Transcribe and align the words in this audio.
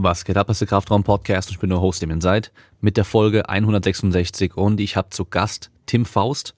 Was 0.00 0.24
geht 0.24 0.36
ab, 0.36 0.46
das 0.46 0.54
ist 0.54 0.60
der 0.60 0.68
Kraftraum-Podcast 0.68 1.48
und 1.48 1.54
ich 1.54 1.58
bin 1.58 1.70
der 1.70 1.80
Host, 1.80 2.00
dem 2.02 2.10
ihr 2.12 2.20
seid, 2.20 2.52
mit 2.80 2.96
der 2.96 3.04
Folge 3.04 3.48
166 3.48 4.56
und 4.56 4.78
ich 4.78 4.94
habe 4.94 5.10
zu 5.10 5.24
Gast 5.24 5.72
Tim 5.86 6.04
Faust. 6.04 6.54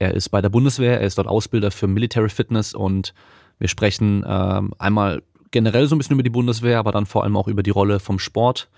Er 0.00 0.14
ist 0.14 0.30
bei 0.30 0.42
der 0.42 0.48
Bundeswehr, 0.48 1.00
er 1.00 1.06
ist 1.06 1.16
dort 1.16 1.28
Ausbilder 1.28 1.70
für 1.70 1.86
Military 1.86 2.28
Fitness 2.28 2.74
und 2.74 3.14
wir 3.60 3.68
sprechen 3.68 4.24
ähm, 4.26 4.74
einmal 4.80 5.22
generell 5.52 5.86
so 5.86 5.94
ein 5.94 5.98
bisschen 5.98 6.14
über 6.14 6.24
die 6.24 6.30
Bundeswehr, 6.30 6.80
aber 6.80 6.90
dann 6.90 7.06
vor 7.06 7.22
allem 7.22 7.36
auch 7.36 7.46
über 7.46 7.62
die 7.62 7.70
Rolle 7.70 8.00
vom 8.00 8.18
Sport 8.18 8.68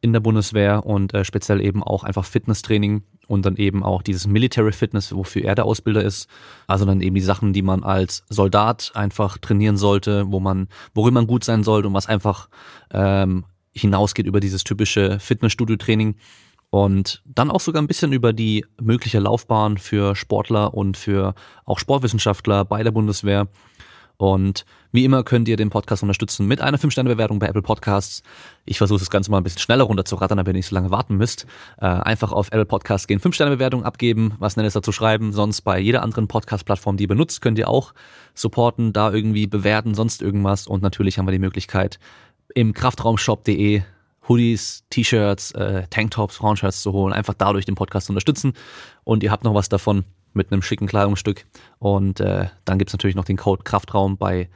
in 0.00 0.12
der 0.12 0.20
Bundeswehr 0.20 0.84
und 0.86 1.14
äh, 1.14 1.24
speziell 1.24 1.60
eben 1.60 1.82
auch 1.82 2.04
einfach 2.04 2.24
Fitnesstraining 2.24 3.02
und 3.26 3.44
dann 3.46 3.56
eben 3.56 3.82
auch 3.82 4.02
dieses 4.02 4.26
Military 4.26 4.72
Fitness, 4.72 5.14
wofür 5.14 5.44
er 5.44 5.54
der 5.54 5.64
Ausbilder 5.64 6.02
ist. 6.02 6.28
Also 6.66 6.84
dann 6.84 7.00
eben 7.00 7.14
die 7.14 7.20
Sachen, 7.20 7.52
die 7.52 7.62
man 7.62 7.82
als 7.82 8.24
Soldat 8.28 8.92
einfach 8.94 9.38
trainieren 9.38 9.76
sollte, 9.76 10.30
wo 10.30 10.40
man, 10.40 10.68
worin 10.94 11.14
man 11.14 11.26
gut 11.26 11.44
sein 11.44 11.64
sollte 11.64 11.88
und 11.88 11.94
was 11.94 12.06
einfach 12.06 12.48
ähm, 12.92 13.44
hinausgeht 13.72 14.26
über 14.26 14.40
dieses 14.40 14.64
typische 14.64 15.18
Fitnessstudio-Training. 15.18 16.16
Und 16.70 17.22
dann 17.24 17.50
auch 17.50 17.60
sogar 17.60 17.80
ein 17.80 17.86
bisschen 17.86 18.12
über 18.12 18.32
die 18.32 18.64
mögliche 18.80 19.18
Laufbahn 19.18 19.78
für 19.78 20.16
Sportler 20.16 20.74
und 20.74 20.96
für 20.96 21.34
auch 21.64 21.78
Sportwissenschaftler 21.78 22.64
bei 22.64 22.82
der 22.82 22.90
Bundeswehr. 22.90 23.48
Und 24.16 24.64
wie 24.92 25.04
immer 25.04 25.24
könnt 25.24 25.46
ihr 25.48 25.56
den 25.56 25.70
Podcast 25.70 26.02
unterstützen 26.02 26.46
mit 26.46 26.60
einer 26.60 26.78
5-Sterne-Bewertung 26.78 27.38
bei 27.38 27.48
Apple 27.48 27.62
Podcasts. 27.62 28.22
Ich 28.64 28.78
versuche 28.78 28.98
das 28.98 29.10
Ganze 29.10 29.30
mal 29.30 29.38
ein 29.38 29.42
bisschen 29.42 29.60
schneller 29.60 29.84
runterzurattern, 29.84 30.38
damit 30.38 30.48
ihr 30.48 30.54
nicht 30.54 30.68
so 30.68 30.74
lange 30.74 30.90
warten 30.90 31.16
müsst. 31.16 31.46
Äh, 31.78 31.86
einfach 31.86 32.32
auf 32.32 32.48
Apple 32.48 32.64
Podcasts 32.64 33.06
gehen, 33.06 33.20
5-Sterne-Bewertung 33.20 33.84
abgeben, 33.84 34.34
was 34.38 34.56
Nettes 34.56 34.72
dazu 34.72 34.92
schreiben. 34.92 35.32
Sonst 35.32 35.62
bei 35.62 35.78
jeder 35.78 36.02
anderen 36.02 36.28
Podcast-Plattform, 36.28 36.96
die 36.96 37.04
ihr 37.04 37.08
benutzt, 37.08 37.42
könnt 37.42 37.58
ihr 37.58 37.68
auch 37.68 37.92
supporten, 38.34 38.92
da 38.92 39.12
irgendwie 39.12 39.46
bewerten, 39.46 39.94
sonst 39.94 40.22
irgendwas. 40.22 40.66
Und 40.66 40.82
natürlich 40.82 41.18
haben 41.18 41.26
wir 41.26 41.32
die 41.32 41.38
Möglichkeit, 41.38 41.98
im 42.54 42.72
Kraftraumshop.de 42.72 43.82
Hoodies, 44.28 44.84
T-Shirts, 44.90 45.52
äh, 45.52 45.86
Tanktops, 45.88 46.36
Frauenshirts 46.36 46.82
zu 46.82 46.92
holen, 46.92 47.12
einfach 47.12 47.34
dadurch 47.34 47.64
den 47.64 47.74
Podcast 47.74 48.06
zu 48.06 48.12
unterstützen. 48.12 48.54
Und 49.04 49.22
ihr 49.22 49.30
habt 49.30 49.44
noch 49.44 49.54
was 49.54 49.68
davon 49.68 50.04
mit 50.36 50.52
einem 50.52 50.62
schicken 50.62 50.86
Kleidungsstück. 50.86 51.46
Und 51.78 52.20
äh, 52.20 52.46
dann 52.64 52.78
gibt's 52.78 52.92
natürlich 52.92 53.16
noch 53.16 53.24
den 53.24 53.36
Code 53.36 53.64
Kraftraum 53.64 54.16
bei 54.16 54.48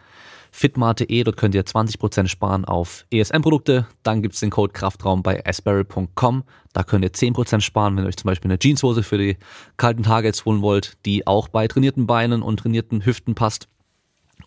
fitmart.de. 0.53 1.25
Dort 1.25 1.37
könnt 1.37 1.55
ihr 1.55 1.65
20% 1.65 2.29
sparen 2.29 2.65
auf 2.65 3.07
ESM-Produkte. 3.11 3.87
Dann 4.03 4.23
gibt's 4.23 4.41
den 4.41 4.51
Code 4.51 4.73
Kraftraum 4.73 5.23
bei 5.23 5.45
asperry.com. 5.45 6.45
Da 6.73 6.83
könnt 6.83 7.05
ihr 7.05 7.13
10% 7.13 7.61
sparen, 7.61 7.97
wenn 7.97 8.05
ihr 8.05 8.09
euch 8.09 8.17
zum 8.17 8.29
Beispiel 8.29 8.51
eine 8.51 8.59
Jeanshose 8.59 9.03
für 9.03 9.19
die 9.19 9.37
kalten 9.77 10.05
jetzt 10.25 10.45
holen 10.45 10.63
wollt, 10.63 10.97
die 11.07 11.27
auch 11.27 11.49
bei 11.49 11.67
trainierten 11.67 12.07
Beinen 12.07 12.43
und 12.43 12.59
trainierten 12.61 13.05
Hüften 13.05 13.35
passt. 13.35 13.69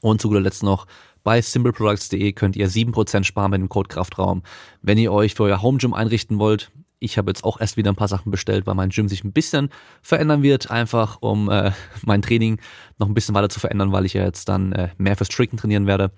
Und 0.02 0.22
zu 0.22 0.28
guter 0.28 0.42
Letzt 0.42 0.64
noch 0.64 0.86
bei 1.24 1.42
simpleproducts.de 1.42 2.34
könnt 2.34 2.56
ihr 2.58 2.70
7% 2.70 3.24
sparen 3.24 3.52
mit 3.52 3.62
dem 3.62 3.70
Code 3.70 3.88
Kraftraum. 3.88 4.44
Wenn 4.82 4.98
ihr 4.98 5.12
euch 5.14 5.36
für 5.36 5.44
euer 5.44 5.62
Home 5.62 5.78
Gym 5.78 5.94
einrichten 5.94 6.38
wollt, 6.38 6.72
ich 7.04 7.18
habe 7.18 7.30
jetzt 7.30 7.44
auch 7.44 7.60
erst 7.60 7.76
wieder 7.76 7.92
ein 7.92 7.96
paar 7.96 8.08
Sachen 8.08 8.32
bestellt, 8.32 8.66
weil 8.66 8.76
mein 8.76 8.90
Gym 8.90 9.10
sich 9.10 9.24
ein 9.24 9.34
bisschen 9.34 9.70
verändern 10.02 10.42
wird, 10.42 10.72
einfach 10.72 11.18
um 11.20 11.50
äh, 11.50 11.72
mein 12.04 12.22
Training 12.22 12.60
noch 12.98 13.08
ein 13.08 13.14
bisschen 13.14 13.36
weiter 13.36 13.50
zu 13.50 13.60
verändern, 13.60 13.92
weil 13.92 14.06
ich 14.06 14.14
ja 14.14 14.24
jetzt 14.24 14.48
dann 14.48 14.72
äh, 14.72 14.90
mehr 14.98 15.18
fürs 15.18 15.30
Tricken 15.30 15.58
trainieren 15.58 15.86
werde. 15.86 16.12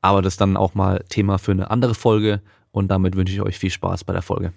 Aber 0.00 0.22
das 0.22 0.34
ist 0.34 0.40
dann 0.40 0.56
auch 0.56 0.74
mal 0.74 1.04
Thema 1.10 1.38
für 1.38 1.52
eine 1.52 1.70
andere 1.70 1.94
Folge 1.94 2.40
und 2.72 2.88
damit 2.88 3.16
wünsche 3.16 3.34
ich 3.34 3.42
euch 3.42 3.58
viel 3.58 3.70
Spaß 3.70 4.04
bei 4.04 4.14
der 4.14 4.22
Folge. 4.22 4.52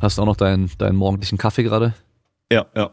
Hast 0.00 0.18
du 0.18 0.22
auch 0.22 0.26
noch 0.26 0.36
deinen, 0.36 0.70
deinen 0.76 0.96
morgendlichen 0.96 1.38
Kaffee 1.38 1.62
gerade? 1.62 1.94
Ja, 2.52 2.66
ja. 2.76 2.90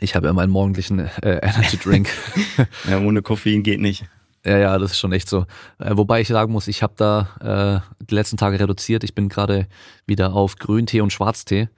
Ich 0.00 0.16
habe 0.16 0.26
ja 0.26 0.32
meinen 0.32 0.50
morgendlichen 0.50 0.98
äh, 0.98 1.08
Energy 1.42 1.76
Drink. 1.76 2.08
ja, 2.88 2.98
ohne 3.00 3.22
Koffein 3.22 3.62
geht 3.62 3.80
nicht. 3.80 4.04
Ja, 4.44 4.58
ja, 4.58 4.78
das 4.78 4.92
ist 4.92 4.98
schon 4.98 5.12
echt 5.12 5.28
so. 5.28 5.46
Äh, 5.78 5.96
wobei 5.96 6.20
ich 6.20 6.28
sagen 6.28 6.52
muss, 6.52 6.66
ich 6.66 6.82
habe 6.82 6.94
da 6.96 7.82
äh, 8.00 8.04
die 8.04 8.14
letzten 8.14 8.36
Tage 8.36 8.58
reduziert. 8.58 9.04
Ich 9.04 9.14
bin 9.14 9.28
gerade 9.28 9.68
wieder 10.06 10.34
auf 10.34 10.56
Grüntee 10.56 11.00
und 11.00 11.12
Schwarztee. 11.12 11.68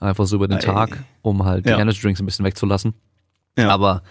Einfach 0.00 0.26
so 0.26 0.36
über 0.36 0.48
den 0.48 0.58
Ei. 0.58 0.62
Tag, 0.62 0.98
um 1.22 1.44
halt 1.44 1.66
ja. 1.66 1.76
die 1.76 1.82
Energy 1.82 2.00
Drinks 2.00 2.20
ein 2.20 2.26
bisschen 2.26 2.44
wegzulassen. 2.44 2.94
Ja. 3.58 3.68
Aber 3.68 4.02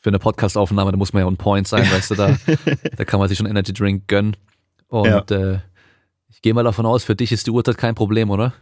für 0.00 0.10
eine 0.10 0.18
Podcast-Aufnahme, 0.18 0.90
da 0.90 0.96
muss 0.96 1.12
man 1.12 1.20
ja 1.20 1.26
on 1.26 1.36
point 1.36 1.66
sein, 1.66 1.88
weißt 1.90 2.10
du, 2.10 2.14
da, 2.16 2.36
da 2.96 3.04
kann 3.04 3.20
man 3.20 3.28
sich 3.28 3.38
schon 3.38 3.46
Energy 3.46 3.72
Drink 3.72 4.08
gönnen. 4.08 4.36
Und 4.88 5.30
ja. 5.30 5.52
äh, 5.54 5.58
ich 6.28 6.42
gehe 6.42 6.54
mal 6.54 6.64
davon 6.64 6.86
aus, 6.86 7.04
für 7.04 7.14
dich 7.14 7.30
ist 7.32 7.46
die 7.46 7.50
Uhrzeit 7.50 7.78
kein 7.78 7.94
Problem, 7.94 8.30
oder? 8.30 8.52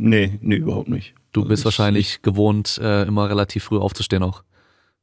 Nee, 0.00 0.38
nee, 0.40 0.56
überhaupt 0.56 0.88
nicht. 0.88 1.14
Du 1.36 1.44
bist 1.44 1.60
also 1.60 1.64
wahrscheinlich 1.66 2.14
ich, 2.14 2.22
gewohnt, 2.22 2.78
äh, 2.82 3.02
immer 3.02 3.28
relativ 3.28 3.64
früh 3.64 3.76
aufzustehen 3.76 4.22
auch. 4.22 4.42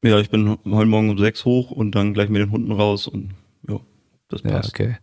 Ja, 0.04 0.18
ich 0.18 0.32
bin 0.32 0.58
heute 0.66 0.88
Morgen 0.88 1.12
um 1.12 1.18
sechs 1.20 1.46
hoch 1.46 1.70
und 1.70 1.92
dann 1.92 2.16
gleich 2.16 2.30
mit 2.30 2.42
den 2.42 2.50
Hunden 2.50 2.72
raus 2.72 3.08
und 3.08 3.36
ja, 3.70 3.80
das 4.30 4.42
passt. 4.42 4.80
Ja, 4.80 4.86
okay. 4.88 4.98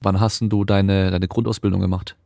Wann 0.00 0.20
hast 0.20 0.40
du 0.40 0.64
deine, 0.64 1.10
deine 1.10 1.28
Grundausbildung 1.28 1.82
gemacht? 1.82 2.16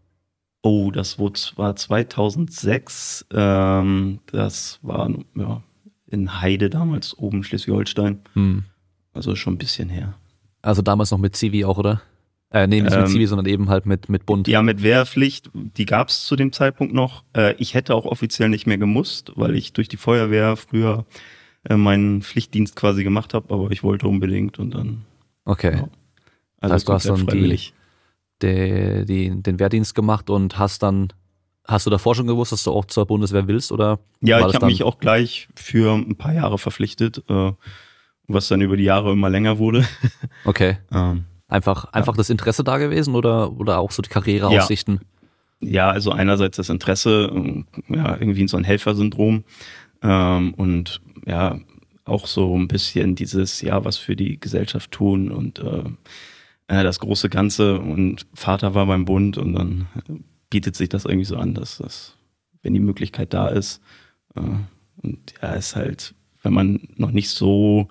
Oh, 0.62 0.92
das 0.92 1.18
war 1.18 1.74
2006. 1.74 3.26
Ähm, 3.32 4.20
das 4.26 4.78
war 4.82 5.10
ja, 5.34 5.60
in 6.06 6.40
Heide 6.40 6.70
damals, 6.70 7.18
oben 7.18 7.42
Schleswig-Holstein. 7.42 8.20
Hm. 8.34 8.62
Also 9.14 9.34
schon 9.34 9.54
ein 9.54 9.58
bisschen 9.58 9.88
her. 9.88 10.14
Also 10.62 10.80
damals 10.80 11.10
noch 11.10 11.18
mit 11.18 11.34
Zivi 11.34 11.64
auch, 11.64 11.78
oder? 11.78 12.02
Äh, 12.52 12.66
nee, 12.66 12.82
nicht 12.82 12.94
ähm, 12.94 13.00
mit 13.00 13.08
Zivi, 13.08 13.26
sondern 13.26 13.46
eben 13.46 13.70
halt 13.70 13.86
mit, 13.86 14.08
mit 14.08 14.26
Bund. 14.26 14.46
Ja, 14.46 14.62
mit 14.62 14.82
Wehrpflicht, 14.82 15.50
die 15.54 15.86
gab 15.86 16.08
es 16.08 16.26
zu 16.26 16.36
dem 16.36 16.52
Zeitpunkt 16.52 16.92
noch. 16.92 17.24
Äh, 17.34 17.54
ich 17.56 17.74
hätte 17.74 17.94
auch 17.94 18.04
offiziell 18.04 18.50
nicht 18.50 18.66
mehr 18.66 18.78
gemusst, 18.78 19.32
weil 19.36 19.56
ich 19.56 19.72
durch 19.72 19.88
die 19.88 19.96
Feuerwehr 19.96 20.56
früher 20.56 21.06
äh, 21.68 21.76
meinen 21.76 22.20
Pflichtdienst 22.20 22.76
quasi 22.76 23.04
gemacht 23.04 23.32
habe, 23.32 23.52
aber 23.54 23.70
ich 23.70 23.82
wollte 23.82 24.06
unbedingt 24.06 24.58
und 24.58 24.72
dann. 24.72 25.04
Okay. 25.46 25.76
Ja. 25.76 25.88
Also 26.60 26.60
das 26.60 26.72
heißt, 26.72 26.88
du 26.88 26.92
hast 26.92 27.08
dann 27.08 27.26
die, 27.26 27.72
die, 28.42 29.04
die, 29.06 29.42
den 29.42 29.58
Wehrdienst 29.58 29.94
gemacht 29.94 30.28
und 30.28 30.58
hast 30.58 30.82
dann, 30.82 31.08
hast 31.66 31.86
du 31.86 31.90
davor 31.90 32.14
schon 32.14 32.26
gewusst, 32.26 32.52
dass 32.52 32.64
du 32.64 32.72
auch 32.72 32.84
zur 32.84 33.06
Bundeswehr 33.06 33.48
willst 33.48 33.72
oder? 33.72 33.98
Ja, 34.20 34.46
ich 34.46 34.54
habe 34.54 34.66
mich 34.66 34.82
auch 34.82 34.98
gleich 34.98 35.48
für 35.56 35.94
ein 35.94 36.16
paar 36.16 36.34
Jahre 36.34 36.58
verpflichtet, 36.58 37.24
äh, 37.28 37.52
was 38.28 38.48
dann 38.48 38.60
über 38.60 38.76
die 38.76 38.84
Jahre 38.84 39.12
immer 39.12 39.30
länger 39.30 39.58
wurde. 39.58 39.86
Okay. 40.44 40.76
ähm, 40.92 41.24
Einfach, 41.52 41.84
einfach 41.92 42.14
ja. 42.14 42.16
das 42.16 42.30
Interesse 42.30 42.64
da 42.64 42.78
gewesen 42.78 43.14
oder, 43.14 43.52
oder 43.52 43.78
auch 43.78 43.90
so 43.90 44.00
die 44.00 44.08
Karriereaussichten? 44.08 45.00
Ja. 45.60 45.70
ja, 45.70 45.90
also 45.90 46.10
einerseits 46.10 46.56
das 46.56 46.70
Interesse, 46.70 47.30
ähm, 47.30 47.66
ja, 47.88 48.16
irgendwie 48.16 48.48
so 48.48 48.56
ein 48.56 48.64
Helfersyndrom 48.64 49.44
ähm, 50.02 50.54
und 50.54 51.02
ja, 51.26 51.58
auch 52.04 52.26
so 52.26 52.56
ein 52.56 52.68
bisschen 52.68 53.16
dieses, 53.16 53.60
ja, 53.60 53.84
was 53.84 53.98
für 53.98 54.16
die 54.16 54.40
Gesellschaft 54.40 54.92
tun 54.92 55.30
und 55.30 55.58
äh, 55.58 55.84
äh, 56.68 56.82
das 56.82 57.00
große 57.00 57.28
Ganze 57.28 57.78
und 57.78 58.26
Vater 58.32 58.74
war 58.74 58.86
beim 58.86 59.04
Bund 59.04 59.36
und 59.36 59.52
dann 59.52 59.88
bietet 60.48 60.74
sich 60.74 60.88
das 60.88 61.04
irgendwie 61.04 61.26
so 61.26 61.36
an, 61.36 61.52
dass 61.52 61.76
das, 61.76 62.16
wenn 62.62 62.72
die 62.72 62.80
Möglichkeit 62.80 63.34
da 63.34 63.48
ist, 63.48 63.82
äh, 64.36 64.40
und 65.02 65.34
ja, 65.42 65.52
ist 65.52 65.76
halt, 65.76 66.14
wenn 66.42 66.54
man 66.54 66.80
noch 66.96 67.10
nicht 67.10 67.28
so 67.28 67.88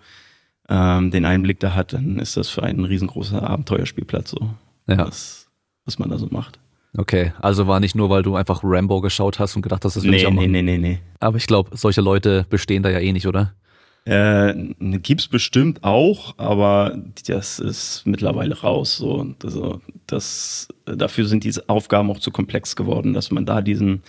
ähm, 0.72 1.12
den 1.12 1.26
Einblick 1.26 1.60
da 1.60 1.76
hat, 1.76 1.92
dann 1.92 2.18
ist 2.18 2.38
das 2.38 2.50
für 2.50 2.64
einen 2.64 2.80
ein 2.80 2.86
riesengroßer 2.86 3.44
Abenteuerspielplatz 3.44 4.32
so. 4.32 4.50
Ja. 4.88 5.00
Was, 5.00 5.50
was 5.86 6.00
man 6.00 6.10
da 6.10 6.18
so 6.18 6.28
macht. 6.32 6.60
Okay, 6.98 7.34
also 7.40 7.68
war 7.68 7.80
nicht 7.80 7.96
nur, 7.96 8.10
weil 8.10 8.24
du 8.24 8.36
einfach 8.36 8.62
Rambo 8.64 9.02
geschaut 9.02 9.40
hast 9.40 9.56
und 9.56 9.62
gedacht 9.62 9.86
hast, 9.86 9.96
das 9.96 10.04
will 10.04 10.12
nee, 10.12 10.18
ich 10.18 10.28
auch 10.28 10.32
machen. 10.32 10.52
Nee, 10.52 10.62
nee, 10.62 10.78
nee, 10.78 10.90
nee. 10.90 11.00
Aber 11.20 11.38
ich 11.38 11.48
glaube, 11.48 11.78
solche 11.78 12.02
Leute 12.02 12.46
bestehen 12.50 12.84
da 12.84 12.90
ja 12.90 13.00
eh 13.00 13.14
nicht, 13.14 13.28
oder? 13.28 13.54
Äh, 14.06 14.54
gibt's 14.80 15.28
bestimmt 15.28 15.84
auch, 15.84 16.38
aber 16.38 16.98
das 17.28 17.60
ist 17.60 18.04
mittlerweile 18.06 18.60
raus. 18.60 18.98
So, 18.98 19.36
also 19.44 19.80
das, 20.08 20.70
dafür 20.86 21.26
sind 21.26 21.44
diese 21.44 21.70
Aufgaben 21.70 22.10
auch 22.10 22.20
zu 22.20 22.32
komplex 22.32 22.76
geworden, 22.76 23.14
dass 23.14 23.30
man 23.32 23.46
da 23.46 23.62
diesen 23.62 24.02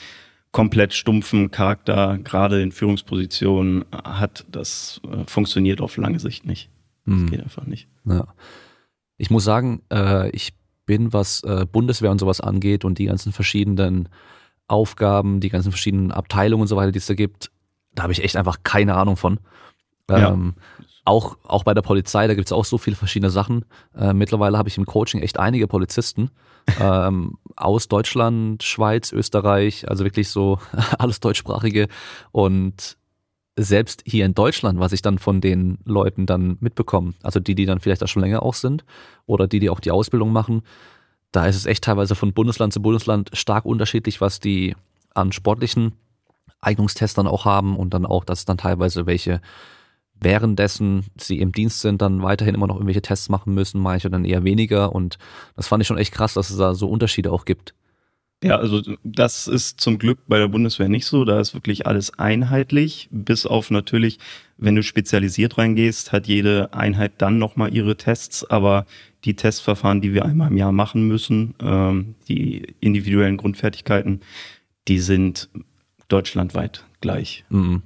komplett 0.52 0.92
stumpfen 0.92 1.50
Charakter, 1.50 2.18
gerade 2.18 2.62
in 2.62 2.72
Führungspositionen 2.72 3.84
hat, 3.92 4.44
das 4.50 5.00
äh, 5.10 5.24
funktioniert 5.26 5.80
auf 5.80 5.96
lange 5.96 6.20
Sicht 6.20 6.46
nicht. 6.46 6.70
Das 7.06 7.14
hm. 7.14 7.30
geht 7.30 7.40
einfach 7.42 7.66
nicht. 7.66 7.88
Ja. 8.04 8.28
Ich 9.16 9.30
muss 9.30 9.44
sagen, 9.44 9.82
äh, 9.90 10.30
ich 10.30 10.54
bin, 10.84 11.12
was 11.12 11.42
äh, 11.42 11.66
Bundeswehr 11.70 12.10
und 12.10 12.18
sowas 12.18 12.40
angeht 12.40 12.84
und 12.84 12.98
die 12.98 13.06
ganzen 13.06 13.32
verschiedenen 13.32 14.08
Aufgaben, 14.68 15.40
die 15.40 15.48
ganzen 15.48 15.72
verschiedenen 15.72 16.12
Abteilungen 16.12 16.62
und 16.62 16.68
so 16.68 16.76
weiter, 16.76 16.92
die 16.92 16.98
es 16.98 17.06
da 17.06 17.14
gibt, 17.14 17.50
da 17.94 18.04
habe 18.04 18.12
ich 18.12 18.22
echt 18.22 18.36
einfach 18.36 18.58
keine 18.62 18.94
Ahnung 18.94 19.16
von. 19.16 19.40
Ähm, 20.08 20.54
ja. 20.78 20.81
Auch, 21.04 21.36
auch 21.44 21.64
bei 21.64 21.74
der 21.74 21.82
Polizei, 21.82 22.26
da 22.26 22.34
gibt 22.34 22.48
es 22.48 22.52
auch 22.52 22.64
so 22.64 22.78
viele 22.78 22.96
verschiedene 22.96 23.30
Sachen. 23.30 23.64
Äh, 23.96 24.12
mittlerweile 24.12 24.56
habe 24.56 24.68
ich 24.68 24.78
im 24.78 24.86
Coaching 24.86 25.20
echt 25.20 25.38
einige 25.38 25.66
Polizisten 25.66 26.30
ähm, 26.80 27.38
aus 27.56 27.88
Deutschland, 27.88 28.62
Schweiz, 28.62 29.12
Österreich, 29.12 29.88
also 29.88 30.04
wirklich 30.04 30.28
so 30.28 30.58
alles 30.98 31.20
deutschsprachige 31.20 31.88
und 32.30 32.96
selbst 33.56 34.02
hier 34.06 34.24
in 34.24 34.34
Deutschland, 34.34 34.78
was 34.80 34.92
ich 34.92 35.02
dann 35.02 35.18
von 35.18 35.40
den 35.40 35.78
Leuten 35.84 36.24
dann 36.24 36.56
mitbekomme, 36.60 37.12
also 37.22 37.38
die, 37.38 37.54
die 37.54 37.66
dann 37.66 37.80
vielleicht 37.80 38.00
da 38.00 38.06
schon 38.06 38.22
länger 38.22 38.42
auch 38.42 38.54
sind 38.54 38.84
oder 39.26 39.46
die, 39.46 39.58
die 39.58 39.68
auch 39.68 39.80
die 39.80 39.90
Ausbildung 39.90 40.32
machen, 40.32 40.62
da 41.32 41.46
ist 41.46 41.56
es 41.56 41.66
echt 41.66 41.84
teilweise 41.84 42.14
von 42.14 42.32
Bundesland 42.32 42.72
zu 42.72 42.80
Bundesland 42.80 43.30
stark 43.34 43.64
unterschiedlich, 43.64 44.20
was 44.20 44.40
die 44.40 44.74
an 45.14 45.32
sportlichen 45.32 45.92
Eignungstests 46.60 47.14
dann 47.14 47.26
auch 47.26 47.44
haben 47.44 47.76
und 47.76 47.92
dann 47.92 48.06
auch, 48.06 48.24
dass 48.24 48.44
dann 48.44 48.56
teilweise 48.56 49.06
welche 49.06 49.40
währenddessen 50.22 51.04
sie 51.16 51.38
im 51.38 51.52
Dienst 51.52 51.80
sind, 51.80 52.02
dann 52.02 52.22
weiterhin 52.22 52.54
immer 52.54 52.66
noch 52.66 52.76
irgendwelche 52.76 53.02
Tests 53.02 53.28
machen 53.28 53.54
müssen, 53.54 53.80
manche 53.80 54.10
dann 54.10 54.24
eher 54.24 54.44
weniger 54.44 54.94
und 54.94 55.18
das 55.56 55.68
fand 55.68 55.82
ich 55.82 55.88
schon 55.88 55.98
echt 55.98 56.12
krass, 56.12 56.34
dass 56.34 56.50
es 56.50 56.56
da 56.56 56.74
so 56.74 56.88
Unterschiede 56.88 57.32
auch 57.32 57.44
gibt. 57.44 57.74
Ja, 58.42 58.56
also 58.56 58.82
das 59.04 59.46
ist 59.46 59.80
zum 59.80 59.98
Glück 59.98 60.18
bei 60.26 60.38
der 60.38 60.48
Bundeswehr 60.48 60.88
nicht 60.88 61.06
so. 61.06 61.24
Da 61.24 61.38
ist 61.38 61.54
wirklich 61.54 61.86
alles 61.86 62.18
einheitlich, 62.18 63.08
bis 63.12 63.46
auf 63.46 63.70
natürlich, 63.70 64.18
wenn 64.56 64.74
du 64.74 64.82
spezialisiert 64.82 65.58
reingehst, 65.58 66.10
hat 66.10 66.26
jede 66.26 66.74
Einheit 66.74 67.12
dann 67.18 67.38
nochmal 67.38 67.72
ihre 67.72 67.96
Tests, 67.96 68.44
aber 68.44 68.86
die 69.24 69.36
Testverfahren, 69.36 70.00
die 70.00 70.12
wir 70.12 70.24
einmal 70.24 70.50
im 70.50 70.56
Jahr 70.56 70.72
machen 70.72 71.06
müssen, 71.06 71.54
ähm, 71.60 72.16
die 72.28 72.74
individuellen 72.80 73.36
Grundfertigkeiten, 73.36 74.22
die 74.88 74.98
sind 74.98 75.48
deutschlandweit 76.08 76.84
gleich. 77.00 77.44
Mhm. 77.48 77.82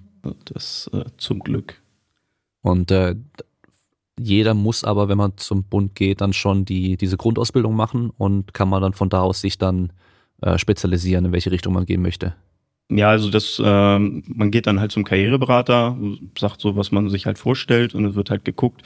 Das 0.47 0.91
äh, 0.95 1.05
zum 1.19 1.41
Glück. 1.41 1.83
Und 2.67 2.91
äh, 2.91 3.15
jeder 4.19 4.55
muss 4.55 4.83
aber, 4.83 5.09
wenn 5.09 5.19
man 5.19 5.37
zum 5.37 5.63
Bund 5.63 5.95
geht, 5.95 6.21
dann 6.21 6.33
schon 6.33 6.65
die, 6.65 6.97
diese 6.97 7.17
Grundausbildung 7.17 7.77
machen 7.77 8.11
und 8.19 8.55
kann 8.55 8.69
man 8.69 8.83
dann 8.83 8.93
von 8.93 9.09
da 9.09 9.21
aus 9.21 9.41
sich 9.41 9.57
dann 9.57 9.93
äh, 10.43 10.59
spezialisieren, 10.59 11.27
in 11.27 11.33
welche 11.33 11.53
Richtung 11.53 11.75
man 11.75 11.87
gehen 11.87 12.03
möchte. 12.03 12.35
Ja, 12.91 13.11
also 13.11 13.31
das, 13.31 13.61
äh, 13.65 13.99
man 13.99 14.51
geht 14.51 14.67
dann 14.67 14.81
halt 14.81 14.91
zum 14.91 15.05
Karriereberater, 15.05 15.97
sagt 16.37 16.61
so, 16.61 16.75
was 16.75 16.91
man 16.91 17.09
sich 17.09 17.27
halt 17.27 17.39
vorstellt 17.39 17.95
und 17.95 18.05
es 18.05 18.17
wird 18.17 18.31
halt 18.31 18.45
geguckt 18.45 18.83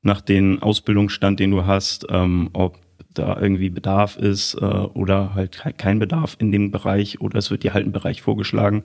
nach 0.00 0.22
dem 0.22 0.62
Ausbildungsstand, 0.62 1.38
den 1.38 1.50
du 1.50 1.66
hast, 1.66 2.06
ähm, 2.08 2.48
ob 2.54 2.78
da 3.12 3.38
irgendwie 3.38 3.68
Bedarf 3.68 4.16
ist 4.16 4.54
äh, 4.54 4.64
oder 4.64 5.34
halt 5.34 5.62
kein 5.76 5.98
Bedarf 5.98 6.36
in 6.38 6.50
dem 6.50 6.70
Bereich 6.70 7.20
oder 7.20 7.38
es 7.38 7.50
wird 7.50 7.62
dir 7.62 7.74
halt 7.74 7.84
ein 7.84 7.92
Bereich 7.92 8.22
vorgeschlagen. 8.22 8.84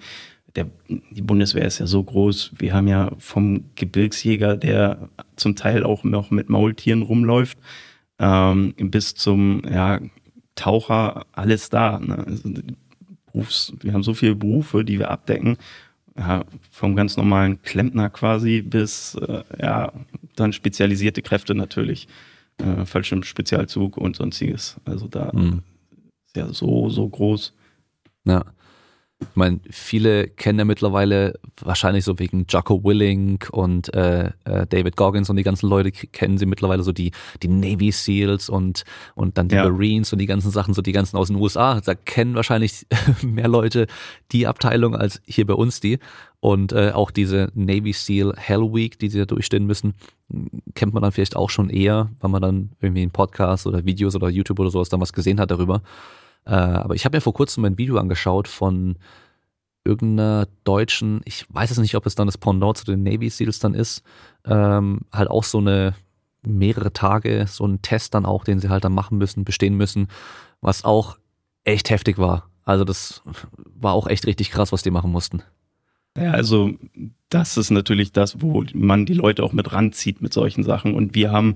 Der, 0.55 0.67
die 0.87 1.21
Bundeswehr 1.21 1.65
ist 1.65 1.79
ja 1.79 1.87
so 1.87 2.03
groß. 2.03 2.53
Wir 2.57 2.73
haben 2.73 2.87
ja 2.87 3.11
vom 3.17 3.65
Gebirgsjäger, 3.75 4.55
der 4.55 5.09
zum 5.35 5.55
Teil 5.55 5.83
auch 5.83 6.03
noch 6.03 6.29
mit 6.29 6.49
Maultieren 6.49 7.01
rumläuft, 7.01 7.57
ähm, 8.19 8.73
bis 8.77 9.15
zum 9.15 9.63
ja, 9.69 9.99
Taucher, 10.55 11.25
alles 11.31 11.69
da. 11.69 11.99
Ne? 11.99 12.23
Also 12.27 12.49
Berufs, 13.31 13.73
wir 13.81 13.93
haben 13.93 14.03
so 14.03 14.13
viele 14.13 14.35
Berufe, 14.35 14.85
die 14.85 14.99
wir 14.99 15.09
abdecken. 15.09 15.57
Ja, 16.15 16.45
vom 16.69 16.95
ganz 16.95 17.17
normalen 17.17 17.59
Klempner 17.63 18.11
quasi 18.11 18.61
bis 18.61 19.15
äh, 19.15 19.43
ja 19.59 19.91
dann 20.35 20.53
spezialisierte 20.53 21.23
Kräfte 21.23 21.55
natürlich 21.55 22.07
äh, 22.59 22.85
Fallschirm-Spezialzug 22.85 23.97
und 23.97 24.15
sonstiges. 24.15 24.79
Also 24.85 25.07
da 25.07 25.31
mhm. 25.33 25.63
ist 26.27 26.35
ja 26.35 26.53
so, 26.53 26.89
so 26.89 27.07
groß. 27.07 27.53
Ja. 28.25 28.45
Ich 29.31 29.35
meine, 29.35 29.59
viele 29.69 30.27
kennen 30.27 30.59
ja 30.59 30.65
mittlerweile 30.65 31.39
wahrscheinlich 31.61 32.03
so 32.03 32.19
wegen 32.19 32.45
Jocko 32.47 32.83
Willink 32.83 33.49
und 33.51 33.93
äh, 33.93 34.31
äh, 34.45 34.67
David 34.67 34.95
Goggins 34.95 35.29
und 35.29 35.35
die 35.35 35.43
ganzen 35.43 35.67
Leute 35.67 35.91
kennen 35.91 36.37
sie 36.37 36.45
mittlerweile 36.45 36.83
so 36.83 36.91
die, 36.91 37.11
die 37.41 37.47
Navy 37.47 37.91
SEALs 37.91 38.49
und, 38.49 38.83
und 39.15 39.37
dann 39.37 39.47
die 39.47 39.55
ja. 39.55 39.63
Marines 39.63 40.13
und 40.13 40.19
die 40.19 40.25
ganzen 40.25 40.51
Sachen, 40.51 40.73
so 40.73 40.81
die 40.81 40.91
ganzen 40.91 41.17
aus 41.17 41.27
den 41.27 41.37
USA. 41.37 41.81
Da 41.81 41.95
kennen 41.95 42.35
wahrscheinlich 42.35 42.85
mehr 43.21 43.47
Leute 43.47 43.87
die 44.31 44.47
Abteilung 44.47 44.95
als 44.95 45.21
hier 45.25 45.45
bei 45.45 45.53
uns 45.53 45.79
die. 45.79 45.99
Und 46.39 46.73
äh, 46.73 46.91
auch 46.91 47.09
diese 47.09 47.51
Navy 47.55 47.93
SEAL 47.93 48.33
Hell 48.35 48.73
Week, 48.73 48.99
die 48.99 49.09
sie 49.09 49.19
da 49.19 49.25
durchstehen 49.25 49.65
müssen, 49.65 49.93
kennt 50.75 50.93
man 50.93 51.01
dann 51.01 51.13
vielleicht 51.13 51.37
auch 51.37 51.49
schon 51.49 51.69
eher, 51.69 52.09
weil 52.19 52.31
man 52.31 52.41
dann 52.41 52.71
irgendwie 52.81 53.03
in 53.03 53.11
Podcasts 53.11 53.65
oder 53.65 53.85
Videos 53.85 54.15
oder 54.15 54.29
YouTube 54.29 54.59
oder 54.59 54.69
sowas 54.69 54.89
damals 54.89 55.13
gesehen 55.13 55.39
hat 55.39 55.51
darüber. 55.51 55.81
Äh, 56.45 56.51
aber 56.51 56.95
ich 56.95 57.05
habe 57.05 57.17
mir 57.17 57.21
vor 57.21 57.33
kurzem 57.33 57.65
ein 57.65 57.77
Video 57.77 57.97
angeschaut 57.97 58.47
von 58.47 58.97
irgendeiner 59.85 60.47
deutschen, 60.63 61.21
ich 61.25 61.45
weiß 61.49 61.71
es 61.71 61.77
nicht, 61.77 61.95
ob 61.95 62.05
es 62.05 62.15
dann 62.15 62.27
das 62.27 62.37
Pendant 62.37 62.77
zu 62.77 62.85
den 62.85 63.03
Navy 63.03 63.29
Seals 63.29 63.59
dann 63.59 63.73
ist, 63.73 64.03
ähm, 64.45 65.01
halt 65.11 65.29
auch 65.29 65.43
so 65.43 65.57
eine 65.57 65.95
mehrere 66.45 66.93
Tage, 66.93 67.45
so 67.47 67.65
ein 67.65 67.81
Test 67.81 68.13
dann 68.13 68.25
auch, 68.25 68.43
den 68.43 68.59
sie 68.59 68.69
halt 68.69 68.83
dann 68.83 68.93
machen 68.93 69.17
müssen, 69.17 69.43
bestehen 69.43 69.75
müssen, 69.75 70.07
was 70.61 70.85
auch 70.85 71.17
echt 71.63 71.89
heftig 71.89 72.17
war. 72.17 72.49
Also 72.63 72.85
das 72.85 73.21
war 73.55 73.93
auch 73.93 74.07
echt 74.07 74.25
richtig 74.25 74.51
krass, 74.51 74.71
was 74.71 74.83
die 74.83 74.91
machen 74.91 75.11
mussten. 75.11 75.43
Ja, 76.17 76.31
also 76.31 76.71
das 77.29 77.57
ist 77.57 77.71
natürlich 77.71 78.11
das, 78.11 78.41
wo 78.41 78.63
man 78.73 79.05
die 79.05 79.15
Leute 79.15 79.43
auch 79.43 79.51
mit 79.51 79.73
ranzieht 79.73 80.21
mit 80.21 80.33
solchen 80.33 80.63
Sachen. 80.63 80.93
Und 80.93 81.15
wir 81.15 81.31
haben 81.31 81.55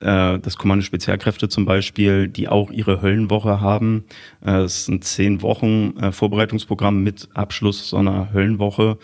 äh, 0.00 0.38
das 0.38 0.56
Kommando 0.56 0.82
Spezialkräfte 0.82 1.48
zum 1.48 1.66
Beispiel, 1.66 2.26
die 2.28 2.48
auch 2.48 2.70
ihre 2.70 3.02
Höllenwoche 3.02 3.60
haben. 3.60 4.04
Äh, 4.44 4.62
es 4.62 4.86
sind 4.86 5.04
zehn 5.04 5.42
Wochen 5.42 5.94
äh, 6.00 6.10
Vorbereitungsprogramm 6.10 7.02
mit 7.02 7.28
Abschluss 7.34 7.90
so 7.90 7.98
einer 7.98 8.32
Höllenwoche, 8.32 8.98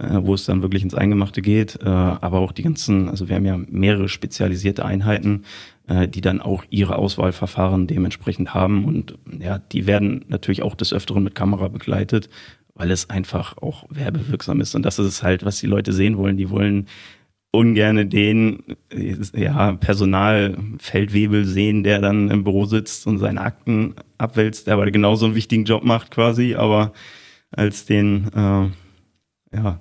wo 0.00 0.32
es 0.32 0.44
dann 0.44 0.62
wirklich 0.62 0.84
ins 0.84 0.94
Eingemachte 0.94 1.42
geht. 1.42 1.84
Aber 1.84 2.38
auch 2.38 2.52
die 2.52 2.62
ganzen, 2.62 3.08
also 3.08 3.28
wir 3.28 3.34
haben 3.34 3.44
ja 3.44 3.58
mehrere 3.68 4.08
spezialisierte 4.08 4.84
Einheiten, 4.84 5.42
die 5.90 6.20
dann 6.20 6.40
auch 6.40 6.62
ihre 6.70 6.94
Auswahlverfahren 6.94 7.88
dementsprechend 7.88 8.54
haben. 8.54 8.84
Und 8.84 9.18
ja, 9.40 9.58
die 9.58 9.88
werden 9.88 10.24
natürlich 10.28 10.62
auch 10.62 10.76
des 10.76 10.92
Öfteren 10.92 11.24
mit 11.24 11.34
Kamera 11.34 11.66
begleitet 11.66 12.30
weil 12.78 12.92
es 12.92 13.10
einfach 13.10 13.58
auch 13.58 13.84
werbewirksam 13.90 14.60
ist. 14.60 14.76
Und 14.76 14.84
das 14.84 15.00
ist 15.00 15.24
halt, 15.24 15.44
was 15.44 15.58
die 15.58 15.66
Leute 15.66 15.92
sehen 15.92 16.16
wollen. 16.16 16.36
Die 16.36 16.48
wollen 16.48 16.86
ungerne 17.50 18.06
den 18.06 18.62
ja, 19.34 19.72
Personalfeldwebel 19.72 21.44
sehen, 21.44 21.82
der 21.82 22.00
dann 22.00 22.30
im 22.30 22.44
Büro 22.44 22.66
sitzt 22.66 23.06
und 23.06 23.18
seine 23.18 23.40
Akten 23.40 23.94
abwälzt, 24.18 24.66
der 24.66 24.74
aber 24.74 24.90
genauso 24.90 25.26
einen 25.26 25.34
wichtigen 25.34 25.64
Job 25.64 25.84
macht 25.84 26.10
quasi, 26.10 26.54
aber 26.54 26.92
als 27.50 27.86
den, 27.86 28.30
äh, 28.34 29.56
ja, 29.56 29.80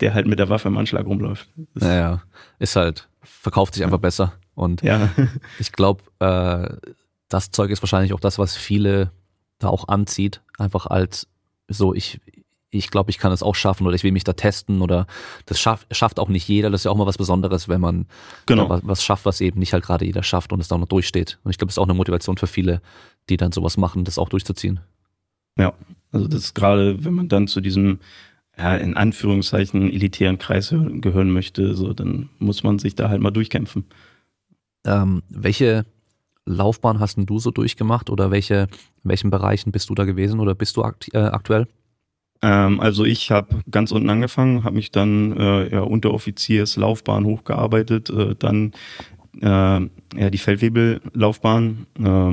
der 0.00 0.14
halt 0.14 0.26
mit 0.26 0.38
der 0.38 0.48
Waffe 0.48 0.68
im 0.68 0.78
Anschlag 0.78 1.06
rumläuft. 1.06 1.48
naja, 1.74 2.22
ist 2.58 2.76
halt, 2.76 3.08
verkauft 3.22 3.74
sich 3.74 3.84
einfach 3.84 3.98
besser. 3.98 4.32
Und 4.54 4.82
ja. 4.82 5.10
ich 5.58 5.72
glaube, 5.72 6.02
äh, 6.20 6.76
das 7.28 7.50
Zeug 7.50 7.70
ist 7.70 7.82
wahrscheinlich 7.82 8.12
auch 8.12 8.20
das, 8.20 8.38
was 8.38 8.56
viele 8.56 9.10
da 9.58 9.68
auch 9.68 9.88
anzieht, 9.88 10.40
einfach 10.58 10.86
als 10.86 11.28
so, 11.68 11.94
ich, 11.94 12.20
ich 12.74 12.90
glaube, 12.90 13.10
ich 13.10 13.18
kann 13.18 13.32
es 13.32 13.42
auch 13.42 13.54
schaffen 13.54 13.86
oder 13.86 13.94
ich 13.94 14.02
will 14.02 14.12
mich 14.12 14.24
da 14.24 14.32
testen 14.32 14.82
oder 14.82 15.06
das 15.46 15.60
schaff, 15.60 15.86
schafft 15.90 16.18
auch 16.18 16.28
nicht 16.28 16.48
jeder. 16.48 16.70
Das 16.70 16.80
ist 16.80 16.84
ja 16.84 16.90
auch 16.90 16.96
mal 16.96 17.06
was 17.06 17.18
Besonderes, 17.18 17.68
wenn 17.68 17.80
man 17.80 18.06
genau. 18.46 18.68
was, 18.68 18.80
was 18.84 19.04
schafft, 19.04 19.24
was 19.24 19.40
eben 19.40 19.58
nicht 19.58 19.72
halt 19.72 19.84
gerade 19.84 20.04
jeder 20.04 20.22
schafft 20.22 20.52
und 20.52 20.60
es 20.60 20.68
da 20.68 20.76
noch 20.76 20.88
durchsteht. 20.88 21.38
Und 21.44 21.50
ich 21.50 21.58
glaube, 21.58 21.68
das 21.68 21.74
ist 21.74 21.78
auch 21.78 21.84
eine 21.84 21.94
Motivation 21.94 22.36
für 22.36 22.46
viele, 22.46 22.80
die 23.28 23.36
dann 23.36 23.52
sowas 23.52 23.76
machen, 23.76 24.04
das 24.04 24.18
auch 24.18 24.28
durchzuziehen. 24.28 24.80
Ja, 25.56 25.72
also 26.12 26.26
das 26.26 26.44
ist 26.44 26.54
gerade, 26.54 27.04
wenn 27.04 27.14
man 27.14 27.28
dann 27.28 27.46
zu 27.46 27.60
diesem 27.60 28.00
ja, 28.56 28.76
in 28.76 28.96
Anführungszeichen 28.96 29.90
elitären 29.90 30.38
Kreis 30.38 30.70
gehören 30.70 31.30
möchte, 31.32 31.74
so 31.74 31.92
dann 31.92 32.28
muss 32.38 32.62
man 32.62 32.78
sich 32.78 32.94
da 32.94 33.08
halt 33.08 33.20
mal 33.20 33.30
durchkämpfen. 33.30 33.84
Ähm, 34.86 35.22
welche 35.28 35.86
Laufbahn 36.46 37.00
hast 37.00 37.16
du 37.18 37.38
so 37.38 37.50
durchgemacht 37.50 38.10
oder 38.10 38.30
welche, 38.30 38.68
in 39.02 39.10
welchen 39.10 39.30
Bereichen 39.30 39.72
bist 39.72 39.90
du 39.90 39.94
da 39.94 40.04
gewesen 40.04 40.40
oder 40.40 40.54
bist 40.54 40.76
du 40.76 40.82
akt, 40.82 41.12
äh, 41.14 41.18
aktuell? 41.18 41.66
Ähm, 42.44 42.78
also 42.78 43.06
ich 43.06 43.30
habe 43.30 43.62
ganz 43.70 43.90
unten 43.90 44.10
angefangen, 44.10 44.64
habe 44.64 44.76
mich 44.76 44.90
dann 44.90 45.34
äh, 45.34 45.72
ja, 45.72 45.80
Unteroffizierslaufbahn 45.80 47.24
hochgearbeitet, 47.24 48.10
äh, 48.10 48.34
dann 48.38 48.72
äh, 49.40 49.46
ja, 49.46 50.30
die 50.30 50.38
Feldwebellaufbahn, 50.38 51.86
äh, 51.98 52.32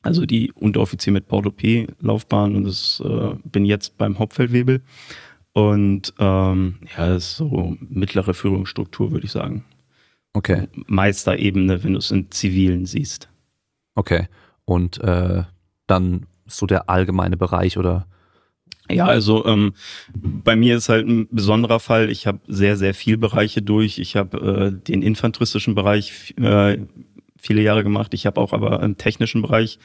also 0.00 0.24
die 0.24 0.52
Unteroffizier 0.52 1.12
mit 1.12 1.28
Port 1.28 1.54
P 1.56 1.86
Laufbahn 2.00 2.56
und 2.56 2.64
das 2.64 3.02
äh, 3.04 3.34
bin 3.44 3.66
jetzt 3.66 3.98
beim 3.98 4.18
Hauptfeldwebel 4.18 4.80
und 5.52 6.14
ähm, 6.18 6.76
ja, 6.96 7.08
das 7.08 7.24
ist 7.24 7.36
so 7.36 7.76
mittlere 7.80 8.32
Führungsstruktur, 8.32 9.10
würde 9.12 9.26
ich 9.26 9.32
sagen. 9.32 9.64
Okay. 10.32 10.68
Meisterebene, 10.86 11.84
wenn 11.84 11.92
du 11.92 11.98
es 11.98 12.10
in 12.10 12.30
Zivilen 12.30 12.86
siehst. 12.86 13.28
Okay. 13.96 14.28
Und 14.64 14.98
äh, 15.00 15.44
dann 15.86 16.26
so 16.46 16.66
der 16.66 16.88
allgemeine 16.88 17.36
Bereich 17.36 17.76
oder 17.76 18.06
ja, 18.90 19.06
also 19.06 19.44
ähm, 19.46 19.74
bei 20.14 20.56
mir 20.56 20.76
ist 20.76 20.88
halt 20.88 21.06
ein 21.06 21.28
besonderer 21.30 21.80
Fall. 21.80 22.10
Ich 22.10 22.26
habe 22.26 22.40
sehr, 22.46 22.76
sehr 22.76 22.94
viel 22.94 23.16
Bereiche 23.16 23.62
durch. 23.62 23.98
Ich 23.98 24.16
habe 24.16 24.72
äh, 24.76 24.86
den 24.88 25.02
infanteristischen 25.02 25.74
Bereich 25.74 26.34
äh, 26.38 26.78
viele 27.36 27.62
Jahre 27.62 27.82
gemacht. 27.82 28.14
Ich 28.14 28.26
habe 28.26 28.40
auch 28.40 28.52
aber 28.52 28.82
im 28.82 28.96
technischen 28.96 29.42
Bereich 29.42 29.78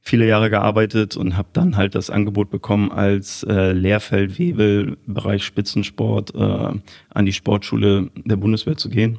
viele 0.00 0.26
Jahre 0.26 0.50
gearbeitet 0.50 1.16
und 1.16 1.36
habe 1.36 1.48
dann 1.54 1.76
halt 1.76 1.94
das 1.94 2.10
Angebot 2.10 2.50
bekommen, 2.50 2.92
als 2.92 3.42
äh, 3.44 3.72
Lehrfeldwebel 3.72 4.98
Bereich 5.06 5.44
Spitzensport 5.44 6.34
äh, 6.34 6.38
an 6.38 7.26
die 7.26 7.32
Sportschule 7.32 8.10
der 8.16 8.36
Bundeswehr 8.36 8.76
zu 8.76 8.90
gehen 8.90 9.18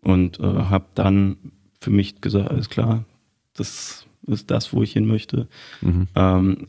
und 0.00 0.40
äh, 0.40 0.42
habe 0.42 0.86
dann 0.94 1.36
für 1.80 1.90
mich 1.90 2.20
gesagt, 2.22 2.50
alles 2.50 2.70
klar, 2.70 3.04
das 3.54 4.06
ist 4.26 4.50
das, 4.50 4.72
wo 4.72 4.82
ich 4.82 4.92
hin 4.92 5.06
möchte. 5.06 5.48
Mhm. 5.82 6.08
Ähm, 6.14 6.68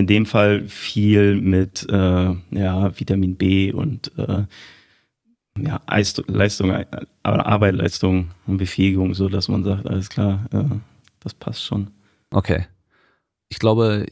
in 0.00 0.06
dem 0.06 0.26
Fall 0.26 0.66
viel 0.66 1.36
mit 1.40 1.86
äh, 1.88 2.34
ja, 2.50 2.98
Vitamin 2.98 3.36
B 3.36 3.72
und 3.72 4.10
äh, 4.18 4.44
ja, 5.58 5.80
Leistung, 6.26 6.72
Arbeit, 7.22 7.74
Leistung 7.74 8.30
und 8.46 8.56
Befähigung, 8.56 9.14
so 9.14 9.28
dass 9.28 9.48
man 9.48 9.62
sagt, 9.62 9.86
alles 9.86 10.08
klar, 10.08 10.46
äh, 10.52 10.64
das 11.20 11.34
passt 11.34 11.62
schon. 11.62 11.90
Okay. 12.30 12.66
Ich 13.48 13.58
glaube, 13.58 14.06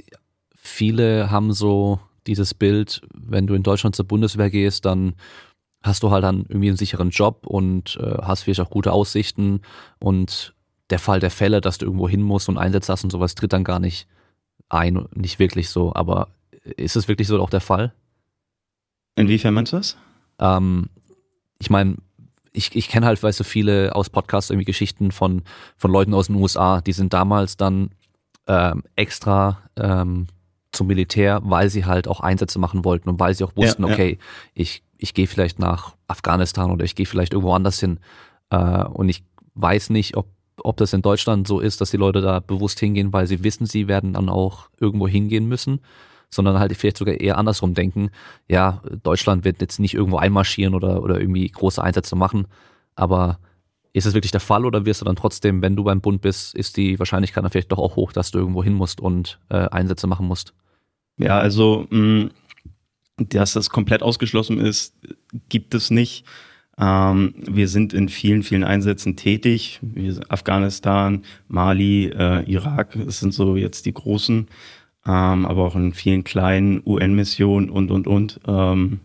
viele 0.56 1.30
haben 1.30 1.52
so 1.52 2.00
dieses 2.26 2.54
Bild, 2.54 3.00
wenn 3.14 3.46
du 3.46 3.54
in 3.54 3.62
Deutschland 3.62 3.96
zur 3.96 4.06
Bundeswehr 4.06 4.50
gehst, 4.50 4.84
dann 4.84 5.14
hast 5.82 6.02
du 6.02 6.10
halt 6.10 6.24
dann 6.24 6.44
irgendwie 6.48 6.68
einen 6.68 6.76
sicheren 6.76 7.10
Job 7.10 7.46
und 7.46 7.96
äh, 8.02 8.18
hast 8.20 8.42
vielleicht 8.42 8.60
auch 8.60 8.70
gute 8.70 8.92
Aussichten 8.92 9.62
und 10.00 10.54
der 10.90 10.98
Fall 10.98 11.20
der 11.20 11.30
Fälle, 11.30 11.60
dass 11.60 11.78
du 11.78 11.86
irgendwo 11.86 12.08
hin 12.08 12.22
musst 12.22 12.48
und 12.48 12.58
Einsätze 12.58 12.92
hast 12.92 13.04
und 13.04 13.10
sowas, 13.10 13.34
tritt 13.34 13.52
dann 13.52 13.64
gar 13.64 13.78
nicht 13.78 14.08
ein, 14.68 15.06
nicht 15.14 15.38
wirklich 15.38 15.70
so. 15.70 15.94
Aber 15.94 16.28
ist 16.76 16.96
es 16.96 17.08
wirklich 17.08 17.28
so 17.28 17.40
auch 17.40 17.50
der 17.50 17.60
Fall? 17.60 17.92
Inwiefern 19.16 19.54
meinst 19.54 19.72
du 19.72 19.78
das? 19.78 19.96
Ähm, 20.38 20.88
ich 21.58 21.70
meine, 21.70 21.96
ich, 22.52 22.74
ich 22.74 22.88
kenne 22.88 23.06
halt, 23.06 23.22
weißt 23.22 23.40
du, 23.40 23.44
viele 23.44 23.94
aus 23.94 24.10
Podcasts 24.10 24.50
irgendwie 24.50 24.64
Geschichten 24.64 25.10
von, 25.10 25.42
von 25.76 25.90
Leuten 25.90 26.14
aus 26.14 26.26
den 26.26 26.36
USA, 26.36 26.80
die 26.80 26.92
sind 26.92 27.12
damals 27.12 27.56
dann 27.56 27.90
ähm, 28.46 28.82
extra 28.96 29.62
ähm, 29.76 30.26
zum 30.72 30.86
Militär, 30.86 31.40
weil 31.44 31.70
sie 31.70 31.84
halt 31.84 32.08
auch 32.08 32.20
Einsätze 32.20 32.58
machen 32.58 32.84
wollten 32.84 33.08
und 33.08 33.20
weil 33.20 33.34
sie 33.34 33.44
auch 33.44 33.56
wussten, 33.56 33.82
ja, 33.82 33.88
ja. 33.88 33.94
okay, 33.94 34.18
ich, 34.54 34.82
ich 34.96 35.14
gehe 35.14 35.26
vielleicht 35.26 35.58
nach 35.58 35.94
Afghanistan 36.06 36.70
oder 36.70 36.84
ich 36.84 36.94
gehe 36.94 37.06
vielleicht 37.06 37.32
irgendwo 37.32 37.54
anders 37.54 37.80
hin. 37.80 38.00
Äh, 38.50 38.84
und 38.84 39.08
ich 39.08 39.24
weiß 39.54 39.90
nicht, 39.90 40.16
ob, 40.16 40.26
ob 40.62 40.76
das 40.76 40.92
in 40.92 41.02
Deutschland 41.02 41.46
so 41.46 41.60
ist, 41.60 41.80
dass 41.80 41.90
die 41.90 41.96
Leute 41.96 42.20
da 42.20 42.40
bewusst 42.40 42.80
hingehen, 42.80 43.12
weil 43.12 43.26
sie 43.26 43.44
wissen, 43.44 43.66
sie 43.66 43.88
werden 43.88 44.12
dann 44.12 44.28
auch 44.28 44.68
irgendwo 44.78 45.08
hingehen 45.08 45.46
müssen, 45.46 45.80
sondern 46.30 46.58
halt 46.58 46.76
vielleicht 46.76 46.98
sogar 46.98 47.14
eher 47.14 47.38
andersrum 47.38 47.74
denken, 47.74 48.10
ja, 48.48 48.82
Deutschland 49.02 49.44
wird 49.44 49.60
jetzt 49.60 49.78
nicht 49.80 49.94
irgendwo 49.94 50.18
einmarschieren 50.18 50.74
oder, 50.74 51.02
oder 51.02 51.20
irgendwie 51.20 51.48
große 51.48 51.82
Einsätze 51.82 52.16
machen, 52.16 52.46
aber 52.94 53.38
ist 53.92 54.06
es 54.06 54.14
wirklich 54.14 54.32
der 54.32 54.40
Fall 54.40 54.64
oder 54.64 54.84
wirst 54.84 55.00
du 55.00 55.04
dann 55.04 55.16
trotzdem, 55.16 55.62
wenn 55.62 55.76
du 55.76 55.84
beim 55.84 56.00
Bund 56.00 56.20
bist, 56.20 56.54
ist 56.54 56.76
die 56.76 56.98
Wahrscheinlichkeit 56.98 57.42
dann 57.42 57.50
vielleicht 57.50 57.72
doch 57.72 57.78
auch 57.78 57.96
hoch, 57.96 58.12
dass 58.12 58.30
du 58.30 58.38
irgendwo 58.38 58.62
hin 58.62 58.74
musst 58.74 59.00
und 59.00 59.40
äh, 59.48 59.68
Einsätze 59.68 60.06
machen 60.06 60.26
musst? 60.26 60.52
Ja, 61.16 61.38
also 61.38 61.86
mh, 61.90 62.28
dass 63.16 63.52
das 63.52 63.70
komplett 63.70 64.02
ausgeschlossen 64.02 64.60
ist, 64.60 64.94
gibt 65.48 65.74
es 65.74 65.90
nicht. 65.90 66.24
Ähm, 66.78 67.34
wir 67.36 67.68
sind 67.68 67.92
in 67.92 68.08
vielen, 68.08 68.42
vielen 68.42 68.64
Einsätzen 68.64 69.16
tätig. 69.16 69.80
Afghanistan, 70.28 71.22
Mali, 71.48 72.06
äh, 72.06 72.44
Irak, 72.50 72.96
das 73.04 73.20
sind 73.20 73.34
so 73.34 73.56
jetzt 73.56 73.86
die 73.86 73.94
großen, 73.94 74.46
ähm, 75.06 75.46
aber 75.46 75.64
auch 75.64 75.76
in 75.76 75.92
vielen 75.92 76.24
kleinen 76.24 76.82
UN-Missionen 76.86 77.68
und, 77.70 77.90
und, 77.90 78.06
und. 78.06 78.40
Ähm, 78.46 79.00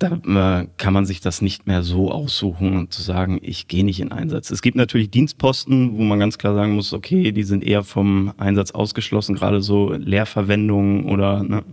da 0.00 0.60
äh, 0.62 0.66
kann 0.78 0.94
man 0.94 1.04
sich 1.04 1.20
das 1.20 1.42
nicht 1.42 1.66
mehr 1.66 1.82
so 1.82 2.10
aussuchen 2.10 2.74
und 2.76 2.92
zu 2.92 3.02
sagen, 3.02 3.38
ich 3.42 3.68
gehe 3.68 3.84
nicht 3.84 4.00
in 4.00 4.12
Einsatz. 4.12 4.50
Es 4.50 4.62
gibt 4.62 4.76
natürlich 4.76 5.10
Dienstposten, 5.10 5.98
wo 5.98 6.02
man 6.02 6.18
ganz 6.18 6.38
klar 6.38 6.54
sagen 6.54 6.74
muss, 6.74 6.94
okay, 6.94 7.32
die 7.32 7.42
sind 7.42 7.62
eher 7.62 7.84
vom 7.84 8.32
Einsatz 8.38 8.70
ausgeschlossen, 8.70 9.34
gerade 9.34 9.60
so 9.60 9.92
Lehrverwendungen 9.92 11.04
oder 11.04 11.42
ne, 11.42 11.64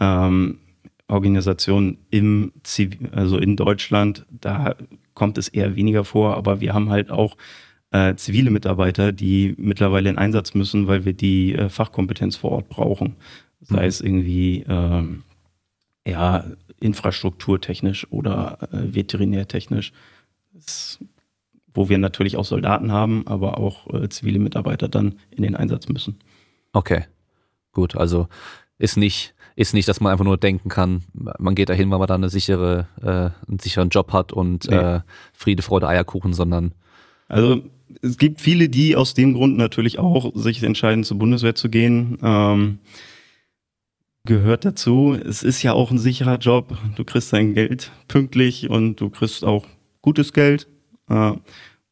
ähm, 0.00 0.58
Organisationen 1.10 1.98
im 2.10 2.52
Zivil, 2.62 3.10
also 3.12 3.38
in 3.38 3.56
Deutschland, 3.56 4.26
da 4.30 4.76
kommt 5.14 5.38
es 5.38 5.48
eher 5.48 5.76
weniger 5.76 6.04
vor, 6.04 6.36
aber 6.36 6.60
wir 6.60 6.72
haben 6.74 6.90
halt 6.90 7.10
auch 7.10 7.36
äh, 7.90 8.14
zivile 8.14 8.50
Mitarbeiter, 8.50 9.12
die 9.12 9.54
mittlerweile 9.58 10.08
in 10.08 10.18
Einsatz 10.18 10.54
müssen, 10.54 10.86
weil 10.86 11.04
wir 11.04 11.12
die 11.12 11.54
äh, 11.54 11.68
Fachkompetenz 11.68 12.36
vor 12.36 12.52
Ort 12.52 12.68
brauchen. 12.68 13.16
Sei 13.60 13.82
mhm. 13.82 13.88
es 13.88 14.00
irgendwie 14.00 14.64
ähm, 14.68 15.24
ja, 16.06 16.44
infrastrukturtechnisch 16.80 18.10
oder 18.10 18.58
äh, 18.72 18.94
veterinärtechnisch, 18.94 19.92
das, 20.52 20.98
wo 21.74 21.88
wir 21.88 21.98
natürlich 21.98 22.36
auch 22.36 22.44
Soldaten 22.44 22.92
haben, 22.92 23.26
aber 23.26 23.58
auch 23.58 23.92
äh, 23.92 24.08
zivile 24.08 24.38
Mitarbeiter 24.38 24.88
dann 24.88 25.18
in 25.30 25.42
den 25.42 25.56
Einsatz 25.56 25.88
müssen. 25.88 26.18
Okay, 26.72 27.04
gut, 27.72 27.96
also 27.96 28.28
ist 28.78 28.96
nicht 28.96 29.34
ist 29.60 29.74
nicht, 29.74 29.88
dass 29.88 30.00
man 30.00 30.10
einfach 30.10 30.24
nur 30.24 30.38
denken 30.38 30.70
kann, 30.70 31.02
man 31.12 31.54
geht 31.54 31.68
dahin, 31.68 31.90
weil 31.90 31.98
man 31.98 32.08
da 32.08 32.14
eine 32.14 32.30
sichere, 32.30 32.88
äh, 33.02 33.48
einen 33.48 33.58
sicheren 33.60 33.90
Job 33.90 34.12
hat 34.12 34.32
und 34.32 34.70
nee. 34.70 34.76
äh, 34.76 35.00
Friede, 35.34 35.62
Freude, 35.62 35.86
Eierkuchen, 35.86 36.32
sondern 36.32 36.72
also 37.28 37.62
es 38.00 38.16
gibt 38.16 38.40
viele, 38.40 38.70
die 38.70 38.96
aus 38.96 39.12
dem 39.12 39.34
Grund 39.34 39.58
natürlich 39.58 39.98
auch 39.98 40.32
sich 40.34 40.62
entscheiden, 40.62 41.04
zur 41.04 41.18
Bundeswehr 41.18 41.54
zu 41.54 41.68
gehen. 41.68 42.18
Ähm, 42.22 42.78
gehört 44.24 44.64
dazu. 44.64 45.14
Es 45.14 45.42
ist 45.42 45.62
ja 45.62 45.74
auch 45.74 45.90
ein 45.90 45.98
sicherer 45.98 46.38
Job. 46.38 46.78
Du 46.96 47.04
kriegst 47.04 47.32
dein 47.32 47.52
Geld 47.54 47.92
pünktlich 48.08 48.70
und 48.70 48.96
du 48.96 49.10
kriegst 49.10 49.44
auch 49.44 49.66
gutes 50.00 50.32
Geld. 50.32 50.68
Äh, 51.08 51.32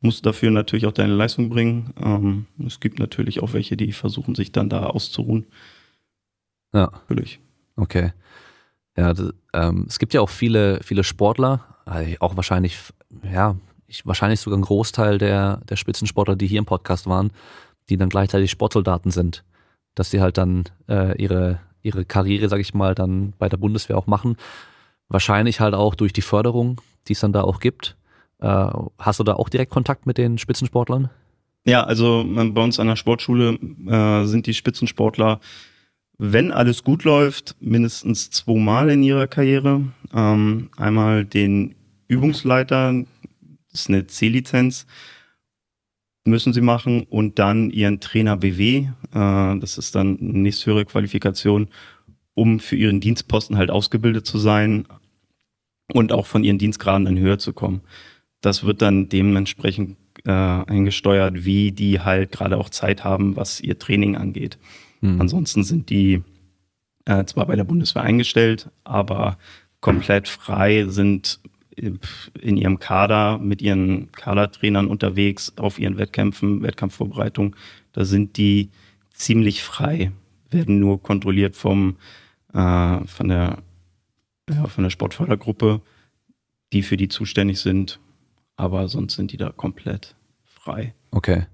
musst 0.01 0.25
dafür 0.25 0.51
natürlich 0.51 0.87
auch 0.87 0.93
deine 0.93 1.15
Leistung 1.15 1.51
bringen. 1.51 1.93
Ähm, 2.03 2.47
es 2.67 2.81
gibt 2.81 2.99
natürlich 2.99 3.43
auch 3.43 3.53
welche, 3.53 3.77
die 3.77 3.93
versuchen, 3.93 4.35
sich 4.35 4.53
dann 4.53 4.71
da 4.71 4.87
auszuruhen. 4.87 5.47
Ja. 6.73 6.91
Natürlich. 7.09 7.41
Okay. 7.79 8.13
Ja, 8.97 9.15
ähm, 9.55 9.87
es 9.89 9.99
gibt 9.99 10.13
ja 10.13 10.21
auch 10.21 10.29
viele, 10.29 10.81
viele 10.83 11.05
Sportler, 11.05 11.65
äh, 11.87 12.17
auch 12.19 12.37
wahrscheinlich, 12.37 12.79
ja, 13.23 13.57
ich, 13.87 14.05
wahrscheinlich 14.05 14.41
sogar 14.41 14.59
ein 14.59 14.63
Großteil 14.63 15.19
der, 15.19 15.61
der 15.69 15.77
Spitzensportler, 15.77 16.37
die 16.37 16.49
hier 16.49 16.59
im 16.59 16.67
Podcast 16.67 17.07
waren, 17.07 17.31
die 17.89 17.97
dann 17.97 18.09
gleichzeitig 18.09 18.51
Sportsoldaten 18.51 19.11
sind. 19.11 19.45
Dass 19.95 20.11
die 20.11 20.21
halt 20.21 20.37
dann 20.37 20.65
äh, 20.89 21.17
ihre, 21.21 21.61
ihre 21.83 22.05
Karriere, 22.05 22.49
sag 22.49 22.61
ich 22.61 22.75
mal, 22.75 22.95
dann 22.95 23.33
bei 23.39 23.49
der 23.49 23.57
Bundeswehr 23.57 23.97
auch 23.97 24.07
machen. 24.07 24.37
Wahrscheinlich 25.09 25.61
halt 25.61 25.75
auch 25.75 25.95
durch 25.95 26.13
die 26.13 26.23
Förderung, 26.23 26.81
die 27.07 27.15
es 27.15 27.21
dann 27.21 27.33
da 27.33 27.43
auch 27.43 27.61
gibt. 27.61 27.97
Äh, 28.41 28.69
hast 28.99 29.21
du 29.21 29.25
da 29.25 29.35
auch 29.35 29.49
direkt 29.49 29.73
Kontakt 29.73 30.07
mit 30.07 30.19
den 30.19 30.39
Spitzensportlern? 30.39 31.09
Ja, 31.65 31.85
also 31.85 32.25
bei 32.27 32.63
uns 32.63 32.79
an 32.79 32.87
der 32.89 32.97
Sportschule 32.97 33.59
äh, 33.87 34.25
sind 34.27 34.47
die 34.47 34.55
Spitzensportler 34.55 35.41
wenn 36.19 36.51
alles 36.51 36.83
gut 36.83 37.05
läuft, 37.05 37.57
mindestens 37.61 38.31
zweimal 38.31 38.91
in 38.91 39.03
ihrer 39.03 39.29
Karriere. 39.29 39.83
Ähm, 40.13 40.71
einmal 40.77 41.25
den 41.25 41.77
Übungsleiter, 42.09 42.93
das 43.71 43.81
ist 43.83 43.89
eine 43.89 44.07
C-Lizenz, 44.07 44.87
müssen 46.25 46.53
sie 46.53 46.61
machen 46.61 47.05
und 47.05 47.39
dann 47.39 47.71
ihren 47.71 48.01
Trainer 48.01 48.37
BW, 48.37 48.77
äh, 48.79 48.89
das 49.13 49.79
ist 49.79 49.95
dann 49.95 50.19
eine 50.19 50.39
nächsthöhere 50.39 50.85
Qualifikation, 50.85 51.69
um 52.35 52.61
für 52.61 52.77
ihren 52.77 53.01
Dienstposten 53.01 53.57
halt 53.57 53.71
ausgebildet 53.71 54.27
zu 54.27 54.39
sein 54.39 54.87
und 55.93 56.13
auch 56.13 56.27
von 56.27 56.45
ihren 56.45 56.59
Dienstgraden 56.59 57.07
in 57.07 57.19
Höhe 57.19 57.39
zu 57.39 57.53
kommen. 57.53 57.81
Das 58.41 58.65
wird 58.65 58.83
dann 58.83 59.09
dementsprechend 59.09 59.97
äh, 60.25 60.31
eingesteuert, 60.31 61.45
wie 61.45 61.73
die 61.73 62.01
halt 62.01 62.33
gerade 62.33 62.59
auch 62.59 62.71
Zeit 62.71 63.05
haben, 63.05 63.37
was 63.37 63.61
ihr 63.61 63.79
Training 63.79 64.17
angeht. 64.17 64.59
Mhm. 65.01 65.21
Ansonsten 65.21 65.65
sind 65.65 65.91
die 65.91 66.23
äh, 67.05 67.25
zwar 67.25 67.47
bei 67.47 67.57
der 67.57 67.65
Bundeswehr 67.65 68.03
eingestellt, 68.03 68.71
aber 68.85 69.39
komplett 69.81 70.29
frei 70.29 70.87
sind 70.89 71.41
in 71.79 72.57
ihrem 72.57 72.81
Kader 72.81 73.39
mit 73.39 73.63
ihren 73.63 74.11
Kadertrainern 74.13 74.89
unterwegs 74.89 75.53
auf 75.57 75.79
ihren 75.79 75.97
Wettkämpfen, 75.97 76.63
Wettkampfvorbereitung. 76.63 77.55
Da 77.93 78.05
sind 78.05 78.37
die 78.37 78.71
ziemlich 79.13 79.63
frei, 79.63 80.13
werden 80.51 80.81
nur 80.81 81.03
kontrolliert 81.03 81.57
vom 81.57 81.97
äh, 82.53 83.07
von 83.07 83.29
der 83.29 83.59
ja, 84.51 84.67
von 84.67 84.85
der 84.85 84.91
Sportfördergruppe, 84.91 85.83
die 86.73 86.83
für 86.83 86.97
die 86.97 87.09
zuständig 87.09 87.61
sind, 87.61 88.01
aber 88.57 88.89
sonst 88.89 89.15
sind 89.15 89.33
die 89.33 89.37
da 89.37 89.51
komplett 89.51 90.17
frei. 90.45 90.95
Okay. 91.11 91.47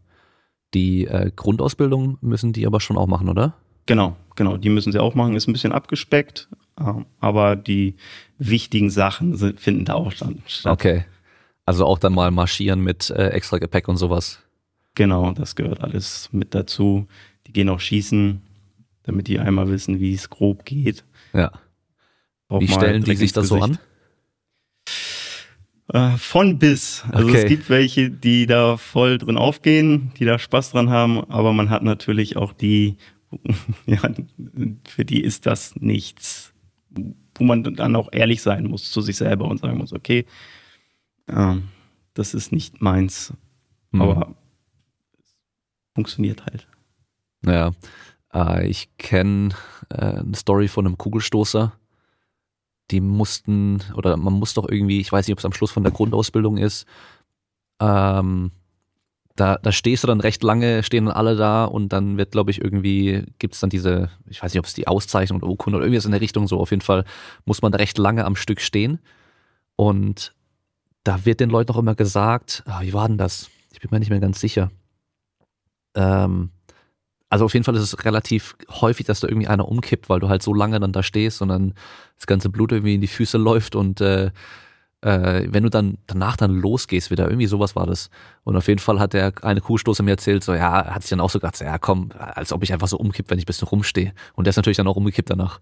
Die 0.74 1.06
äh, 1.06 1.30
Grundausbildung 1.34 2.18
müssen 2.20 2.52
die 2.52 2.66
aber 2.66 2.80
schon 2.80 2.96
auch 2.96 3.06
machen, 3.06 3.28
oder? 3.28 3.54
Genau, 3.86 4.16
genau. 4.34 4.56
Die 4.56 4.70
müssen 4.70 4.92
sie 4.92 4.98
auch 4.98 5.14
machen. 5.14 5.36
Ist 5.36 5.46
ein 5.46 5.52
bisschen 5.52 5.72
abgespeckt, 5.72 6.48
äh, 6.78 6.92
aber 7.20 7.56
die 7.56 7.94
wichtigen 8.38 8.90
Sachen 8.90 9.36
sind, 9.36 9.60
finden 9.60 9.84
da 9.84 9.94
auch 9.94 10.12
statt. 10.12 10.34
Okay. 10.64 11.04
Also 11.64 11.86
auch 11.86 11.98
dann 11.98 12.14
mal 12.14 12.30
marschieren 12.30 12.80
mit 12.80 13.10
äh, 13.10 13.28
extra 13.28 13.58
Gepäck 13.58 13.88
und 13.88 13.96
sowas. 13.96 14.40
Genau, 14.94 15.32
das 15.32 15.56
gehört 15.56 15.80
alles 15.80 16.28
mit 16.32 16.54
dazu. 16.54 17.06
Die 17.46 17.52
gehen 17.52 17.68
auch 17.68 17.80
schießen, 17.80 18.42
damit 19.04 19.28
die 19.28 19.38
einmal 19.38 19.68
wissen, 19.68 20.00
wie 20.00 20.14
es 20.14 20.30
grob 20.30 20.64
geht. 20.64 21.04
Ja. 21.32 21.52
Auch 22.48 22.60
wie 22.60 22.68
stellen 22.68 23.02
die 23.02 23.16
sich 23.16 23.32
das 23.32 23.48
so 23.48 23.60
an? 23.60 23.78
Äh, 25.88 26.16
von 26.16 26.58
bis. 26.58 27.04
Also 27.12 27.28
okay. 27.28 27.42
es 27.42 27.46
gibt 27.46 27.68
welche, 27.68 28.10
die 28.10 28.46
da 28.46 28.76
voll 28.76 29.18
drin 29.18 29.36
aufgehen, 29.36 30.12
die 30.18 30.24
da 30.24 30.38
Spaß 30.38 30.70
dran 30.70 30.88
haben, 30.88 31.22
aber 31.30 31.52
man 31.52 31.68
hat 31.68 31.82
natürlich 31.82 32.36
auch 32.36 32.52
die, 32.52 32.96
ja, 33.86 34.00
für 34.88 35.04
die 35.04 35.22
ist 35.22 35.46
das 35.46 35.76
nichts, 35.76 36.54
wo 37.34 37.44
man 37.44 37.62
dann 37.62 37.96
auch 37.96 38.08
ehrlich 38.12 38.40
sein 38.40 38.64
muss 38.64 38.90
zu 38.90 39.02
sich 39.02 39.16
selber 39.16 39.46
und 39.46 39.60
sagen 39.60 39.78
muss, 39.78 39.92
okay, 39.92 40.24
äh, 41.26 41.56
das 42.14 42.32
ist 42.32 42.50
nicht 42.50 42.80
meins, 42.80 43.34
mhm. 43.90 44.00
aber 44.00 44.34
es 45.18 45.36
funktioniert 45.94 46.46
halt. 46.46 46.66
Ja, 47.44 47.72
äh, 48.32 48.66
ich 48.66 48.96
kenne 48.96 49.50
äh, 49.90 49.96
eine 49.96 50.34
Story 50.34 50.68
von 50.68 50.86
einem 50.86 50.96
Kugelstoßer, 50.96 51.72
die 52.90 53.00
mussten, 53.00 53.82
oder 53.96 54.16
man 54.16 54.34
muss 54.34 54.54
doch 54.54 54.68
irgendwie, 54.68 55.00
ich 55.00 55.10
weiß 55.10 55.26
nicht, 55.26 55.32
ob 55.32 55.38
es 55.38 55.44
am 55.44 55.52
Schluss 55.52 55.70
von 55.70 55.82
der 55.82 55.92
Grundausbildung 55.92 56.58
ist, 56.58 56.86
ähm, 57.80 58.52
da, 59.36 59.56
da 59.56 59.72
stehst 59.72 60.04
du 60.04 60.06
dann 60.06 60.20
recht 60.20 60.42
lange, 60.44 60.82
stehen 60.84 61.06
dann 61.06 61.14
alle 61.14 61.34
da 61.34 61.64
und 61.64 61.92
dann 61.92 62.18
wird, 62.18 62.30
glaube 62.30 62.50
ich, 62.52 62.60
irgendwie, 62.60 63.24
gibt 63.38 63.54
es 63.54 63.60
dann 63.60 63.70
diese, 63.70 64.10
ich 64.28 64.42
weiß 64.42 64.52
nicht, 64.52 64.60
ob 64.60 64.66
es 64.66 64.74
die 64.74 64.86
Auszeichnung 64.86 65.40
oder 65.40 65.48
Urkunde 65.48 65.76
oder 65.78 65.86
irgendwas 65.86 66.04
in 66.04 66.12
der 66.12 66.20
Richtung 66.20 66.46
so, 66.46 66.60
auf 66.60 66.70
jeden 66.70 66.82
Fall 66.82 67.04
muss 67.44 67.60
man 67.60 67.72
da 67.72 67.78
recht 67.78 67.98
lange 67.98 68.24
am 68.24 68.36
Stück 68.36 68.60
stehen. 68.60 69.00
Und 69.76 70.34
da 71.02 71.24
wird 71.24 71.40
den 71.40 71.50
Leuten 71.50 71.72
auch 71.72 71.78
immer 71.78 71.96
gesagt, 71.96 72.62
ah, 72.66 72.82
wie 72.82 72.92
war 72.92 73.08
denn 73.08 73.18
das? 73.18 73.50
Ich 73.72 73.80
bin 73.80 73.90
mir 73.90 73.98
nicht 73.98 74.10
mehr 74.10 74.20
ganz 74.20 74.38
sicher. 74.38 74.70
Ähm, 75.96 76.50
also 77.34 77.46
auf 77.46 77.52
jeden 77.52 77.64
Fall 77.64 77.74
ist 77.74 77.82
es 77.82 78.04
relativ 78.04 78.54
häufig, 78.70 79.06
dass 79.06 79.18
da 79.18 79.26
irgendwie 79.26 79.48
einer 79.48 79.66
umkippt, 79.66 80.08
weil 80.08 80.20
du 80.20 80.28
halt 80.28 80.40
so 80.40 80.54
lange 80.54 80.78
dann 80.78 80.92
da 80.92 81.02
stehst 81.02 81.42
und 81.42 81.48
dann 81.48 81.74
das 82.14 82.28
ganze 82.28 82.48
Blut 82.48 82.70
irgendwie 82.70 82.94
in 82.94 83.00
die 83.00 83.08
Füße 83.08 83.38
läuft 83.38 83.74
und 83.74 84.00
äh, 84.00 84.30
äh, 85.00 85.48
wenn 85.50 85.64
du 85.64 85.68
dann 85.68 85.98
danach 86.06 86.36
dann 86.36 86.54
losgehst 86.54 87.10
wieder, 87.10 87.26
irgendwie 87.26 87.48
sowas 87.48 87.74
war 87.74 87.86
das. 87.86 88.08
Und 88.44 88.54
auf 88.54 88.68
jeden 88.68 88.78
Fall 88.78 89.00
hat 89.00 89.14
der 89.14 89.32
eine 89.42 89.60
Kuhstoße 89.60 90.04
mir 90.04 90.12
erzählt, 90.12 90.44
so 90.44 90.54
ja, 90.54 90.94
hat 90.94 91.02
sich 91.02 91.10
dann 91.10 91.18
auch 91.18 91.28
so 91.28 91.40
gedacht, 91.40 91.56
so, 91.56 91.64
ja 91.64 91.76
komm, 91.76 92.10
als 92.16 92.52
ob 92.52 92.62
ich 92.62 92.72
einfach 92.72 92.86
so 92.86 92.98
umkipp, 92.98 93.28
wenn 93.28 93.38
ich 93.38 93.46
ein 93.46 93.46
bisschen 93.46 93.66
rumstehe. 93.66 94.12
Und 94.34 94.44
der 94.44 94.50
ist 94.50 94.56
natürlich 94.56 94.76
dann 94.76 94.86
auch 94.86 94.94
umgekippt 94.94 95.30
danach. 95.30 95.58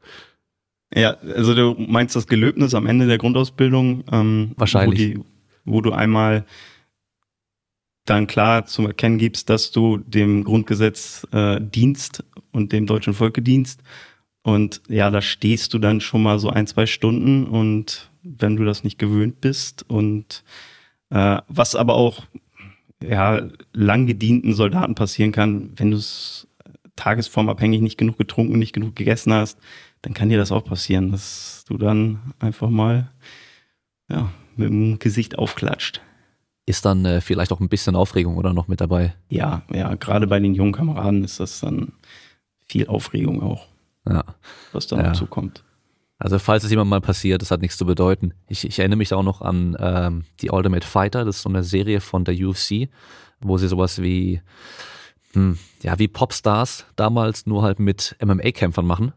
Ja, 0.95 1.17
also 1.35 1.55
du 1.55 1.75
meinst 1.79 2.15
das 2.17 2.27
Gelöbnis 2.27 2.75
am 2.75 2.87
Ende 2.87 3.07
der 3.07 3.17
Grundausbildung? 3.17 4.05
Ähm, 4.13 4.53
Wahrscheinlich. 4.59 5.17
Wo, 5.17 5.23
die, 5.23 5.25
wo 5.65 5.81
du 5.81 5.93
einmal 5.93 6.45
dann 8.05 8.27
klar 8.27 8.67
zum 8.67 8.87
Erkennen 8.87 9.19
gibst, 9.19 9.49
dass 9.49 9.71
du 9.71 9.99
dem 9.99 10.45
Grundgesetz 10.45 11.27
äh, 11.33 11.61
dienst 11.61 12.25
und 12.51 12.73
dem 12.73 12.87
deutschen 12.87 13.15
Volke 13.15 13.43
dienst. 13.43 13.83
Und 14.43 14.83
ja, 14.89 15.11
da 15.11 15.23
stehst 15.23 15.73
du 15.73 15.79
dann 15.79 16.01
schon 16.01 16.23
mal 16.23 16.39
so 16.39 16.51
ein, 16.51 16.67
zwei 16.67 16.87
Stunden 16.87 17.47
und 17.47 18.11
wenn 18.23 18.57
du 18.57 18.65
das 18.65 18.83
nicht 18.83 18.99
gewöhnt 18.99 19.41
bist 19.41 19.89
und 19.89 20.43
äh, 21.11 21.39
was 21.49 21.77
aber 21.77 21.95
auch 21.95 22.25
ja 23.03 23.49
lang 23.73 24.07
gedienten 24.07 24.55
Soldaten 24.55 24.95
passieren 24.95 25.33
kann, 25.33 25.73
wenn 25.77 25.91
du 25.91 25.97
es 25.97 26.49
tagesformabhängig 26.97 27.81
nicht 27.81 27.99
genug 27.99 28.19
getrunken, 28.19 28.59
nicht 28.59 28.73
genug 28.73 28.97
gegessen 28.97 29.33
hast, 29.33 29.59
dann 30.03 30.15
kann 30.15 30.29
dir 30.29 30.39
das 30.39 30.53
auch 30.53 30.65
passieren, 30.65 31.13
dass 31.13 31.65
du 31.69 31.79
dann 31.79 32.35
einfach 32.39 32.69
mal 32.69 33.11
ja, 34.09 34.33
mit 34.57 34.69
dem 34.69 34.99
Gesicht 34.99 35.39
aufklatscht. 35.39 36.01
Ist 36.65 36.85
dann 36.85 37.05
äh, 37.05 37.21
vielleicht 37.21 37.53
auch 37.53 37.61
ein 37.61 37.69
bisschen 37.69 37.97
Aufregung 37.97 38.37
oder 38.37 38.53
noch 38.53 38.69
mit 38.69 38.81
dabei? 38.81 39.15
Ja, 39.29 39.63
ja, 39.73 39.95
gerade 39.95 40.27
bei 40.27 40.39
den 40.39 40.55
jungen 40.55 40.73
Kameraden 40.73 41.25
ist 41.25 41.41
das 41.41 41.61
dann 41.61 41.93
viel 42.67 42.87
Aufregung 42.87 43.43
auch, 43.43 43.67
ja. 44.09 44.25
was 44.73 44.87
dann 44.87 45.01
ja. 45.01 45.07
dazu 45.07 45.27
kommt. 45.27 45.65
Also 46.23 46.39
falls 46.39 46.63
es 46.63 46.71
jemand 46.71 46.89
mal 46.89 47.01
passiert, 47.01 47.43
das 47.43 47.51
hat 47.51 47.63
nichts 47.63 47.77
zu 47.77 47.85
bedeuten. 47.85 48.33
Ich, 48.47 48.65
ich 48.65 48.79
erinnere 48.79 48.99
mich 48.99 49.09
da 49.09 49.17
auch 49.17 49.25
noch 49.25 49.41
an 49.41 49.77
ähm, 49.81 50.25
die 50.41 50.51
Ultimate 50.51 50.87
Fighter, 50.87 51.25
das 51.25 51.37
ist 51.37 51.43
so 51.43 51.49
eine 51.49 51.65
Serie 51.65 52.01
von 52.01 52.25
der 52.25 52.37
UFC, 52.37 52.89
wo 53.41 53.59
sie 53.59 53.67
sowas 53.67 54.01
wie, 54.01 54.41
hm, 55.33 55.59
ja, 55.83 55.99
wie 55.99 56.07
Popstars 56.07 56.87
damals 56.95 57.47
nur 57.47 57.63
halt 57.63 57.81
mit 57.81 58.17
MMA-Kämpfern 58.25 58.87
machen. 58.87 59.13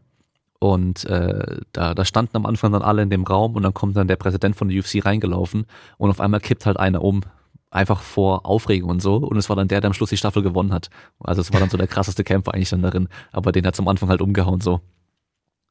Und 0.58 1.04
äh, 1.04 1.60
da, 1.70 1.94
da 1.94 2.04
standen 2.04 2.38
am 2.38 2.46
Anfang 2.46 2.72
dann 2.72 2.82
alle 2.82 3.02
in 3.02 3.10
dem 3.10 3.22
Raum 3.22 3.54
und 3.54 3.62
dann 3.62 3.74
kommt 3.74 3.96
dann 3.96 4.08
der 4.08 4.16
Präsident 4.16 4.56
von 4.56 4.68
der 4.68 4.80
UFC 4.80 5.04
reingelaufen 5.04 5.66
und 5.98 6.10
auf 6.10 6.20
einmal 6.20 6.40
kippt 6.40 6.66
halt 6.66 6.76
einer 6.76 7.02
um, 7.02 7.22
einfach 7.70 8.00
vor 8.00 8.46
Aufregung 8.46 8.90
und 8.90 9.02
so. 9.02 9.16
Und 9.16 9.36
es 9.36 9.48
war 9.48 9.56
dann 9.56 9.68
der, 9.68 9.80
der 9.80 9.88
am 9.88 9.94
Schluss 9.94 10.10
die 10.10 10.16
Staffel 10.16 10.42
gewonnen 10.42 10.72
hat. 10.72 10.88
Also 11.20 11.40
es 11.40 11.52
war 11.52 11.60
dann 11.60 11.70
so 11.70 11.76
der 11.76 11.86
krasseste 11.86 12.24
Kämpfer 12.24 12.54
eigentlich 12.54 12.70
dann 12.70 12.82
darin, 12.82 13.08
aber 13.32 13.52
den 13.52 13.66
hat 13.66 13.76
zum 13.76 13.88
Anfang 13.88 14.08
halt 14.08 14.20
umgehauen 14.20 14.60
so. 14.60 14.80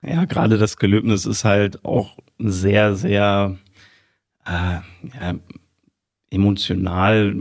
Ja, 0.02 0.26
gerade 0.26 0.58
das 0.58 0.78
Gelöbnis 0.78 1.26
ist 1.26 1.46
halt 1.46 1.84
auch 1.84 2.18
sehr, 2.38 2.96
sehr 2.96 3.58
äh, 4.46 4.80
ja, 5.20 5.36
emotional, 6.30 7.36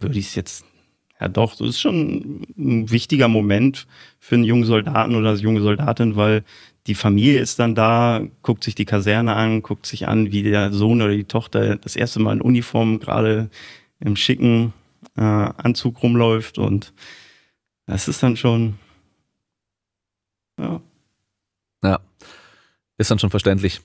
würde 0.00 0.18
ich 0.18 0.26
es 0.26 0.34
jetzt, 0.34 0.64
ja 1.20 1.28
doch, 1.28 1.56
das 1.56 1.68
ist 1.68 1.80
schon 1.80 2.46
ein 2.58 2.90
wichtiger 2.90 3.28
Moment 3.28 3.86
für 4.18 4.34
einen 4.34 4.44
jungen 4.44 4.64
Soldaten 4.64 5.14
oder 5.14 5.30
eine 5.30 5.38
junge 5.38 5.62
Soldatin, 5.62 6.16
weil 6.16 6.44
die 6.88 6.94
Familie 6.94 7.38
ist 7.38 7.58
dann 7.58 7.74
da, 7.74 8.22
guckt 8.42 8.64
sich 8.64 8.74
die 8.74 8.86
Kaserne 8.86 9.36
an, 9.36 9.62
guckt 9.62 9.84
sich 9.84 10.08
an, 10.08 10.32
wie 10.32 10.42
der 10.42 10.72
Sohn 10.72 11.02
oder 11.02 11.14
die 11.14 11.24
Tochter 11.24 11.76
das 11.76 11.96
erste 11.96 12.18
Mal 12.18 12.32
in 12.32 12.40
Uniform 12.40 12.98
gerade 12.98 13.50
im 14.00 14.16
schicken 14.16 14.72
äh, 15.16 15.20
Anzug 15.20 16.02
rumläuft 16.02 16.58
und 16.58 16.94
das 17.86 18.08
ist 18.08 18.22
dann 18.22 18.36
schon, 18.36 18.78
ja, 20.58 20.80
ja, 21.84 22.00
ist 22.96 23.10
dann 23.10 23.18
schon 23.18 23.30
verständlich. 23.30 23.82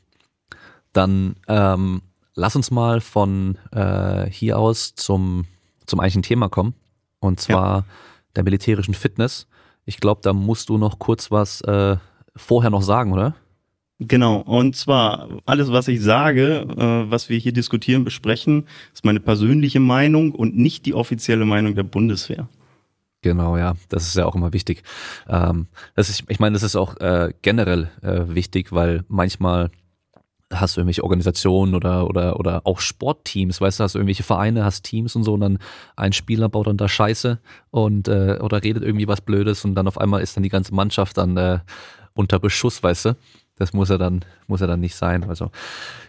Dann 0.93 1.36
ähm, 1.47 2.01
lass 2.36 2.56
uns 2.56 2.71
mal 2.71 3.01
von 3.01 3.58
äh, 3.71 4.30
hier 4.30 4.58
aus 4.58 4.95
zum, 4.95 5.45
zum 5.86 5.99
eigentlichen 5.99 6.23
Thema 6.23 6.49
kommen. 6.49 6.73
Und 7.19 7.39
zwar 7.39 7.77
ja. 7.77 7.86
der 8.36 8.43
militärischen 8.43 8.93
Fitness. 8.93 9.47
Ich 9.86 9.97
glaube, 9.97 10.21
da 10.21 10.34
musst 10.34 10.69
du 10.69 10.77
noch 10.77 10.99
kurz 10.99 11.32
was 11.32 11.62
äh, 11.62 11.97
vorher 12.36 12.69
noch 12.69 12.82
sagen, 12.82 13.13
oder? 13.13 13.36
Genau, 14.00 14.38
und 14.38 14.76
zwar 14.76 15.30
alles, 15.46 15.72
was 15.72 15.88
ich 15.88 16.02
sage, 16.02 16.65
äh, 16.78 17.12
was 17.12 17.30
wir 17.30 17.38
hier 17.38 17.54
diskutieren, 17.54 18.04
besprechen, 18.04 18.65
ist 18.93 19.06
meine 19.06 19.19
persönliche 19.19 19.80
Meinung 19.80 20.32
und 20.34 20.58
nicht 20.58 20.86
die 20.86 20.93
offizielle 20.93 21.46
Meinung 21.46 21.76
der 21.76 21.84
Bundeswehr. 21.84 22.50
Genau, 23.22 23.56
ja, 23.56 23.76
das 23.88 24.08
ist 24.08 24.15
ja 24.15 24.26
auch 24.26 24.36
immer 24.36 24.52
wichtig. 24.52 24.84
Ähm, 25.30 25.67
das 25.96 26.10
ist, 26.10 26.24
ich 26.28 26.39
meine, 26.39 26.54
das 26.54 26.63
ist 26.63 26.76
auch 26.76 26.98
äh, 26.98 27.34
generell 27.41 27.89
äh, 28.02 28.36
wichtig, 28.36 28.74
weil 28.74 29.06
manchmal 29.08 29.72
hast 30.52 30.76
du 30.76 30.82
irgendwelche 30.82 31.04
Organisationen 31.04 31.74
oder 31.74 32.08
oder 32.08 32.39
oder 32.39 32.62
auch 32.65 32.80
Sportteams, 32.80 33.62
weißt 33.62 33.80
du, 33.80 33.84
hast 33.84 33.96
du 33.96 34.00
irgendwelche 34.00 34.24
Vereine, 34.24 34.65
hast 34.65 34.84
Teams 34.84 35.15
und 35.15 35.24
so 35.24 35.34
und 35.34 35.39
dann 35.39 35.60
ein 35.96 36.13
Spieler 36.13 36.50
baut 36.50 36.67
dann 36.67 36.78
da 36.78 36.88
Scheiße 36.88 37.39
und 37.72 38.08
äh, 38.08 38.39
oder 38.41 38.63
redet 38.63 38.84
irgendwie 38.84 39.08
was 39.08 39.22
Blödes 39.22 39.65
und 39.65 39.76
dann 39.76 39.88
auf 39.88 39.98
einmal 39.98 40.22
ist 40.22 40.36
dann 40.36 40.43
die 40.43 40.50
ganze 40.50 40.76
Mannschaft 40.76 41.17
dann 41.17 41.38
äh, 41.38 41.60
unter 42.13 42.39
Beschuss, 42.39 42.82
weißt 42.84 43.06
du? 43.06 43.17
Das 43.56 43.73
muss 43.73 43.89
er 43.89 43.97
dann 43.97 44.26
muss 44.47 44.62
er 44.62 44.67
dann 44.67 44.80
nicht 44.80 44.95
sein. 44.95 45.23
Also 45.26 45.52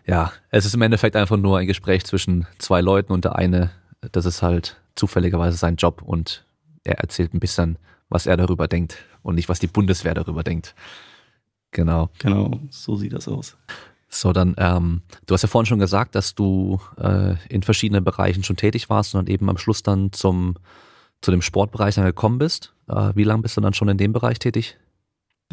ja, 0.06 0.32
es 0.50 0.64
ist 0.64 0.74
im 0.74 0.82
Endeffekt 0.82 1.16
einfach 1.16 1.36
nur 1.36 1.58
ein 1.58 1.66
Gespräch 1.66 2.04
zwischen 2.04 2.46
zwei 2.58 2.80
Leuten 2.80 3.12
und 3.12 3.24
der 3.24 3.36
eine, 3.36 3.70
das 4.12 4.24
ist 4.24 4.42
halt 4.42 4.80
zufälligerweise 4.94 5.56
sein 5.56 5.76
Job 5.76 6.02
und 6.02 6.44
er 6.84 6.98
erzählt 6.98 7.34
ein 7.34 7.40
bisschen, 7.40 7.78
was 8.08 8.26
er 8.26 8.36
darüber 8.36 8.68
denkt 8.68 8.98
und 9.22 9.34
nicht, 9.34 9.48
was 9.48 9.58
die 9.58 9.66
Bundeswehr 9.66 10.14
darüber 10.14 10.42
denkt. 10.42 10.74
Genau. 11.70 12.10
Genau, 12.18 12.60
so 12.70 12.96
sieht 12.96 13.12
das 13.12 13.26
aus. 13.28 13.56
So, 14.08 14.32
dann, 14.32 14.54
ähm, 14.58 15.02
du 15.26 15.34
hast 15.34 15.42
ja 15.42 15.48
vorhin 15.48 15.66
schon 15.66 15.80
gesagt, 15.80 16.14
dass 16.14 16.36
du 16.36 16.80
äh, 16.98 17.34
in 17.48 17.62
verschiedenen 17.62 18.04
Bereichen 18.04 18.44
schon 18.44 18.56
tätig 18.56 18.88
warst 18.88 19.14
und 19.14 19.18
dann 19.18 19.32
eben 19.32 19.50
am 19.50 19.58
Schluss 19.58 19.82
dann 19.82 20.12
zum, 20.12 20.54
zu 21.20 21.32
dem 21.32 21.42
Sportbereich 21.42 21.96
dann 21.96 22.04
gekommen 22.04 22.38
bist. 22.38 22.72
Äh, 22.88 23.10
wie 23.16 23.24
lange 23.24 23.42
bist 23.42 23.56
du 23.56 23.60
dann 23.60 23.74
schon 23.74 23.88
in 23.88 23.98
dem 23.98 24.12
Bereich 24.12 24.38
tätig? 24.38 24.76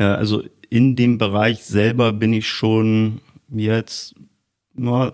Ja, 0.02 0.16
also 0.16 0.42
in 0.72 0.96
dem 0.96 1.20
Bereich 1.20 1.64
selber 1.64 2.12
bin 2.12 2.34
ich 2.34 2.50
schon 2.50 3.22
jetzt 3.50 4.16
nur 4.74 5.14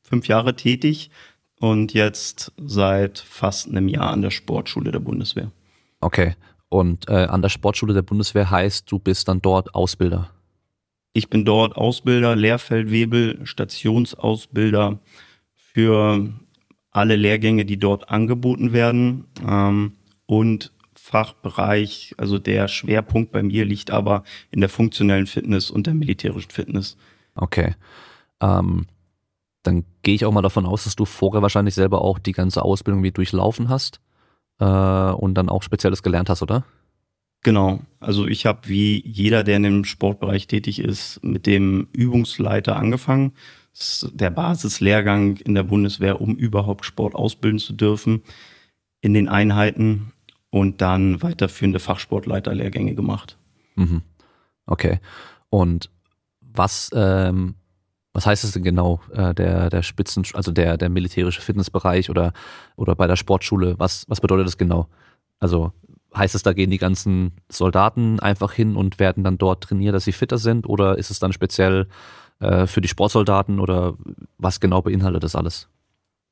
fünf 0.00 0.28
Jahre 0.28 0.54
tätig 0.54 1.10
und 1.58 1.92
jetzt 1.92 2.52
seit 2.56 3.18
fast 3.18 3.66
einem 3.66 3.88
Jahr 3.88 4.12
an 4.12 4.22
der 4.22 4.30
Sportschule 4.30 4.92
der 4.92 5.00
Bundeswehr. 5.00 5.50
Okay. 6.00 6.36
Und 6.68 7.08
äh, 7.08 7.14
an 7.14 7.42
der 7.42 7.48
Sportschule 7.48 7.94
der 7.94 8.02
Bundeswehr 8.02 8.48
heißt, 8.48 8.88
du 8.92 9.00
bist 9.00 9.26
dann 9.26 9.42
dort 9.42 9.74
Ausbilder? 9.74 10.30
Ich 11.14 11.28
bin 11.28 11.44
dort 11.44 11.76
Ausbilder, 11.76 12.36
Lehrfeldwebel, 12.36 13.44
Stationsausbilder 13.44 15.00
für 15.52 16.32
alle 16.92 17.16
Lehrgänge, 17.16 17.64
die 17.64 17.78
dort 17.80 18.08
angeboten 18.08 18.72
werden 18.72 19.24
ähm, 19.44 19.94
und 20.26 20.70
Fachbereich, 21.08 22.14
also 22.18 22.38
der 22.38 22.68
Schwerpunkt 22.68 23.32
bei 23.32 23.42
mir 23.42 23.64
liegt 23.64 23.90
aber 23.90 24.24
in 24.50 24.60
der 24.60 24.68
funktionellen 24.68 25.26
Fitness 25.26 25.70
und 25.70 25.86
der 25.86 25.94
militärischen 25.94 26.50
Fitness. 26.50 26.98
Okay. 27.34 27.74
Ähm, 28.40 28.86
dann 29.62 29.84
gehe 30.02 30.14
ich 30.14 30.26
auch 30.26 30.32
mal 30.32 30.42
davon 30.42 30.66
aus, 30.66 30.84
dass 30.84 30.96
du 30.96 31.06
vorher 31.06 31.40
wahrscheinlich 31.40 31.74
selber 31.74 32.02
auch 32.02 32.18
die 32.18 32.32
ganze 32.32 32.62
Ausbildung 32.62 33.02
wie 33.02 33.10
durchlaufen 33.10 33.70
hast 33.70 34.00
äh, 34.60 34.64
und 34.64 35.34
dann 35.34 35.48
auch 35.48 35.62
Spezielles 35.62 36.02
gelernt 36.02 36.28
hast, 36.28 36.42
oder? 36.42 36.64
Genau. 37.42 37.80
Also 38.00 38.26
ich 38.26 38.44
habe 38.44 38.68
wie 38.68 39.02
jeder, 39.06 39.44
der 39.44 39.56
in 39.56 39.62
dem 39.62 39.84
Sportbereich 39.84 40.46
tätig 40.46 40.78
ist, 40.78 41.24
mit 41.24 41.46
dem 41.46 41.88
Übungsleiter 41.92 42.76
angefangen. 42.76 43.32
Das 43.72 44.02
ist 44.02 44.10
der 44.12 44.30
Basislehrgang 44.30 45.36
in 45.38 45.54
der 45.54 45.62
Bundeswehr, 45.62 46.20
um 46.20 46.36
überhaupt 46.36 46.84
Sport 46.84 47.14
ausbilden 47.14 47.60
zu 47.60 47.72
dürfen 47.72 48.22
in 49.00 49.14
den 49.14 49.28
Einheiten 49.28 50.12
und 50.50 50.80
dann 50.80 51.22
weiterführende 51.22 51.78
Fachsportleiterlehrgänge 51.78 52.94
gemacht. 52.94 53.36
Mhm. 53.76 54.02
Okay. 54.66 55.00
Und 55.50 55.90
was 56.40 56.90
ähm, 56.94 57.54
was 58.18 58.26
heißt 58.26 58.42
es 58.42 58.50
denn 58.50 58.64
genau, 58.64 59.00
äh, 59.12 59.32
der, 59.32 59.70
der 59.70 59.82
Spitzen, 59.82 60.24
also 60.34 60.50
der, 60.50 60.76
der 60.76 60.88
militärische 60.88 61.40
Fitnessbereich 61.40 62.10
oder, 62.10 62.32
oder 62.74 62.96
bei 62.96 63.06
der 63.06 63.14
Sportschule? 63.14 63.76
Was, 63.78 64.06
was 64.08 64.20
bedeutet 64.20 64.46
das 64.46 64.58
genau? 64.58 64.88
Also 65.38 65.72
heißt 66.16 66.34
es, 66.34 66.42
da 66.42 66.52
gehen 66.52 66.70
die 66.70 66.78
ganzen 66.78 67.32
Soldaten 67.48 68.18
einfach 68.18 68.52
hin 68.52 68.74
und 68.74 68.98
werden 68.98 69.22
dann 69.22 69.38
dort 69.38 69.62
trainiert, 69.62 69.94
dass 69.94 70.04
sie 70.04 70.12
fitter 70.12 70.38
sind? 70.38 70.68
Oder 70.68 70.98
ist 70.98 71.10
es 71.10 71.20
dann 71.20 71.32
speziell 71.32 71.86
äh, 72.40 72.66
für 72.66 72.80
die 72.80 72.88
Sportsoldaten 72.88 73.60
oder 73.60 73.94
was 74.36 74.58
genau 74.58 74.82
beinhaltet 74.82 75.22
das 75.22 75.36
alles? 75.36 75.68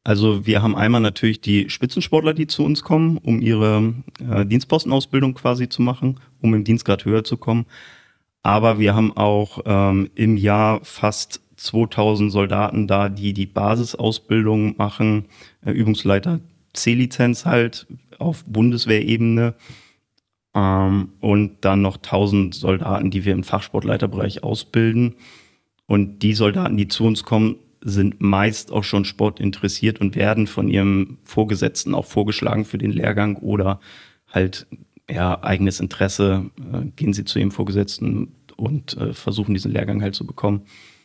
Also 0.07 0.47
wir 0.47 0.63
haben 0.63 0.77
einmal 0.77 1.01
natürlich 1.01 1.41
die 1.41 1.69
Spitzensportler, 1.69 2.33
die 2.33 2.47
zu 2.47 2.65
uns 2.65 2.85
kommen, 2.85 3.19
um 3.19 3.41
ihre 3.41 3.93
äh, 4.21 4.47
Dienstpostenausbildung 4.47 5.35
quasi 5.35 5.69
zu 5.69 5.83
machen, 5.83 6.21
um 6.41 6.55
im 6.55 6.63
Dienstgrad 6.63 7.05
höher 7.05 7.25
zu 7.25 7.37
kommen. 7.37 7.67
Aber 8.45 8.79
wir 8.79 8.95
haben 8.95 9.17
auch 9.17 9.59
ähm, 9.65 10.09
im 10.15 10.37
Jahr 10.37 10.79
fast 10.85 11.41
2000 11.57 12.31
Soldaten 12.31 12.87
da, 12.87 13.09
die 13.09 13.33
die 13.33 13.47
Basisausbildung 13.47 14.77
machen, 14.77 15.25
äh, 15.65 15.73
Übungsleiter 15.73 16.39
C-Lizenz 16.73 17.45
halt 17.45 17.89
auf 18.21 18.45
Bundeswehrebene 18.45 19.55
ähm, 20.55 21.09
und 21.19 21.57
dann 21.63 21.83
noch 21.83 21.97
1000 21.97 22.55
Soldaten, 22.55 23.11
die 23.11 23.25
wir 23.25 23.33
im 23.33 23.43
Fachsportleiterbereich 23.43 24.45
ausbilden. 24.45 25.17
Und 25.87 26.21
die 26.21 26.35
Soldaten, 26.35 26.77
die 26.77 26.87
zu 26.87 27.07
uns 27.07 27.25
kommen, 27.25 27.57
sind 27.81 28.21
meist 28.21 28.73
auch 28.73 28.85
schon 28.85 29.05
sportinteressiert 29.05 30.01
und 30.01 30.17
werden 30.17 30.47
von 30.47 30.69
ihrem 30.69 31.19
Vorgesetzten 31.25 31.95
auch 31.95 32.07
vorgeschlagen 32.07 32.65
für 32.65 32.79
den 32.79 32.91
Lehrgang 32.91 33.37
oder 33.37 33.81
halt 34.29 34.67
ja, 35.09 35.43
eigenes 35.43 35.81
Interesse, 35.81 36.51
äh, 36.73 36.87
gehen 36.97 37.13
sie 37.13 37.25
zu 37.25 37.39
ihrem 37.39 37.53
Vorgesetzten 37.53 38.33
und 38.57 38.97
äh, 38.97 39.13
versuchen 39.13 39.55
diesen 39.55 39.73
Lehrgang 39.73 40.03
halt 40.03 40.15
zu 40.15 40.27
bekommen 40.27 40.63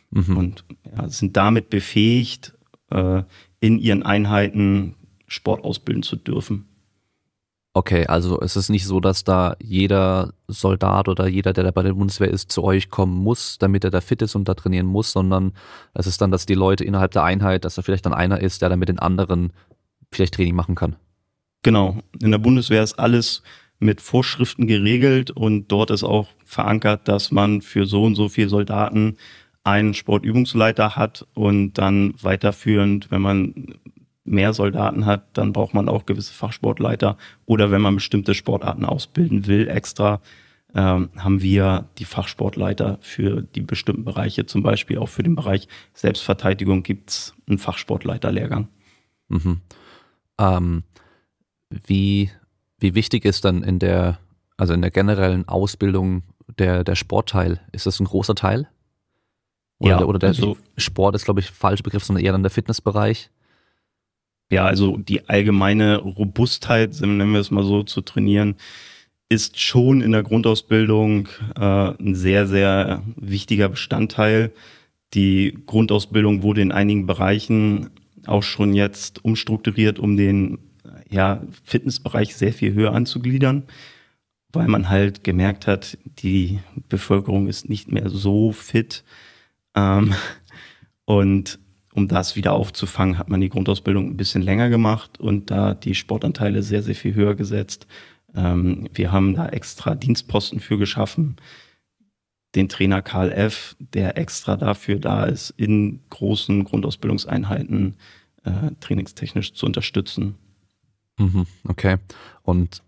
mhm. 0.09 0.37
und 0.37 0.65
ja, 0.95 1.07
sind 1.09 1.37
damit 1.37 1.69
befähigt, 1.69 2.53
äh, 2.89 3.23
in 3.59 3.77
ihren 3.77 4.03
Einheiten 4.03 4.95
Sport 5.27 5.63
ausbilden 5.63 6.03
zu 6.03 6.15
dürfen. 6.15 6.67
Okay, 7.73 8.05
also 8.05 8.41
es 8.41 8.57
ist 8.57 8.69
nicht 8.69 8.85
so, 8.85 8.99
dass 8.99 9.23
da 9.23 9.55
jeder 9.61 10.33
Soldat 10.47 11.07
oder 11.07 11.27
jeder, 11.27 11.53
der 11.53 11.63
da 11.63 11.71
bei 11.71 11.83
der 11.83 11.93
Bundeswehr 11.93 12.29
ist, 12.29 12.51
zu 12.51 12.63
euch 12.63 12.89
kommen 12.89 13.15
muss, 13.17 13.57
damit 13.59 13.85
er 13.85 13.91
da 13.91 14.01
fit 14.01 14.21
ist 14.21 14.35
und 14.35 14.49
da 14.49 14.55
trainieren 14.55 14.87
muss, 14.87 15.13
sondern 15.13 15.53
es 15.93 16.05
ist 16.05 16.21
dann, 16.21 16.31
dass 16.31 16.45
die 16.45 16.53
Leute 16.53 16.83
innerhalb 16.83 17.11
der 17.11 17.23
Einheit, 17.23 17.63
dass 17.63 17.75
da 17.75 17.81
vielleicht 17.81 18.05
dann 18.05 18.13
einer 18.13 18.41
ist, 18.41 18.61
der 18.61 18.67
dann 18.67 18.79
mit 18.79 18.89
den 18.89 18.99
anderen 18.99 19.53
vielleicht 20.11 20.33
Training 20.33 20.55
machen 20.55 20.75
kann. 20.75 20.97
Genau. 21.63 21.97
In 22.21 22.31
der 22.31 22.39
Bundeswehr 22.39 22.83
ist 22.83 22.99
alles 22.99 23.41
mit 23.79 24.01
Vorschriften 24.01 24.67
geregelt 24.67 25.31
und 25.31 25.71
dort 25.71 25.91
ist 25.91 26.03
auch 26.03 26.27
verankert, 26.43 27.07
dass 27.07 27.31
man 27.31 27.61
für 27.61 27.85
so 27.85 28.03
und 28.03 28.15
so 28.15 28.27
viele 28.27 28.49
Soldaten 28.49 29.17
einen 29.63 29.93
Sportübungsleiter 29.93 30.95
hat 30.97 31.25
und 31.33 31.73
dann 31.73 32.13
weiterführend, 32.21 33.11
wenn 33.11 33.21
man 33.21 33.75
mehr 34.23 34.53
Soldaten 34.53 35.05
hat, 35.05 35.37
dann 35.37 35.53
braucht 35.53 35.73
man 35.73 35.89
auch 35.89 36.05
gewisse 36.05 36.33
Fachsportleiter. 36.33 37.17
Oder 37.45 37.71
wenn 37.71 37.81
man 37.81 37.95
bestimmte 37.95 38.33
Sportarten 38.33 38.85
ausbilden 38.85 39.47
will, 39.47 39.67
extra, 39.67 40.21
ähm, 40.75 41.09
haben 41.17 41.41
wir 41.41 41.89
die 41.97 42.05
Fachsportleiter 42.05 42.97
für 43.01 43.41
die 43.41 43.61
bestimmten 43.61 44.05
Bereiche. 44.05 44.45
Zum 44.45 44.63
Beispiel 44.63 44.99
auch 44.99 45.09
für 45.09 45.23
den 45.23 45.35
Bereich 45.35 45.67
Selbstverteidigung 45.93 46.83
gibt's 46.83 47.35
einen 47.47 47.57
Fachsportleiterlehrgang. 47.57 48.67
Mhm. 49.27 49.61
Ähm, 50.39 50.83
wie, 51.69 52.29
wie 52.79 52.95
wichtig 52.95 53.25
ist 53.25 53.43
dann 53.45 53.63
in 53.63 53.79
der, 53.79 54.19
also 54.57 54.73
in 54.73 54.81
der 54.81 54.91
generellen 54.91 55.47
Ausbildung 55.47 56.23
der, 56.59 56.83
der 56.83 56.95
Sportteil? 56.95 57.59
Ist 57.71 57.85
das 57.85 57.99
ein 57.99 58.05
großer 58.05 58.35
Teil? 58.35 58.67
Oder, 59.79 59.99
ja, 59.99 60.05
oder 60.05 60.19
der 60.19 60.29
also, 60.29 60.57
Sport 60.77 61.15
ist, 61.15 61.25
glaube 61.25 61.39
ich, 61.39 61.49
falscher 61.49 61.83
Begriff, 61.83 62.03
sondern 62.03 62.23
eher 62.23 62.33
dann 62.33 62.43
der 62.43 62.51
Fitnessbereich? 62.51 63.31
Ja, 64.51 64.65
also 64.65 64.97
die 64.97 65.27
allgemeine 65.29 65.97
Robustheit, 65.97 66.99
nennen 67.01 67.31
wir 67.31 67.39
es 67.39 67.51
mal 67.51 67.63
so, 67.63 67.83
zu 67.83 68.01
trainieren, 68.01 68.55
ist 69.29 69.59
schon 69.59 70.01
in 70.01 70.11
der 70.11 70.23
Grundausbildung 70.23 71.29
äh, 71.55 71.61
ein 71.61 72.15
sehr, 72.15 72.47
sehr 72.47 73.01
wichtiger 73.15 73.69
Bestandteil. 73.69 74.51
Die 75.13 75.57
Grundausbildung 75.65 76.43
wurde 76.43 76.61
in 76.61 76.73
einigen 76.73 77.05
Bereichen 77.05 77.91
auch 78.27 78.43
schon 78.43 78.73
jetzt 78.73 79.23
umstrukturiert, 79.23 79.99
um 79.99 80.17
den 80.17 80.59
ja, 81.09 81.43
Fitnessbereich 81.63 82.35
sehr 82.35 82.51
viel 82.51 82.73
höher 82.73 82.93
anzugliedern, 82.93 83.63
weil 84.51 84.67
man 84.67 84.89
halt 84.89 85.23
gemerkt 85.23 85.65
hat, 85.65 85.97
die 86.03 86.59
Bevölkerung 86.89 87.47
ist 87.47 87.69
nicht 87.69 87.89
mehr 87.89 88.09
so 88.09 88.51
fit. 88.51 89.05
Ähm, 89.75 90.13
und 91.05 91.59
um 91.93 92.07
das 92.07 92.35
wieder 92.35 92.53
aufzufangen, 92.53 93.17
hat 93.17 93.29
man 93.29 93.41
die 93.41 93.49
Grundausbildung 93.49 94.07
ein 94.07 94.17
bisschen 94.17 94.41
länger 94.41 94.69
gemacht 94.69 95.19
und 95.19 95.51
da 95.51 95.73
die 95.73 95.95
Sportanteile 95.95 96.63
sehr, 96.63 96.83
sehr 96.83 96.95
viel 96.95 97.13
höher 97.13 97.35
gesetzt. 97.35 97.87
Ähm, 98.35 98.87
wir 98.93 99.11
haben 99.11 99.35
da 99.35 99.49
extra 99.49 99.95
Dienstposten 99.95 100.59
für 100.59 100.77
geschaffen. 100.77 101.35
Den 102.55 102.69
Trainer 102.69 103.01
Karl 103.01 103.31
F., 103.31 103.75
der 103.79 104.17
extra 104.17 104.57
dafür 104.57 104.99
da 104.99 105.25
ist, 105.25 105.51
in 105.51 106.01
großen 106.09 106.63
Grundausbildungseinheiten 106.63 107.95
äh, 108.43 108.71
trainingstechnisch 108.79 109.53
zu 109.53 109.65
unterstützen. 109.65 110.35
Mhm, 111.17 111.45
okay. 111.67 111.97
Und 112.41 112.83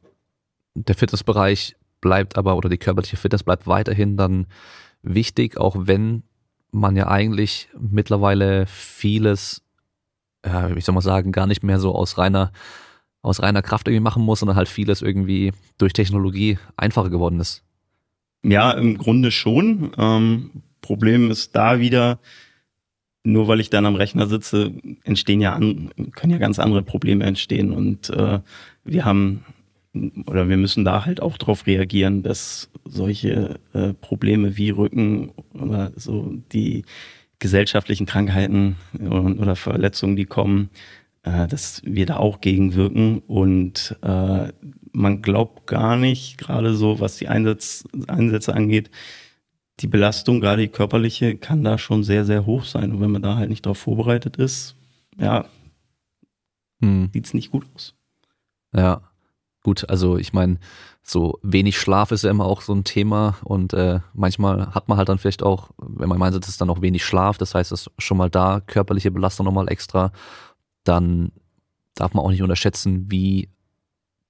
der 0.76 0.96
Fitnessbereich 0.96 1.76
bleibt 2.02 2.38
aber, 2.38 2.58
oder 2.58 2.70
die 2.70 2.78
körperliche 2.78 3.18
Fitness 3.18 3.44
bleibt 3.44 3.68
weiterhin 3.68 4.18
dann 4.18 4.48
wichtig, 5.02 5.58
auch 5.58 5.76
wenn 5.80 6.24
man 6.74 6.96
ja 6.96 7.08
eigentlich 7.08 7.70
mittlerweile 7.80 8.66
vieles, 8.66 9.62
äh, 10.46 10.78
ich 10.78 10.86
soll 10.86 10.96
mal 10.96 11.02
sagen, 11.02 11.32
gar 11.32 11.48
nicht 11.48 11.64
mehr 11.64 11.80
so 11.80 11.94
aus 11.94 12.18
reiner, 12.18 12.52
aus 13.22 13.42
reiner 13.42 13.62
Kraft 13.62 13.88
irgendwie 13.88 14.04
machen 14.04 14.24
muss, 14.24 14.40
sondern 14.40 14.58
halt 14.58 14.68
vieles 14.68 15.02
irgendwie 15.02 15.54
durch 15.78 15.94
Technologie 15.94 16.58
einfacher 16.76 17.10
geworden 17.10 17.40
ist. 17.40 17.64
Ja, 18.44 18.72
im 18.72 18.98
Grunde 18.98 19.32
schon. 19.32 19.92
Ähm, 19.98 20.50
Problem 20.82 21.32
ist 21.32 21.56
da 21.56 21.80
wieder, 21.80 22.20
nur 23.24 23.48
weil 23.48 23.62
ich 23.62 23.70
dann 23.70 23.86
am 23.86 23.96
Rechner 23.96 24.28
sitze, 24.28 24.74
entstehen 25.04 25.40
ja 25.40 25.54
an, 25.54 25.92
können 26.16 26.34
ja 26.34 26.40
ganz 26.40 26.60
andere 26.60 26.82
Probleme 26.82 27.24
entstehen. 27.24 27.72
Und 27.72 28.10
äh, 28.10 28.40
wir 28.84 29.06
haben 29.06 29.46
oder 29.94 30.50
wir 30.50 30.58
müssen 30.58 30.86
da 30.86 31.06
halt 31.06 31.22
auch 31.22 31.38
drauf 31.38 31.68
reagieren, 31.68 32.24
dass 32.24 32.70
solche 32.86 33.60
äh, 33.74 33.94
Probleme 33.94 34.58
wie 34.58 34.72
Rücken 34.72 35.32
oder 35.54 35.92
so 35.96 36.34
die 36.52 36.84
gesellschaftlichen 37.40 38.06
Krankheiten 38.06 38.78
oder 39.00 39.56
Verletzungen, 39.56 40.16
die 40.16 40.26
kommen, 40.26 40.70
äh, 41.24 41.48
dass 41.48 41.82
wir 41.86 42.06
da 42.06 42.18
auch 42.18 42.42
gegenwirken 42.42 43.20
und 43.20 43.98
äh, 44.02 44.52
man 44.94 45.22
glaubt 45.22 45.68
gar 45.68 45.98
nicht, 45.98 46.38
gerade 46.38 46.76
so, 46.76 47.00
was 47.00 47.18
die 47.18 47.28
Einsatz, 47.28 47.84
Einsätze 48.08 48.54
angeht, 48.54 48.92
die 49.80 49.88
Belastung, 49.88 50.40
gerade 50.40 50.62
die 50.62 50.68
körperliche, 50.68 51.36
kann 51.36 51.64
da 51.64 51.78
schon 51.78 52.04
sehr, 52.04 52.26
sehr 52.26 52.46
hoch 52.46 52.64
sein. 52.64 52.92
Und 52.92 53.02
wenn 53.02 53.12
man 53.12 53.24
da 53.24 53.36
halt 53.36 53.50
nicht 53.50 53.66
darauf 53.66 53.80
vorbereitet 53.80 54.38
ist, 54.38 54.76
ja, 55.18 55.46
hm. 56.80 57.10
sieht's 57.12 57.34
nicht 57.34 57.52
gut 57.52 57.66
aus. 57.74 57.96
Ja, 58.76 59.02
gut, 59.64 59.90
also 59.90 60.18
ich 60.18 60.34
meine, 60.34 60.60
so 61.02 61.40
wenig 61.42 61.78
Schlaf 61.80 62.12
ist 62.12 62.24
ja 62.24 62.32
immer 62.32 62.46
auch 62.46 62.62
so 62.62 62.74
ein 62.74 62.84
Thema 62.84 63.38
und 63.44 63.74
äh, 63.74 64.00
manchmal 64.14 64.74
hat 64.74 64.88
man 64.88 64.98
halt 64.98 65.10
dann 65.10 65.18
vielleicht 65.18 65.44
auch, 65.44 65.72
wenn 65.78 66.08
man 66.08 66.18
meint, 66.18 66.36
es 66.36 66.48
ist 66.48 66.62
dann 66.62 66.70
auch 66.70 66.82
wenig 66.82 67.04
Schlaf, 67.04 67.38
das 67.38 67.56
heißt, 67.56 67.72
es 67.72 67.88
ist 67.88 67.92
schon 67.98 68.18
mal 68.18 68.30
da, 68.30 68.62
körperliche 68.66 69.12
Belastung 69.12 69.46
nochmal 69.46 69.70
extra, 69.70 70.12
dann 70.84 71.32
darf 71.96 72.14
man 72.14 72.24
auch 72.24 72.30
nicht 72.30 72.42
unterschätzen, 72.42 73.12
wie 73.12 73.50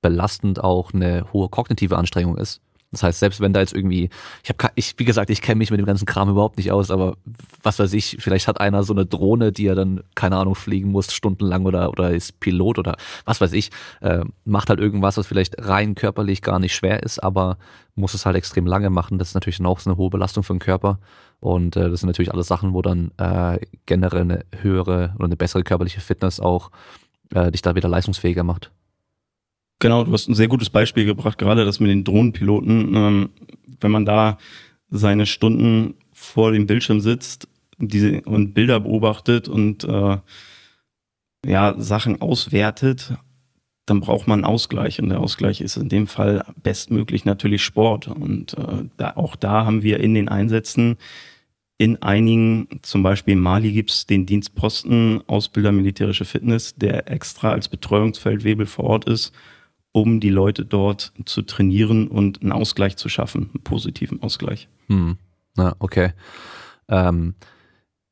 belastend 0.02 0.64
auch 0.64 0.94
eine 0.94 1.32
hohe 1.32 1.50
kognitive 1.50 1.98
Anstrengung 1.98 2.38
ist. 2.38 2.62
Das 2.94 3.02
heißt, 3.02 3.20
selbst 3.20 3.42
wenn 3.42 3.54
da 3.54 3.60
jetzt 3.60 3.74
irgendwie, 3.74 4.10
ich 4.44 4.50
habe, 4.50 4.72
ich 4.76 4.94
wie 4.98 5.04
gesagt, 5.04 5.32
ich 5.32 5.42
kenne 5.42 5.58
mich 5.58 5.72
mit 5.72 5.80
dem 5.80 5.86
ganzen 5.88 6.06
Kram 6.06 6.30
überhaupt 6.30 6.58
nicht 6.58 6.72
aus, 6.72 6.92
aber 6.92 7.18
was 7.64 7.80
weiß 7.80 7.92
ich, 7.94 8.18
vielleicht 8.20 8.48
hat 8.48 8.62
einer 8.62 8.84
so 8.84 8.94
eine 8.94 9.08
Drohne, 9.08 9.52
die 9.52 9.66
er 9.66 9.74
dann 9.74 10.04
keine 10.14 10.38
Ahnung 10.38 10.54
fliegen 10.54 10.92
muss 10.92 11.12
stundenlang 11.12 11.66
oder 11.66 11.90
oder 11.90 12.12
ist 12.12 12.40
Pilot 12.40 12.78
oder 12.78 12.96
was 13.26 13.42
weiß 13.42 13.54
ich, 13.54 13.72
äh, 14.02 14.24
macht 14.46 14.70
halt 14.70 14.80
irgendwas, 14.80 15.18
was 15.18 15.26
vielleicht 15.26 15.56
rein 15.58 15.96
körperlich 15.96 16.44
gar 16.44 16.60
nicht 16.60 16.76
schwer 16.76 17.02
ist, 17.02 17.22
aber 17.22 17.58
muss 17.96 18.14
es 18.14 18.28
halt 18.28 18.36
extrem 18.36 18.68
lange 18.68 18.90
machen. 18.92 19.18
Das 19.18 19.30
ist 19.30 19.34
natürlich 19.34 19.58
dann 19.58 19.68
auch 19.68 19.80
so 19.80 19.90
eine 19.90 19.98
hohe 19.98 20.12
Belastung 20.12 20.44
für 20.44 20.54
den 20.54 20.60
Körper 20.60 21.00
und 21.40 21.76
äh, 21.76 21.90
das 21.90 22.02
sind 22.02 22.08
natürlich 22.08 22.32
alles 22.32 22.48
Sachen, 22.48 22.74
wo 22.74 22.84
dann 22.84 23.12
äh, 23.18 23.60
generell 23.88 24.22
eine 24.22 24.46
höhere 24.62 25.14
oder 25.16 25.26
eine 25.26 25.36
bessere 25.36 25.64
körperliche 25.64 26.00
Fitness 26.00 26.40
auch 26.40 26.70
äh, 27.34 27.52
dich 27.52 27.64
da 27.64 27.74
wieder 27.74 27.90
leistungsfähiger 27.90 28.44
macht. 28.44 28.72
Genau, 29.84 30.06
du 30.06 30.14
hast 30.14 30.30
ein 30.30 30.34
sehr 30.34 30.48
gutes 30.48 30.70
Beispiel 30.70 31.04
gebracht, 31.04 31.38
gerade 31.38 31.66
das 31.66 31.82
mit 31.82 31.90
den 31.90 32.06
Drohnenpiloten. 32.06 32.96
Ähm, 32.96 33.30
wenn 33.82 33.92
man 33.92 34.06
da 34.06 34.38
seine 34.90 35.26
Stunden 35.26 35.96
vor 36.14 36.54
dem 36.54 36.68
Bildschirm 36.68 37.02
sitzt 37.02 37.50
diese, 37.78 38.22
und 38.22 38.54
Bilder 38.54 38.80
beobachtet 38.80 39.50
und 39.50 39.84
äh, 39.84 40.20
ja, 41.46 41.76
Sachen 41.78 42.22
auswertet, 42.22 43.14
dann 43.86 44.00
braucht 44.00 44.26
man 44.26 44.40
einen 44.40 44.54
Ausgleich. 44.54 45.02
Und 45.02 45.10
der 45.10 45.20
Ausgleich 45.20 45.60
ist 45.60 45.76
in 45.76 45.90
dem 45.90 46.08
Fall 46.08 46.46
bestmöglich 46.64 47.26
natürlich 47.26 47.62
Sport. 47.62 48.08
Und 48.08 48.58
äh, 48.58 48.86
da, 48.96 49.18
auch 49.18 49.36
da 49.36 49.66
haben 49.66 49.84
wir 49.84 50.00
in 50.00 50.14
den 50.14 50.30
Einsätzen 50.30 50.96
in 51.78 52.02
einigen, 52.02 52.70
zum 52.84 53.04
Beispiel 53.04 53.34
in 53.34 53.42
Mali 53.42 53.74
gibt's 53.74 54.06
den 54.06 54.26
Dienstposten 54.26 55.24
Ausbilder 55.28 55.74
militärische 55.74 56.24
Fitness, 56.24 56.74
der 56.74 57.12
extra 57.12 57.52
als 57.52 57.68
Betreuungsfeldwebel 57.68 58.66
vor 58.66 58.86
Ort 58.86 59.10
ist 59.10 59.34
um 59.94 60.20
die 60.20 60.30
Leute 60.30 60.66
dort 60.66 61.14
zu 61.26 61.44
trainieren 61.44 62.10
und 62.10 62.42
einen 62.42 62.52
Ausgleich 62.52 62.98
zu 62.98 63.08
schaffen, 63.08 63.52
einen 63.54 63.64
positiven 63.64 64.22
Ausgleich. 64.22 64.68
Hm. 64.88 65.18
Na, 65.56 65.76
okay. 65.80 66.12
Ähm, 66.90 67.36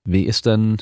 wie 0.06 0.24
ist 0.24 0.46
denn 0.46 0.78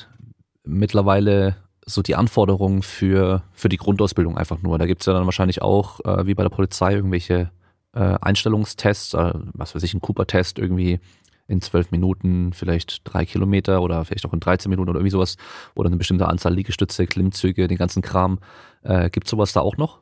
mittlerweile 0.62 1.56
so 1.86 2.02
die 2.02 2.14
Anforderungen 2.14 2.82
für, 2.82 3.42
für 3.52 3.68
die 3.68 3.76
Grundausbildung 3.76 4.36
einfach 4.36 4.62
nur. 4.62 4.78
Da 4.78 4.86
gibt's 4.86 5.06
ja 5.06 5.12
dann 5.12 5.24
wahrscheinlich 5.24 5.62
auch, 5.62 6.00
äh, 6.04 6.26
wie 6.26 6.34
bei 6.34 6.42
der 6.42 6.50
Polizei, 6.50 6.94
irgendwelche 6.94 7.50
äh, 7.94 8.16
Einstellungstests, 8.20 9.14
äh, 9.14 9.32
was 9.52 9.74
weiß 9.74 9.82
ich, 9.82 9.94
ein 9.94 10.00
Cooper-Test 10.00 10.58
irgendwie 10.58 11.00
in 11.48 11.60
zwölf 11.60 11.90
Minuten, 11.90 12.52
vielleicht 12.52 13.02
drei 13.04 13.26
Kilometer 13.26 13.82
oder 13.82 14.04
vielleicht 14.04 14.24
auch 14.24 14.32
in 14.32 14.38
13 14.38 14.70
Minuten 14.70 14.88
oder 14.88 15.00
irgendwie 15.00 15.10
sowas 15.10 15.36
oder 15.74 15.88
eine 15.88 15.96
bestimmte 15.96 16.28
Anzahl 16.28 16.54
Liegestütze, 16.54 17.06
Klimmzüge, 17.06 17.66
den 17.66 17.78
ganzen 17.78 18.02
Kram. 18.02 18.38
Äh, 18.82 19.10
gibt's 19.10 19.30
sowas 19.30 19.52
da 19.52 19.60
auch 19.60 19.76
noch? 19.76 19.99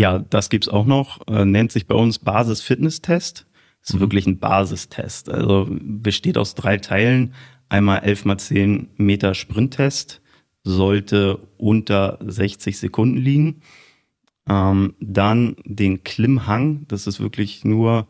Ja, 0.00 0.18
das 0.18 0.48
gibt's 0.48 0.70
auch 0.70 0.86
noch. 0.86 1.28
Äh, 1.28 1.44
nennt 1.44 1.72
sich 1.72 1.86
bei 1.86 1.94
uns 1.94 2.20
Basis-Fitness-Test. 2.20 3.46
Ist 3.82 3.94
mhm. 3.94 4.00
wirklich 4.00 4.26
ein 4.26 4.38
Basistest. 4.38 5.28
Also 5.28 5.68
besteht 5.68 6.38
aus 6.38 6.54
drei 6.54 6.78
Teilen. 6.78 7.34
Einmal 7.68 7.98
11 7.98 8.24
mal 8.24 8.38
10 8.38 8.88
Meter 8.96 9.34
Sprinttest, 9.34 10.22
sollte 10.64 11.38
unter 11.58 12.18
60 12.24 12.78
Sekunden 12.78 13.18
liegen. 13.18 13.60
Ähm, 14.48 14.94
dann 15.00 15.56
den 15.66 16.02
Klimmhang, 16.02 16.86
das 16.88 17.06
ist 17.06 17.20
wirklich 17.20 17.66
nur 17.66 18.08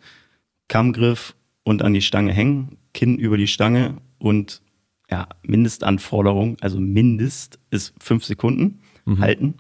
Kammgriff 0.69 1.35
und 1.65 1.83
an 1.83 1.93
die 1.93 2.03
Stange 2.03 2.33
hängen, 2.33 2.79
Kinn 2.95 3.19
über 3.19 3.37
die 3.37 3.49
Stange 3.49 3.97
und 4.21 4.63
ja, 5.11 5.27
Mindestanforderung, 5.43 6.57
also 6.61 6.79
Mindest 6.79 7.59
ist 7.73 7.95
fünf 8.01 8.25
Sekunden 8.25 8.79
mhm. 9.05 9.19
halten 9.19 9.55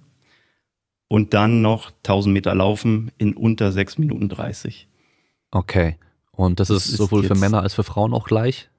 und 1.11 1.35
dann 1.35 1.61
noch 1.61 1.90
1000 1.90 2.33
Meter 2.33 2.55
laufen 2.55 3.11
in 3.18 3.35
unter 3.35 3.73
sechs 3.73 3.99
Minuten 3.99 4.29
30. 4.29 4.87
Okay. 5.51 5.96
Und 6.31 6.61
das, 6.61 6.68
das 6.68 6.87
ist 6.87 6.99
sowohl 6.99 7.25
für 7.25 7.35
Männer 7.35 7.62
als 7.62 7.75
für 7.75 7.83
Frauen 7.83 8.14
auch 8.14 8.29
gleich? 8.29 8.70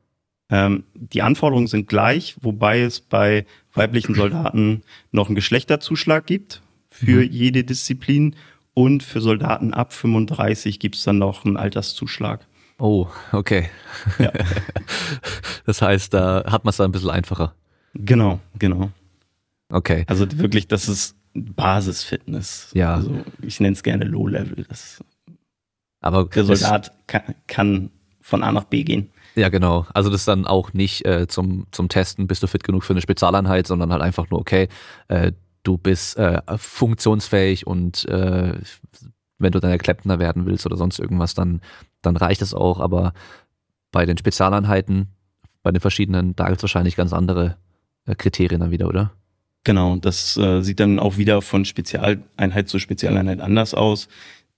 Ähm, 0.49 0.85
die 0.93 1.23
Anforderungen 1.23 1.67
sind 1.67 1.89
gleich, 1.89 2.37
wobei 2.39 2.79
es 2.79 3.01
bei 3.01 3.45
weiblichen 3.73 4.15
Soldaten 4.15 4.83
noch 5.11 5.27
einen 5.27 5.35
Geschlechterzuschlag 5.35 6.25
gibt 6.25 6.61
für 6.89 7.21
mhm. 7.21 7.31
jede 7.31 7.63
Disziplin 7.65 8.37
und 8.73 9.03
für 9.03 9.19
Soldaten 9.19 9.73
ab 9.73 9.91
35 9.91 10.79
gibt 10.79 10.95
es 10.95 11.03
dann 11.03 11.17
noch 11.17 11.43
einen 11.43 11.57
Alterszuschlag. 11.57 12.47
Oh, 12.79 13.07
okay. 13.33 13.69
Ja. 14.19 14.31
das 15.65 15.81
heißt, 15.81 16.13
da 16.13 16.45
hat 16.47 16.63
man 16.63 16.69
es 16.69 16.77
dann 16.77 16.89
ein 16.89 16.91
bisschen 16.93 17.09
einfacher. 17.09 17.55
Genau, 17.93 18.39
genau. 18.57 18.89
Okay. 19.69 20.05
Also 20.07 20.25
wirklich, 20.39 20.69
das 20.69 20.87
ist 20.87 21.17
Basisfitness. 21.33 22.71
Ja. 22.73 22.95
Also 22.95 23.23
ich 23.41 23.59
nenne 23.59 23.73
es 23.73 23.83
gerne 23.83 24.05
Low 24.05 24.27
Level. 24.27 24.65
Das 24.67 25.03
Aber 26.01 26.25
der 26.25 26.45
Soldat 26.45 26.91
kann, 27.07 27.35
kann 27.47 27.91
von 28.19 28.43
A 28.43 28.51
nach 28.51 28.65
B 28.65 28.83
gehen. 28.83 29.11
Ja, 29.35 29.49
genau. 29.49 29.85
Also 29.93 30.09
das 30.09 30.21
ist 30.21 30.27
dann 30.27 30.45
auch 30.45 30.73
nicht 30.73 31.05
äh, 31.05 31.27
zum, 31.27 31.67
zum 31.71 31.89
Testen, 31.89 32.27
bist 32.27 32.43
du 32.43 32.47
fit 32.47 32.63
genug 32.63 32.83
für 32.83 32.93
eine 32.93 33.01
Spezialeinheit, 33.01 33.65
sondern 33.65 33.91
halt 33.91 34.01
einfach 34.01 34.29
nur, 34.29 34.39
okay, 34.39 34.67
äh, 35.07 35.31
du 35.63 35.77
bist 35.77 36.17
äh, 36.17 36.41
funktionsfähig 36.57 37.65
und 37.65 38.05
äh, 38.09 38.53
wenn 39.37 39.51
du 39.51 39.59
dann 39.59 39.71
der 39.71 39.79
Klempner 39.79 40.19
werden 40.19 40.45
willst 40.45 40.65
oder 40.65 40.77
sonst 40.77 40.99
irgendwas, 40.99 41.33
dann, 41.33 41.61
dann 42.01 42.17
reicht 42.17 42.41
es 42.41 42.53
auch. 42.53 42.79
Aber 42.79 43.13
bei 43.91 44.05
den 44.05 44.17
Spezialeinheiten, 44.17 45.07
bei 45.63 45.71
den 45.71 45.79
verschiedenen, 45.79 46.35
da 46.35 46.47
gibt 46.47 46.57
es 46.57 46.63
wahrscheinlich 46.63 46.95
ganz 46.95 47.13
andere 47.13 47.57
äh, 48.05 48.15
Kriterien 48.15 48.61
dann 48.61 48.71
wieder, 48.71 48.87
oder? 48.87 49.11
Genau, 49.63 49.95
das 49.97 50.37
äh, 50.37 50.61
sieht 50.61 50.79
dann 50.79 50.97
auch 50.97 51.17
wieder 51.17 51.41
von 51.41 51.65
Spezialeinheit 51.65 52.67
zu 52.67 52.79
Spezialeinheit 52.79 53.41
anders 53.41 53.73
aus. 53.73 54.07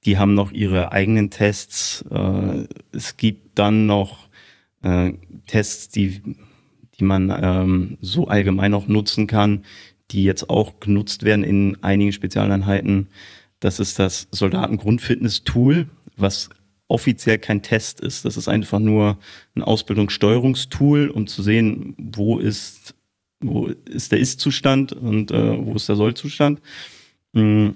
Die 0.05 0.17
haben 0.17 0.33
noch 0.33 0.51
ihre 0.51 0.91
eigenen 0.91 1.29
Tests. 1.29 2.05
Äh, 2.09 2.67
es 2.93 3.17
gibt 3.17 3.59
dann 3.59 3.85
noch 3.85 4.29
äh, 4.81 5.13
Tests, 5.45 5.89
die, 5.89 6.21
die 6.97 7.03
man 7.03 7.33
ähm, 7.35 7.97
so 7.99 8.27
allgemein 8.27 8.73
auch 8.73 8.87
nutzen 8.87 9.27
kann, 9.27 9.65
die 10.11 10.23
jetzt 10.23 10.49
auch 10.49 10.79
genutzt 10.79 11.23
werden 11.23 11.43
in 11.43 11.83
einigen 11.83 12.13
Spezialeinheiten. 12.13 13.07
Das 13.59 13.79
ist 13.79 13.99
das 13.99 14.27
Soldatengrundfitness-Tool, 14.31 15.87
was 16.15 16.49
offiziell 16.87 17.39
kein 17.39 17.61
Test 17.61 17.99
ist. 17.99 18.23
Das 18.23 18.37
ist 18.37 18.47
einfach 18.47 18.79
nur 18.79 19.17
ein 19.55 19.63
Ausbildungssteuerungstool, 19.63 21.09
um 21.09 21.27
zu 21.27 21.41
sehen, 21.41 21.95
wo 21.97 22.39
ist 22.39 22.92
wo 23.43 23.67
ist 23.85 24.11
der 24.11 24.19
Ist-Zustand 24.19 24.93
und 24.93 25.31
äh, 25.31 25.65
wo 25.65 25.73
ist 25.75 25.89
der 25.89 25.95
Soll-Zustand. 25.95 26.61
Mhm. 27.33 27.75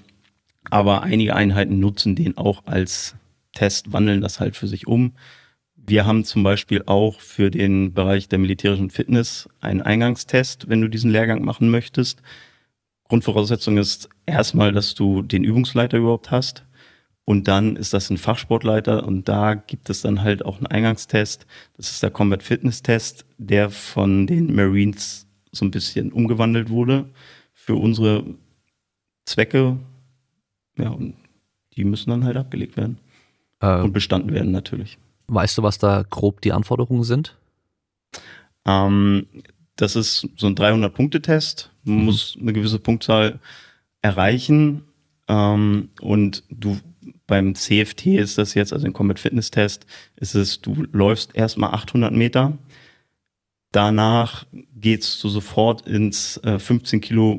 Aber 0.70 1.02
einige 1.02 1.34
Einheiten 1.34 1.80
nutzen 1.80 2.14
den 2.14 2.36
auch 2.36 2.62
als 2.66 3.14
Test, 3.52 3.92
wandeln 3.92 4.20
das 4.20 4.40
halt 4.40 4.56
für 4.56 4.68
sich 4.68 4.86
um. 4.86 5.12
Wir 5.76 6.04
haben 6.04 6.24
zum 6.24 6.42
Beispiel 6.42 6.82
auch 6.84 7.20
für 7.20 7.50
den 7.50 7.94
Bereich 7.94 8.28
der 8.28 8.38
militärischen 8.38 8.90
Fitness 8.90 9.48
einen 9.60 9.80
Eingangstest, 9.80 10.68
wenn 10.68 10.82
du 10.82 10.88
diesen 10.88 11.10
Lehrgang 11.10 11.42
machen 11.44 11.70
möchtest. 11.70 12.20
Grundvoraussetzung 13.04 13.78
ist 13.78 14.10
erstmal, 14.26 14.72
dass 14.72 14.94
du 14.94 15.22
den 15.22 15.44
Übungsleiter 15.44 15.96
überhaupt 15.96 16.30
hast. 16.30 16.64
Und 17.24 17.46
dann 17.46 17.76
ist 17.76 17.92
das 17.92 18.08
ein 18.08 18.16
Fachsportleiter 18.16 19.06
und 19.06 19.28
da 19.28 19.54
gibt 19.54 19.90
es 19.90 20.00
dann 20.00 20.22
halt 20.22 20.44
auch 20.44 20.56
einen 20.56 20.66
Eingangstest. 20.66 21.46
Das 21.76 21.90
ist 21.90 22.02
der 22.02 22.10
Combat 22.10 22.42
Fitness 22.42 22.82
Test, 22.82 23.26
der 23.36 23.68
von 23.68 24.26
den 24.26 24.54
Marines 24.54 25.27
so 25.52 25.64
ein 25.64 25.70
bisschen 25.70 26.12
umgewandelt 26.12 26.70
wurde 26.70 27.08
für 27.52 27.74
unsere 27.74 28.24
Zwecke. 29.24 29.78
Ja, 30.78 30.90
und 30.90 31.14
die 31.74 31.84
müssen 31.84 32.10
dann 32.10 32.24
halt 32.24 32.36
abgelegt 32.36 32.76
werden. 32.76 32.98
Äh, 33.60 33.80
und 33.80 33.92
bestanden 33.92 34.32
werden 34.32 34.52
natürlich. 34.52 34.98
Weißt 35.26 35.58
du, 35.58 35.62
was 35.62 35.78
da 35.78 36.04
grob 36.08 36.40
die 36.40 36.52
Anforderungen 36.52 37.04
sind? 37.04 37.36
Ähm, 38.66 39.26
das 39.76 39.96
ist 39.96 40.28
so 40.36 40.46
ein 40.46 40.56
300-Punkte-Test. 40.56 41.70
Man 41.84 41.98
mhm. 41.98 42.04
muss 42.04 42.36
eine 42.40 42.52
gewisse 42.52 42.78
Punktzahl 42.78 43.38
erreichen. 44.02 44.84
Ähm, 45.28 45.90
und 46.00 46.44
du 46.50 46.78
beim 47.26 47.54
CFT 47.54 48.06
ist 48.06 48.38
das 48.38 48.54
jetzt, 48.54 48.72
also 48.72 48.86
im 48.86 48.92
Combat 48.92 49.18
Fitness 49.18 49.50
Test, 49.50 49.86
ist 50.16 50.34
es, 50.34 50.60
du 50.60 50.86
läufst 50.92 51.34
erstmal 51.36 51.74
800 51.74 52.12
Meter 52.12 52.58
Danach 53.72 54.46
geht's 54.74 55.20
du 55.20 55.28
sofort 55.28 55.86
ins 55.86 56.38
äh, 56.38 56.58
15 56.58 57.00
Kilo 57.00 57.38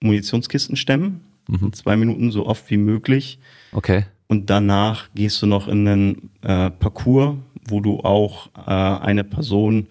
Munitionskisten 0.00 0.76
stemmen. 0.76 1.22
Mhm. 1.48 1.72
Zwei 1.72 1.96
Minuten 1.96 2.30
so 2.30 2.46
oft 2.46 2.70
wie 2.70 2.76
möglich. 2.76 3.38
Okay. 3.72 4.04
Und 4.28 4.50
danach 4.50 5.08
gehst 5.14 5.40
du 5.42 5.46
noch 5.46 5.68
in 5.68 5.86
einen 5.86 6.30
äh, 6.42 6.70
Parcours, 6.70 7.36
wo 7.68 7.80
du 7.80 8.00
auch 8.00 8.48
äh, 8.56 8.70
eine 8.70 9.24
Person 9.24 9.86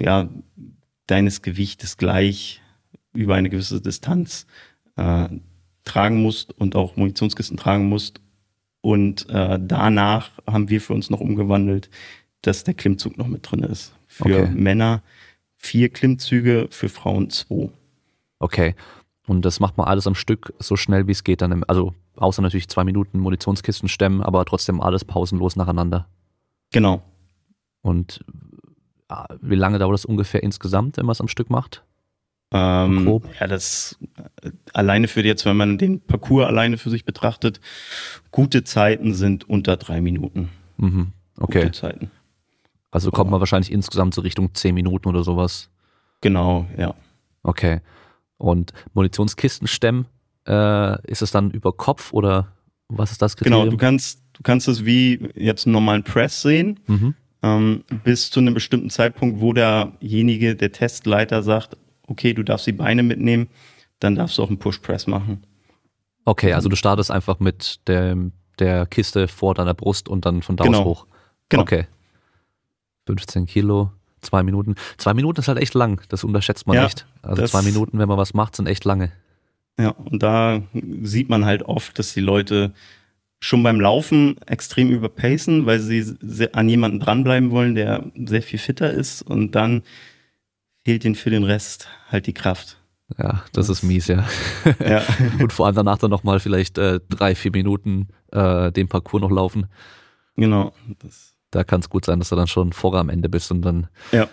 ja 0.00 0.28
deines 1.06 1.42
Gewichtes 1.42 1.96
gleich 1.96 2.60
über 3.12 3.34
eine 3.34 3.50
gewisse 3.50 3.80
Distanz 3.80 4.46
äh, 4.96 5.28
tragen 5.84 6.22
musst 6.22 6.52
und 6.58 6.76
auch 6.76 6.96
Munitionskisten 6.96 7.56
tragen 7.56 7.88
musst. 7.88 8.20
Und 8.80 9.28
äh, 9.30 9.58
danach 9.60 10.30
haben 10.46 10.68
wir 10.68 10.80
für 10.80 10.94
uns 10.94 11.10
noch 11.10 11.20
umgewandelt, 11.20 11.90
dass 12.42 12.64
der 12.64 12.74
Klimmzug 12.74 13.16
noch 13.16 13.28
mit 13.28 13.50
drin 13.50 13.62
ist. 13.62 13.92
Für 14.12 14.24
okay. 14.24 14.50
Männer 14.50 15.02
vier 15.56 15.88
Klimmzüge, 15.88 16.68
für 16.70 16.90
Frauen 16.90 17.30
zwei. 17.30 17.70
Okay. 18.38 18.74
Und 19.26 19.44
das 19.44 19.58
macht 19.58 19.78
man 19.78 19.86
alles 19.86 20.06
am 20.06 20.14
Stück 20.14 20.52
so 20.58 20.76
schnell 20.76 21.06
wie 21.06 21.12
es 21.12 21.24
geht 21.24 21.40
dann, 21.40 21.52
im, 21.52 21.64
also 21.66 21.94
außer 22.16 22.42
natürlich 22.42 22.68
zwei 22.68 22.84
Minuten 22.84 23.18
Munitionskisten 23.20 23.88
stemmen, 23.88 24.20
aber 24.20 24.44
trotzdem 24.44 24.80
alles 24.80 25.04
pausenlos 25.04 25.56
nacheinander. 25.56 26.08
Genau. 26.72 27.02
Und 27.80 28.24
ah, 29.08 29.34
wie 29.40 29.54
lange 29.54 29.78
dauert 29.78 29.94
das 29.94 30.04
ungefähr 30.04 30.42
insgesamt, 30.42 30.98
wenn 30.98 31.06
man 31.06 31.12
es 31.12 31.20
am 31.20 31.28
Stück 31.28 31.48
macht? 31.48 31.84
Ähm, 32.50 33.06
grob? 33.06 33.28
Ja, 33.40 33.46
das 33.46 33.98
äh, 34.42 34.50
alleine 34.74 35.08
für 35.08 35.24
jetzt, 35.24 35.46
wenn 35.46 35.56
man 35.56 35.78
den 35.78 36.00
Parcours 36.00 36.46
alleine 36.46 36.76
für 36.76 36.90
sich 36.90 37.06
betrachtet, 37.06 37.60
gute 38.30 38.62
Zeiten 38.64 39.14
sind 39.14 39.48
unter 39.48 39.78
drei 39.78 40.02
Minuten. 40.02 40.50
Mhm. 40.76 41.12
Okay. 41.38 41.62
Gute 41.62 41.72
Zeiten. 41.72 42.10
Also 42.92 43.10
kommt 43.10 43.30
man 43.30 43.40
wahrscheinlich 43.40 43.72
insgesamt 43.72 44.14
so 44.14 44.20
Richtung 44.20 44.54
zehn 44.54 44.74
Minuten 44.74 45.08
oder 45.08 45.24
sowas. 45.24 45.70
Genau, 46.20 46.66
ja. 46.76 46.94
Okay. 47.42 47.80
Und 48.36 48.72
Munitionskistenstemmen, 48.92 50.06
äh, 50.46 51.10
ist 51.10 51.22
es 51.22 51.30
dann 51.30 51.50
über 51.50 51.72
Kopf 51.72 52.12
oder 52.12 52.52
was 52.88 53.10
ist 53.10 53.22
das 53.22 53.36
Kriterium? 53.36 53.62
Genau, 53.62 53.70
du 53.70 53.76
kannst, 53.78 54.22
du 54.34 54.42
kannst 54.42 54.68
es 54.68 54.84
wie 54.84 55.28
jetzt 55.34 55.66
einen 55.66 55.72
normalen 55.72 56.04
Press 56.04 56.42
sehen, 56.42 56.80
mhm. 56.86 57.14
ähm, 57.42 57.84
bis 58.04 58.30
zu 58.30 58.40
einem 58.40 58.54
bestimmten 58.54 58.90
Zeitpunkt, 58.90 59.40
wo 59.40 59.52
derjenige, 59.52 60.54
der 60.54 60.72
Testleiter 60.72 61.42
sagt, 61.42 61.76
okay, 62.06 62.34
du 62.34 62.42
darfst 62.42 62.66
die 62.66 62.72
Beine 62.72 63.02
mitnehmen, 63.02 63.48
dann 64.00 64.16
darfst 64.16 64.36
du 64.36 64.42
auch 64.42 64.48
einen 64.48 64.58
Push-Press 64.58 65.06
machen. 65.06 65.46
Okay, 66.24 66.52
also 66.52 66.68
du 66.68 66.76
startest 66.76 67.10
einfach 67.10 67.40
mit 67.40 67.88
der, 67.88 68.16
der 68.58 68.86
Kiste 68.86 69.28
vor 69.28 69.54
deiner 69.54 69.74
Brust 69.74 70.08
und 70.08 70.26
dann 70.26 70.42
von 70.42 70.56
da 70.56 70.64
genau. 70.64 70.80
aus 70.80 70.84
hoch. 70.84 71.06
Genau. 71.48 71.62
Okay. 71.62 71.86
15 73.06 73.46
Kilo, 73.46 73.90
zwei 74.20 74.42
Minuten. 74.42 74.74
Zwei 74.96 75.14
Minuten 75.14 75.40
ist 75.40 75.48
halt 75.48 75.58
echt 75.58 75.74
lang, 75.74 76.02
das 76.08 76.24
unterschätzt 76.24 76.66
man 76.66 76.76
ja, 76.76 76.84
nicht. 76.84 77.06
Also 77.22 77.44
zwei 77.46 77.62
Minuten, 77.62 77.98
wenn 77.98 78.08
man 78.08 78.18
was 78.18 78.34
macht, 78.34 78.56
sind 78.56 78.66
echt 78.66 78.84
lange. 78.84 79.12
Ja, 79.78 79.90
und 79.90 80.22
da 80.22 80.62
sieht 81.02 81.28
man 81.28 81.44
halt 81.44 81.62
oft, 81.62 81.98
dass 81.98 82.14
die 82.14 82.20
Leute 82.20 82.72
schon 83.40 83.62
beim 83.62 83.80
Laufen 83.80 84.36
extrem 84.46 84.90
überpacen, 84.90 85.66
weil 85.66 85.80
sie 85.80 86.54
an 86.54 86.68
jemanden 86.68 87.00
dranbleiben 87.00 87.50
wollen, 87.50 87.74
der 87.74 88.04
sehr 88.14 88.42
viel 88.42 88.58
fitter 88.58 88.90
ist 88.90 89.22
und 89.22 89.52
dann 89.52 89.82
fehlt 90.84 91.04
ihnen 91.04 91.16
für 91.16 91.30
den 91.30 91.44
Rest 91.44 91.88
halt 92.08 92.26
die 92.26 92.34
Kraft. 92.34 92.78
Ja, 93.18 93.42
das, 93.52 93.66
das 93.66 93.68
ist 93.68 93.82
mies, 93.82 94.06
ja. 94.06 94.24
ja. 94.80 95.02
Und 95.40 95.52
vor 95.52 95.66
allem 95.66 95.74
danach 95.74 95.98
dann 95.98 96.10
nochmal 96.10 96.40
vielleicht 96.40 96.78
äh, 96.78 97.00
drei, 97.10 97.34
vier 97.34 97.50
Minuten 97.50 98.08
äh, 98.30 98.72
den 98.72 98.88
Parcours 98.88 99.20
noch 99.20 99.30
laufen. 99.30 99.66
Genau. 100.36 100.72
Das 101.00 101.31
da 101.52 101.64
kann 101.64 101.80
es 101.80 101.88
gut 101.88 102.04
sein, 102.04 102.18
dass 102.18 102.30
du 102.30 102.36
dann 102.36 102.48
schon 102.48 102.72
vorher 102.72 103.00
am 103.00 103.08
Ende 103.08 103.28
bist 103.28 103.50
und 103.52 103.62
dann. 103.62 103.86
Ja. 104.10 104.28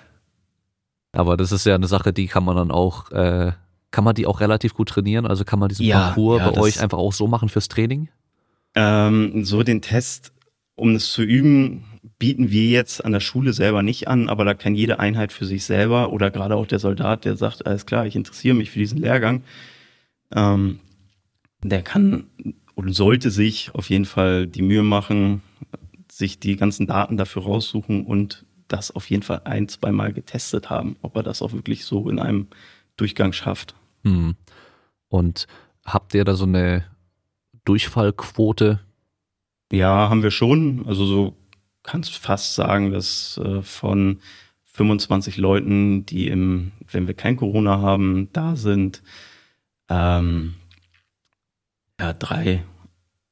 Aber 1.12 1.38
das 1.38 1.52
ist 1.52 1.66
ja 1.66 1.76
eine 1.76 1.88
Sache, 1.88 2.14
die 2.14 2.28
kann 2.28 2.44
man 2.44 2.56
dann 2.56 2.72
auch, 2.72 3.12
äh, 3.12 3.52
kann 3.92 4.04
man 4.04 4.16
die 4.16 4.26
auch 4.26 4.40
relativ 4.40 4.74
gut 4.74 4.90
trainieren? 4.90 5.28
Also 5.28 5.44
kann 5.44 5.60
man 5.60 5.70
diesen 5.70 5.86
ja, 5.86 6.00
Parcours 6.00 6.40
ja, 6.40 6.50
bei 6.50 6.60
euch 6.60 6.82
einfach 6.82 6.98
auch 6.98 7.14
so 7.14 7.28
machen 7.28 7.50
fürs 7.50 7.68
Training? 7.68 8.10
Ähm, 8.76 9.44
so 9.44 9.64
den 9.64 9.82
Test, 9.82 10.32
um 10.76 10.96
es 10.96 11.12
zu 11.12 11.24
üben, 11.24 11.84
bieten 12.20 12.52
wir 12.52 12.66
jetzt 12.66 13.04
an 13.04 13.12
der 13.12 13.20
Schule 13.20 13.54
selber 13.54 13.82
nicht 13.82 14.08
an, 14.08 14.30
aber 14.30 14.46
da 14.46 14.54
kann 14.54 14.76
jede 14.76 15.00
Einheit 15.00 15.34
für 15.34 15.46
sich 15.46 15.66
selber 15.66 16.14
oder 16.14 16.32
gerade 16.32 16.56
auch 16.56 16.68
der 16.68 16.80
Soldat, 16.80 17.26
der 17.26 17.36
sagt, 17.36 17.66
alles 17.66 17.86
klar, 17.86 18.06
ich 18.06 18.16
interessiere 18.16 18.56
mich 18.56 18.72
für 18.72 18.80
diesen 18.80 19.00
Lehrgang, 19.00 19.44
ähm, 20.34 20.80
der 21.64 21.82
kann 21.82 22.28
und 22.76 22.94
sollte 22.94 23.32
sich 23.32 23.72
auf 23.74 23.90
jeden 23.90 24.06
Fall 24.06 24.48
die 24.48 24.62
Mühe 24.62 24.84
machen, 24.84 25.42
sich 26.20 26.38
die 26.40 26.58
ganzen 26.58 26.86
Daten 26.86 27.16
dafür 27.16 27.44
raussuchen 27.44 28.06
und 28.06 28.46
das 28.68 28.92
auf 28.92 29.10
jeden 29.10 29.24
Fall 29.24 29.42
ein, 29.46 29.70
zweimal 29.70 30.12
getestet 30.14 30.70
haben, 30.70 30.98
ob 31.02 31.16
er 31.16 31.24
das 31.24 31.42
auch 31.42 31.54
wirklich 31.54 31.86
so 31.86 32.10
in 32.10 32.20
einem 32.20 32.48
Durchgang 32.98 33.32
schafft. 33.32 33.74
Hm. 34.04 34.36
Und 35.08 35.48
habt 35.86 36.14
ihr 36.14 36.26
da 36.26 36.36
so 36.36 36.44
eine 36.44 36.84
Durchfallquote? 37.64 38.82
Ja, 39.72 40.10
haben 40.10 40.22
wir 40.22 40.32
schon. 40.32 40.86
Also 40.86 41.06
so 41.06 41.38
kannst 41.84 42.16
fast 42.18 42.54
sagen, 42.54 42.92
dass 42.92 43.40
äh, 43.44 43.62
von 43.62 44.20
25 44.66 45.38
Leuten, 45.38 46.06
die 46.06 46.28
im, 46.28 46.74
wenn 46.92 47.08
wir 47.08 47.14
kein 47.14 47.38
Corona 47.38 47.80
haben, 47.80 48.28
da 48.34 48.58
sind, 48.58 49.02
ähm, 49.88 50.56
ja, 51.98 52.12
drei 52.12 52.66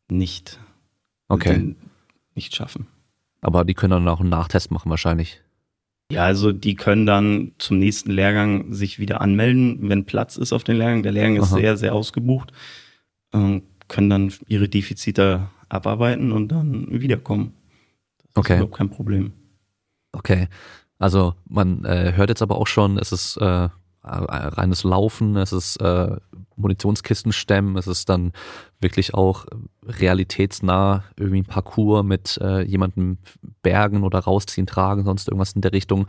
nicht, 0.10 0.60
okay. 1.28 1.76
Nicht 2.38 2.56
schaffen. 2.56 2.88
Aber 3.41 3.65
die 3.65 3.73
können 3.73 3.91
dann 3.91 4.08
auch 4.08 4.21
einen 4.21 4.30
Nachtest 4.30 4.71
machen 4.71 4.89
wahrscheinlich. 4.89 5.41
Ja, 6.10 6.23
also 6.23 6.54
die 6.54 6.76
können 6.76 7.06
dann 7.06 7.52
zum 7.58 7.80
nächsten 7.80 8.12
Lehrgang 8.12 8.73
sich 8.73 8.97
wieder 8.97 9.19
anmelden, 9.19 9.89
wenn 9.89 10.06
Platz 10.06 10.38
ist 10.38 10.54
auf 10.54 10.63
den 10.63 10.78
Lehrgang. 10.78 11.04
Der 11.04 11.12
Lehrgang 11.12 11.36
ist 11.36 11.52
Aha. 11.52 11.58
sehr, 11.58 11.78
sehr 11.78 11.93
ausgebucht. 11.93 12.54
Äh, 13.34 13.62
können 13.89 14.10
dann 14.10 14.34
ihre 14.47 14.69
Defizite 14.69 15.50
abarbeiten 15.69 16.32
und 16.32 16.50
dann 16.50 16.88
wiederkommen. 16.89 17.54
Das 18.19 18.38
okay. 18.38 18.54
ist 18.54 18.58
überhaupt 18.60 18.78
kein 18.78 18.89
Problem. 18.89 19.34
Okay. 20.13 20.47
Also 20.97 21.36
man 21.45 21.84
äh, 21.86 22.13
hört 22.15 22.30
jetzt 22.30 22.41
aber 22.41 22.58
auch 22.58 22.67
schon, 22.67 22.97
es 22.97 23.12
ist 23.12 23.38
äh, 23.38 23.69
reines 24.04 24.84
Laufen, 24.84 25.36
es 25.36 25.52
ist 25.52 25.78
äh, 25.78 26.15
Munitionskisten 26.58 27.32
stemmen, 27.32 27.78
es 27.78 27.88
ist 27.88 28.10
dann 28.10 28.34
wirklich 28.82 29.13
auch 29.13 29.46
realitätsnah 29.86 31.04
irgendwie 31.15 31.41
ein 31.41 31.46
Parcours 31.46 32.04
mit 32.04 32.38
äh, 32.41 32.62
jemandem 32.63 33.17
bergen 33.62 34.04
oder 34.04 34.20
rausziehen, 34.20 34.67
tragen, 34.67 35.06
sonst 35.06 35.28
irgendwas 35.28 35.54
in 35.54 35.62
der 35.62 35.74
Richtung. 35.74 36.08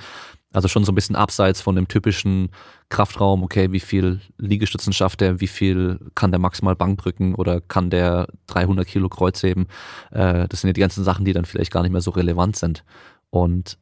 Also 0.52 0.68
schon 0.68 0.84
so 0.84 0.92
ein 0.92 0.94
bisschen 0.94 1.16
abseits 1.16 1.61
von 1.61 1.76
dem 1.76 1.88
typischen 1.88 2.48
Kraftraum, 2.88 3.42
okay, 3.42 3.70
wie 3.70 3.80
viel 3.80 4.20
Liegestützen 4.38 4.94
schafft 4.94 5.20
er, 5.20 5.40
wie 5.40 5.46
viel 5.46 5.98
kann 6.14 6.30
der 6.30 6.40
maximal 6.40 6.74
Bankdrücken 6.74 7.34
oder 7.34 7.61
kann 7.61 7.90
der 7.90 8.28
300 8.46 8.87
Kilo 8.87 9.11
Kreuzheben. 9.11 9.66
Äh, 10.11 10.48
das 10.48 10.62
sind 10.62 10.68
ja 10.68 10.72
die 10.72 10.80
ganzen 10.80 11.04
Sachen, 11.04 11.24
die 11.24 11.34
dann 11.34 11.44
vielleicht 11.44 11.70
gar 11.70 11.82
nicht 11.82 11.92
mehr 11.92 12.00
so 12.00 12.11
relevant 12.11 12.56
sind. 12.56 12.82
Und 13.30 13.78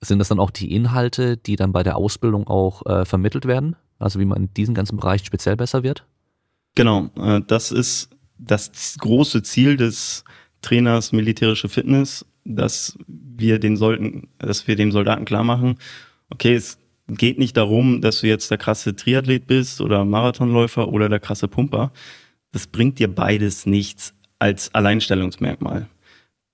sind 0.00 0.18
das 0.18 0.28
dann 0.28 0.40
auch 0.40 0.50
die 0.50 0.74
Inhalte, 0.74 1.36
die 1.36 1.56
dann 1.56 1.72
bei 1.72 1.82
der 1.82 1.96
Ausbildung 1.96 2.46
auch 2.46 2.84
äh, 2.86 3.04
vermittelt 3.04 3.46
werden? 3.46 3.76
Also 3.98 4.20
wie 4.20 4.24
man 4.24 4.44
in 4.44 4.54
diesem 4.54 4.74
ganzen 4.74 4.96
Bereich 4.96 5.24
speziell 5.24 5.56
besser 5.56 5.82
wird? 5.82 6.04
Genau, 6.74 7.10
äh, 7.16 7.40
das 7.46 7.72
ist 7.72 8.10
das 8.38 8.96
große 8.98 9.42
Ziel 9.42 9.76
des 9.76 10.24
Trainers 10.60 11.12
militärische 11.12 11.68
Fitness, 11.68 12.26
dass 12.44 12.98
wir 13.06 13.58
den 13.58 13.76
sollten, 13.76 14.28
dass 14.38 14.66
wir 14.66 14.76
dem 14.76 14.92
Soldaten 14.92 15.24
klar 15.24 15.44
machen, 15.44 15.78
okay, 16.30 16.54
es 16.54 16.78
geht 17.08 17.38
nicht 17.38 17.56
darum, 17.56 18.00
dass 18.00 18.20
du 18.20 18.26
jetzt 18.26 18.50
der 18.50 18.58
krasse 18.58 18.96
Triathlet 18.96 19.46
bist 19.46 19.80
oder 19.80 20.04
Marathonläufer 20.04 20.88
oder 20.88 21.08
der 21.08 21.20
krasse 21.20 21.48
Pumper. 21.48 21.92
Das 22.52 22.66
bringt 22.66 22.98
dir 22.98 23.12
beides 23.12 23.66
nichts 23.66 24.14
als 24.38 24.74
Alleinstellungsmerkmal. 24.74 25.88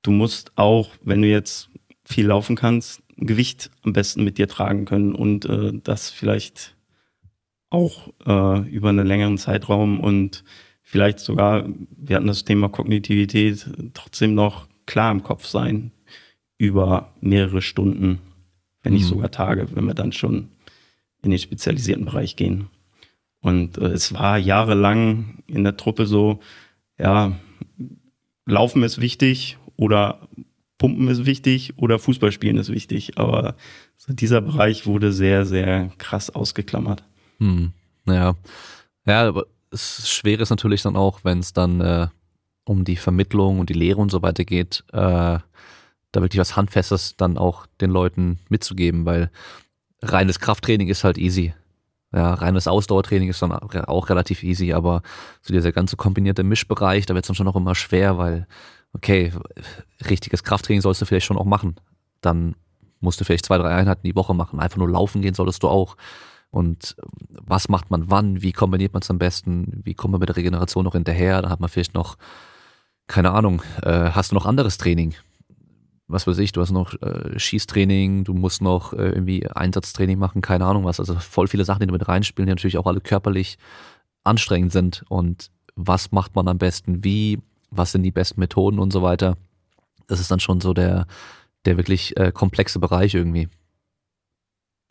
Du 0.02 0.10
musst 0.10 0.52
auch, 0.56 0.90
wenn 1.02 1.22
du 1.22 1.28
jetzt 1.28 1.70
viel 2.04 2.26
laufen 2.26 2.56
kannst, 2.56 3.02
Gewicht 3.16 3.70
am 3.82 3.92
besten 3.92 4.24
mit 4.24 4.38
dir 4.38 4.48
tragen 4.48 4.84
können 4.84 5.14
und 5.14 5.44
äh, 5.44 5.72
das 5.82 6.10
vielleicht 6.10 6.76
auch 7.72 8.12
äh, 8.26 8.68
über 8.68 8.90
einen 8.90 9.06
längeren 9.06 9.38
Zeitraum 9.38 10.00
und 10.00 10.44
vielleicht 10.82 11.20
sogar, 11.20 11.68
wir 11.96 12.16
hatten 12.16 12.26
das 12.26 12.44
Thema 12.44 12.68
Kognitivität, 12.68 13.66
trotzdem 13.94 14.34
noch 14.34 14.66
klar 14.86 15.10
im 15.10 15.22
Kopf 15.22 15.46
sein 15.46 15.92
über 16.58 17.12
mehrere 17.20 17.62
Stunden, 17.62 18.20
wenn 18.82 18.92
nicht 18.92 19.04
mhm. 19.04 19.08
sogar 19.08 19.30
Tage, 19.30 19.68
wenn 19.74 19.86
wir 19.86 19.94
dann 19.94 20.12
schon 20.12 20.48
in 21.22 21.30
den 21.30 21.38
spezialisierten 21.38 22.04
Bereich 22.04 22.36
gehen. 22.36 22.68
Und 23.40 23.78
äh, 23.78 23.86
es 23.86 24.12
war 24.12 24.38
jahrelang 24.38 25.42
in 25.46 25.64
der 25.64 25.76
Truppe 25.76 26.06
so, 26.06 26.40
ja, 26.98 27.36
Laufen 28.44 28.82
ist 28.82 29.00
wichtig 29.00 29.56
oder 29.76 30.28
Pumpen 30.78 31.08
ist 31.08 31.26
wichtig 31.26 31.74
oder 31.76 31.98
Fußballspielen 31.98 32.58
ist 32.58 32.72
wichtig. 32.72 33.18
Aber 33.18 33.56
so 33.96 34.12
dieser 34.12 34.40
Bereich 34.40 34.86
wurde 34.86 35.12
sehr, 35.12 35.46
sehr 35.46 35.90
krass 35.98 36.30
ausgeklammert. 36.30 37.04
Hm. 37.42 37.72
Ja. 38.06 38.34
Ja, 39.04 39.28
aber 39.28 39.46
es 39.72 40.08
schwer 40.08 40.38
ist 40.38 40.50
natürlich 40.50 40.82
dann 40.82 40.96
auch, 40.96 41.24
wenn 41.24 41.40
es 41.40 41.52
dann 41.52 41.80
äh, 41.80 42.06
um 42.64 42.84
die 42.84 42.96
Vermittlung 42.96 43.58
und 43.58 43.68
die 43.68 43.74
Lehre 43.74 44.00
und 44.00 44.10
so 44.10 44.22
weiter 44.22 44.44
geht, 44.44 44.84
äh, 44.92 45.38
da 46.12 46.20
wirklich 46.20 46.38
was 46.38 46.56
Handfestes 46.56 47.16
dann 47.16 47.36
auch 47.36 47.66
den 47.80 47.90
Leuten 47.90 48.38
mitzugeben, 48.48 49.06
weil 49.06 49.30
reines 50.02 50.38
Krafttraining 50.38 50.88
ist 50.88 51.04
halt 51.04 51.18
easy. 51.18 51.52
Ja, 52.14 52.34
reines 52.34 52.68
Ausdauertraining 52.68 53.30
ist 53.30 53.40
dann 53.40 53.52
auch 53.52 54.10
relativ 54.10 54.42
easy, 54.42 54.72
aber 54.74 55.02
so 55.40 55.54
dieser 55.54 55.72
ganze 55.72 55.96
kombinierte 55.96 56.44
Mischbereich, 56.44 57.06
da 57.06 57.14
wird 57.14 57.24
es 57.24 57.28
dann 57.28 57.34
schon 57.34 57.48
auch 57.48 57.56
immer 57.56 57.74
schwer, 57.74 58.18
weil 58.18 58.46
okay, 58.92 59.32
richtiges 60.08 60.44
Krafttraining 60.44 60.82
sollst 60.82 61.00
du 61.00 61.06
vielleicht 61.06 61.26
schon 61.26 61.38
auch 61.38 61.46
machen. 61.46 61.76
Dann 62.20 62.54
musst 63.00 63.18
du 63.18 63.24
vielleicht 63.24 63.46
zwei, 63.46 63.56
drei 63.56 63.74
Einheiten 63.74 64.06
die 64.06 64.14
Woche 64.14 64.34
machen. 64.34 64.60
Einfach 64.60 64.76
nur 64.76 64.90
laufen 64.90 65.22
gehen 65.22 65.34
solltest 65.34 65.62
du 65.62 65.68
auch. 65.68 65.96
Und 66.52 66.94
was 67.30 67.68
macht 67.68 67.90
man 67.90 68.08
wann? 68.10 68.42
Wie 68.42 68.52
kombiniert 68.52 68.92
man 68.92 69.02
es 69.02 69.10
am 69.10 69.18
besten? 69.18 69.80
Wie 69.84 69.94
kommt 69.94 70.12
man 70.12 70.20
mit 70.20 70.28
der 70.28 70.36
Regeneration 70.36 70.84
noch 70.84 70.92
hinterher? 70.92 71.42
Da 71.42 71.50
hat 71.50 71.58
man 71.58 71.68
vielleicht 71.68 71.94
noch, 71.94 72.16
keine 73.08 73.32
Ahnung, 73.32 73.62
äh, 73.82 74.10
hast 74.10 74.30
du 74.30 74.36
noch 74.36 74.46
anderes 74.46 74.78
Training? 74.78 75.14
Was 76.06 76.26
weiß 76.26 76.38
ich, 76.38 76.52
du 76.52 76.60
hast 76.60 76.70
noch 76.70 76.94
äh, 77.02 77.36
Schießtraining, 77.38 78.24
du 78.24 78.34
musst 78.34 78.62
noch 78.62 78.92
äh, 78.92 79.08
irgendwie 79.08 79.48
Einsatztraining 79.48 80.18
machen, 80.18 80.42
keine 80.42 80.66
Ahnung 80.66 80.84
was. 80.84 81.00
Also 81.00 81.14
voll 81.16 81.48
viele 81.48 81.64
Sachen, 81.64 81.80
die 81.80 81.86
da 81.86 81.92
mit 81.92 82.06
reinspielen, 82.06 82.46
die 82.46 82.52
natürlich 82.52 82.78
auch 82.78 82.86
alle 82.86 83.00
körperlich 83.00 83.56
anstrengend 84.22 84.72
sind. 84.72 85.04
Und 85.08 85.50
was 85.74 86.12
macht 86.12 86.36
man 86.36 86.46
am 86.46 86.58
besten? 86.58 87.02
Wie 87.02 87.40
was 87.72 87.92
sind 87.92 88.02
die 88.02 88.12
besten 88.12 88.40
Methoden 88.40 88.78
und 88.78 88.92
so 88.92 89.02
weiter. 89.02 89.36
Das 90.06 90.20
ist 90.20 90.30
dann 90.30 90.40
schon 90.40 90.60
so 90.60 90.74
der, 90.74 91.06
der 91.64 91.76
wirklich 91.76 92.16
äh, 92.16 92.30
komplexe 92.32 92.78
Bereich 92.78 93.14
irgendwie. 93.14 93.48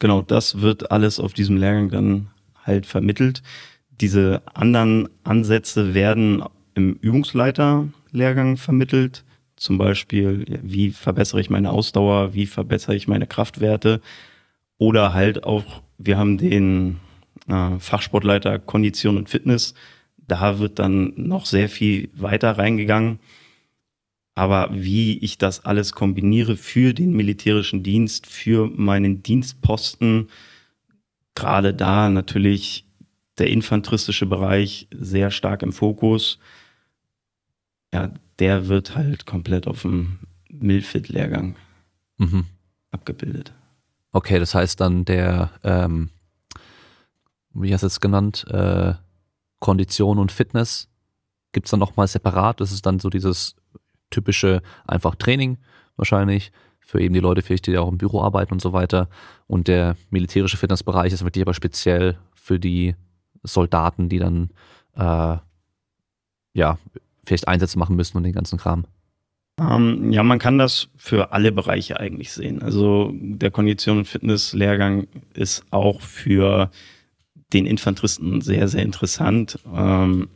Genau, 0.02 0.24
das 0.24 0.62
wird 0.62 0.90
alles 0.90 1.20
auf 1.20 1.34
diesem 1.34 1.58
Lehrgang 1.58 1.90
dann 1.92 2.28
halt 2.66 2.88
vermittelt. 2.88 3.44
Diese 3.92 4.42
anderen 4.52 5.08
Ansätze 5.24 5.94
werden 5.94 6.44
im 6.74 6.94
Übungsleiter-Lehrgang 6.94 8.58
vermittelt. 8.58 9.24
Zum 9.58 9.78
Beispiel, 9.78 10.60
wie 10.64 10.90
verbessere 10.90 11.40
ich 11.40 11.52
meine 11.52 11.70
Ausdauer, 11.70 12.34
wie 12.34 12.48
verbessere 12.48 12.96
ich 12.96 13.08
meine 13.08 13.28
Kraftwerte. 13.28 14.02
Oder 14.80 15.14
halt 15.14 15.44
auch, 15.44 15.84
wir 16.00 16.18
haben 16.18 16.40
den 16.40 16.98
äh, 17.48 17.78
Fachsportleiter 17.78 18.58
Kondition 18.58 19.18
und 19.18 19.30
Fitness, 19.30 19.76
da 20.18 20.58
wird 20.58 20.80
dann 20.80 21.14
noch 21.16 21.46
sehr 21.46 21.70
viel 21.70 22.10
weiter 22.16 22.58
reingegangen. 22.58 23.20
Aber 24.34 24.70
wie 24.72 25.18
ich 25.20 25.38
das 25.38 25.66
alles 25.66 25.92
kombiniere 25.94 26.56
für 26.56 26.94
den 26.94 27.14
militärischen 27.14 27.84
Dienst, 27.84 28.28
für 28.28 28.68
meinen 28.68 29.24
Dienstposten, 29.24 30.30
gerade 31.36 31.74
da 31.74 32.10
natürlich 32.10 32.86
der 33.38 33.50
infanteristische 33.50 34.26
Bereich 34.26 34.88
sehr 34.92 35.32
stark 35.32 35.64
im 35.64 35.74
Fokus. 35.74 36.40
Ja, 37.94 38.14
der 38.40 38.68
wird 38.68 38.96
halt 38.96 39.26
komplett 39.26 39.68
auf 39.68 39.82
dem 39.82 40.20
Milfit-Lehrgang 40.50 41.56
mhm. 42.18 42.46
abgebildet. 42.92 43.54
Okay, 44.12 44.40
das 44.40 44.56
heißt 44.56 44.80
dann 44.80 45.06
der, 45.06 45.52
ähm, 45.64 46.10
wie 47.54 47.74
hast 47.74 47.82
du 47.82 47.88
es 47.88 48.00
genannt, 48.00 48.46
äh, 48.50 48.94
Kondition 49.60 50.20
und 50.20 50.32
Fitness 50.32 50.90
gibt's 51.52 51.72
dann 51.72 51.80
nochmal 51.80 52.08
separat. 52.08 52.62
Das 52.62 52.72
ist 52.72 52.86
dann 52.86 53.00
so 53.00 53.10
dieses 53.10 53.56
typische 54.12 54.62
einfach 54.86 55.16
Training 55.16 55.58
wahrscheinlich 55.98 56.52
für 56.80 57.00
eben 57.00 57.14
die 57.14 57.20
Leute 57.20 57.42
vielleicht, 57.42 57.68
die 57.68 57.78
auch 57.78 57.90
im 57.90 57.98
Büro 57.98 58.22
arbeiten 58.22 58.54
und 58.54 58.62
so 58.62 58.74
weiter. 58.74 59.08
Und 59.48 59.68
der 59.68 59.96
militärische 60.10 60.58
Fitnessbereich 60.58 61.14
ist 61.14 61.24
wirklich 61.24 61.42
aber 61.42 61.54
speziell 61.54 62.18
für 62.34 62.60
die 62.60 62.96
Soldaten, 63.44 64.10
die 64.10 64.20
dann 64.20 64.52
äh, 64.96 65.38
ja 66.54 66.78
vielleicht 67.26 67.48
Einsätze 67.48 67.80
machen 67.80 67.96
müssen 67.96 68.18
und 68.18 68.24
den 68.24 68.34
ganzen 68.34 68.58
Kram? 68.58 68.86
Ähm, 69.60 70.12
ja, 70.12 70.24
man 70.24 70.40
kann 70.40 70.58
das 70.58 70.90
für 70.98 71.32
alle 71.34 71.52
Bereiche 71.52 72.00
eigentlich 72.00 72.32
sehen. 72.32 72.62
Also 72.62 73.12
der 73.14 73.52
Kondition- 73.52 74.00
und 74.00 74.08
Fitnesslehrgang 74.08 75.08
ist 75.34 75.64
auch 75.72 76.02
für 76.02 76.72
den 77.54 77.66
Infanteristen 77.66 78.42
sehr, 78.42 78.68
sehr 78.68 78.82
interessant. 78.82 79.60
Ähm, 79.74 80.30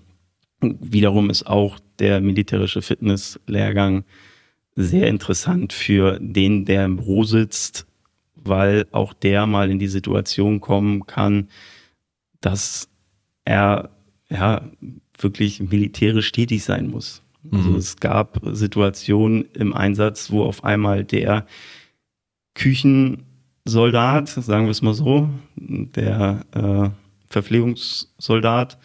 wiederum 0.82 1.30
ist 1.30 1.47
auch 1.47 1.80
der 1.99 2.22
militärische 2.22 2.82
Fitnesslehrgang 2.82 4.03
sehr 4.76 5.07
interessant 5.07 5.74
für 5.74 6.20
den, 6.20 6.66
der 6.66 6.86
im 6.86 6.97
Büro 6.97 7.24
sitzt, 7.24 7.88
weil 8.36 8.86
auch 8.91 9.13
der 9.13 9.45
mal 9.45 9.72
in 9.72 9.80
die 9.80 9.88
Situation 9.88 10.59
kommen 10.59 11.05
kann, 11.05 11.47
dass 12.41 12.89
er 13.45 13.89
ja 14.30 14.70
wirklich 15.18 15.61
militärisch 15.61 16.32
tätig 16.32 16.63
sein 16.63 16.88
muss. 16.88 17.22
Also 17.51 17.70
mhm. 17.70 17.76
es 17.76 17.97
gab 17.97 18.39
Situationen 18.51 19.45
im 19.53 19.74
Einsatz, 19.74 20.32
wo 20.32 20.43
auf 20.43 20.63
einmal 20.63 21.03
der 21.03 21.45
Küchensoldat, 22.55 24.30
sagen 24.30 24.66
wir 24.66 24.72
es 24.72 24.82
mal 24.82 24.93
so, 24.93 25.30
der 25.55 26.45
äh, 26.53 26.89
Verpflegungssoldat 27.28 28.78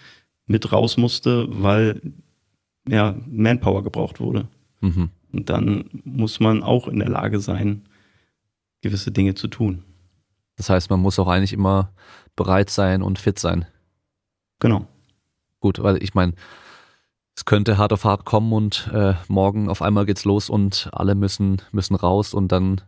mit 0.50 0.72
raus 0.72 0.96
musste, 0.96 1.46
weil 1.62 2.02
ja 2.88 3.14
Manpower 3.26 3.84
gebraucht 3.84 4.18
wurde. 4.18 4.48
Mhm. 4.80 5.10
Und 5.32 5.48
dann 5.48 5.84
muss 6.04 6.40
man 6.40 6.64
auch 6.64 6.88
in 6.88 6.98
der 6.98 7.08
Lage 7.08 7.38
sein, 7.38 7.88
gewisse 8.80 9.12
Dinge 9.12 9.34
zu 9.34 9.46
tun. 9.46 9.84
Das 10.56 10.68
heißt, 10.68 10.90
man 10.90 11.00
muss 11.00 11.20
auch 11.20 11.28
eigentlich 11.28 11.52
immer 11.52 11.92
bereit 12.34 12.68
sein 12.68 13.02
und 13.02 13.20
fit 13.20 13.38
sein. 13.38 13.64
Genau. 14.58 14.88
Gut, 15.60 15.80
weil 15.80 16.02
ich 16.02 16.14
meine, 16.14 16.32
es 17.36 17.44
könnte 17.44 17.78
hart 17.78 17.92
auf 17.92 18.04
hart 18.04 18.24
kommen 18.24 18.52
und 18.52 18.90
äh, 18.92 19.14
morgen 19.28 19.68
auf 19.68 19.82
einmal 19.82 20.04
geht's 20.04 20.24
los 20.24 20.50
und 20.50 20.90
alle 20.92 21.14
müssen, 21.14 21.62
müssen 21.70 21.94
raus 21.94 22.34
und 22.34 22.50
dann 22.50 22.80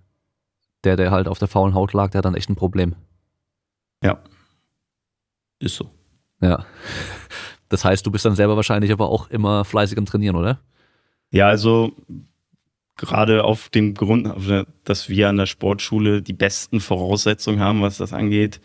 der, 0.82 0.96
der 0.96 1.12
halt 1.12 1.28
auf 1.28 1.38
der 1.38 1.46
faulen 1.46 1.74
Haut 1.74 1.92
lag, 1.92 2.10
der 2.10 2.18
hat 2.18 2.24
dann 2.24 2.34
echt 2.34 2.50
ein 2.50 2.56
Problem. 2.56 2.96
Ja. 4.02 4.18
Ist 5.60 5.76
so. 5.76 5.92
Ja. 6.40 6.66
Das 7.72 7.84
heißt, 7.84 8.06
du 8.06 8.10
bist 8.10 8.24
dann 8.24 8.36
selber 8.36 8.56
wahrscheinlich 8.56 8.92
aber 8.92 9.08
auch 9.08 9.30
immer 9.30 9.64
fleißig 9.64 9.98
am 9.98 10.06
Trainieren, 10.06 10.36
oder? 10.36 10.60
Ja, 11.30 11.48
also 11.48 11.92
gerade 12.96 13.44
auf 13.44 13.70
dem 13.70 13.94
Grund, 13.94 14.30
dass 14.84 15.08
wir 15.08 15.28
an 15.28 15.38
der 15.38 15.46
Sportschule 15.46 16.22
die 16.22 16.34
besten 16.34 16.80
Voraussetzungen 16.80 17.60
haben, 17.60 17.80
was 17.80 17.96
das 17.96 18.12
angeht, 18.12 18.60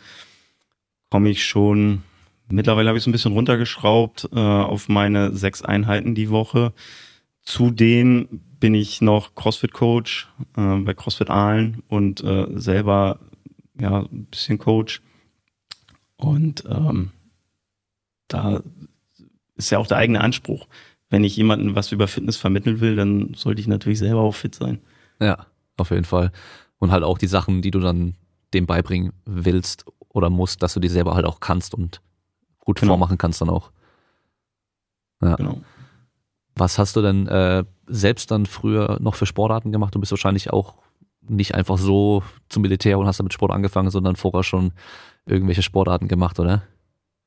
komme 1.09 1.29
ich 1.29 1.45
schon 1.45 2.03
Mittlerweile 2.49 2.87
habe 2.89 2.97
ich 2.97 3.03
es 3.03 3.07
ein 3.07 3.11
bisschen 3.11 3.33
runtergeschraubt 3.33 4.29
äh, 4.31 4.39
auf 4.39 4.87
meine 4.87 5.35
sechs 5.35 5.61
Einheiten 5.61 6.15
die 6.15 6.29
Woche. 6.29 6.73
Zudem 7.41 8.27
bin 8.59 8.73
ich 8.73 9.01
noch 9.01 9.35
CrossFit-Coach 9.35 10.29
äh, 10.55 10.75
bei 10.77 10.93
CrossFit 10.93 11.29
Aalen 11.29 11.83
und 11.89 12.23
äh, 12.23 12.47
selber 12.55 13.19
ja 13.79 13.99
ein 13.99 14.27
bisschen 14.31 14.57
Coach. 14.59 15.01
Und 16.15 16.63
ähm, 16.69 17.11
da 18.29 18.61
ist 19.57 19.69
ja 19.69 19.77
auch 19.77 19.87
der 19.87 19.97
eigene 19.97 20.21
Anspruch. 20.21 20.67
Wenn 21.09 21.23
ich 21.23 21.35
jemandem 21.35 21.75
was 21.75 21.91
über 21.91 22.07
Fitness 22.07 22.37
vermitteln 22.37 22.79
will, 22.79 22.95
dann 22.95 23.33
sollte 23.33 23.61
ich 23.61 23.67
natürlich 23.67 23.99
selber 23.99 24.21
auch 24.21 24.35
fit 24.35 24.55
sein. 24.55 24.79
Ja, 25.19 25.45
auf 25.77 25.91
jeden 25.91 26.05
Fall. 26.05 26.31
Und 26.79 26.91
halt 26.91 27.03
auch 27.03 27.17
die 27.17 27.27
Sachen, 27.27 27.61
die 27.61 27.71
du 27.71 27.79
dann 27.79 28.15
dem 28.53 28.65
beibringen 28.65 29.13
willst 29.25 29.85
oder 30.09 30.29
musst, 30.29 30.63
dass 30.63 30.73
du 30.73 30.79
die 30.79 30.89
selber 30.89 31.15
halt 31.15 31.25
auch 31.25 31.39
kannst 31.39 31.73
und 31.73 32.01
gut 32.59 32.79
genau. 32.79 32.93
vormachen 32.93 33.17
kannst 33.17 33.41
dann 33.41 33.49
auch. 33.49 33.71
Ja. 35.21 35.35
Genau. 35.35 35.61
Was 36.55 36.77
hast 36.79 36.95
du 36.95 37.01
denn 37.01 37.27
äh, 37.27 37.63
selbst 37.87 38.31
dann 38.31 38.45
früher 38.45 38.97
noch 38.99 39.15
für 39.15 39.25
Sportarten 39.25 39.71
gemacht? 39.71 39.93
Du 39.95 39.99
bist 39.99 40.11
wahrscheinlich 40.11 40.51
auch 40.51 40.75
nicht 41.21 41.55
einfach 41.55 41.77
so 41.77 42.23
zum 42.49 42.61
Militär 42.61 42.97
und 42.99 43.07
hast 43.07 43.19
damit 43.19 43.33
Sport 43.33 43.51
angefangen, 43.51 43.91
sondern 43.91 44.15
vorher 44.15 44.43
schon 44.43 44.73
irgendwelche 45.25 45.61
Sportarten 45.61 46.07
gemacht, 46.07 46.39
oder? 46.39 46.63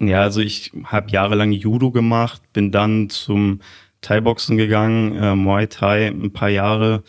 Ja, 0.01 0.23
also 0.23 0.41
ich 0.41 0.73
habe 0.85 1.11
jahrelang 1.11 1.53
Judo 1.53 1.91
gemacht, 1.91 2.41
bin 2.55 2.73
dann 2.73 3.11
zum 3.11 3.61
Thai-Boxen 4.01 4.57
gegangen, 4.57 5.15
äh, 5.17 5.35
Muay 5.35 5.67
Thai 5.67 6.07
ein 6.09 6.33
paar 6.33 6.49
Jahre. 6.49 7.03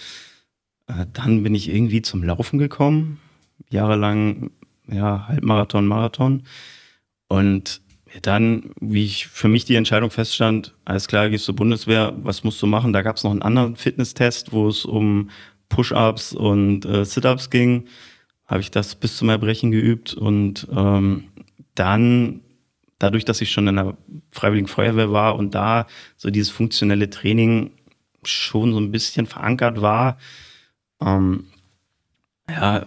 Äh, 0.87 1.05
dann 1.13 1.43
bin 1.43 1.55
ich 1.55 1.69
irgendwie 1.69 2.01
zum 2.01 2.21
Laufen 2.21 2.59
gekommen, 2.59 3.19
jahrelang 3.69 4.51
ja 4.87 5.27
Halbmarathon, 5.27 5.87
Marathon. 5.87 6.43
Und 7.29 7.81
dann, 8.23 8.71
wie 8.81 9.05
ich 9.05 9.27
für 9.27 9.47
mich 9.47 9.63
die 9.63 9.75
Entscheidung 9.75 10.11
feststand, 10.11 10.75
alles 10.83 11.07
klar, 11.07 11.29
gehst 11.29 11.45
zur 11.45 11.55
Bundeswehr, 11.55 12.13
was 12.23 12.43
musst 12.43 12.61
du 12.61 12.67
machen? 12.67 12.91
Da 12.91 13.03
gab 13.03 13.15
es 13.15 13.23
noch 13.23 13.31
einen 13.31 13.41
anderen 13.41 13.77
Fitnesstest, 13.77 14.51
wo 14.51 14.67
es 14.67 14.83
um 14.83 15.29
Push-ups 15.69 16.33
und 16.33 16.85
äh, 16.85 17.05
Sit-ups 17.05 17.49
ging. 17.49 17.87
Habe 18.47 18.59
ich 18.59 18.69
das 18.69 18.95
bis 18.95 19.15
zum 19.15 19.29
Erbrechen 19.29 19.71
geübt 19.71 20.13
und 20.13 20.67
ähm, 20.75 21.29
dann 21.73 22.41
dadurch, 23.01 23.25
dass 23.25 23.41
ich 23.41 23.51
schon 23.51 23.67
in 23.67 23.75
der 23.75 23.97
Freiwilligen 24.31 24.67
Feuerwehr 24.67 25.11
war 25.11 25.35
und 25.35 25.55
da 25.55 25.87
so 26.17 26.29
dieses 26.29 26.51
funktionelle 26.51 27.09
Training 27.09 27.71
schon 28.23 28.73
so 28.73 28.79
ein 28.79 28.91
bisschen 28.91 29.25
verankert 29.25 29.81
war, 29.81 30.17
ähm, 31.01 31.47
ja, 32.49 32.85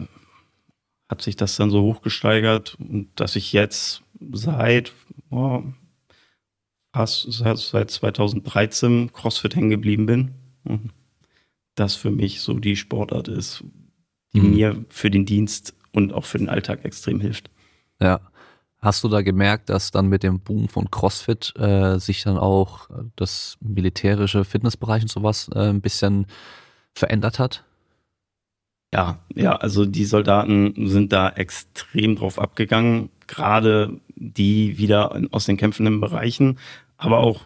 hat 1.08 1.22
sich 1.22 1.36
das 1.36 1.56
dann 1.56 1.70
so 1.70 1.82
hochgesteigert 1.82 2.76
und 2.78 3.08
dass 3.16 3.36
ich 3.36 3.52
jetzt 3.52 4.02
seit 4.32 4.92
oh, 5.30 5.62
fast 6.92 7.26
seit 7.32 7.90
2013 7.90 9.12
CrossFit 9.12 9.56
hängen 9.56 9.70
geblieben 9.70 10.06
bin. 10.06 10.34
Und 10.64 10.92
das 11.74 11.96
für 11.96 12.10
mich 12.10 12.40
so 12.40 12.54
die 12.54 12.76
Sportart 12.76 13.28
ist, 13.28 13.64
die 14.32 14.40
mhm. 14.40 14.50
mir 14.50 14.84
für 14.88 15.10
den 15.10 15.26
Dienst 15.26 15.74
und 15.92 16.12
auch 16.12 16.24
für 16.24 16.38
den 16.38 16.48
Alltag 16.48 16.84
extrem 16.84 17.20
hilft. 17.20 17.50
Ja. 18.00 18.20
Hast 18.84 19.02
du 19.02 19.08
da 19.08 19.22
gemerkt, 19.22 19.70
dass 19.70 19.92
dann 19.92 20.08
mit 20.08 20.22
dem 20.22 20.40
Boom 20.40 20.68
von 20.68 20.90
CrossFit 20.90 21.54
äh, 21.58 21.98
sich 21.98 22.22
dann 22.22 22.36
auch 22.36 22.90
das 23.16 23.56
militärische 23.62 24.44
Fitnessbereich 24.44 25.00
und 25.00 25.10
sowas 25.10 25.48
äh, 25.54 25.70
ein 25.70 25.80
bisschen 25.80 26.26
verändert 26.92 27.38
hat? 27.38 27.64
Ja, 28.92 29.20
ja, 29.34 29.56
also 29.56 29.86
die 29.86 30.04
Soldaten 30.04 30.86
sind 30.86 31.14
da 31.14 31.30
extrem 31.30 32.16
drauf 32.16 32.38
abgegangen, 32.38 33.08
gerade 33.26 34.02
die 34.16 34.76
wieder 34.76 35.18
aus 35.30 35.46
den 35.46 35.56
kämpfenden 35.56 36.02
Bereichen, 36.02 36.58
aber 36.98 37.20
auch 37.20 37.40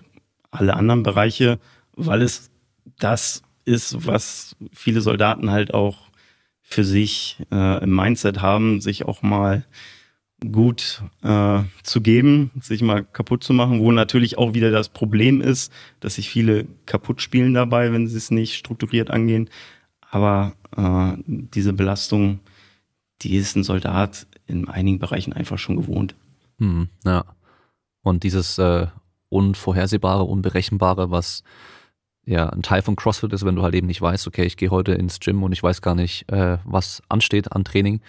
alle 0.51 0.74
anderen 0.74 1.05
Bereiche, 1.05 1.61
weil 1.93 2.22
es 2.22 2.51
das 2.99 3.45
ist, 3.64 4.09
was 4.09 4.57
viele 4.72 5.03
Soldaten 5.03 5.53
halt 5.53 5.72
auch 5.72 6.09
für 6.62 6.82
sich 6.82 7.39
äh, 7.53 7.80
im 7.84 7.95
Mindset 7.95 8.43
haben, 8.43 8.80
sich 8.80 9.05
auch 9.05 9.22
mal 9.22 9.64
gut 10.41 11.03
äh, 11.22 11.62
zu 11.82 12.01
geben, 12.01 12.51
sich 12.61 12.82
mal 12.82 13.05
kaputt 13.05 13.43
zu 13.43 13.53
machen, 13.53 13.80
wo 13.80 13.91
natürlich 13.91 14.39
auch 14.39 14.55
wieder 14.55 14.70
das 14.70 14.89
Problem 14.89 15.41
ist, 15.41 15.72
dass 16.01 16.14
sich 16.14 16.30
viele 16.30 16.66
kaputt 16.86 17.20
spielen 17.20 17.55
dabei, 17.55 17.93
wenn 17.93 18.07
sie 18.07 18.16
es 18.16 18.30
nicht 18.30 18.55
strukturiert 18.55 19.11
angehen. 19.11 19.51
Aber 20.11 20.55
äh, 20.76 21.20
diese 21.26 21.72
Belastung, 21.72 22.41
die 23.22 23.36
ist 23.36 23.57
ein 23.57 23.64
Soldat 23.64 24.26
in 24.47 24.68
einigen 24.68 24.99
Bereichen 24.99 25.32
einfach 25.32 25.59
schon 25.59 25.76
gewohnt. 25.76 26.14
Hm, 26.59 26.89
ja. 27.05 27.24
Und 28.03 28.22
dieses 28.22 28.59
äh, 28.59 28.86
Unvorhersehbare, 29.28 30.22
Unberechenbare, 30.22 31.11
was 31.11 31.43
ja 32.24 32.49
ein 32.49 32.62
Teil 32.62 32.82
von 32.82 32.95
CrossFit 32.95 33.32
ist, 33.32 33.45
wenn 33.45 33.57
du 33.57 33.62
halt 33.62 33.74
eben 33.74 33.86
nicht 33.86 34.01
weißt, 34.01 34.26
okay, 34.26 34.45
ich 34.45 34.57
gehe 34.57 34.70
heute 34.70 34.93
ins 34.93 35.18
Gym 35.18 35.43
und 35.43 35.53
ich 35.53 35.62
weiß 35.62 35.82
gar 35.82 35.95
nicht, 35.95 36.30
äh, 36.30 36.59
was 36.64 37.03
ansteht 37.09 37.53
an 37.53 37.64
Training, 37.64 38.01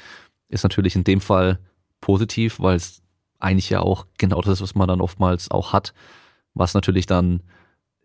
ist 0.48 0.64
natürlich 0.64 0.96
in 0.96 1.04
dem 1.04 1.22
Fall 1.22 1.60
positiv, 2.02 2.60
weil 2.60 2.76
es 2.76 3.02
eigentlich 3.40 3.70
ja 3.70 3.82
auch 3.82 4.06
genau 4.18 4.42
das 4.42 4.54
ist, 4.54 4.62
was 4.62 4.76
man 4.76 4.88
dann 4.88 5.02
oftmals 5.02 5.50
auch 5.52 5.74
hat, 5.74 5.94
was 6.54 6.74
natürlich 6.74 7.06
dann 7.06 7.42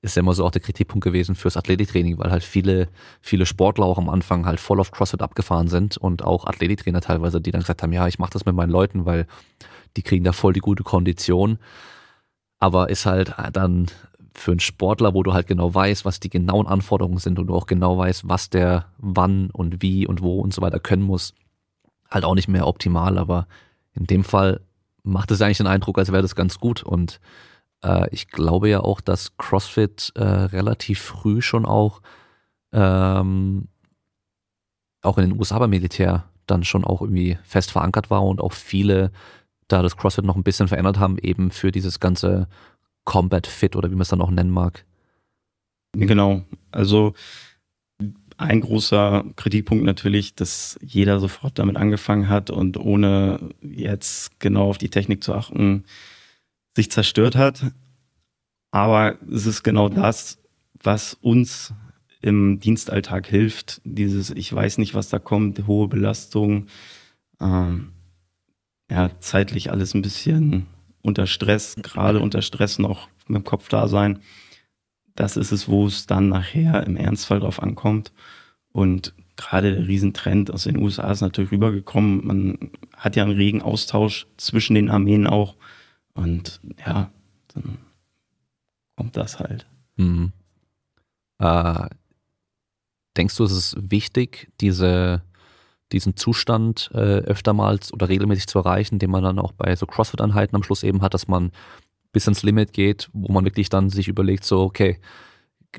ist 0.05 0.17
ja 0.17 0.21
immer 0.21 0.35
so 0.35 0.45
auch 0.45 0.51
der 0.51 0.61
Kritikpunkt 0.61 1.03
gewesen 1.03 1.35
fürs 1.35 1.57
Athletiktraining, 1.57 2.19
weil 2.19 2.31
halt 2.31 2.45
viele, 2.45 2.89
viele 3.23 3.47
Sportler 3.47 3.87
auch 3.87 3.97
am 3.97 4.11
Anfang 4.11 4.45
halt 4.45 4.61
voll 4.61 4.79
auf 4.79 4.91
CrossFit 4.93 5.23
abgefahren 5.23 5.69
sind 5.69 5.97
und 5.97 6.23
auch 6.23 6.47
Athletiktrainer 6.47 7.01
teilweise, 7.01 7.41
die 7.41 7.51
dann 7.51 7.63
gesagt 7.63 7.83
haben, 7.83 7.93
ja, 7.93 8.07
ich 8.07 8.19
mache 8.19 8.33
das 8.33 8.45
mit 8.45 8.55
meinen 8.55 8.71
Leuten, 8.71 9.07
weil 9.07 9.27
die 9.97 10.03
kriegen 10.03 10.23
da 10.23 10.33
voll 10.33 10.53
die 10.53 10.61
gute 10.61 10.83
Kondition. 10.83 11.59
Aber 12.59 12.91
ist 12.91 13.07
halt 13.07 13.35
dann 13.53 13.87
für 14.35 14.51
einen 14.51 14.61
Sportler, 14.61 15.15
wo 15.15 15.23
du 15.23 15.33
halt 15.33 15.47
genau 15.47 15.75
weißt, 15.75 16.05
was 16.05 16.21
die 16.21 16.29
genauen 16.29 16.67
Anforderungen 16.67 17.19
sind 17.19 17.39
und 17.39 17.47
du 17.47 17.55
auch 17.55 17.67
genau 17.67 17.97
weißt, 17.97 18.29
was 18.29 18.51
der 18.51 18.87
wann 18.99 19.49
und 19.51 19.81
wie 19.81 20.07
und 20.07 20.21
wo 20.21 20.41
und 20.41 20.53
so 20.53 20.61
weiter 20.61 20.81
können 20.81 21.03
muss, 21.03 21.35
halt 22.11 22.25
auch 22.25 22.35
nicht 22.35 22.49
mehr 22.49 22.67
optimal. 22.67 23.17
Aber 23.17 23.47
in 23.95 24.07
dem 24.07 24.25
Fall 24.25 24.61
macht 25.03 25.31
es 25.31 25.41
eigentlich 25.41 25.59
den 25.59 25.67
Eindruck, 25.67 25.99
als 25.99 26.13
wäre 26.13 26.23
das 26.23 26.35
ganz 26.35 26.59
gut 26.59 26.83
und 26.83 27.21
äh, 27.83 28.09
ich 28.11 28.29
glaube 28.29 28.69
ja 28.69 28.81
auch, 28.81 29.01
dass 29.01 29.37
CrossFit 29.37 30.13
äh, 30.15 30.23
relativ 30.23 31.01
früh 31.01 31.43
schon 31.43 31.65
auch 31.65 32.01
ähm, 32.73 33.69
auch 35.03 35.19
in 35.19 35.31
den 35.31 35.39
USA 35.39 35.59
beim 35.59 35.71
Militär 35.71 36.25
dann 36.47 36.65
schon 36.65 36.85
auch 36.85 37.01
irgendwie 37.01 37.39
fest 37.45 37.71
verankert 37.71 38.11
war 38.11 38.25
und 38.25 38.41
auch 38.41 38.53
viele 38.53 39.13
da 39.69 39.83
das 39.83 39.97
CrossFit 39.97 40.25
noch 40.25 40.37
ein 40.37 40.43
bisschen 40.43 40.69
verändert 40.69 40.99
haben, 40.99 41.19
eben 41.19 41.51
für 41.51 41.73
dieses 41.73 42.01
ganze 42.01 42.49
Combat 43.05 43.47
Fit 43.47 43.77
oder 43.77 43.91
wie 43.91 43.95
man 43.95 44.03
es 44.03 44.09
dann 44.09 44.21
auch 44.21 44.31
nennen 44.31 44.51
mag. 44.51 44.85
Genau. 45.93 46.43
Also 46.71 47.15
ein 48.37 48.61
großer 48.61 49.25
Kritikpunkt 49.37 49.85
natürlich, 49.85 50.35
dass 50.35 50.79
jeder 50.83 51.21
sofort 51.21 51.59
damit 51.59 51.77
angefangen 51.77 52.29
hat 52.29 52.51
und 52.51 52.77
ohne 52.77 53.51
jetzt 53.63 54.39
genau 54.41 54.69
auf 54.69 54.79
die 54.79 54.89
Technik 54.91 55.23
zu 55.23 55.35
achten, 55.35 55.85
sich 56.77 56.91
zerstört 56.91 57.37
hat. 57.37 57.73
Aber 58.71 59.19
es 59.31 59.47
ist 59.47 59.63
genau 59.63 59.89
das, 59.89 60.39
was 60.83 61.15
uns 61.15 61.73
im 62.21 62.59
Dienstalltag 62.59 63.27
hilft. 63.27 63.81
Dieses, 63.85 64.31
ich 64.31 64.53
weiß 64.53 64.79
nicht, 64.79 64.95
was 64.95 65.09
da 65.09 65.19
kommt, 65.19 65.67
hohe 65.67 65.89
Belastung, 65.89 66.67
ähm, 67.41 67.93
ja, 68.91 69.11
zeitlich 69.21 69.71
alles 69.71 69.95
ein 69.95 70.03
bisschen 70.03 70.67
unter 71.03 71.27
Stress, 71.27 71.77
gerade 71.83 72.21
unter 72.21 72.43
Stress 72.43 72.79
noch 72.79 73.09
mit 73.29 73.37
dem 73.37 73.45
Kopf 73.45 73.69
da 73.69 73.89
sein. 73.89 74.21
Das 75.15 75.37
ist 75.37 75.53
es, 75.53 75.69
wo 75.69 75.87
es 75.87 76.07
dann 76.07 76.29
nachher 76.29 76.85
im 76.87 76.97
Ernstfall 76.97 77.41
drauf 77.41 77.63
ankommt. 77.63 78.13
Und 78.73 79.15
gerade 79.37 79.75
der 79.75 79.87
Riesentrend 79.87 80.51
aus 80.51 80.65
den 80.65 80.79
USA 80.79 81.11
ist 81.11 81.21
natürlich 81.21 81.53
rübergekommen. 81.53 82.27
Man 82.27 82.71
hat 82.97 83.17
ja 83.17 83.23
einen 83.23 83.37
regen 83.37 83.63
Austausch 83.63 84.27
zwischen 84.37 84.75
den 84.75 84.91
Armeen 84.91 85.27
auch. 85.27 85.57
Und 86.15 86.61
ja, 86.85 87.11
dann 87.55 87.79
kommt 88.97 89.17
das 89.17 89.39
halt. 89.39 89.67
Mhm. 89.97 90.33
Äh, 91.39 91.89
denkst 93.17 93.37
du, 93.37 93.45
es 93.45 93.53
ist 93.53 93.77
wichtig, 93.79 94.51
diese, 94.61 95.23
diesen 95.93 96.17
Zustand 96.17 96.91
äh, 96.95 97.19
öftermals 97.19 97.93
oder 97.93 98.09
regelmäßig 98.09 98.47
zu 98.47 98.59
erreichen, 98.59 98.99
den 98.99 99.11
man 99.11 99.23
dann 99.23 99.39
auch 99.39 99.53
bei 99.53 99.75
so 99.77 99.87
CrossFit-Einheiten 99.87 100.57
am 100.57 100.63
Schluss 100.63 100.83
eben 100.83 101.03
hat, 101.03 101.15
dass 101.15 101.29
man 101.29 101.53
bis 102.15 102.27
ins 102.27 102.43
Limit 102.43 102.73
geht, 102.73 103.11
wo 103.13 103.31
man 103.31 103.45
wirklich 103.45 103.69
dann 103.69 103.91
sich 103.91 104.09
überlegt, 104.09 104.45
so, 104.45 104.61
okay, 104.61 104.99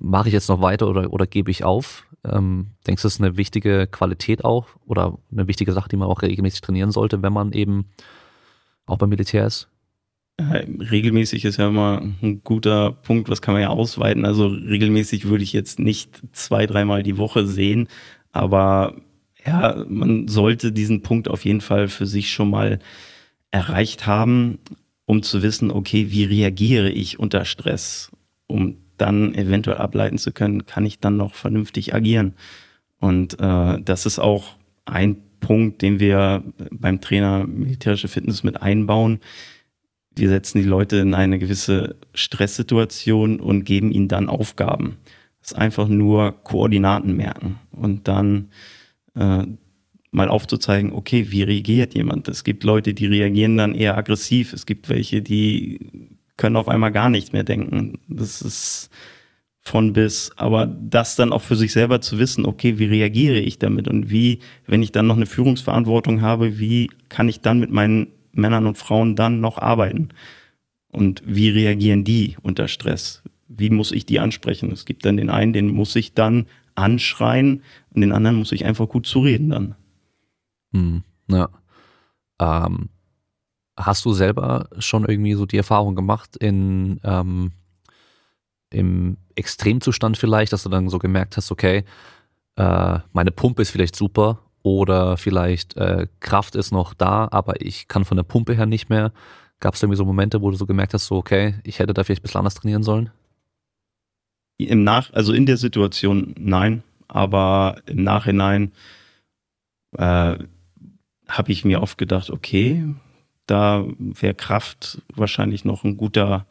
mache 0.01 0.27
ich 0.27 0.33
jetzt 0.33 0.49
noch 0.49 0.61
weiter 0.61 0.87
oder, 0.87 1.11
oder 1.11 1.25
gebe 1.25 1.49
ich 1.49 1.63
auf? 1.63 2.05
Ähm, 2.23 2.71
denkst 2.85 3.01
du, 3.01 3.07
das 3.07 3.15
ist 3.15 3.21
eine 3.21 3.37
wichtige 3.37 3.87
Qualität 3.87 4.45
auch 4.45 4.67
oder 4.85 5.17
eine 5.31 5.47
wichtige 5.47 5.71
Sache, 5.71 5.89
die 5.89 5.97
man 5.97 6.09
auch 6.09 6.21
regelmäßig 6.21 6.61
trainieren 6.61 6.91
sollte, 6.91 7.23
wenn 7.23 7.33
man 7.33 7.53
eben 7.53 7.85
auch 8.85 8.97
beim 8.99 9.09
Militär 9.09 9.47
ist? 9.47 9.69
regelmäßig 10.37 11.45
ist 11.45 11.57
ja 11.57 11.69
immer 11.69 12.01
ein 12.21 12.41
guter 12.43 12.91
Punkt, 12.91 13.29
was 13.29 13.41
kann 13.41 13.53
man 13.53 13.61
ja 13.61 13.69
ausweiten. 13.69 14.25
Also 14.25 14.47
regelmäßig 14.47 15.29
würde 15.29 15.45
ich 15.45 15.53
jetzt 15.53 15.79
nicht 15.79 16.21
zwei, 16.33 16.65
dreimal 16.65 17.03
die 17.03 17.17
Woche 17.17 17.47
sehen, 17.47 17.87
aber 18.33 18.95
ja, 19.45 19.85
man 19.87 20.27
sollte 20.27 20.71
diesen 20.71 21.03
Punkt 21.03 21.29
auf 21.29 21.45
jeden 21.45 21.61
Fall 21.61 21.87
für 21.87 22.05
sich 22.05 22.33
schon 22.33 22.49
mal 22.49 22.79
erreicht 23.51 24.07
haben, 24.07 24.59
um 25.05 25.23
zu 25.23 25.43
wissen, 25.43 25.71
okay, 25.71 26.11
wie 26.11 26.23
reagiere 26.23 26.89
ich 26.89 27.19
unter 27.19 27.45
Stress, 27.45 28.11
um 28.47 28.77
dann 28.97 29.35
eventuell 29.35 29.77
ableiten 29.77 30.17
zu 30.17 30.31
können, 30.31 30.65
kann 30.65 30.85
ich 30.85 30.99
dann 30.99 31.17
noch 31.17 31.35
vernünftig 31.35 31.93
agieren. 31.93 32.33
Und 32.99 33.39
äh, 33.39 33.81
das 33.81 34.05
ist 34.05 34.19
auch 34.19 34.55
ein 34.85 35.17
Punkt, 35.39 35.81
den 35.81 35.99
wir 35.99 36.43
beim 36.71 37.01
Trainer 37.01 37.45
militärische 37.45 38.07
Fitness 38.07 38.43
mit 38.43 38.61
einbauen 38.61 39.19
wir 40.15 40.29
setzen 40.29 40.59
die 40.59 40.67
Leute 40.67 40.97
in 40.97 41.13
eine 41.13 41.39
gewisse 41.39 41.95
Stresssituation 42.13 43.39
und 43.39 43.65
geben 43.65 43.91
ihnen 43.91 44.07
dann 44.07 44.29
Aufgaben. 44.29 44.97
Das 45.41 45.51
ist 45.51 45.57
einfach 45.57 45.87
nur 45.87 46.31
Koordinaten 46.43 47.15
merken 47.15 47.59
und 47.71 48.07
dann 48.07 48.49
äh, 49.15 49.43
mal 50.15 50.29
aufzuzeigen, 50.29 50.93
okay, 50.93 51.27
wie 51.29 51.43
reagiert 51.43 51.93
jemand? 51.93 52.27
Es 52.27 52.43
gibt 52.43 52.63
Leute, 52.63 52.93
die 52.93 53.05
reagieren 53.05 53.57
dann 53.57 53.75
eher 53.75 53.97
aggressiv. 53.97 54.53
Es 54.53 54.65
gibt 54.65 54.89
welche, 54.89 55.21
die 55.21 55.79
können 56.37 56.55
auf 56.55 56.69
einmal 56.69 56.91
gar 56.91 57.09
nicht 57.09 57.33
mehr 57.33 57.43
denken. 57.43 57.99
Das 58.07 58.41
ist 58.41 58.89
von 59.61 59.93
bis, 59.93 60.31
aber 60.37 60.67
das 60.67 61.15
dann 61.15 61.33
auch 61.33 61.41
für 61.41 61.55
sich 61.55 61.73
selber 61.73 61.99
zu 61.99 62.19
wissen, 62.19 62.45
okay, 62.45 62.77
wie 62.77 62.85
reagiere 62.85 63.39
ich 63.39 63.57
damit 63.57 63.87
und 63.87 64.09
wie, 64.09 64.39
wenn 64.67 64.83
ich 64.83 64.91
dann 64.91 65.07
noch 65.07 65.15
eine 65.15 65.25
Führungsverantwortung 65.25 66.21
habe, 66.21 66.59
wie 66.59 66.89
kann 67.09 67.29
ich 67.29 67.41
dann 67.41 67.59
mit 67.59 67.71
meinen 67.71 68.07
Männern 68.31 68.67
und 68.67 68.77
Frauen 68.77 69.15
dann 69.15 69.41
noch 69.41 69.57
arbeiten? 69.57 70.09
Und 70.91 71.23
wie 71.25 71.49
reagieren 71.49 72.03
die 72.03 72.37
unter 72.41 72.67
Stress? 72.67 73.23
Wie 73.47 73.69
muss 73.69 73.91
ich 73.91 74.05
die 74.05 74.19
ansprechen? 74.19 74.71
Es 74.71 74.85
gibt 74.85 75.05
dann 75.05 75.17
den 75.17 75.29
einen, 75.29 75.51
den 75.51 75.69
muss 75.69 75.95
ich 75.95 76.13
dann 76.13 76.45
anschreien 76.75 77.63
und 77.89 78.01
den 78.01 78.11
anderen 78.11 78.37
muss 78.37 78.51
ich 78.51 78.65
einfach 78.65 78.87
gut 78.87 79.07
zureden 79.07 79.49
dann. 79.49 79.75
Hm, 80.75 81.03
ja. 81.27 81.49
Ähm, 82.39 82.89
hast 83.77 84.03
du 84.03 84.11
selber 84.11 84.67
schon 84.77 85.05
irgendwie 85.05 85.33
so 85.33 85.45
die 85.45 85.57
Erfahrung 85.57 85.95
gemacht 85.95 86.35
in 86.35 86.99
ähm, 87.03 87.53
im 88.71 89.17
Extremzustand 89.35 90.17
vielleicht, 90.17 90.51
dass 90.51 90.63
du 90.63 90.69
dann 90.69 90.89
so 90.89 90.99
gemerkt 90.99 91.37
hast, 91.37 91.49
okay, 91.51 91.85
äh, 92.57 92.99
meine 93.13 93.31
Pumpe 93.31 93.61
ist 93.61 93.71
vielleicht 93.71 93.95
super 93.95 94.41
oder 94.63 95.15
vielleicht 95.15 95.77
äh, 95.77 96.07
Kraft 96.19 96.55
ist 96.55 96.71
noch 96.71 96.93
da, 96.93 97.29
aber 97.31 97.61
ich 97.61 97.87
kann 97.87 98.03
von 98.03 98.17
der 98.17 98.23
Pumpe 98.23 98.53
her 98.53 98.65
nicht 98.65 98.89
mehr. 98.89 99.13
Gab 99.61 99.75
es 99.75 99.83
irgendwie 99.83 99.97
so 99.97 100.03
Momente, 100.03 100.41
wo 100.41 100.51
du 100.51 100.57
so 100.57 100.65
gemerkt 100.65 100.93
hast, 100.93 101.05
so 101.05 101.15
okay, 101.15 101.55
ich 101.63 101.79
hätte 101.79 101.93
da 101.93 102.03
vielleicht 102.03 102.21
ein 102.21 102.23
bisschen 102.23 102.39
anders 102.39 102.55
trainieren 102.55 102.83
sollen? 102.83 103.11
Im 104.57 104.83
Nach, 104.83 105.13
also 105.13 105.31
in 105.31 105.45
der 105.45 105.57
Situation 105.57 106.35
nein, 106.37 106.83
aber 107.07 107.77
im 107.85 108.03
Nachhinein 108.03 108.73
äh, 109.97 110.37
habe 111.27 111.51
ich 111.51 111.65
mir 111.65 111.81
oft 111.81 111.97
gedacht, 111.97 112.29
okay, 112.29 112.85
da 113.47 113.85
wäre 113.97 114.33
Kraft 114.33 115.01
wahrscheinlich 115.13 115.65
noch 115.65 115.83
ein 115.83 115.97
guter, 115.97 116.45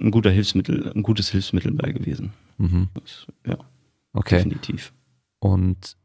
ein 0.00 0.10
guter 0.10 0.30
Hilfsmittel, 0.30 0.92
ein 0.92 1.02
gutes 1.02 1.30
Hilfsmittel 1.30 1.72
bei 1.72 1.92
gewesen. 1.92 2.32
Mhm. 2.58 2.88
Das, 2.94 3.26
ja, 3.46 3.58
okay. 4.12 4.36
definitiv. 4.36 4.92
Und 5.38 5.96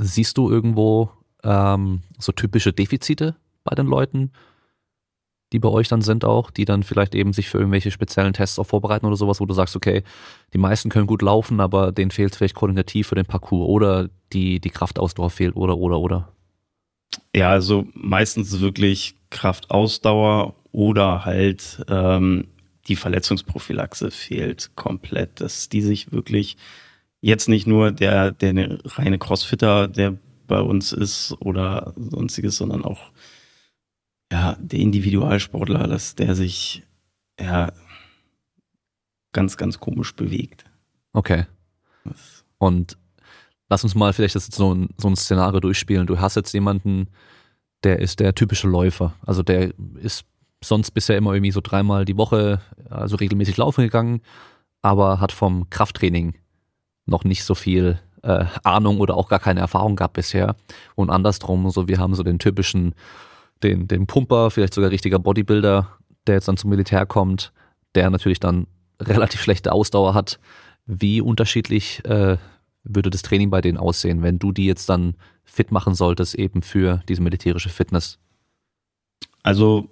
Siehst 0.00 0.38
du 0.38 0.48
irgendwo 0.48 1.10
ähm, 1.42 2.02
so 2.18 2.30
typische 2.30 2.72
Defizite 2.72 3.34
bei 3.64 3.74
den 3.74 3.86
Leuten, 3.86 4.30
die 5.52 5.58
bei 5.58 5.68
euch 5.68 5.88
dann 5.88 6.02
sind 6.02 6.24
auch, 6.24 6.50
die 6.50 6.64
dann 6.64 6.84
vielleicht 6.84 7.14
eben 7.16 7.32
sich 7.32 7.48
für 7.48 7.58
irgendwelche 7.58 7.90
speziellen 7.90 8.32
Tests 8.32 8.58
auch 8.60 8.66
vorbereiten 8.66 9.06
oder 9.06 9.16
sowas, 9.16 9.40
wo 9.40 9.46
du 9.46 9.54
sagst, 9.54 9.74
okay, 9.74 10.04
die 10.52 10.58
meisten 10.58 10.88
können 10.88 11.08
gut 11.08 11.22
laufen, 11.22 11.58
aber 11.60 11.90
denen 11.90 12.12
fehlt 12.12 12.36
vielleicht 12.36 12.54
koordinativ 12.54 13.08
für 13.08 13.16
den 13.16 13.26
Parcours 13.26 13.68
oder 13.68 14.08
die, 14.32 14.60
die 14.60 14.70
Kraftausdauer 14.70 15.30
fehlt 15.30 15.56
oder, 15.56 15.76
oder, 15.78 15.98
oder? 15.98 16.32
Ja, 17.34 17.50
also 17.50 17.86
meistens 17.94 18.60
wirklich 18.60 19.14
Kraftausdauer 19.30 20.54
oder 20.72 21.24
halt 21.24 21.84
ähm, 21.88 22.48
die 22.88 22.96
Verletzungsprophylaxe 22.96 24.10
fehlt 24.10 24.70
komplett, 24.76 25.40
dass 25.40 25.68
die 25.68 25.82
sich 25.82 26.12
wirklich 26.12 26.56
jetzt 27.20 27.48
nicht 27.48 27.66
nur 27.66 27.92
der, 27.92 28.30
der 28.32 28.50
eine 28.50 28.78
reine 28.84 29.18
Crossfitter, 29.18 29.88
der 29.88 30.16
bei 30.46 30.60
uns 30.60 30.92
ist 30.92 31.34
oder 31.40 31.92
sonstiges, 31.96 32.56
sondern 32.56 32.84
auch 32.84 33.12
ja, 34.32 34.56
der 34.60 34.78
Individualsportler, 34.80 35.86
dass 35.86 36.14
der 36.14 36.34
sich 36.34 36.82
ja 37.40 37.72
ganz, 39.32 39.56
ganz 39.56 39.78
komisch 39.78 40.14
bewegt. 40.14 40.64
Okay. 41.12 41.46
Und 42.58 42.96
lass 43.68 43.84
uns 43.84 43.94
mal 43.94 44.12
vielleicht 44.12 44.34
jetzt 44.34 44.54
so 44.54 44.74
ein, 44.74 44.88
so 44.96 45.08
ein 45.08 45.16
Szenario 45.16 45.60
durchspielen. 45.60 46.06
Du 46.06 46.20
hast 46.20 46.36
jetzt 46.36 46.52
jemanden, 46.52 47.08
der 47.84 48.00
ist 48.00 48.20
der 48.20 48.34
typische 48.34 48.68
Läufer. 48.68 49.14
Also 49.24 49.42
der 49.42 49.72
ist 50.00 50.24
sonst 50.62 50.90
bisher 50.92 51.16
immer 51.16 51.34
irgendwie 51.34 51.52
so 51.52 51.60
dreimal 51.60 52.04
die 52.04 52.16
Woche, 52.16 52.60
also 52.90 53.16
regelmäßig 53.16 53.56
laufen 53.56 53.82
gegangen, 53.84 54.20
aber 54.82 55.20
hat 55.20 55.32
vom 55.32 55.70
Krafttraining 55.70 56.34
noch 57.06 57.24
nicht 57.24 57.44
so 57.44 57.54
viel 57.54 58.00
äh, 58.22 58.44
Ahnung 58.64 59.00
oder 59.00 59.16
auch 59.16 59.28
gar 59.28 59.38
keine 59.38 59.60
Erfahrung 59.60 59.96
gab 59.96 60.14
bisher. 60.14 60.56
Und 60.94 61.10
andersrum, 61.10 61.70
so 61.70 61.88
wir 61.88 61.98
haben 61.98 62.14
so 62.14 62.22
den 62.22 62.38
typischen, 62.38 62.94
den, 63.62 63.86
den 63.86 64.06
Pumper, 64.06 64.50
vielleicht 64.50 64.74
sogar 64.74 64.90
richtiger 64.90 65.18
Bodybuilder, 65.18 65.88
der 66.26 66.34
jetzt 66.34 66.48
dann 66.48 66.56
zum 66.56 66.70
Militär 66.70 67.06
kommt, 67.06 67.52
der 67.94 68.10
natürlich 68.10 68.40
dann 68.40 68.66
relativ 69.00 69.40
schlechte 69.40 69.72
Ausdauer 69.72 70.14
hat. 70.14 70.40
Wie 70.86 71.20
unterschiedlich 71.20 72.04
äh, 72.04 72.38
würde 72.84 73.10
das 73.10 73.22
Training 73.22 73.50
bei 73.50 73.60
denen 73.60 73.78
aussehen, 73.78 74.22
wenn 74.22 74.38
du 74.38 74.52
die 74.52 74.66
jetzt 74.66 74.88
dann 74.88 75.14
fit 75.44 75.72
machen 75.72 75.94
solltest, 75.94 76.34
eben 76.34 76.62
für 76.62 77.02
diese 77.08 77.22
militärische 77.22 77.68
Fitness? 77.68 78.18
Also 79.42 79.90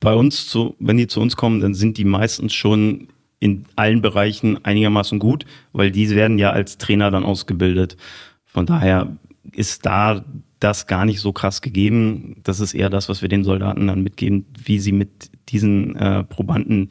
bei 0.00 0.14
uns, 0.14 0.46
zu, 0.48 0.74
wenn 0.78 0.96
die 0.96 1.06
zu 1.06 1.20
uns 1.20 1.36
kommen, 1.36 1.60
dann 1.60 1.74
sind 1.74 1.98
die 1.98 2.04
meistens 2.04 2.54
schon 2.54 3.08
in 3.38 3.64
allen 3.76 4.02
Bereichen 4.02 4.64
einigermaßen 4.64 5.18
gut, 5.18 5.44
weil 5.72 5.90
diese 5.90 6.16
werden 6.16 6.38
ja 6.38 6.50
als 6.50 6.78
Trainer 6.78 7.10
dann 7.10 7.24
ausgebildet. 7.24 7.96
Von 8.44 8.66
daher 8.66 9.16
ist 9.52 9.84
da 9.86 10.24
das 10.58 10.86
gar 10.86 11.04
nicht 11.04 11.20
so 11.20 11.32
krass 11.32 11.60
gegeben. 11.60 12.36
Das 12.42 12.60
ist 12.60 12.74
eher 12.74 12.90
das, 12.90 13.08
was 13.08 13.22
wir 13.22 13.28
den 13.28 13.44
Soldaten 13.44 13.86
dann 13.86 14.02
mitgeben, 14.02 14.46
wie 14.64 14.78
sie 14.78 14.92
mit 14.92 15.30
diesen 15.48 15.96
äh, 15.96 16.24
Probanden 16.24 16.88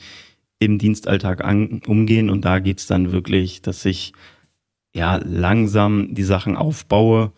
im 0.59 0.77
Dienstalltag 0.77 1.43
an, 1.43 1.81
umgehen. 1.87 2.29
Und 2.29 2.45
da 2.45 2.59
geht's 2.59 2.87
dann 2.87 3.11
wirklich, 3.11 3.61
dass 3.61 3.83
ich 3.85 4.13
ja 4.95 5.17
langsam 5.17 6.15
die 6.15 6.23
Sachen 6.23 6.55
aufbaue, 6.55 7.33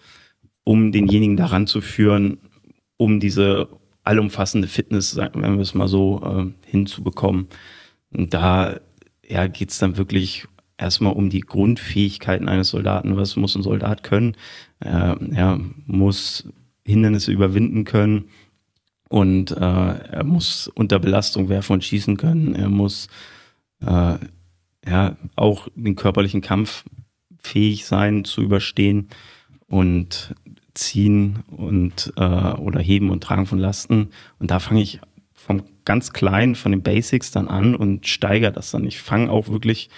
um 0.64 0.92
denjenigen 0.92 1.38
daran 1.38 1.66
zu 1.66 1.82
führen, 1.82 2.38
um 2.98 3.20
diese 3.20 3.68
allumfassende 4.04 4.68
Fitness, 4.68 5.18
wenn 5.18 5.56
wir 5.56 5.62
es 5.62 5.74
mal 5.74 5.88
so 5.88 6.22
äh, 6.24 6.70
hinzubekommen. 6.70 7.48
Und 8.12 8.34
da 8.34 8.80
ja, 9.28 9.48
geht 9.48 9.72
es 9.72 9.80
dann 9.80 9.98
wirklich 9.98 10.48
erstmal 10.78 11.14
um 11.14 11.30
die 11.30 11.42
Grundfähigkeiten 11.42 12.48
eines 12.48 12.70
Soldaten. 12.70 13.18
Was 13.18 13.36
muss 13.36 13.56
ein 13.56 13.64
Soldat 13.64 14.04
können? 14.04 14.36
Äh, 14.80 15.16
er 15.34 15.60
muss 15.88 16.48
Hindernisse 16.86 17.32
überwinden 17.32 17.84
können 17.84 18.26
und 19.10 19.52
äh, 19.52 19.56
er 19.56 20.24
muss 20.24 20.70
unter 20.74 21.00
Belastung 21.00 21.50
werfen 21.50 21.74
und 21.74 21.84
schießen 21.84 22.18
können. 22.18 22.54
Er 22.56 22.70
muss 22.70 23.08
äh, 23.82 24.18
ja 24.88 25.18
auch 25.36 25.68
den 25.76 25.96
körperlichen 25.96 26.42
Kampf 26.42 26.86
fähig 27.48 27.86
sein 27.86 28.26
zu 28.26 28.42
überstehen 28.42 29.10
und 29.68 30.36
ziehen 30.74 31.44
und 31.48 32.14
äh, 32.18 32.22
oder 32.22 32.80
heben 32.80 33.10
und 33.10 33.24
tragen 33.24 33.46
von 33.46 33.60
Lasten. 33.60 34.10
Und 34.40 34.52
da 34.52 34.60
fange 34.60 34.82
ich 34.82 35.00
vom 35.34 35.64
ganz 35.86 36.14
klein, 36.14 36.56
von 36.56 36.72
den 36.72 36.84
Basics 36.84 37.32
dann 37.32 37.48
an 37.48 37.76
und 37.76 38.08
steigere 38.08 38.52
das 38.52 38.72
dann. 38.72 38.86
Ich 38.86 39.00
fange 39.00 39.32
auch 39.32 39.48
wirklich 39.48 39.90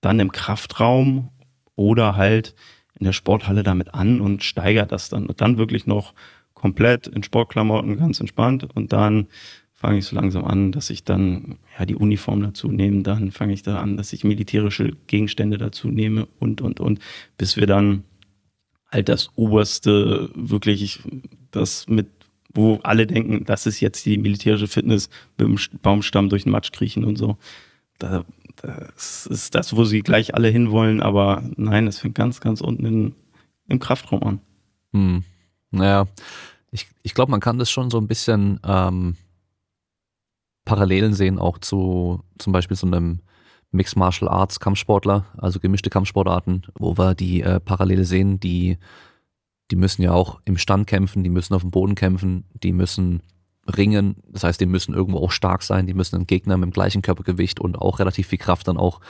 dann 0.00 0.20
im 0.20 0.32
Kraftraum 0.32 1.28
oder 1.76 2.16
halt 2.16 2.54
in 2.98 3.04
der 3.04 3.12
Sporthalle 3.12 3.62
damit 3.62 3.94
an 3.94 4.20
und 4.20 4.42
steigere 4.42 4.86
das 4.86 5.08
dann. 5.08 5.26
Und 5.26 5.40
dann 5.40 5.58
wirklich 5.58 5.86
noch 5.86 6.14
komplett 6.54 7.06
in 7.06 7.22
Sportklamotten, 7.22 7.98
ganz 7.98 8.18
entspannt. 8.18 8.66
Und 8.74 8.92
dann 8.92 9.28
fange 9.78 9.98
ich 9.98 10.06
so 10.06 10.16
langsam 10.16 10.44
an, 10.44 10.72
dass 10.72 10.90
ich 10.90 11.04
dann 11.04 11.56
ja 11.78 11.86
die 11.86 11.94
Uniform 11.94 12.42
dazu 12.42 12.66
nehme. 12.66 13.04
Dann 13.04 13.30
fange 13.30 13.52
ich 13.52 13.62
da 13.62 13.78
an, 13.80 13.96
dass 13.96 14.12
ich 14.12 14.24
militärische 14.24 14.96
Gegenstände 15.06 15.56
dazu 15.56 15.86
nehme 15.86 16.26
und, 16.40 16.60
und, 16.60 16.80
und, 16.80 16.98
bis 17.36 17.56
wir 17.56 17.68
dann 17.68 18.02
halt 18.90 19.08
das 19.08 19.30
oberste, 19.36 20.30
wirklich 20.34 20.98
das 21.52 21.86
mit, 21.86 22.08
wo 22.52 22.80
alle 22.82 23.06
denken, 23.06 23.44
das 23.44 23.66
ist 23.66 23.78
jetzt 23.78 24.04
die 24.04 24.18
militärische 24.18 24.66
Fitness, 24.66 25.10
mit 25.36 25.46
dem 25.46 25.78
Baumstamm 25.80 26.28
durch 26.28 26.42
den 26.42 26.50
Matsch 26.50 26.72
kriechen 26.72 27.04
und 27.04 27.16
so. 27.16 27.36
Da, 27.98 28.24
das 28.56 29.26
ist 29.26 29.54
das, 29.54 29.76
wo 29.76 29.84
sie 29.84 30.00
gleich 30.00 30.34
alle 30.34 30.48
hinwollen, 30.48 31.00
aber 31.00 31.48
nein, 31.56 31.86
es 31.86 32.00
fängt 32.00 32.16
ganz, 32.16 32.40
ganz 32.40 32.60
unten 32.60 32.84
in, 32.84 33.14
im 33.68 33.78
Kraftraum 33.78 34.24
an. 34.24 34.40
Hm. 34.92 35.22
Naja, 35.70 36.08
ich, 36.72 36.88
ich 37.04 37.14
glaube, 37.14 37.30
man 37.30 37.40
kann 37.40 37.58
das 37.58 37.70
schon 37.70 37.90
so 37.90 37.98
ein 37.98 38.08
bisschen 38.08 38.58
ähm, 38.64 39.14
Parallelen 40.68 41.14
sehen, 41.14 41.38
auch 41.38 41.56
zu 41.56 42.22
zum 42.36 42.52
Beispiel 42.52 42.76
so 42.76 42.86
einem 42.86 43.20
Mixed 43.70 43.96
Martial 43.96 44.28
Arts 44.28 44.60
Kampfsportler, 44.60 45.24
also 45.38 45.60
gemischte 45.60 45.88
Kampfsportarten, 45.88 46.66
wo 46.78 46.98
wir 46.98 47.14
die 47.14 47.40
äh, 47.40 47.58
Parallele 47.58 48.04
sehen, 48.04 48.38
die, 48.38 48.76
die 49.70 49.76
müssen 49.76 50.02
ja 50.02 50.12
auch 50.12 50.40
im 50.44 50.58
Stand 50.58 50.86
kämpfen, 50.86 51.24
die 51.24 51.30
müssen 51.30 51.54
auf 51.54 51.62
dem 51.62 51.70
Boden 51.70 51.94
kämpfen, 51.94 52.44
die 52.62 52.72
müssen 52.72 53.22
ringen, 53.66 54.16
das 54.28 54.44
heißt, 54.44 54.60
die 54.60 54.66
müssen 54.66 54.92
irgendwo 54.92 55.20
auch 55.20 55.30
stark 55.30 55.62
sein, 55.62 55.86
die 55.86 55.94
müssen 55.94 56.16
einen 56.16 56.26
Gegner 56.26 56.58
mit 56.58 56.66
dem 56.66 56.72
gleichen 56.72 57.00
Körpergewicht 57.00 57.60
und 57.60 57.78
auch 57.78 57.98
relativ 57.98 58.26
viel 58.26 58.38
Kraft 58.38 58.68
dann 58.68 58.76
auch 58.76 59.00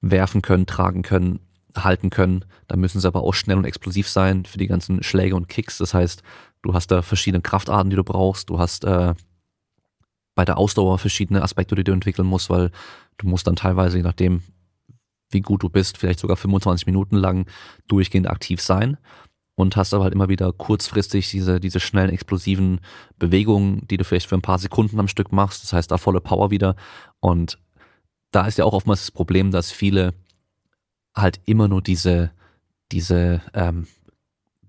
werfen 0.00 0.42
können, 0.42 0.66
tragen 0.66 1.02
können, 1.02 1.38
halten 1.76 2.10
können. 2.10 2.44
Da 2.66 2.74
müssen 2.74 3.00
sie 3.00 3.06
aber 3.06 3.22
auch 3.22 3.34
schnell 3.34 3.56
und 3.56 3.66
explosiv 3.66 4.08
sein 4.08 4.46
für 4.46 4.58
die 4.58 4.66
ganzen 4.66 5.04
Schläge 5.04 5.36
und 5.36 5.48
Kicks. 5.48 5.78
Das 5.78 5.94
heißt, 5.94 6.24
du 6.62 6.74
hast 6.74 6.90
da 6.90 7.02
verschiedene 7.02 7.40
Kraftarten, 7.40 7.90
die 7.90 7.96
du 7.96 8.04
brauchst. 8.04 8.50
Du 8.50 8.58
hast 8.58 8.84
äh, 8.84 9.14
bei 10.38 10.44
der 10.44 10.56
Ausdauer 10.56 10.98
verschiedene 10.98 11.42
Aspekte, 11.42 11.74
die 11.74 11.82
du 11.82 11.90
entwickeln 11.90 12.28
musst, 12.28 12.48
weil 12.48 12.70
du 13.16 13.26
musst 13.26 13.48
dann 13.48 13.56
teilweise, 13.56 13.96
je 13.96 14.04
nachdem, 14.04 14.44
wie 15.30 15.40
gut 15.40 15.64
du 15.64 15.68
bist, 15.68 15.98
vielleicht 15.98 16.20
sogar 16.20 16.36
25 16.36 16.86
Minuten 16.86 17.16
lang 17.16 17.48
durchgehend 17.88 18.30
aktiv 18.30 18.60
sein 18.60 18.98
und 19.56 19.74
hast 19.74 19.92
aber 19.92 20.04
halt 20.04 20.14
immer 20.14 20.28
wieder 20.28 20.52
kurzfristig 20.52 21.28
diese, 21.28 21.58
diese 21.58 21.80
schnellen, 21.80 22.10
explosiven 22.10 22.78
Bewegungen, 23.18 23.84
die 23.88 23.96
du 23.96 24.04
vielleicht 24.04 24.28
für 24.28 24.36
ein 24.36 24.40
paar 24.40 24.60
Sekunden 24.60 25.00
am 25.00 25.08
Stück 25.08 25.32
machst. 25.32 25.64
Das 25.64 25.72
heißt, 25.72 25.90
da 25.90 25.98
volle 25.98 26.20
Power 26.20 26.52
wieder. 26.52 26.76
Und 27.18 27.58
da 28.30 28.46
ist 28.46 28.58
ja 28.58 28.64
auch 28.64 28.74
oftmals 28.74 29.00
das 29.00 29.10
Problem, 29.10 29.50
dass 29.50 29.72
viele 29.72 30.14
halt 31.16 31.40
immer 31.46 31.66
nur 31.66 31.82
diese, 31.82 32.30
diese 32.92 33.42
ähm, 33.54 33.88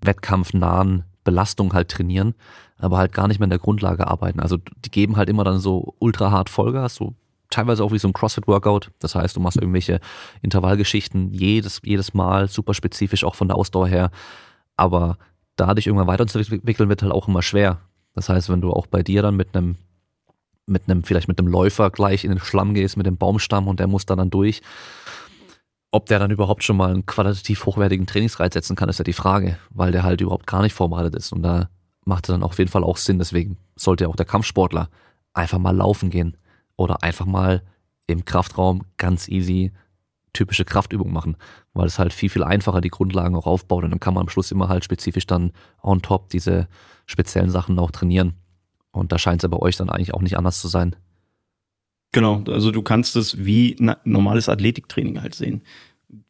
wettkampfnahen 0.00 1.04
Belastungen 1.22 1.74
halt 1.74 1.92
trainieren 1.92 2.34
aber 2.80 2.98
halt 2.98 3.12
gar 3.12 3.28
nicht 3.28 3.38
mehr 3.38 3.46
in 3.46 3.50
der 3.50 3.58
Grundlage 3.58 4.06
arbeiten. 4.06 4.40
Also 4.40 4.56
die 4.56 4.90
geben 4.90 5.16
halt 5.16 5.28
immer 5.28 5.44
dann 5.44 5.58
so 5.58 5.94
ultra 5.98 6.30
hart 6.30 6.48
Vollgas, 6.48 6.94
so 6.94 7.14
teilweise 7.50 7.84
auch 7.84 7.92
wie 7.92 7.98
so 7.98 8.08
ein 8.08 8.12
CrossFit-Workout. 8.12 8.90
Das 8.98 9.14
heißt, 9.14 9.36
du 9.36 9.40
machst 9.40 9.58
irgendwelche 9.58 10.00
Intervallgeschichten 10.42 11.32
jedes, 11.32 11.80
jedes 11.84 12.14
Mal, 12.14 12.48
super 12.48 12.74
spezifisch 12.74 13.24
auch 13.24 13.34
von 13.34 13.48
der 13.48 13.56
Ausdauer 13.56 13.88
her. 13.88 14.10
Aber 14.76 15.18
da 15.56 15.74
dich 15.74 15.86
irgendwann 15.86 16.06
weiterzuentwickeln, 16.06 16.88
wird 16.88 17.02
halt 17.02 17.12
auch 17.12 17.28
immer 17.28 17.42
schwer. 17.42 17.80
Das 18.14 18.28
heißt, 18.28 18.48
wenn 18.48 18.60
du 18.60 18.72
auch 18.72 18.86
bei 18.86 19.02
dir 19.02 19.22
dann 19.22 19.36
mit 19.36 19.54
einem, 19.54 19.76
mit 20.66 20.82
einem, 20.88 21.04
vielleicht 21.04 21.28
mit 21.28 21.38
einem 21.38 21.48
Läufer 21.48 21.90
gleich 21.90 22.24
in 22.24 22.30
den 22.30 22.40
Schlamm 22.40 22.74
gehst, 22.74 22.96
mit 22.96 23.06
dem 23.06 23.16
Baumstamm 23.16 23.68
und 23.68 23.80
der 23.80 23.88
muss 23.88 24.06
da 24.06 24.16
dann 24.16 24.30
durch, 24.30 24.62
ob 25.90 26.06
der 26.06 26.20
dann 26.20 26.30
überhaupt 26.30 26.62
schon 26.62 26.76
mal 26.76 26.90
einen 26.90 27.06
qualitativ 27.06 27.66
hochwertigen 27.66 28.06
Trainingsreiz 28.06 28.54
setzen 28.54 28.76
kann, 28.76 28.88
ist 28.88 28.98
ja 28.98 29.04
die 29.04 29.12
Frage, 29.12 29.58
weil 29.70 29.90
der 29.90 30.04
halt 30.04 30.20
überhaupt 30.20 30.46
gar 30.46 30.62
nicht 30.62 30.72
vorbereitet 30.72 31.16
ist. 31.16 31.32
Und 31.32 31.42
da 31.42 31.68
macht 32.10 32.28
dann 32.28 32.42
auf 32.42 32.58
jeden 32.58 32.70
Fall 32.70 32.84
auch 32.84 32.96
Sinn. 32.96 33.18
Deswegen 33.18 33.56
sollte 33.76 34.08
auch 34.08 34.16
der 34.16 34.26
Kampfsportler 34.26 34.90
einfach 35.32 35.58
mal 35.58 35.74
laufen 35.74 36.10
gehen 36.10 36.36
oder 36.76 37.02
einfach 37.02 37.24
mal 37.24 37.62
im 38.08 38.24
Kraftraum 38.24 38.82
ganz 38.98 39.28
easy 39.28 39.70
typische 40.32 40.64
Kraftübungen 40.64 41.12
machen, 41.12 41.36
weil 41.72 41.86
es 41.86 41.98
halt 41.98 42.12
viel, 42.12 42.28
viel 42.28 42.42
einfacher 42.42 42.80
die 42.80 42.90
Grundlagen 42.90 43.36
auch 43.36 43.46
aufbaut 43.46 43.84
und 43.84 43.90
dann 43.90 44.00
kann 44.00 44.14
man 44.14 44.22
am 44.22 44.28
Schluss 44.28 44.50
immer 44.50 44.68
halt 44.68 44.84
spezifisch 44.84 45.26
dann 45.26 45.52
on 45.82 46.02
top 46.02 46.28
diese 46.30 46.68
speziellen 47.06 47.50
Sachen 47.50 47.78
auch 47.78 47.92
trainieren. 47.92 48.34
Und 48.90 49.12
da 49.12 49.18
scheint 49.18 49.40
es 49.40 49.42
ja 49.44 49.48
bei 49.48 49.58
euch 49.58 49.76
dann 49.76 49.88
eigentlich 49.88 50.14
auch 50.14 50.22
nicht 50.22 50.36
anders 50.36 50.60
zu 50.60 50.68
sein. 50.68 50.96
Genau, 52.12 52.42
also 52.48 52.72
du 52.72 52.82
kannst 52.82 53.14
es 53.14 53.44
wie 53.44 53.76
normales 54.04 54.48
Athletiktraining 54.48 55.22
halt 55.22 55.34
sehen. 55.34 55.62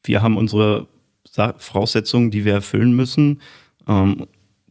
Wir 0.04 0.20
haben 0.20 0.36
unsere 0.36 0.88
Voraussetzungen, 1.56 2.30
die 2.30 2.44
wir 2.44 2.52
erfüllen 2.52 2.94
müssen. 2.94 3.40
Ähm, 3.86 4.26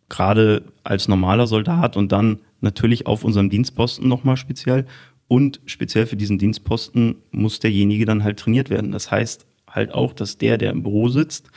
gerade 0.09 0.63
als 0.83 1.07
normaler 1.07 1.47
Soldat 1.47 1.95
und 1.95 2.11
dann 2.11 2.39
natürlich 2.61 3.05
auf 3.05 3.23
unserem 3.23 3.49
Dienstposten 3.49 4.07
nochmal 4.07 4.37
speziell. 4.37 4.85
Und 5.27 5.61
speziell 5.65 6.07
für 6.07 6.15
diesen 6.15 6.39
Dienstposten 6.39 7.17
muss 7.31 7.59
derjenige 7.59 8.05
dann 8.05 8.23
halt 8.23 8.39
trainiert 8.39 8.69
werden. 8.69 8.91
Das 8.91 9.11
heißt 9.11 9.45
halt 9.69 9.93
auch, 9.93 10.13
dass 10.13 10.37
der, 10.39 10.57
der 10.57 10.71
im 10.71 10.81
Büro 10.81 11.07
sitzt, 11.09 11.51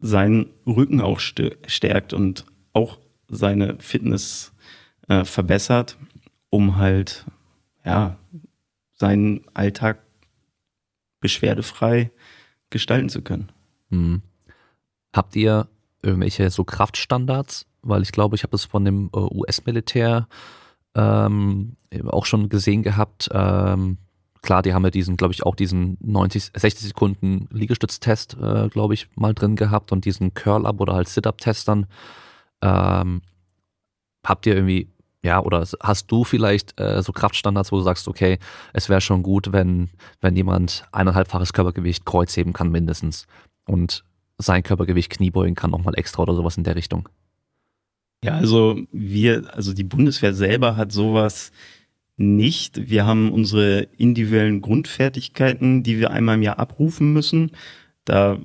seinen 0.00 0.46
Rücken 0.66 1.00
auch 1.00 1.20
stärkt 1.20 2.12
und 2.12 2.46
auch 2.72 2.98
seine 3.28 3.76
Fitness 3.78 4.52
äh, 5.08 5.24
verbessert, 5.24 5.98
um 6.50 6.76
halt 6.76 7.26
ja 7.84 8.16
seinen 8.94 9.42
Alltag 9.54 9.98
beschwerdefrei 11.20 12.10
gestalten 12.70 13.08
zu 13.08 13.22
können. 13.22 13.50
Hm. 13.90 14.22
Habt 15.14 15.36
ihr 15.36 15.68
irgendwelche 16.02 16.50
so 16.50 16.64
Kraftstandards, 16.64 17.66
weil 17.82 18.02
ich 18.02 18.12
glaube, 18.12 18.36
ich 18.36 18.42
habe 18.42 18.56
es 18.56 18.64
von 18.64 18.84
dem 18.84 19.10
äh, 19.14 19.18
US-Militär 19.18 20.28
ähm, 20.94 21.76
auch 22.06 22.26
schon 22.26 22.48
gesehen 22.48 22.82
gehabt. 22.82 23.28
Ähm, 23.32 23.98
klar, 24.42 24.62
die 24.62 24.74
haben 24.74 24.84
ja 24.84 24.90
diesen, 24.90 25.16
glaube 25.16 25.34
ich, 25.34 25.44
auch 25.44 25.54
diesen 25.54 25.96
90, 26.00 26.50
60 26.54 26.88
Sekunden 26.88 27.48
Liegestütztest, 27.50 28.36
äh, 28.40 28.68
glaube 28.68 28.94
ich, 28.94 29.08
mal 29.16 29.34
drin 29.34 29.56
gehabt 29.56 29.92
und 29.92 30.04
diesen 30.04 30.34
Curl-Up 30.34 30.80
oder 30.80 30.94
halt 30.94 31.08
Sit-Up-Test 31.08 31.68
dann. 31.68 31.86
Ähm, 32.60 33.22
habt 34.24 34.46
ihr 34.46 34.54
irgendwie, 34.54 34.88
ja, 35.22 35.40
oder 35.40 35.64
hast 35.80 36.06
du 36.10 36.24
vielleicht 36.24 36.78
äh, 36.80 37.02
so 37.02 37.12
Kraftstandards, 37.12 37.72
wo 37.72 37.76
du 37.76 37.82
sagst, 37.82 38.08
okay, 38.08 38.38
es 38.72 38.88
wäre 38.88 39.00
schon 39.00 39.22
gut, 39.22 39.52
wenn, 39.52 39.90
wenn 40.20 40.36
jemand 40.36 40.84
eineinhalbfaches 40.92 41.52
Körpergewicht 41.52 42.04
Kreuzheben 42.04 42.52
kann 42.52 42.70
mindestens 42.70 43.26
und 43.66 44.04
sein 44.38 44.62
Körpergewicht 44.62 45.10
Kniebeugen 45.10 45.54
kann 45.54 45.70
nochmal 45.70 45.94
extra 45.96 46.22
oder 46.22 46.34
sowas 46.34 46.56
in 46.56 46.64
der 46.64 46.74
Richtung? 46.74 47.08
Ja, 48.24 48.34
also 48.34 48.80
wir, 48.92 49.52
also 49.54 49.72
die 49.72 49.84
Bundeswehr 49.84 50.32
selber 50.32 50.76
hat 50.76 50.92
sowas 50.92 51.50
nicht. 52.16 52.88
Wir 52.88 53.04
haben 53.04 53.32
unsere 53.32 53.88
individuellen 53.96 54.60
Grundfertigkeiten, 54.60 55.82
die 55.82 55.98
wir 55.98 56.10
einmal 56.10 56.36
im 56.36 56.42
Jahr 56.42 56.58
abrufen 56.58 57.12
müssen. 57.12 57.50
Da 58.04 58.38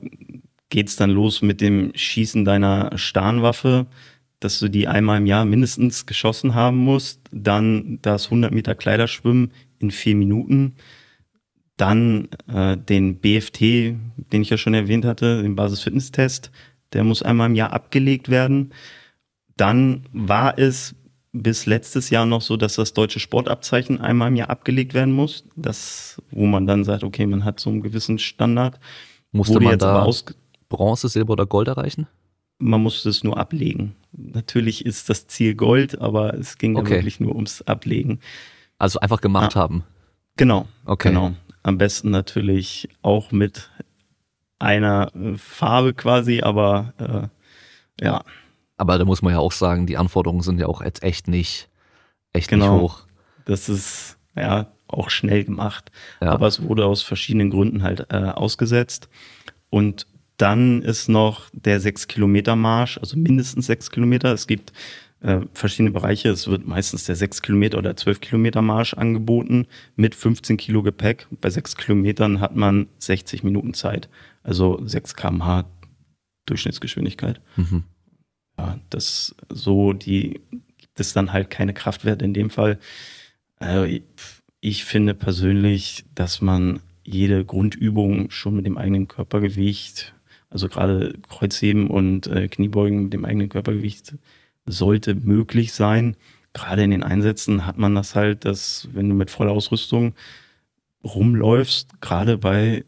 geht's 0.69 0.95
dann 0.95 1.11
los 1.11 1.41
mit 1.41 1.61
dem 1.61 1.91
Schießen 1.95 2.43
deiner 2.43 2.97
Starnwaffe, 2.97 3.85
dass 4.39 4.59
du 4.59 4.67
die 4.67 4.87
einmal 4.87 5.19
im 5.19 5.25
Jahr 5.25 5.45
mindestens 5.45 6.05
geschossen 6.05 6.55
haben 6.55 6.77
musst. 6.77 7.21
Dann 7.31 7.99
das 8.01 8.25
100 8.25 8.51
Meter 8.53 8.75
Kleiderschwimmen 8.75 9.51
in 9.79 9.91
vier 9.91 10.15
Minuten. 10.15 10.75
Dann 11.77 12.29
äh, 12.47 12.77
den 12.77 13.19
BFT, 13.19 13.61
den 13.61 14.41
ich 14.41 14.49
ja 14.49 14.57
schon 14.57 14.73
erwähnt 14.73 15.05
hatte, 15.05 15.43
den 15.43 15.55
Basis-Fitness-Test. 15.55 16.51
Der 16.93 17.03
muss 17.03 17.21
einmal 17.21 17.49
im 17.49 17.55
Jahr 17.55 17.73
abgelegt 17.73 18.29
werden. 18.29 18.71
Dann 19.57 20.03
war 20.13 20.57
es 20.57 20.95
bis 21.33 21.65
letztes 21.65 22.09
Jahr 22.09 22.25
noch 22.25 22.41
so, 22.41 22.57
dass 22.57 22.75
das 22.75 22.93
deutsche 22.93 23.19
Sportabzeichen 23.19 23.99
einmal 24.01 24.29
im 24.29 24.35
Jahr 24.37 24.49
abgelegt 24.49 24.93
werden 24.93 25.13
muss. 25.13 25.43
Das, 25.55 26.21
wo 26.31 26.45
man 26.45 26.65
dann 26.65 26.83
sagt, 26.83 27.03
okay, 27.03 27.25
man 27.27 27.43
hat 27.45 27.59
so 27.59 27.69
einen 27.69 27.81
gewissen 27.81 28.17
Standard. 28.17 28.79
Musste 29.31 29.59
man 29.59 29.77
da 29.77 30.07
Bronze, 30.69 31.09
Silber 31.09 31.33
oder 31.33 31.45
Gold 31.45 31.67
erreichen? 31.67 32.07
man 32.59 32.81
musste 32.81 33.09
es 33.09 33.23
nur 33.23 33.37
ablegen. 33.37 33.93
Natürlich 34.13 34.83
ist 34.83 35.09
das 35.11 35.27
Ziel 35.27 35.53
Gold, 35.53 36.01
aber 36.01 36.33
es 36.33 36.57
ging 36.57 36.75
Okay. 36.75 36.89
ja 36.89 36.95
wirklich 36.97 37.19
nur 37.19 37.35
ums 37.35 37.61
Ablegen. 37.61 38.19
Also 38.79 38.99
einfach 38.99 39.21
gemacht 39.21 39.55
Ah. 39.55 39.59
haben. 39.59 39.83
Genau, 40.37 40.67
Okay. 40.85 41.09
genau. 41.09 41.33
Am 41.61 41.77
besten 41.77 42.09
natürlich 42.09 42.89
auch 43.03 43.31
mit 43.31 43.69
einer 44.57 45.11
äh, 45.15 45.37
Farbe 45.37 45.93
quasi, 45.93 46.41
aber 46.41 47.29
äh, 47.99 48.03
ja, 48.03 48.23
Aber 48.77 48.97
da 48.97 49.05
muss 49.05 49.21
man 49.21 49.33
ja 49.33 49.39
auch 49.39 49.51
sagen, 49.51 49.87
die 49.87 49.97
Anforderungen 49.97 50.41
sind 50.41 50.59
ja 50.59 50.67
auch 50.67 50.81
jetzt 50.83 51.03
echt 51.03 51.27
nicht, 51.27 51.69
echt 52.33 52.49
Genau. 52.49 52.73
nicht 52.73 52.81
hoch. 52.81 52.99
das 53.45 53.69
ist 53.69 54.17
ja 54.35 54.67
auch 54.87 55.09
schnell 55.09 55.43
gemacht. 55.43 55.91
Ja. 56.21 56.31
Aber 56.31 56.47
es 56.47 56.61
wurde 56.61 56.85
aus 56.85 57.01
verschiedenen 57.01 57.49
Gründen 57.49 57.83
halt 57.83 58.07
äh, 58.11 58.15
ausgesetzt. 58.17 59.09
Und 59.69 60.05
dann 60.37 60.81
ist 60.83 61.09
noch 61.09 61.49
der 61.51 61.81
6-Kilometer-Marsch, 61.81 62.99
also 62.99 63.17
mindestens 63.17 63.65
6 63.65 63.89
Kilometer. 63.89 64.31
Es 64.31 64.45
gibt 64.45 64.71
äh, 65.21 65.39
verschiedene 65.53 65.89
Bereiche. 65.91 66.29
Es 66.29 66.47
wird 66.47 66.67
meistens 66.67 67.05
der 67.05 67.15
6 67.15 67.41
Kilometer 67.41 67.79
oder 67.79 67.95
12 67.95 68.21
Kilometer 68.21 68.61
Marsch 68.61 68.93
angeboten 68.93 69.65
mit 69.95 70.13
15 70.13 70.57
Kilo 70.57 70.83
Gepäck. 70.83 71.27
Bei 71.41 71.49
6 71.49 71.75
Kilometern 71.75 72.39
hat 72.39 72.55
man 72.55 72.87
60 72.99 73.43
Minuten 73.43 73.73
Zeit. 73.73 74.07
Also 74.43 74.79
6 74.85 75.15
kmh 75.15 75.65
Durchschnittsgeschwindigkeit. 76.45 77.41
Mhm. 77.55 77.83
Ja, 78.57 78.79
das 78.89 79.35
so 79.49 79.93
die 79.93 80.41
gibt 80.77 80.99
es 80.99 81.13
dann 81.13 81.33
halt 81.33 81.49
keine 81.49 81.73
Kraftwerte 81.73 82.25
in 82.25 82.33
dem 82.33 82.49
Fall. 82.49 82.79
Äh, 83.59 84.01
ich 84.61 84.85
finde 84.85 85.13
persönlich, 85.13 86.05
dass 86.15 86.41
man 86.41 86.81
jede 87.03 87.45
Grundübung 87.45 88.29
schon 88.31 88.55
mit 88.55 88.65
dem 88.65 88.77
eigenen 88.77 89.07
Körpergewicht, 89.07 90.13
also 90.49 90.67
gerade 90.67 91.13
Kreuzheben 91.29 91.89
und 91.89 92.27
äh, 92.27 92.47
Kniebeugen 92.47 93.03
mit 93.03 93.13
dem 93.13 93.25
eigenen 93.25 93.49
Körpergewicht, 93.49 94.15
sollte 94.65 95.15
möglich 95.15 95.73
sein. 95.73 96.17
Gerade 96.53 96.83
in 96.83 96.91
den 96.91 97.03
Einsätzen 97.03 97.65
hat 97.65 97.77
man 97.77 97.95
das 97.95 98.15
halt, 98.15 98.45
dass 98.45 98.89
wenn 98.93 99.07
du 99.09 99.15
mit 99.15 99.31
voller 99.31 99.51
Ausrüstung 99.51 100.15
rumläufst, 101.03 102.01
gerade 102.01 102.37
bei 102.37 102.83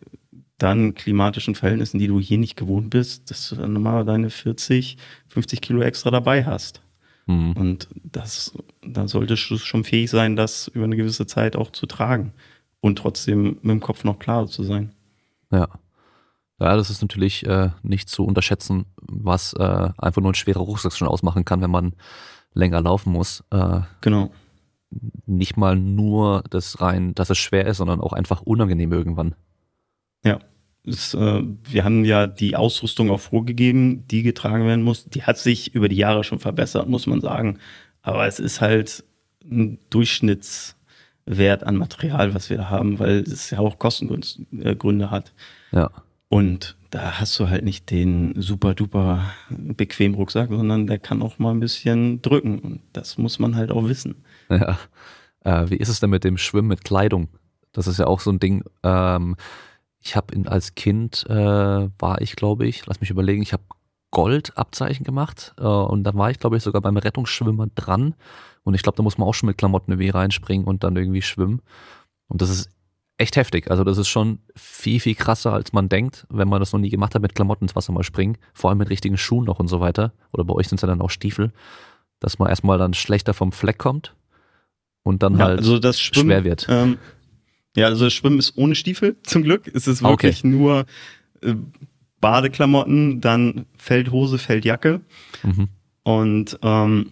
dann 0.60 0.94
klimatischen 0.94 1.56
Verhältnissen, 1.56 1.98
die 2.00 2.08
du 2.08 2.20
hier 2.20 2.38
nicht 2.38 2.56
gewohnt 2.56 2.92
bist, 2.92 3.32
dass 3.32 3.50
du 3.50 3.56
dann 3.56 3.74
nochmal 3.74 4.06
deine 4.06 4.30
40, 4.30 4.98
50 5.28 5.62
Kilo 5.62 5.82
extra 5.82 6.12
dabei 6.12 6.46
hast. 6.46 6.82
Mhm. 7.26 7.54
Und 7.54 7.88
das, 8.04 8.54
da 8.86 9.08
solltest 9.08 9.50
du 9.50 9.58
schon 9.58 9.84
fähig 9.84 10.10
sein, 10.12 10.36
das 10.36 10.68
über 10.68 10.86
eine 10.86 10.98
gewisse 10.98 11.26
Zeit 11.26 11.56
auch 11.56 11.72
zu 11.72 11.86
tragen 11.86 12.34
und 12.82 12.98
trotzdem 12.98 13.58
mit 13.62 13.72
dem 13.72 13.80
Kopf 13.80 14.04
noch 14.04 14.20
klar 14.20 14.48
zu 14.48 14.64
sein. 14.64 14.94
Ja. 15.52 15.68
Ja, 16.62 16.76
das 16.76 16.90
ist 16.90 17.02
natürlich 17.02 17.46
äh, 17.46 17.70
nicht 17.84 18.10
zu 18.10 18.26
unterschätzen, 18.26 18.86
was 19.02 19.54
äh, 19.54 19.90
einfach 19.98 20.22
nur 20.22 20.32
ein 20.32 20.36
schwerer 20.36 20.60
Rucksack 20.60 20.92
schon 20.92 21.08
ausmachen 21.08 21.46
kann, 21.46 21.62
wenn 21.62 21.72
man 21.72 21.94
länger 22.54 22.82
laufen 22.82 23.14
muss. 23.14 23.46
Äh, 23.50 23.82
Genau. 24.02 24.32
nicht 25.26 25.56
mal 25.56 25.78
nur 25.78 26.44
das 26.50 26.82
rein, 26.82 27.16
dass 27.16 27.30
es 27.30 27.38
schwer 27.38 27.66
ist, 27.66 27.78
sondern 27.78 28.02
auch 28.02 28.12
einfach 28.12 28.42
unangenehm 28.42 28.92
irgendwann. 28.92 29.36
Ja. 30.24 30.40
Es, 30.86 31.14
äh, 31.14 31.44
wir 31.64 31.84
haben 31.84 32.06
ja 32.06 32.28
die 32.28 32.56
Ausrüstung 32.56 33.12
auch 33.12 33.20
vorgegeben, 33.20 34.08
die 34.08 34.24
getragen 34.24 34.66
werden 34.66 34.84
muss. 34.84 35.06
Die 35.06 35.24
hat 35.24 35.38
sich 35.38 35.76
über 35.76 35.90
die 35.90 35.98
Jahre 35.98 36.24
schon 36.24 36.40
verbessert, 36.40 36.88
muss 36.88 37.06
man 37.06 37.22
sagen. 37.22 37.60
Aber 38.02 38.26
es 38.28 38.40
ist 38.40 38.62
halt 38.62 39.04
ein 39.44 39.80
Durchschnittswert 39.90 41.64
an 41.64 41.76
Material, 41.76 42.34
was 42.34 42.50
wir 42.50 42.58
da 42.58 42.70
haben, 42.70 43.00
weil 43.00 43.20
es 43.20 43.50
ja 43.50 43.60
auch 43.60 43.78
Kostengründe 43.78 45.12
hat. 45.12 45.34
Ja. 45.72 45.92
Und 46.30 46.78
da 46.92 47.20
hast 47.20 47.40
du 47.40 47.50
halt 47.50 47.64
nicht 47.64 47.90
den 47.92 48.34
super 48.40 48.74
duper 48.74 49.24
bequem 49.50 50.14
Rucksack, 50.14 50.50
sondern 50.50 50.88
der 50.88 51.00
kann 51.00 51.22
auch 51.22 51.40
mal 51.40 51.52
ein 51.52 51.60
bisschen 51.60 52.22
drücken. 52.22 52.60
Und 52.60 52.82
das 52.94 53.18
muss 53.18 53.40
man 53.40 53.56
halt 53.56 53.72
auch 53.72 53.88
wissen. 53.88 54.24
Ja. 54.50 54.80
Äh, 55.44 55.70
wie 55.70 55.78
ist 55.78 55.90
es 55.90 56.00
denn 56.00 56.10
mit 56.10 56.24
dem 56.24 56.38
Schwimmen 56.38 56.68
mit 56.68 56.84
Kleidung? 56.84 57.30
Das 57.72 57.88
ist 57.88 58.00
ja 58.00 58.08
auch 58.08 58.20
so 58.20 58.32
ein 58.32 58.40
Ding. 58.40 58.64
Ähm, 58.84 59.36
ich 60.02 60.16
habe 60.16 60.50
als 60.50 60.76
Kind 60.76 61.26
äh, 61.30 61.34
war 62.00 62.22
ich, 62.22 62.36
glaube 62.36 62.68
ich, 62.68 62.86
lass 62.86 63.02
mich 63.02 63.10
überlegen, 63.10 63.42
ich 63.42 63.54
habe 63.54 63.64
Goldabzeichen 64.12 65.04
gemacht 65.04 65.54
äh, 65.60 65.64
und 65.64 66.04
dann 66.04 66.18
war 66.18 66.32
ich, 66.32 66.40
glaube 66.40 66.58
ich, 66.58 66.64
sogar 66.64 66.82
beim 66.82 66.98
Rettungsschwimmer 66.98 67.68
dran. 67.76 68.16
Und 68.64 68.74
ich 68.74 68.82
glaube, 68.82 68.96
da 68.98 69.04
muss 69.04 69.18
man 69.18 69.28
auch 69.28 69.34
schon 69.34 69.48
mit 69.48 69.58
Klamotten 69.58 69.92
irgendwie 69.92 70.10
reinspringen 70.10 70.66
und 70.66 70.84
dann 70.84 70.96
irgendwie 70.96 71.22
schwimmen. 71.22 71.62
Und 72.28 72.42
das 72.42 72.50
ist 72.50 72.70
echt 73.18 73.36
heftig. 73.36 73.70
Also 73.70 73.84
das 73.84 73.98
ist 73.98 74.08
schon 74.08 74.40
viel, 74.56 75.00
viel 75.00 75.16
krasser, 75.16 75.54
als 75.54 75.74
man 75.74 75.90
denkt, 75.90 76.26
wenn 76.30 76.48
man 76.48 76.60
das 76.60 76.74
noch 76.74 76.80
nie 76.80 76.90
gemacht 76.90 77.14
hat, 77.16 77.22
mit 77.22 77.36
Klamotten 77.36 77.66
ins 77.66 77.76
Wasser 77.76 77.92
mal 77.92 78.04
springen. 78.04 78.38
Vor 78.54 78.70
allem 78.70 78.80
mit 78.80 78.90
richtigen 78.90 79.18
Schuhen 79.18 79.46
noch 79.46 79.60
und 79.60 79.68
so 79.68 79.80
weiter. 79.80 80.14
Oder 80.32 80.46
bei 80.46 80.54
euch 80.54 80.68
sind 80.68 80.78
es 80.78 80.82
ja 80.82 80.88
dann 80.88 81.02
auch 81.02 81.10
Stiefel. 81.10 81.52
Dass 82.20 82.40
man 82.40 82.50
erstmal 82.50 82.78
dann 82.78 82.94
schlechter 82.94 83.34
vom 83.34 83.52
Fleck 83.52 83.78
kommt 83.78 84.16
und 85.04 85.24
dann 85.24 85.38
Ja, 85.38 85.46
halt 85.46 85.60
also 85.60 85.80
das 85.80 86.00
Schwimmen, 86.00 86.30
schwer 86.30 86.44
wird. 86.44 86.68
Ähm, 86.70 86.98
ja, 87.76 87.88
also 87.88 88.06
das 88.06 88.14
Schwimmen 88.14 88.40
ist 88.40 88.58
ohne 88.58 88.76
Stiefel, 88.76 89.16
zum 89.24 89.44
Glück. 89.44 89.70
Es 89.74 89.88
ist 89.88 90.04
Ah, 90.04 90.10
okay. 90.10 90.28
wirklich 90.28 90.44
nur 90.44 90.86
äh, 91.42 91.56
Badeklamotten, 92.22 93.22
dann 93.22 93.66
Feldhose, 93.78 94.38
Feldjacke. 94.38 95.02
Mhm. 95.44 95.70
Und 96.04 96.60
ähm, 96.64 97.12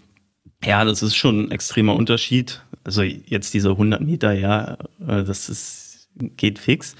ja, 0.63 0.83
das 0.85 1.03
ist 1.03 1.15
schon 1.15 1.45
ein 1.45 1.51
extremer 1.51 1.95
Unterschied. 1.95 2.61
Also 2.83 3.03
jetzt 3.03 3.53
diese 3.53 3.69
100 3.71 4.01
Meter, 4.01 4.33
ja, 4.33 4.73
äh, 5.05 5.23
das 5.23 5.49
ist, 5.49 6.09
geht 6.15 6.59
fix. 6.59 6.95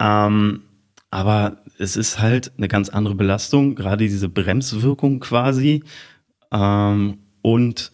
Ähm, 0.00 0.62
aber 1.10 1.58
es 1.78 1.96
ist 1.96 2.20
halt 2.20 2.52
eine 2.58 2.68
ganz 2.68 2.88
andere 2.90 3.14
Belastung, 3.14 3.74
gerade 3.74 4.06
diese 4.06 4.28
Bremswirkung 4.28 5.20
quasi. 5.20 5.82
Ähm, 6.52 7.18
und 7.42 7.92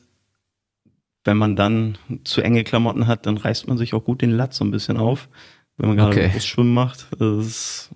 wenn 1.25 1.37
man 1.37 1.57
dann 1.57 1.99
zu 2.25 2.43
enge 2.43 2.65
Klamotten 2.65 3.07
hat, 3.07 3.27
dann 3.27 3.37
reißt 3.37 3.69
man 3.69 3.79
sich 3.79 3.95
auch 3.95 4.05
gut 4.05 4.23
den 4.23 4.33
Latz 4.33 4.57
so 4.57 4.65
ein 4.65 4.71
bisschen 4.71 4.97
auf, 4.97 5.29
wenn 5.77 5.89
man 5.89 5.97
gerade 5.97 6.17
Okay. 6.17 6.31
groß 6.31 6.45
Schwimmen 6.45 6.75
macht. 6.75 7.07
Das 7.19 7.47
ist, 7.47 7.91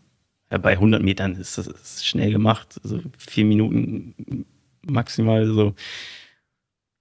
ja, 0.51 0.59
bei 0.59 0.73
100 0.73 1.03
Metern 1.03 1.35
ist 1.35 1.59
das 1.59 1.67
ist 1.67 2.07
schnell 2.07 2.31
gemacht, 2.33 2.81
also 2.85 3.01
vier 3.19 3.45
Minuten 3.45 4.45
maximal 4.83 5.47
so. 5.47 5.75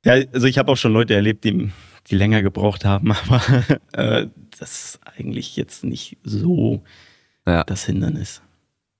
Ja, 0.04 0.14
also 0.34 0.48
ich 0.48 0.58
habe 0.58 0.72
auch 0.72 0.78
schon 0.78 0.94
Leute 0.94 1.14
erlebt, 1.16 1.44
die, 1.44 1.72
die 2.08 2.16
länger 2.16 2.42
gebraucht 2.42 2.86
haben, 2.86 3.12
aber 3.30 3.42
äh, 3.94 4.28
das 4.60 4.96
ist 4.96 5.00
eigentlich 5.18 5.56
jetzt 5.56 5.84
nicht 5.84 6.18
so 6.24 6.84
Ja. 7.48 7.64
das 7.64 7.86
Hindernis. 7.86 8.42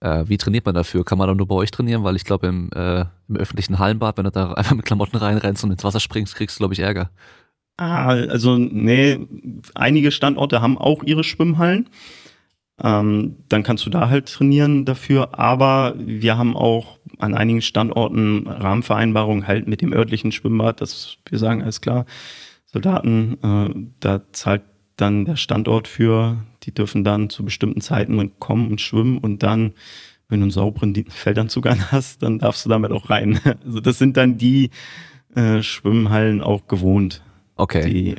Äh, 0.06 0.30
wie 0.30 0.38
trainiert 0.38 0.66
man 0.66 0.76
dafür? 0.76 1.04
Kann 1.04 1.18
man 1.18 1.28
dann 1.28 1.38
nur 1.38 1.48
bei 1.48 1.56
euch 1.56 1.72
trainieren? 1.72 2.04
Weil 2.04 2.16
ich 2.16 2.26
glaube, 2.26 2.46
im, 2.46 2.70
äh, 2.76 3.06
im 3.28 3.38
öffentlichen 3.38 3.80
Hallenbad, 3.80 4.18
wenn 4.18 4.26
du 4.26 4.32
da 4.32 4.54
einfach 4.54 4.76
mit 4.76 4.86
Klamotten 4.86 5.18
reinrennst 5.18 5.64
und 5.64 5.72
ins 5.72 5.84
Wasser 5.84 6.00
springst, 6.00 6.36
kriegst 6.36 6.58
du, 6.58 6.60
glaube 6.60 6.76
ich, 6.76 6.80
Ärger. 6.80 7.10
Ah, 7.78 8.06
also 8.06 8.56
nee, 8.58 9.20
einige 9.74 10.12
Standorte 10.12 10.62
haben 10.62 10.78
auch 10.78 11.04
ihre 11.04 11.24
Schwimmhallen. 11.24 11.90
Ähm, 12.82 13.38
dann 13.50 13.64
kannst 13.64 13.86
du 13.86 13.90
da 13.90 14.10
halt 14.10 14.28
trainieren 14.28 14.86
dafür, 14.86 15.40
aber 15.40 15.96
wir 15.98 16.38
haben 16.38 16.56
auch 16.56 17.00
an 17.18 17.34
einigen 17.34 17.62
Standorten 17.62 18.48
Rahmenvereinbarungen 18.48 19.48
halt 19.48 19.68
mit 19.68 19.82
dem 19.82 19.92
örtlichen 19.92 20.32
Schwimmbad, 20.32 20.82
dass 20.82 21.18
wir 21.30 21.40
sagen, 21.40 21.64
alles 21.64 21.82
klar, 21.82 22.06
Soldaten, 22.66 23.38
äh, 23.42 23.90
da 24.02 24.22
zahlt 24.34 24.62
dann 24.98 25.26
der 25.26 25.36
Standort 25.36 25.88
für, 25.88 26.38
die 26.64 26.74
dürfen 26.74 27.04
dann 27.04 27.30
zu 27.30 27.44
bestimmten 27.44 27.82
Zeiten 27.82 28.40
kommen 28.40 28.70
und 28.72 28.82
schwimmen 28.82 29.18
und 29.18 29.44
dann, 29.44 29.74
wenn 30.30 30.40
du 30.40 30.46
einen 30.46 30.52
sauberen 30.52 30.96
Feldanzug 31.10 31.66
an 31.68 31.92
hast, 31.92 32.24
dann 32.24 32.40
darfst 32.40 32.66
du 32.66 32.70
damit 32.70 32.92
auch 32.92 33.10
rein. 33.10 33.40
Also 33.66 33.80
das 33.82 33.98
sind 33.98 34.18
dann 34.18 34.38
die 34.38 34.70
äh, 35.36 35.62
Schwimmhallen 35.62 36.42
auch 36.42 36.68
gewohnt 36.68 37.24
Okay. 37.58 37.90
die 37.90 38.16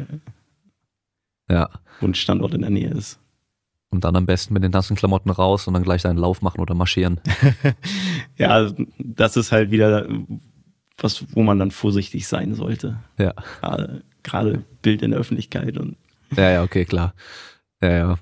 Ja. 1.51 1.69
wo 2.01 2.07
ein 2.07 2.15
Standort 2.15 2.55
in 2.55 2.63
der 2.63 2.71
Nähe 2.71 2.91
ist. 2.91 3.19
Und 3.89 4.05
dann 4.05 4.17
am 4.17 4.27
besten 4.27 4.53
mit 4.53 4.63
den 4.65 4.73
nassen 4.73 4.97
Klamotten 4.97 5.31
raus 5.31 5.67
und 5.69 5.75
dann 5.75 5.83
gleich 5.85 6.03
deinen 6.03 6.19
Lauf 6.19 6.43
machen 6.43 6.61
oder 6.61 6.75
marschieren. 6.75 7.21
Ja, 8.39 8.71
das 8.99 9.37
ist 9.39 9.53
halt 9.53 9.71
wieder 9.71 10.07
was, 10.99 11.25
wo 11.35 11.43
man 11.43 11.59
dann 11.59 11.71
vorsichtig 11.71 12.27
sein 12.29 12.55
sollte. 12.55 12.99
Ja. 13.19 13.33
Gerade, 13.61 14.03
gerade 14.23 14.65
Bild 14.83 15.01
in 15.03 15.13
der 15.13 15.21
Öffentlichkeit 15.21 15.79
und 15.79 15.97
Ja, 16.37 16.51
ja, 16.51 16.63
okay, 16.63 16.85
klar. 16.85 17.15
Ja, 17.81 17.91
ja. 17.91 18.19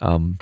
Ähm, 0.00 0.38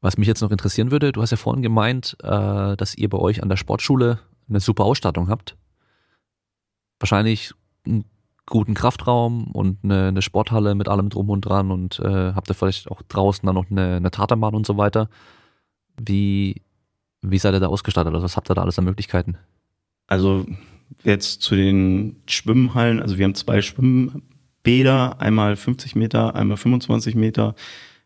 was 0.00 0.18
mich 0.18 0.28
jetzt 0.28 0.40
noch 0.40 0.50
interessieren 0.50 0.90
würde, 0.90 1.12
du 1.12 1.22
hast 1.22 1.30
ja 1.30 1.36
vorhin 1.36 1.62
gemeint, 1.62 2.16
äh, 2.22 2.76
dass 2.76 2.94
ihr 2.94 3.08
bei 3.08 3.18
euch 3.18 3.42
an 3.42 3.48
der 3.48 3.56
Sportschule 3.56 4.18
eine 4.48 4.60
super 4.60 4.84
Ausstattung 4.84 5.28
habt. 5.28 5.56
Wahrscheinlich 6.98 7.52
einen 7.86 8.04
guten 8.46 8.74
Kraftraum 8.74 9.48
und 9.52 9.78
eine, 9.84 10.08
eine 10.08 10.22
Sporthalle 10.22 10.74
mit 10.74 10.88
allem 10.88 11.08
drum 11.08 11.30
und 11.30 11.42
dran 11.42 11.70
und 11.70 12.00
äh, 12.00 12.32
habt 12.34 12.50
ihr 12.50 12.54
vielleicht 12.54 12.90
auch 12.90 13.02
draußen 13.02 13.46
dann 13.46 13.54
noch 13.54 13.70
eine, 13.70 13.96
eine 13.96 14.10
Tatanbahn 14.10 14.54
und 14.54 14.66
so 14.66 14.76
weiter. 14.76 15.08
Wie, 15.96 16.62
wie 17.20 17.38
seid 17.38 17.54
ihr 17.54 17.60
da 17.60 17.68
ausgestattet? 17.68 18.12
Also 18.12 18.24
was 18.24 18.36
habt 18.36 18.50
ihr 18.50 18.54
da 18.54 18.62
alles 18.62 18.78
an 18.78 18.84
Möglichkeiten? 18.84 19.38
also 20.12 20.46
jetzt 21.04 21.40
zu 21.42 21.56
den 21.56 22.16
Schwimmhallen, 22.26 23.00
also 23.00 23.16
wir 23.16 23.24
haben 23.24 23.34
zwei 23.34 23.62
Schwimmbäder, 24.62 25.20
einmal 25.20 25.56
50 25.56 25.96
Meter, 25.96 26.34
einmal 26.34 26.56
25 26.56 27.14
Meter. 27.14 27.54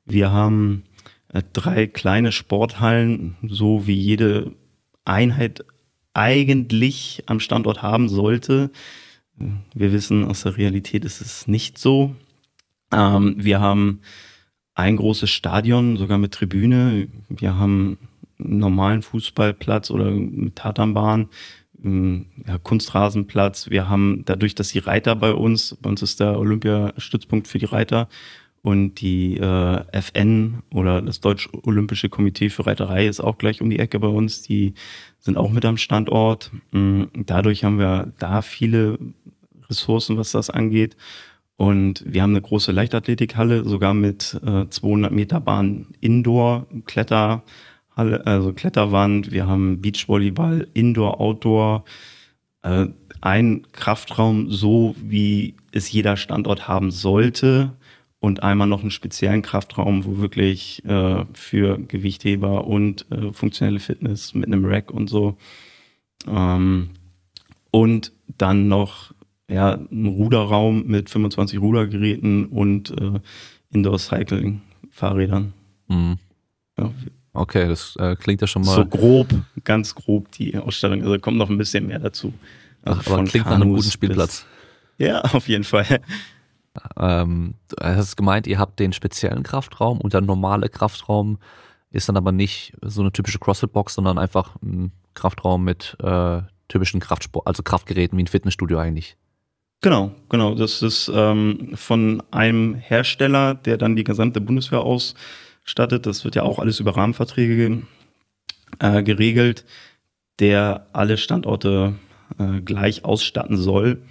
Wir 0.05 0.31
haben 0.31 0.85
äh, 1.33 1.43
drei 1.53 1.87
kleine 1.87 2.33
Sporthallen, 2.33 3.37
so 3.43 3.87
wie 3.87 3.95
jede 3.95 4.53
Einheit 5.05 5.65
eigentlich 6.15 7.25
am 7.27 7.41
Standort 7.41 7.83
haben 7.83 8.09
sollte. 8.09 8.71
Wir 9.75 9.93
wissen, 9.93 10.25
aus 10.25 10.43
der 10.43 10.57
Realität 10.57 11.05
ist 11.05 11.21
es 11.21 11.47
nicht 11.47 11.79
so. 11.79 12.17
Ähm, 12.91 13.37
wir 13.39 13.61
haben 13.61 14.01
ein 14.75 14.97
großes 14.97 15.31
Stadion, 15.31 15.97
sogar 15.97 16.17
mit 16.17 16.33
Tribüne. 16.33 17.09
Wir 17.29 17.57
haben 17.57 17.99
einen 18.39 18.59
normalen 18.59 19.03
Fußballplatz 19.03 19.91
oder 19.91 20.11
mit 20.11 20.57
Tatanbahn, 20.57 21.29
ja, 21.83 22.59
Kunstrasenplatz. 22.59 23.71
Wir 23.71 23.89
haben 23.89 24.23
dadurch, 24.25 24.55
dass 24.55 24.69
die 24.69 24.79
Reiter 24.79 25.15
bei 25.17 25.33
uns, 25.33 25.77
bei 25.81 25.91
uns 25.91 26.03
ist 26.03 26.21
der 26.21 26.39
Olympiastützpunkt 26.39 27.49
für 27.49 27.59
die 27.59 27.67
Reiter 27.67 28.09
und 28.63 29.01
die 29.01 29.37
äh, 29.37 29.85
FN 29.93 30.63
oder 30.75 31.01
das 31.01 31.21
Deutsch-Olympische 31.21 32.09
Komitee 32.09 32.51
für 32.51 32.67
Reiterei 32.67 33.07
ist 33.07 33.21
auch 33.21 33.39
gleich 33.39 33.61
um 33.61 33.71
die 33.71 33.79
Ecke 33.79 34.01
bei 34.01 34.09
uns. 34.09 34.43
Die 34.43 34.75
sind 35.21 35.37
auch 35.37 35.51
mit 35.51 35.65
am 35.65 35.77
Standort. 35.77 36.51
Dadurch 36.73 37.63
haben 37.63 37.79
wir 37.79 38.13
da 38.19 38.43
viele 38.43 38.99
Ressourcen, 39.69 40.17
was 40.17 40.33
das 40.33 40.51
angeht. 40.51 40.97
Und 41.57 42.05
wir 42.07 42.23
haben 42.23 42.33
eine 42.33 42.43
große 42.43 42.73
Leichtathletikhalle, 42.73 43.65
sogar 43.65 43.95
mit 43.95 44.39
äh, 44.45 44.69
200 44.69 45.13
Meter 45.13 45.41
Bahn 45.41 45.87
Indoor, 46.01 46.67
Kletterhalle, 47.97 48.27
also 48.27 48.53
Kletterwand. 48.53 49.33
Wir 49.33 49.47
haben 49.47 49.81
Beachvolleyball, 49.81 50.69
Indoor, 50.75 51.21
Outdoor. 51.21 51.85
Äh, 52.63 52.89
ein 53.23 53.67
Kraftraum, 53.73 54.51
so 54.51 54.95
wie 55.03 55.55
es 55.73 55.91
jeder 55.91 56.17
Standort 56.17 56.69
haben 56.69 56.91
sollte. 56.91 57.73
Und 58.19 58.43
einmal 58.43 58.67
noch 58.67 58.83
einen 58.83 58.91
speziellen 58.91 59.43
Kraftraum, 59.43 60.05
wo 60.05 60.19
wirklich 60.19 60.85
äh, 60.85 61.25
für 61.33 61.79
Gewichtheber 61.79 62.67
und 62.67 63.07
äh, 63.11 63.33
funktionelle 63.33 63.81
Fitness 63.81 64.35
mit 64.35 64.47
einem 64.47 64.65
Rack 64.65 64.91
und 64.91 65.09
so. 65.09 65.37
Ähm, 66.27 66.91
und 67.71 68.13
dann 68.39 68.69
noch 68.69 69.15
ja, 69.49 69.75
ein 69.75 70.07
Ruderraum 70.07 70.87
mit 70.87 71.09
25 71.09 71.61
Rudergeräten 71.61 72.47
und 72.47 72.91
äh, 72.91 73.21
Indoor-Cycling-Fahrrädern. 73.71 75.53
Mhm. 75.89 76.19
Ja. 76.79 76.91
Okay, 77.37 77.69
das 77.69 77.97
äh, 77.97 78.17
klingt 78.17 78.41
ja 78.41 78.47
schon 78.47 78.63
mal. 78.63 78.75
So 78.75 78.87
grob, 78.87 79.29
ganz 79.65 79.95
grob 79.95 80.31
die 80.33 80.57
Ausstattung. 80.57 81.03
Also 81.03 81.19
kommt 81.19 81.37
noch 81.37 81.51
ein 81.51 81.59
bisschen 81.59 81.87
mehr 81.87 81.99
dazu. 81.99 82.33
Also 82.83 83.01
Ach, 83.01 83.07
aber 83.13 83.25
klingt 83.25 83.45
Kanus 83.45 83.59
nach 83.59 83.65
einem 83.65 83.75
guten 83.75 83.91
Spielplatz. 83.91 84.47
Bis, 84.97 85.07
ja, 85.09 85.21
auf 85.33 85.49
jeden 85.49 85.65
Fall. 85.65 86.01
Ähm, 86.99 87.55
du 87.69 87.77
hast 87.85 88.17
gemeint, 88.17 88.47
ihr 88.47 88.59
habt 88.59 88.79
den 88.81 88.93
speziellen 88.93 89.43
Kraftraum 89.43 90.01
und 90.01 90.13
der 90.13 90.21
normale 90.21 90.69
Kraftraum 90.69 91.39
ist 91.91 92.09
dann 92.09 92.17
aber 92.17 92.33
nicht 92.33 92.75
so 92.83 93.01
eine 93.01 93.13
typische 93.13 93.39
CrossFit-Box, 93.39 93.95
sondern 93.95 94.19
einfach 94.19 94.57
ein 94.63 94.93
Kraftraum 95.15 95.65
mit 95.65 95.97
äh, 96.03 96.43
typischen 96.69 97.01
Kraftsport, 97.01 97.47
also 97.47 97.63
Kraftgeräten 97.63 98.19
wie 98.19 98.25
ein 98.25 98.29
Fitnessstudio 98.29 98.79
eigentlich. 98.79 99.17
Genau, 99.83 100.11
genau. 100.29 100.55
Das 100.55 100.83
ist 100.83 101.11
ähm, 101.15 101.73
von 101.75 102.23
einem 102.31 102.75
Hersteller, 102.75 103.55
der 103.55 103.77
dann 103.77 103.97
die 103.97 104.05
gesamte 104.05 104.41
Bundeswehr 104.41 104.85
ausstattet. 105.67 106.07
Das 106.07 106.25
wird 106.25 106.37
ja 106.37 106.43
auch 106.43 106.59
alles 106.59 106.81
über 106.81 106.97
Rahmenverträge 106.97 107.83
äh, 108.79 109.03
geregelt, 109.03 109.65
der 110.39 110.87
alle 110.93 111.17
Standorte 111.19 111.95
äh, 112.39 112.61
gleich 112.61 113.05
ausstatten 113.05 113.57
soll. 113.57 114.03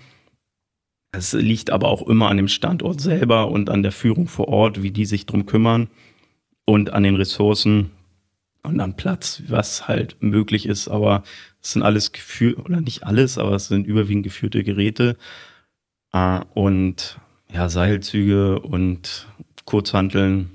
Es 1.11 1.31
liegt 1.31 1.69
aber 1.69 1.87
auch 1.87 2.07
immer 2.07 2.29
an 2.29 2.37
dem 2.37 2.49
Standort 2.49 2.99
selber 2.99 3.49
und 3.49 3.69
an 3.69 3.83
der 3.83 3.93
Führung 3.93 4.27
vor 4.27 4.49
Ort, 4.49 4.83
wie 4.83 4.91
die 4.91 5.05
sich 5.05 5.25
drum 5.25 5.45
kümmern 5.45 5.87
und 6.65 6.91
an 6.91 7.03
den 7.03 7.15
Ressourcen 7.15 7.91
und 8.63 8.81
am 8.81 8.97
Platz, 8.97 9.43
was 9.47 9.87
halt 9.87 10.17
möglich 10.19 10.65
ist. 10.65 10.89
Aber 10.89 11.23
es 11.61 11.71
sind 11.71 11.83
alles 11.83 12.11
geführt, 12.11 12.57
oder 12.57 12.81
nicht 12.81 13.03
alles, 13.03 13.37
aber 13.37 13.53
es 13.53 13.67
sind 13.67 13.87
überwiegend 13.87 14.23
geführte 14.23 14.63
Geräte. 14.63 15.15
Äh, 16.11 16.41
und 16.53 17.17
ja, 17.53 17.69
Seilzüge 17.69 18.59
und 18.59 19.27
Kurzhanteln, 19.63 20.54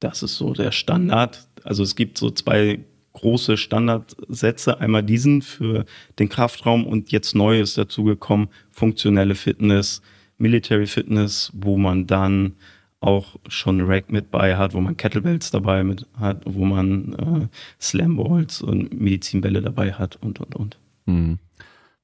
das 0.00 0.22
ist 0.22 0.36
so 0.36 0.52
der 0.52 0.72
Standard. 0.72 1.48
Also 1.62 1.82
es 1.82 1.96
gibt 1.96 2.18
so 2.18 2.30
zwei 2.30 2.80
große 3.14 3.56
Standardsätze. 3.56 4.80
Einmal 4.80 5.02
diesen 5.02 5.40
für 5.40 5.84
den 6.18 6.28
Kraftraum 6.28 6.86
und 6.86 7.12
jetzt 7.12 7.34
neu 7.34 7.60
ist 7.60 7.78
dazu 7.78 8.04
gekommen, 8.04 8.48
funktionelle 8.70 9.34
Fitness, 9.34 10.02
Military 10.36 10.86
Fitness, 10.86 11.50
wo 11.54 11.78
man 11.78 12.06
dann 12.06 12.54
auch 13.00 13.36
schon 13.48 13.82
Rack 13.82 14.10
mit 14.10 14.30
bei 14.30 14.56
hat, 14.56 14.72
wo 14.74 14.80
man 14.80 14.96
Kettlebells 14.96 15.50
dabei 15.50 15.84
mit 15.84 16.06
hat, 16.18 16.42
wo 16.46 16.64
man 16.64 17.12
äh, 17.12 17.48
Slamballs 17.80 18.62
und 18.62 18.98
Medizinbälle 18.98 19.60
dabei 19.60 19.92
hat 19.92 20.16
und 20.16 20.40
und 20.40 20.56
und. 20.56 20.78
Hm. 21.06 21.38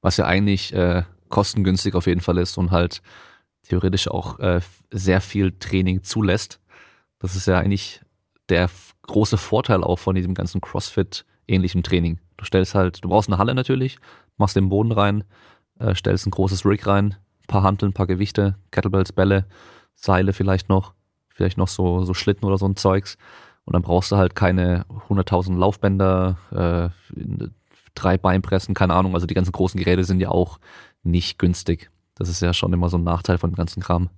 Was 0.01 0.17
ja 0.17 0.25
eigentlich 0.25 0.73
äh, 0.73 1.03
kostengünstig 1.29 1.95
auf 1.95 2.05
jeden 2.05 2.21
Fall 2.21 2.37
ist 2.37 2.57
und 2.57 2.71
halt 2.71 3.01
theoretisch 3.67 4.07
auch 4.07 4.39
äh, 4.39 4.61
sehr 4.91 5.21
viel 5.21 5.51
Training 5.53 6.03
zulässt. 6.03 6.59
Das 7.21 7.35
ist 7.35 7.45
ja 7.45 7.59
eigentlich 7.59 8.01
der 8.49 8.69
große 9.03 9.37
Vorteil 9.37 9.83
auch 9.83 9.99
von 9.99 10.15
diesem 10.15 10.33
ganzen 10.33 10.59
CrossFit-ähnlichen 10.59 11.83
Training. 11.83 12.19
Du 12.37 12.45
stellst 12.45 12.75
halt, 12.75 13.03
du 13.03 13.09
brauchst 13.09 13.29
eine 13.29 13.37
Halle 13.37 13.53
natürlich, 13.53 13.99
machst 14.37 14.55
den 14.55 14.69
Boden 14.69 14.91
rein, 14.91 15.23
äh, 15.79 15.93
stellst 15.93 16.25
ein 16.25 16.31
großes 16.31 16.65
Rig 16.65 16.85
rein, 16.87 17.15
paar 17.47 17.63
Hanteln, 17.63 17.93
paar 17.93 18.07
Gewichte, 18.07 18.55
Kettlebells, 18.71 19.11
Bälle, 19.11 19.45
Seile 19.93 20.33
vielleicht 20.33 20.69
noch, 20.69 20.93
vielleicht 21.29 21.57
noch 21.57 21.67
so, 21.67 22.03
so 22.03 22.13
Schlitten 22.13 22.45
oder 22.45 22.57
so 22.57 22.65
ein 22.65 22.75
Zeugs. 22.75 23.17
Und 23.65 23.73
dann 23.73 23.83
brauchst 23.83 24.11
du 24.11 24.17
halt 24.17 24.35
keine 24.35 24.85
100.000 25.07 25.55
Laufbänder, 25.57 26.37
äh, 26.51 26.89
drei 27.93 28.17
Beinpressen, 28.17 28.73
keine 28.73 28.95
Ahnung. 28.95 29.13
Also 29.13 29.27
die 29.27 29.35
ganzen 29.35 29.51
großen 29.51 29.79
Geräte 29.79 30.03
sind 30.03 30.19
ja 30.19 30.29
auch 30.29 30.59
nicht 31.03 31.37
günstig. 31.37 31.91
Das 32.15 32.29
ist 32.29 32.41
ja 32.41 32.53
schon 32.53 32.73
immer 32.73 32.89
so 32.89 32.97
ein 32.97 33.03
Nachteil 33.03 33.37
von 33.37 33.51
dem 33.51 33.55
ganzen 33.55 33.81
Kram. 33.81 34.09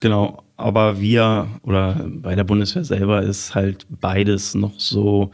Genau, 0.00 0.44
aber 0.56 1.00
wir 1.00 1.48
oder 1.62 2.06
bei 2.08 2.34
der 2.34 2.44
Bundeswehr 2.44 2.84
selber 2.84 3.22
ist 3.22 3.54
halt 3.54 3.86
beides 3.88 4.54
noch 4.54 4.78
so 4.78 5.32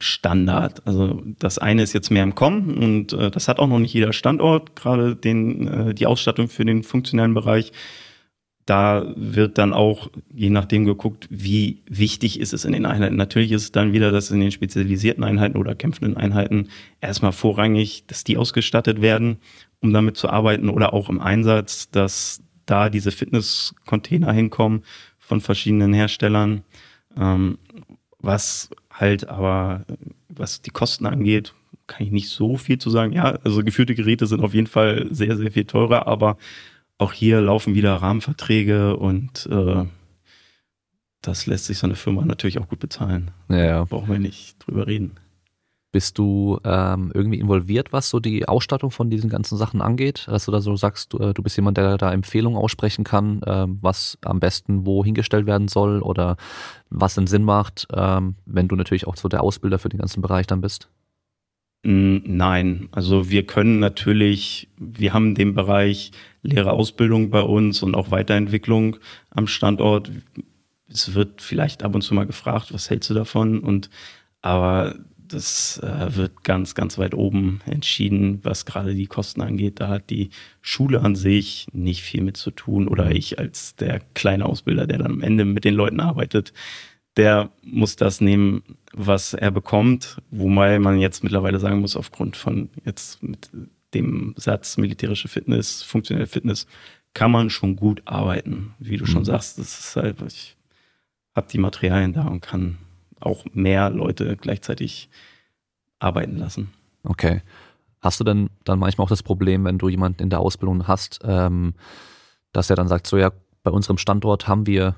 Standard. 0.00 0.86
Also 0.86 1.22
das 1.38 1.58
eine 1.58 1.82
ist 1.82 1.94
jetzt 1.94 2.10
mehr 2.10 2.24
im 2.24 2.34
Kommen 2.34 2.76
und 2.76 3.12
äh, 3.14 3.30
das 3.30 3.48
hat 3.48 3.58
auch 3.58 3.68
noch 3.68 3.78
nicht 3.78 3.94
jeder 3.94 4.12
Standort, 4.12 4.76
gerade 4.76 5.16
den 5.16 5.68
äh, 5.68 5.94
die 5.94 6.06
Ausstattung 6.06 6.48
für 6.48 6.64
den 6.64 6.82
funktionellen 6.82 7.32
Bereich 7.32 7.72
da 8.66 9.12
wird 9.16 9.58
dann 9.58 9.72
auch 9.74 10.10
je 10.32 10.48
nachdem 10.48 10.84
geguckt, 10.86 11.28
wie 11.30 11.82
wichtig 11.86 12.40
ist 12.40 12.54
es 12.54 12.64
in 12.64 12.72
den 12.72 12.86
Einheiten. 12.86 13.16
Natürlich 13.16 13.52
ist 13.52 13.62
es 13.62 13.72
dann 13.72 13.92
wieder, 13.92 14.10
dass 14.10 14.30
in 14.30 14.40
den 14.40 14.52
spezialisierten 14.52 15.22
Einheiten 15.22 15.58
oder 15.58 15.74
kämpfenden 15.74 16.16
Einheiten 16.16 16.68
erstmal 17.00 17.32
vorrangig, 17.32 18.06
dass 18.06 18.24
die 18.24 18.38
ausgestattet 18.38 19.02
werden, 19.02 19.38
um 19.80 19.92
damit 19.92 20.16
zu 20.16 20.30
arbeiten 20.30 20.70
oder 20.70 20.94
auch 20.94 21.10
im 21.10 21.20
Einsatz, 21.20 21.90
dass 21.90 22.42
da 22.66 22.88
diese 22.88 23.10
Fitness-Container 23.10 24.32
hinkommen 24.32 24.82
von 25.18 25.40
verschiedenen 25.40 25.92
Herstellern, 25.92 26.62
ähm, 27.16 27.58
was 28.18 28.70
halt 28.90 29.28
aber, 29.28 29.84
was 30.28 30.62
die 30.62 30.70
Kosten 30.70 31.06
angeht, 31.06 31.54
kann 31.86 32.06
ich 32.06 32.12
nicht 32.12 32.28
so 32.28 32.56
viel 32.56 32.78
zu 32.78 32.90
sagen. 32.90 33.12
Ja, 33.12 33.38
also 33.44 33.62
geführte 33.62 33.94
Geräte 33.94 34.26
sind 34.26 34.42
auf 34.42 34.54
jeden 34.54 34.66
Fall 34.66 35.08
sehr, 35.10 35.36
sehr 35.36 35.52
viel 35.52 35.64
teurer, 35.64 36.06
aber 36.06 36.38
auch 36.98 37.12
hier 37.12 37.40
laufen 37.40 37.74
wieder 37.74 37.94
Rahmenverträge 37.96 38.96
und 38.96 39.46
äh, 39.50 39.84
das 41.20 41.46
lässt 41.46 41.66
sich 41.66 41.78
so 41.78 41.86
eine 41.86 41.96
Firma 41.96 42.24
natürlich 42.24 42.58
auch 42.58 42.68
gut 42.68 42.78
bezahlen. 42.78 43.30
Ja, 43.48 43.64
ja. 43.64 43.84
Brauchen 43.84 44.10
wir 44.10 44.18
nicht 44.18 44.56
drüber 44.64 44.86
reden. 44.86 45.12
Bist 45.94 46.18
du 46.18 46.58
ähm, 46.64 47.12
irgendwie 47.14 47.38
involviert, 47.38 47.92
was 47.92 48.10
so 48.10 48.18
die 48.18 48.48
Ausstattung 48.48 48.90
von 48.90 49.10
diesen 49.10 49.30
ganzen 49.30 49.56
Sachen 49.56 49.80
angeht? 49.80 50.26
Dass 50.26 50.44
du 50.44 50.50
da 50.50 50.60
so 50.60 50.74
sagst, 50.74 51.12
du, 51.12 51.18
äh, 51.18 51.32
du 51.32 51.40
bist 51.40 51.54
jemand, 51.54 51.78
der 51.78 51.98
da 51.98 52.12
Empfehlungen 52.12 52.58
aussprechen 52.58 53.04
kann, 53.04 53.42
ähm, 53.46 53.78
was 53.80 54.18
am 54.24 54.40
besten 54.40 54.86
wo 54.86 55.04
hingestellt 55.04 55.46
werden 55.46 55.68
soll 55.68 56.02
oder 56.02 56.36
was 56.90 57.16
einen 57.16 57.28
Sinn 57.28 57.44
macht, 57.44 57.86
ähm, 57.94 58.34
wenn 58.44 58.66
du 58.66 58.74
natürlich 58.74 59.06
auch 59.06 59.14
so 59.14 59.28
der 59.28 59.44
Ausbilder 59.44 59.78
für 59.78 59.88
den 59.88 60.00
ganzen 60.00 60.20
Bereich 60.20 60.48
dann 60.48 60.60
bist? 60.60 60.88
Nein, 61.84 62.88
also 62.90 63.30
wir 63.30 63.46
können 63.46 63.78
natürlich, 63.78 64.70
wir 64.76 65.12
haben 65.12 65.36
den 65.36 65.54
Bereich 65.54 66.10
Lehrerausbildung 66.42 67.30
bei 67.30 67.42
uns 67.42 67.84
und 67.84 67.94
auch 67.94 68.10
Weiterentwicklung 68.10 68.96
am 69.30 69.46
Standort. 69.46 70.10
Es 70.88 71.14
wird 71.14 71.40
vielleicht 71.40 71.84
ab 71.84 71.94
und 71.94 72.02
zu 72.02 72.14
mal 72.14 72.26
gefragt, 72.26 72.74
was 72.74 72.90
hältst 72.90 73.10
du 73.10 73.14
davon? 73.14 73.60
Und 73.60 73.90
aber 74.42 74.96
das 75.34 75.78
äh, 75.78 76.16
wird 76.16 76.44
ganz, 76.44 76.74
ganz 76.74 76.96
weit 76.96 77.14
oben 77.14 77.60
entschieden, 77.66 78.40
was 78.42 78.64
gerade 78.64 78.94
die 78.94 79.06
Kosten 79.06 79.40
angeht. 79.40 79.80
Da 79.80 79.88
hat 79.88 80.10
die 80.10 80.30
Schule 80.62 81.00
an 81.00 81.16
sich 81.16 81.66
nicht 81.72 82.02
viel 82.02 82.22
mit 82.22 82.36
zu 82.36 82.50
tun 82.50 82.88
oder 82.88 83.10
ich 83.10 83.38
als 83.38 83.74
der 83.76 84.00
kleine 84.14 84.46
Ausbilder, 84.46 84.86
der 84.86 84.98
dann 84.98 85.12
am 85.12 85.22
Ende 85.22 85.44
mit 85.44 85.64
den 85.64 85.74
Leuten 85.74 86.00
arbeitet, 86.00 86.52
der 87.16 87.50
muss 87.62 87.96
das 87.96 88.20
nehmen, 88.20 88.62
was 88.92 89.34
er 89.34 89.50
bekommt, 89.50 90.20
wobei 90.30 90.78
man 90.78 90.98
jetzt 90.98 91.22
mittlerweile 91.22 91.60
sagen 91.60 91.80
muss, 91.80 91.96
aufgrund 91.96 92.36
von 92.36 92.70
jetzt 92.84 93.22
mit 93.22 93.50
dem 93.92 94.34
Satz 94.36 94.76
militärische 94.76 95.28
Fitness, 95.28 95.82
funktionelle 95.82 96.26
Fitness, 96.26 96.66
kann 97.12 97.30
man 97.30 97.50
schon 97.50 97.76
gut 97.76 98.02
arbeiten. 98.04 98.74
Wie 98.78 98.96
du 98.96 99.04
mhm. 99.04 99.08
schon 99.08 99.24
sagst, 99.24 99.58
das 99.58 99.78
ist 99.78 99.96
halt, 99.96 100.16
ich 100.26 100.56
habe 101.34 101.46
die 101.50 101.58
Materialien 101.58 102.12
da 102.12 102.26
und 102.26 102.40
kann 102.40 102.78
auch 103.24 103.44
mehr 103.52 103.90
Leute 103.90 104.36
gleichzeitig 104.36 105.08
arbeiten 105.98 106.36
lassen. 106.36 106.72
Okay. 107.02 107.42
Hast 108.00 108.20
du 108.20 108.24
denn 108.24 108.50
dann 108.64 108.78
manchmal 108.78 109.06
auch 109.06 109.10
das 109.10 109.22
Problem, 109.22 109.64
wenn 109.64 109.78
du 109.78 109.88
jemanden 109.88 110.22
in 110.22 110.30
der 110.30 110.40
Ausbildung 110.40 110.86
hast, 110.86 111.20
ähm, 111.24 111.74
dass 112.52 112.70
er 112.70 112.76
dann 112.76 112.88
sagt, 112.88 113.06
so 113.06 113.16
ja, 113.16 113.32
bei 113.62 113.70
unserem 113.70 113.98
Standort 113.98 114.46
haben 114.46 114.66
wir 114.66 114.96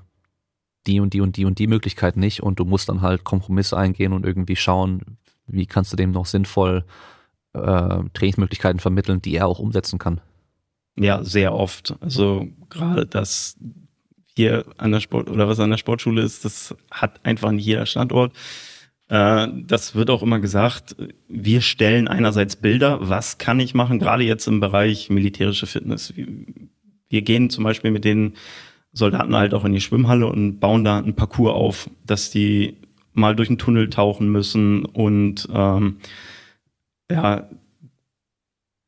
die 0.86 1.00
und 1.00 1.14
die 1.14 1.20
und 1.20 1.36
die 1.36 1.44
und 1.44 1.58
die 1.58 1.66
Möglichkeit 1.66 2.16
nicht 2.16 2.42
und 2.42 2.58
du 2.58 2.64
musst 2.64 2.88
dann 2.88 3.02
halt 3.02 3.24
Kompromisse 3.24 3.76
eingehen 3.76 4.12
und 4.12 4.24
irgendwie 4.24 4.56
schauen, 4.56 5.18
wie 5.46 5.66
kannst 5.66 5.92
du 5.92 5.96
dem 5.96 6.10
noch 6.10 6.26
sinnvoll 6.26 6.84
äh, 7.52 8.00
Trainingsmöglichkeiten 8.12 8.80
vermitteln, 8.80 9.22
die 9.22 9.36
er 9.36 9.46
auch 9.46 9.58
umsetzen 9.58 9.98
kann. 9.98 10.20
Ja, 10.98 11.22
sehr 11.22 11.54
oft. 11.54 11.94
Also 12.00 12.48
gerade 12.70 13.06
das 13.06 13.56
hier 14.36 14.64
an 14.76 14.92
der 14.92 15.00
Sport 15.00 15.30
oder 15.30 15.48
was 15.48 15.60
an 15.60 15.70
der 15.70 15.78
Sportschule 15.78 16.22
ist, 16.22 16.44
das 16.44 16.74
hat 16.90 17.24
einfach 17.24 17.50
nicht 17.52 17.66
jeder 17.66 17.86
Standort. 17.86 18.32
Äh, 19.08 19.48
das 19.66 19.94
wird 19.94 20.10
auch 20.10 20.22
immer 20.22 20.40
gesagt. 20.40 20.96
Wir 21.28 21.60
stellen 21.60 22.08
einerseits 22.08 22.56
Bilder. 22.56 22.98
Was 23.00 23.38
kann 23.38 23.60
ich 23.60 23.74
machen? 23.74 23.98
Gerade 23.98 24.24
jetzt 24.24 24.46
im 24.46 24.60
Bereich 24.60 25.10
militärische 25.10 25.66
Fitness. 25.66 26.12
Wir 27.08 27.22
gehen 27.22 27.50
zum 27.50 27.64
Beispiel 27.64 27.90
mit 27.90 28.04
den 28.04 28.34
Soldaten 28.92 29.36
halt 29.36 29.54
auch 29.54 29.64
in 29.64 29.72
die 29.72 29.80
Schwimmhalle 29.80 30.26
und 30.26 30.58
bauen 30.58 30.84
da 30.84 30.98
einen 30.98 31.14
Parcours 31.14 31.54
auf, 31.54 31.90
dass 32.04 32.30
die 32.30 32.76
mal 33.12 33.36
durch 33.36 33.48
einen 33.48 33.58
Tunnel 33.58 33.90
tauchen 33.90 34.30
müssen 34.30 34.84
und 34.84 35.48
ähm, 35.52 35.96
ja, 37.10 37.48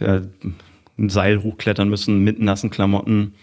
ja 0.01 0.23
ein 0.99 1.09
Seil 1.11 1.43
hochklettern 1.43 1.89
müssen 1.89 2.25
mit 2.25 2.41
nassen 2.41 2.71
Klamotten. 2.71 3.35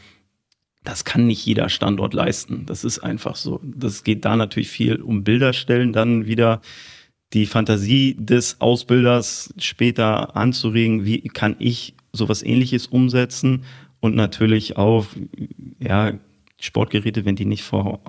Das 0.86 1.04
kann 1.04 1.28
nicht 1.28 1.46
jeder 1.46 1.68
Standort 1.68 2.14
leisten. 2.14 2.66
Das 2.66 2.84
ist 2.84 3.00
einfach 3.00 3.36
so. 3.36 3.60
Das 3.64 4.04
geht 4.04 4.24
da 4.24 4.36
natürlich 4.36 4.70
viel 4.70 5.02
um 5.02 5.24
Bilderstellen, 5.24 5.92
dann 5.92 6.26
wieder 6.28 6.62
die 7.34 7.48
Fantasie 7.48 8.16
des 8.18 8.62
Ausbilders 8.62 9.54
später 9.58 10.36
anzuregen, 10.38 11.04
wie 11.04 11.22
kann 11.22 11.56
ich 11.60 11.96
sowas 12.14 12.44
ähnliches 12.44 12.88
umsetzen 12.88 13.64
und 14.00 14.16
natürlich 14.16 14.78
auch, 14.78 15.08
ja, 15.80 16.14
Sportgeräte, 16.62 17.26
wenn 17.26 17.36
die 17.36 17.46
nicht 17.46 17.64
vor 17.64 18.00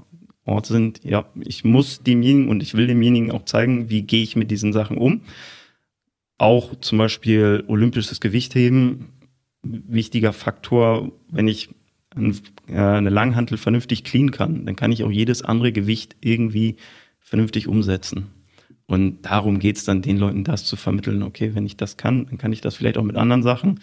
Ort 0.44 0.66
sind, 0.66 1.00
ja, 1.02 1.26
ich 1.40 1.64
muss 1.64 2.02
demjenigen 2.02 2.48
und 2.48 2.62
ich 2.62 2.74
will 2.74 2.86
demjenigen 2.86 3.32
auch 3.32 3.44
zeigen, 3.44 3.90
wie 3.90 4.02
gehe 4.02 4.22
ich 4.22 4.36
mit 4.36 4.50
diesen 4.50 4.72
Sachen 4.72 4.96
um. 4.96 5.22
Auch 6.38 6.78
zum 6.80 6.98
Beispiel 6.98 7.64
olympisches 7.66 8.20
Gewichtheben, 8.20 9.06
wichtiger 9.62 10.32
Faktor, 10.32 11.10
wenn 11.30 11.48
ich 11.48 11.70
eine 12.16 13.10
Langhantel 13.10 13.58
vernünftig 13.58 14.04
clean 14.04 14.30
kann, 14.30 14.64
dann 14.66 14.76
kann 14.76 14.92
ich 14.92 15.04
auch 15.04 15.10
jedes 15.10 15.42
andere 15.42 15.72
Gewicht 15.72 16.16
irgendwie 16.20 16.76
vernünftig 17.20 17.68
umsetzen. 17.68 18.26
Und 18.86 19.22
darum 19.22 19.58
geht's 19.58 19.84
dann 19.84 20.00
den 20.00 20.16
Leuten, 20.16 20.44
das 20.44 20.64
zu 20.64 20.76
vermitteln. 20.76 21.22
Okay, 21.22 21.54
wenn 21.54 21.66
ich 21.66 21.76
das 21.76 21.96
kann, 21.96 22.26
dann 22.26 22.38
kann 22.38 22.52
ich 22.52 22.60
das 22.60 22.76
vielleicht 22.76 22.98
auch 22.98 23.02
mit 23.02 23.16
anderen 23.16 23.42
Sachen. 23.42 23.80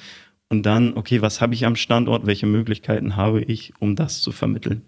Und 0.50 0.66
dann, 0.66 0.96
okay, 0.96 1.22
was 1.22 1.42
habe 1.42 1.54
ich 1.54 1.66
am 1.66 1.76
Standort? 1.76 2.26
Welche 2.26 2.46
Möglichkeiten 2.46 3.16
habe 3.16 3.42
ich, 3.42 3.74
um 3.80 3.96
das 3.96 4.22
zu 4.22 4.32
vermitteln? 4.32 4.84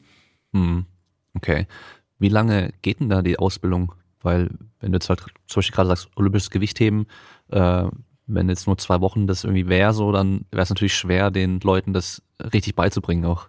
Hm. 0.53 0.85
Okay. 1.33 1.67
Wie 2.17 2.29
lange 2.29 2.71
geht 2.81 2.99
denn 2.99 3.09
da 3.09 3.21
die 3.21 3.39
Ausbildung? 3.39 3.93
Weil, 4.21 4.49
wenn 4.79 4.91
du 4.91 4.97
jetzt 4.97 5.09
halt 5.09 5.21
zum 5.47 5.59
Beispiel 5.59 5.75
gerade 5.75 5.89
sagst, 5.89 6.09
olympisches 6.15 6.49
Gewichtheben, 6.49 7.07
äh, 7.51 7.85
wenn 8.27 8.49
jetzt 8.49 8.67
nur 8.67 8.77
zwei 8.77 9.01
Wochen 9.01 9.27
das 9.27 9.43
irgendwie 9.43 9.67
wäre, 9.67 9.93
so, 9.93 10.11
dann 10.11 10.45
wäre 10.51 10.63
es 10.63 10.69
natürlich 10.69 10.95
schwer, 10.95 11.29
den 11.29 11.59
Leuten 11.59 11.93
das 11.93 12.23
richtig 12.39 12.75
beizubringen 12.75 13.25
auch. 13.25 13.47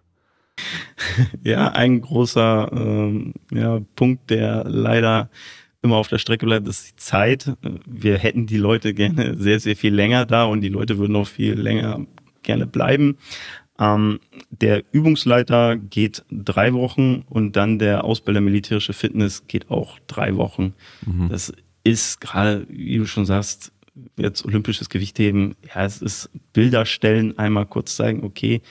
Ja, 1.42 1.68
ein 1.72 2.00
großer 2.00 2.70
ähm, 2.72 3.34
ja, 3.52 3.80
Punkt, 3.94 4.30
der 4.30 4.64
leider 4.64 5.28
immer 5.82 5.96
auf 5.96 6.08
der 6.08 6.18
Strecke 6.18 6.46
bleibt, 6.46 6.66
ist 6.66 6.90
die 6.90 6.96
Zeit. 6.96 7.56
Wir 7.86 8.18
hätten 8.18 8.46
die 8.46 8.56
Leute 8.56 8.94
gerne 8.94 9.36
sehr, 9.38 9.60
sehr 9.60 9.76
viel 9.76 9.94
länger 9.94 10.26
da 10.26 10.44
und 10.44 10.62
die 10.62 10.68
Leute 10.68 10.98
würden 10.98 11.16
auch 11.16 11.26
viel 11.28 11.54
länger 11.54 12.06
gerne 12.42 12.66
bleiben. 12.66 13.18
Ähm, 13.78 14.20
der 14.50 14.82
Übungsleiter 14.92 15.76
geht 15.76 16.24
drei 16.30 16.72
Wochen 16.72 17.24
und 17.28 17.56
dann 17.56 17.78
der 17.78 18.04
Ausbilder 18.04 18.40
militärische 18.40 18.94
Fitness 18.94 19.46
geht 19.46 19.70
auch 19.70 19.98
drei 20.06 20.36
Wochen. 20.36 20.74
Mhm. 21.04 21.28
Das 21.28 21.52
ist 21.84 22.20
gerade, 22.20 22.66
wie 22.68 22.98
du 22.98 23.06
schon 23.06 23.26
sagst, 23.26 23.72
jetzt 24.16 24.44
olympisches 24.44 24.88
Gewichtheben, 24.88 25.56
ja, 25.74 25.84
es 25.84 26.02
ist 26.02 26.30
Bilder 26.52 26.86
stellen, 26.86 27.38
einmal 27.38 27.66
kurz 27.66 27.96
zeigen, 27.96 28.24
okay, 28.24 28.62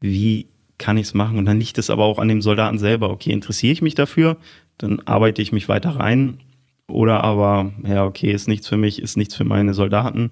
wie 0.00 0.46
kann 0.78 0.96
ich 0.96 1.08
es 1.08 1.14
machen? 1.14 1.38
Und 1.38 1.44
dann 1.44 1.58
liegt 1.58 1.78
es 1.78 1.90
aber 1.90 2.04
auch 2.04 2.18
an 2.18 2.28
dem 2.28 2.42
Soldaten 2.42 2.78
selber, 2.78 3.10
okay, 3.10 3.32
interessiere 3.32 3.72
ich 3.72 3.82
mich 3.82 3.94
dafür, 3.94 4.36
dann 4.78 5.00
arbeite 5.00 5.42
ich 5.42 5.52
mich 5.52 5.68
weiter 5.68 5.90
rein. 5.90 6.40
Oder 6.88 7.22
aber, 7.22 7.72
ja, 7.84 8.04
okay, 8.04 8.32
ist 8.32 8.48
nichts 8.48 8.66
für 8.66 8.76
mich, 8.76 9.00
ist 9.00 9.16
nichts 9.16 9.36
für 9.36 9.44
meine 9.44 9.74
Soldaten. 9.74 10.30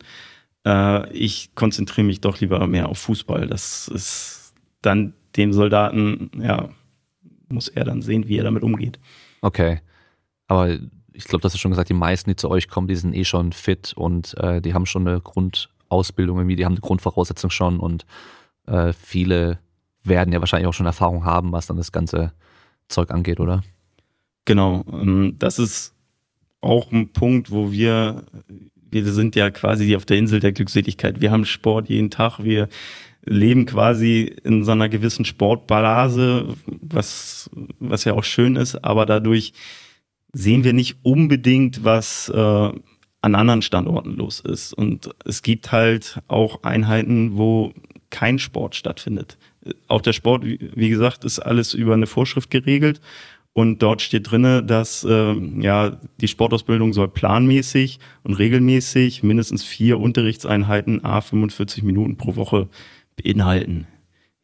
Äh, 0.67 1.13
ich 1.13 1.55
konzentriere 1.55 2.07
mich 2.07 2.21
doch 2.21 2.41
lieber 2.41 2.67
mehr 2.67 2.89
auf 2.89 2.99
Fußball. 2.99 3.47
Das 3.47 3.87
ist 3.89 4.55
dann 4.83 5.13
dem 5.37 5.53
Soldaten, 5.53 6.31
ja, 6.41 6.71
muss 7.49 7.69
er 7.69 7.85
dann 7.85 8.03
sehen, 8.03 8.27
wie 8.27 8.39
er 8.39 8.45
damit 8.45 8.63
umgeht. 8.63 8.99
Okay. 9.41 9.81
Aber 10.49 10.79
ich 11.19 11.25
glaube, 11.25 11.43
das 11.43 11.53
ist 11.53 11.61
schon 11.61 11.73
gesagt, 11.73 11.89
die 11.89 11.95
meisten, 11.95 12.31
die 12.31 12.37
zu 12.37 12.49
euch 12.49 12.69
kommen, 12.69 12.87
die 12.87 12.95
sind 12.95 13.13
eh 13.13 13.25
schon 13.25 13.53
fit 13.53 13.93
und 13.97 14.39
äh, 14.39 14.63
die 14.63 14.73
haben 14.73 14.87
schon 14.87 15.07
eine 15.07 15.21
Grundausbildung 15.21 16.39
irgendwie, 16.39 16.55
die 16.55 16.65
haben 16.65 16.75
eine 16.75 16.81
Grundvoraussetzung 16.81 17.51
schon 17.51 17.81
und 17.81 18.07
äh, 18.67 18.93
viele 18.93 19.59
werden 20.05 20.33
ja 20.33 20.39
wahrscheinlich 20.39 20.69
auch 20.69 20.75
schon 20.75 20.87
Erfahrung 20.87 21.25
haben, 21.25 21.51
was 21.51 21.67
dann 21.67 21.77
das 21.77 21.91
ganze 21.91 22.33
Zeug 22.87 23.11
angeht, 23.11 23.41
oder? 23.41 23.65
Genau. 24.45 24.85
Ähm, 24.93 25.35
das 25.41 25.59
ist 25.59 25.93
auch 26.61 26.93
ein 26.93 27.13
Punkt, 27.13 27.51
wo 27.51 27.73
wir, 27.73 28.23
wir 28.89 29.05
sind 29.13 29.35
ja 29.35 29.51
quasi 29.51 29.97
auf 29.97 30.07
der 30.07 30.19
Insel 30.19 30.39
der 30.39 30.53
Glückseligkeit. 30.53 31.21
Wir 31.21 31.33
haben 31.33 31.45
Sport 31.45 31.89
jeden 31.89 32.11
Tag. 32.11 32.39
Wir 32.45 32.69
leben 33.25 33.67
quasi 33.67 34.37
in 34.45 34.63
so 34.63 34.71
einer 34.71 34.89
gewissen 34.89 35.25
Sportballase, 35.25 36.55
was, 36.81 37.51
was 37.81 38.05
ja 38.05 38.13
auch 38.13 38.25
schön 38.25 38.55
ist, 38.55 38.77
aber 38.85 39.05
dadurch 39.05 39.53
sehen 40.33 40.65
wir 40.65 40.73
nicht 40.73 40.99
unbedingt, 41.03 41.85
was 41.85 42.29
äh, 42.29 42.73
an 43.21 43.35
anderen 43.35 43.63
Standorten 43.63 44.17
los 44.17 44.41
ist. 44.41 44.73
Und 44.73 45.11
es 45.25 45.43
gibt 45.43 45.73
halt 45.73 46.21
auch 46.29 46.63
Einheiten, 46.63 47.37
wo 47.37 47.73
kein 48.11 48.39
Sport 48.39 48.75
stattfindet. 48.75 49.39
Auch 49.89 50.01
der 50.01 50.13
Sport, 50.13 50.45
wie 50.45 50.89
gesagt, 50.89 51.25
ist 51.25 51.41
alles 51.41 51.75
über 51.75 51.95
eine 51.95 52.07
Vorschrift 52.07 52.51
geregelt. 52.51 53.01
Und 53.53 53.83
dort 53.83 54.03
steht 54.03 54.31
drinne, 54.31 54.63
dass 54.63 55.03
äh, 55.03 55.35
ja 55.61 55.99
die 56.21 56.29
Sportausbildung 56.29 56.93
soll 56.93 57.09
planmäßig 57.09 57.99
und 58.23 58.35
regelmäßig 58.35 59.25
mindestens 59.25 59.65
vier 59.65 59.99
Unterrichtseinheiten 59.99 61.05
a 61.05 61.21
45 61.21 61.83
Minuten 61.83 62.17
pro 62.17 62.37
Woche 62.37 62.69
beinhalten. 63.17 63.89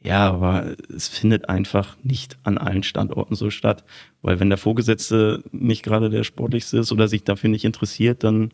Ja, 0.04 0.28
aber 0.28 0.76
es 0.94 1.08
findet 1.08 1.48
einfach 1.48 1.96
nicht 2.02 2.36
an 2.42 2.58
allen 2.58 2.82
Standorten 2.82 3.34
so 3.34 3.48
statt. 3.48 3.84
Weil 4.20 4.38
wenn 4.38 4.50
der 4.50 4.58
Vorgesetzte 4.58 5.42
nicht 5.50 5.82
gerade 5.82 6.10
der 6.10 6.24
sportlichste 6.24 6.78
ist 6.78 6.92
oder 6.92 7.08
sich 7.08 7.24
dafür 7.24 7.48
nicht 7.48 7.64
interessiert, 7.64 8.22
dann 8.22 8.52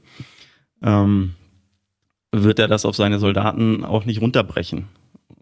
ähm, 0.81 1.35
wird 2.31 2.61
er 2.61 2.69
das 2.69 2.85
auf 2.85 2.95
seine 2.95 3.19
Soldaten 3.19 3.85
auch 3.85 4.05
nicht 4.05 4.21
runterbrechen. 4.21 4.87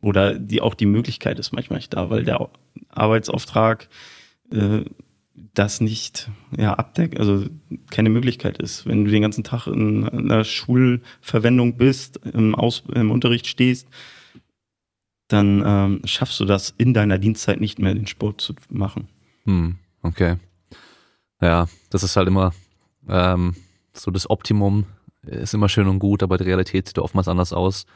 Oder 0.01 0.39
die 0.39 0.63
auch 0.63 0.75
die 0.75 0.87
Möglichkeit 0.87 1.39
ist 1.39 1.53
manchmal 1.53 1.81
nicht 1.81 1.93
da, 1.93 2.09
weil 2.09 2.25
der 2.25 2.49
Arbeitsauftrag 2.89 3.89
äh, 4.51 4.85
das 5.53 5.83
nicht 5.83 6.31
ja, 6.57 6.73
abdeckt, 6.73 7.21
also 7.21 7.45
keine 7.91 8.09
Möglichkeit 8.09 8.57
ist. 8.59 8.87
Wenn 8.87 9.05
du 9.05 9.11
den 9.11 9.23
ganzen 9.23 9.45
Tag 9.45 9.67
in 9.67 10.09
einer 10.09 10.45
Schulverwendung 10.45 11.77
bist, 11.77 12.19
im, 12.33 12.55
Aus 12.55 12.83
im 12.95 13.11
Unterricht 13.11 13.47
stehst, 13.47 13.89
dann 15.29 15.63
ähm, 15.65 16.01
schaffst 16.05 16.41
du 16.41 16.45
das 16.45 16.75
in 16.79 16.95
deiner 16.95 17.19
Dienstzeit 17.19 17.61
nicht 17.61 17.79
mehr, 17.79 17.95
den 17.95 18.07
Sport 18.07 18.41
zu 18.41 18.55
machen. 18.71 19.09
Hm, 19.45 19.77
okay. 20.03 20.37
Ja, 21.41 21.69
das 21.91 22.03
ist 22.03 22.17
halt 22.17 22.29
immer 22.29 22.53
ähm, 23.09 23.55
so 23.93 24.11
das 24.11 24.29
Optimum 24.31 24.87
ist 25.23 25.55
immer 25.55 25.69
schön 25.69 25.89
und 25.89 25.99
gut, 25.99 26.23
aber 26.23 26.39
die 26.39 26.45
Realität 26.45 26.89
sieht 26.89 26.99
oftmals 26.99 27.29
anders 27.29 27.53
aus. 27.53 27.87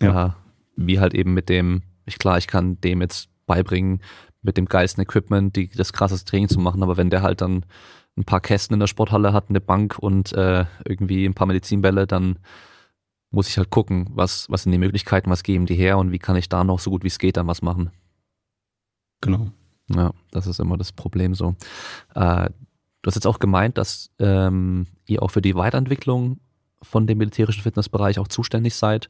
Ja. 0.00 0.26
Äh, 0.26 0.30
wie 0.76 0.98
halt 0.98 1.14
eben 1.14 1.34
mit 1.34 1.48
dem, 1.48 1.82
ich 2.06 2.18
klar, 2.18 2.38
ich 2.38 2.46
kann 2.46 2.80
dem 2.80 3.00
jetzt 3.02 3.28
beibringen, 3.46 4.00
mit 4.42 4.56
dem 4.56 4.64
geilsten 4.64 5.02
Equipment 5.02 5.54
die, 5.56 5.68
das 5.68 5.92
krasseste 5.92 6.28
Training 6.30 6.48
zu 6.48 6.58
machen, 6.58 6.82
aber 6.82 6.96
wenn 6.96 7.10
der 7.10 7.22
halt 7.22 7.42
dann 7.42 7.66
ein 8.16 8.24
paar 8.24 8.40
Kästen 8.40 8.74
in 8.74 8.80
der 8.80 8.86
Sporthalle 8.86 9.32
hat, 9.32 9.50
eine 9.50 9.60
Bank 9.60 9.98
und 9.98 10.32
äh, 10.32 10.64
irgendwie 10.84 11.26
ein 11.26 11.34
paar 11.34 11.46
Medizinbälle, 11.46 12.06
dann 12.06 12.38
muss 13.30 13.48
ich 13.48 13.58
halt 13.58 13.70
gucken, 13.70 14.08
was, 14.10 14.50
was 14.50 14.64
sind 14.64 14.72
die 14.72 14.78
Möglichkeiten, 14.78 15.30
was 15.30 15.42
geben 15.42 15.66
die 15.66 15.76
her 15.76 15.98
und 15.98 16.12
wie 16.12 16.18
kann 16.18 16.36
ich 16.36 16.48
da 16.48 16.64
noch 16.64 16.80
so 16.80 16.90
gut 16.90 17.04
wie 17.04 17.08
es 17.08 17.18
geht 17.18 17.36
dann 17.36 17.46
was 17.46 17.62
machen. 17.62 17.90
Genau. 19.20 19.50
Ja, 19.88 20.12
das 20.30 20.46
ist 20.46 20.60
immer 20.60 20.76
das 20.76 20.92
Problem 20.92 21.34
so. 21.34 21.54
Äh, 22.14 22.50
du 23.02 23.06
hast 23.06 23.14
jetzt 23.14 23.26
auch 23.26 23.38
gemeint, 23.38 23.78
dass 23.78 24.10
ähm, 24.18 24.86
ihr 25.06 25.22
auch 25.22 25.30
für 25.30 25.42
die 25.42 25.54
Weiterentwicklung 25.54 26.38
von 26.82 27.06
dem 27.06 27.18
militärischen 27.18 27.62
Fitnessbereich 27.62 28.18
auch 28.18 28.28
zuständig 28.28 28.74
seid. 28.74 29.08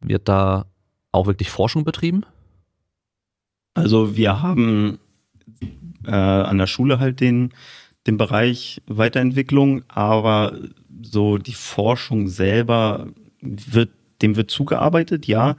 Wird 0.00 0.28
da 0.28 0.66
auch 1.12 1.26
wirklich 1.26 1.50
Forschung 1.50 1.84
betrieben? 1.84 2.24
Also 3.74 4.16
wir 4.16 4.42
haben 4.42 4.98
äh, 6.04 6.10
an 6.10 6.58
der 6.58 6.66
Schule 6.66 6.98
halt 7.00 7.20
den, 7.20 7.52
den 8.06 8.16
Bereich 8.16 8.82
Weiterentwicklung, 8.86 9.82
aber 9.88 10.58
so 11.02 11.38
die 11.38 11.54
Forschung 11.54 12.28
selber 12.28 13.06
wird, 13.40 13.90
dem 14.22 14.36
wird 14.36 14.50
zugearbeitet, 14.50 15.26
ja. 15.26 15.56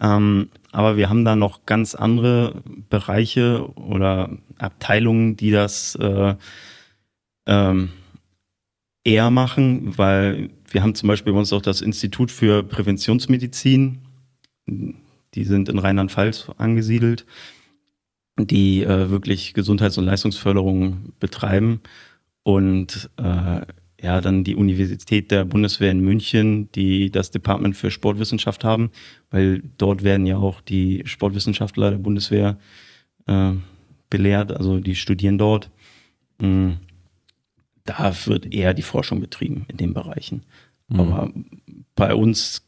Ähm, 0.00 0.50
aber 0.72 0.96
wir 0.96 1.08
haben 1.08 1.24
da 1.24 1.34
noch 1.34 1.66
ganz 1.66 1.94
andere 1.94 2.62
Bereiche 2.88 3.68
oder 3.74 4.30
Abteilungen, 4.58 5.36
die 5.36 5.50
das 5.50 5.96
äh, 5.96 6.34
ähm, 7.46 7.90
eher 9.04 9.30
machen, 9.30 9.96
weil 9.96 10.50
wir 10.70 10.82
haben 10.82 10.94
zum 10.94 11.08
Beispiel 11.08 11.32
bei 11.32 11.38
uns 11.38 11.52
auch 11.52 11.62
das 11.62 11.80
Institut 11.80 12.30
für 12.30 12.62
Präventionsmedizin, 12.62 13.98
die 14.66 15.44
sind 15.44 15.68
in 15.68 15.78
Rheinland-Pfalz 15.78 16.50
angesiedelt, 16.58 17.24
die 18.38 18.82
äh, 18.82 19.10
wirklich 19.10 19.54
Gesundheits- 19.54 19.98
und 19.98 20.04
Leistungsförderung 20.04 21.12
betreiben 21.18 21.80
und 22.42 23.10
äh, 23.16 23.62
ja, 24.00 24.20
dann 24.20 24.44
die 24.44 24.54
Universität 24.54 25.30
der 25.30 25.44
Bundeswehr 25.44 25.90
in 25.90 26.00
München, 26.00 26.70
die 26.72 27.10
das 27.10 27.30
Department 27.30 27.76
für 27.76 27.90
Sportwissenschaft 27.90 28.64
haben, 28.64 28.90
weil 29.30 29.62
dort 29.76 30.04
werden 30.04 30.26
ja 30.26 30.36
auch 30.36 30.60
die 30.60 31.02
Sportwissenschaftler 31.04 31.90
der 31.90 31.98
Bundeswehr 31.98 32.58
äh, 33.26 33.52
belehrt, 34.08 34.52
also 34.52 34.78
die 34.78 34.94
studieren 34.94 35.38
dort. 35.38 35.70
Mm, 36.40 36.74
da 37.84 38.14
wird 38.26 38.52
eher 38.52 38.74
die 38.74 38.82
Forschung 38.82 39.20
betrieben 39.20 39.64
in 39.68 39.78
den 39.78 39.94
Bereichen. 39.94 40.44
Mhm. 40.88 41.00
Aber 41.00 41.32
bei 41.94 42.14
uns 42.14 42.66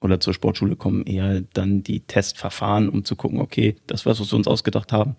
oder 0.00 0.20
zur 0.20 0.34
Sportschule 0.34 0.76
kommen 0.76 1.04
eher 1.04 1.40
dann 1.40 1.82
die 1.82 2.00
Testverfahren, 2.00 2.88
um 2.88 3.04
zu 3.04 3.16
gucken, 3.16 3.40
okay, 3.40 3.76
das, 3.86 4.06
was 4.06 4.20
wir 4.20 4.36
uns 4.36 4.46
ausgedacht 4.46 4.92
haben, 4.92 5.16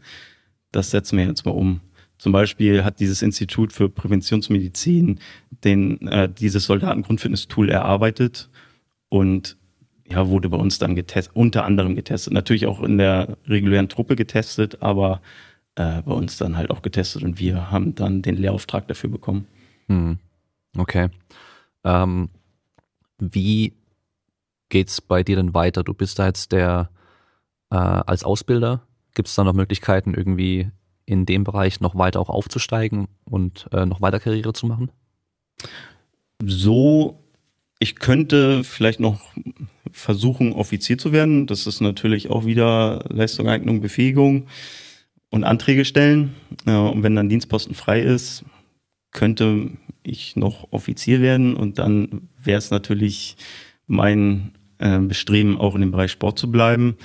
das 0.72 0.91
setzen 0.91 1.18
wir 1.18 1.26
jetzt 1.26 1.45
mal 1.45 1.51
um. 1.51 1.82
Zum 2.20 2.34
Beispiel 2.34 2.84
hat 2.84 2.99
dieses 2.99 3.22
Institut 3.22 3.72
für 3.72 3.89
Präventionsmedizin 3.89 5.20
den, 5.63 6.07
äh, 6.07 6.30
dieses 6.30 6.65
Soldatengrundfitness-Tool 6.65 7.70
erarbeitet 7.70 8.49
und 9.07 9.57
ja, 10.11 10.28
wurde 10.28 10.49
bei 10.49 10.57
uns 10.57 10.80
dann 10.80 10.95
getestet, 10.95 11.36
unter 11.36 11.63
anderem 11.63 11.95
getestet. 11.95 12.34
Natürlich 12.34 12.67
auch 12.67 12.84
in 12.84 12.97
der 12.97 13.38
regulären 13.47 13.88
Truppe 13.88 14.17
getestet, 14.17 14.82
aber 14.82 15.22
äh, 15.76 16.01
bei 16.01 16.11
uns 16.11 16.38
dann 16.38 16.57
halt 16.57 16.72
auch 16.72 16.82
getestet 16.82 17.24
und 17.24 17.39
wir 17.39 17.72
haben 17.72 17.95
dann 17.95 18.22
den 18.22 18.36
Lehrauftrag 18.36 18.88
dafür 18.89 19.09
bekommen. 19.09 19.47
Hm. 19.88 20.20
Okay. 20.78 21.09
Ähm, 21.86 22.30
wie 23.17 23.74
geht's 24.67 24.99
bei 24.99 25.24
dir 25.24 25.38
denn 25.38 25.53
weiter? 25.53 25.86
Du 25.86 25.93
bist 25.93 26.20
da 26.20 26.26
jetzt 26.26 26.51
der 26.51 26.89
äh, 27.72 27.76
als 27.78 28.26
Ausbilder. 28.26 28.86
Gibt 29.15 29.30
es 29.30 29.36
da 29.36 29.45
noch 29.45 29.53
Möglichkeiten, 29.53 30.13
irgendwie 30.13 30.70
in 31.10 31.26
dem 31.26 31.43
Bereich 31.43 31.82
noch 31.82 31.95
weiter 31.95 32.20
auch 32.20 32.30
aufzusteigen 32.30 33.07
und 33.26 33.68
äh, 33.74 33.86
noch 33.86 33.99
weiter 33.99 34.20
Karriere 34.20 34.53
zu 34.53 34.68
machen? 34.68 34.91
So, 36.43 37.20
ich 37.80 37.95
könnte 37.95 38.64
vielleicht 38.64 38.99
noch 38.99 39.20
versuchen, 39.91 40.53
Offizier 40.53 40.99
zu 40.99 41.12
werden. 41.12 41.47
Das 41.47 41.66
ist 41.66 41.82
natürlich 41.82 42.30
auch 42.30 42.45
wieder 42.45 43.05
Leistung, 43.10 43.49
Eignung, 43.49 43.82
Befähigung 43.82 44.45
und 45.32 45.43
Anträge 45.43 45.84
stellen. 45.84 46.36
Und 46.66 47.01
wenn 47.01 47.16
dann 47.16 47.30
Dienstposten 47.30 47.74
frei 47.74 48.01
ist, 48.01 48.45
könnte 49.12 49.72
ich 50.03 50.36
noch 50.36 50.72
Offizier 50.72 51.22
werden 51.22 51.55
und 51.55 51.80
dann 51.80 52.30
wäre 52.41 52.60
es 52.60 52.70
natürlich 52.70 53.36
mein 53.88 54.51
äh, 54.78 54.99
Bestreben, 54.99 55.57
auch 55.57 55.74
in 55.74 55.82
dem 55.82 55.91
Bereich 55.91 56.12
Sport 56.12 56.38
zu 56.38 56.51
bleiben 56.51 56.97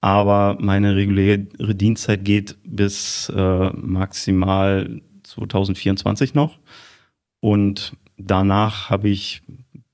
aber 0.00 0.56
meine 0.60 0.96
reguläre 0.96 1.74
Dienstzeit 1.74 2.24
geht 2.24 2.56
bis 2.64 3.30
äh, 3.34 3.70
maximal 3.70 5.00
2024 5.24 6.34
noch. 6.34 6.58
Und 7.40 7.96
danach 8.16 8.90
habe 8.90 9.08
ich 9.08 9.42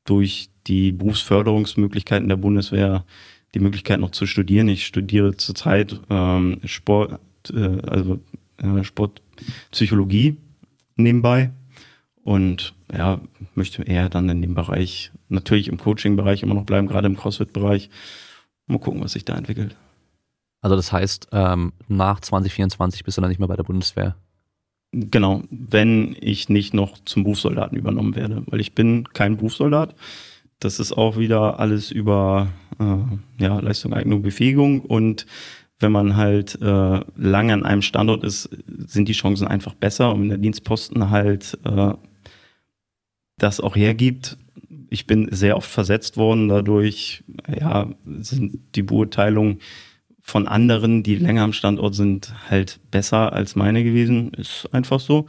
durch 0.05 0.51
die 0.67 0.93
Berufsförderungsmöglichkeiten 0.93 2.29
der 2.29 2.37
Bundeswehr 2.37 3.05
die 3.55 3.61
Möglichkeit 3.61 4.01
noch 4.01 4.11
zu 4.11 4.27
studieren. 4.27 4.69
Ich 4.69 4.87
studiere 4.87 5.37
zurzeit 5.37 6.01
ähm, 6.11 6.61
Sport, 6.65 7.21
äh, 7.53 7.81
also 7.89 8.21
äh, 8.59 8.85
Sportpsychologie 8.85 10.37
nebenbei 10.97 11.51
und 12.23 12.75
ja, 12.93 13.21
möchte 13.55 13.83
eher 13.83 14.09
dann 14.09 14.29
in 14.29 14.43
dem 14.43 14.55
Bereich, 14.55 15.11
natürlich 15.29 15.69
im 15.69 15.79
Coaching-Bereich 15.79 16.43
immer 16.43 16.55
noch 16.55 16.65
bleiben, 16.65 16.89
gerade 16.89 17.07
im 17.07 17.17
CrossFit-Bereich. 17.17 17.91
Mal 18.67 18.79
gucken, 18.79 19.03
was 19.03 19.13
sich 19.13 19.25
da 19.25 19.37
entwickelt. 19.37 19.77
Also 20.67 20.75
das 20.75 20.91
heißt, 20.91 21.29
ähm, 21.31 21.75
nach 21.87 22.19
2024 22.19 23.05
bist 23.05 23.17
du 23.17 23.21
dann 23.21 23.31
nicht 23.31 23.39
mehr 23.39 23.47
bei 23.47 23.55
der 23.55 23.62
Bundeswehr. 23.62 24.17
Genau, 24.91 25.45
wenn 25.49 26.17
ich 26.21 26.49
nicht 26.49 26.75
noch 26.75 26.99
zum 27.05 27.23
Berufssoldaten 27.23 27.79
übernommen 27.79 28.17
werde, 28.17 28.43
weil 28.47 28.59
ich 28.59 28.75
bin 28.75 29.09
kein 29.12 29.37
Berufssoldat. 29.37 29.95
Das 30.59 30.81
ist 30.81 30.91
auch 30.91 31.19
wieder 31.19 31.61
alles 31.61 31.93
über 31.93 32.49
äh, 32.81 32.97
ja, 33.41 33.61
Leistung, 33.61 33.95
Eignung, 33.95 34.23
Befähigung 34.23 34.81
und 34.81 35.27
wenn 35.79 35.93
man 35.93 36.17
halt 36.17 36.61
äh, 36.61 37.01
lange 37.14 37.53
an 37.53 37.64
einem 37.64 37.83
Standort 37.83 38.25
ist, 38.25 38.49
sind 38.67 39.07
die 39.09 39.12
Chancen 39.12 39.47
einfach 39.47 39.75
besser 39.75 40.12
und 40.12 40.23
wenn 40.23 40.31
der 40.31 40.39
Dienstposten 40.39 41.11
halt 41.11 41.57
äh, 41.62 41.93
das 43.39 43.61
auch 43.61 43.77
hergibt. 43.77 44.37
Ich 44.91 45.07
bin 45.07 45.29
sehr 45.31 45.57
oft 45.57 45.71
versetzt 45.71 46.17
worden, 46.17 46.49
dadurch 46.49 47.23
ja, 47.57 47.89
sind 48.05 48.59
die 48.75 48.83
Beurteilungen 48.83 49.61
von 50.27 50.49
anderen, 50.49 51.05
die 51.05 51.14
länger 51.14 51.45
am 51.45 51.53
Standort 51.53 51.95
sind, 51.95 52.35
halt 52.51 52.81
besser 52.91 53.33
als 53.33 53.55
meine 53.55 53.85
gewesen. 53.85 54.33
Ist 54.35 54.68
einfach 54.72 54.99
so. 54.99 55.27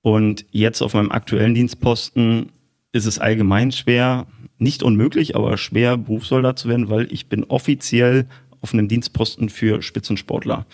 Und 0.00 0.46
jetzt 0.52 0.80
auf 0.80 0.94
meinem 0.94 1.10
aktuellen 1.10 1.54
Dienstposten 1.54 2.52
ist 2.92 3.06
es 3.06 3.18
allgemein 3.18 3.72
schwer, 3.72 4.26
nicht 4.58 4.84
unmöglich, 4.84 5.34
aber 5.34 5.58
schwer, 5.58 5.96
Berufssoldat 5.96 6.58
zu 6.58 6.68
werden, 6.68 6.88
weil 6.88 7.12
ich 7.12 7.26
bin 7.28 7.44
offiziell 7.44 8.26
auf 8.60 8.72
einem 8.72 8.86
Dienstposten 8.86 9.48
für 9.48 9.82
Spitzensportler. 9.82 10.66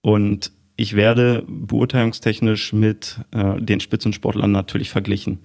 Und 0.00 0.52
ich 0.76 0.94
werde 0.94 1.44
beurteilungstechnisch 1.48 2.72
mit 2.72 3.18
äh, 3.32 3.60
den 3.60 3.80
Spitzensportlern 3.80 4.52
natürlich 4.52 4.90
verglichen. 4.90 5.40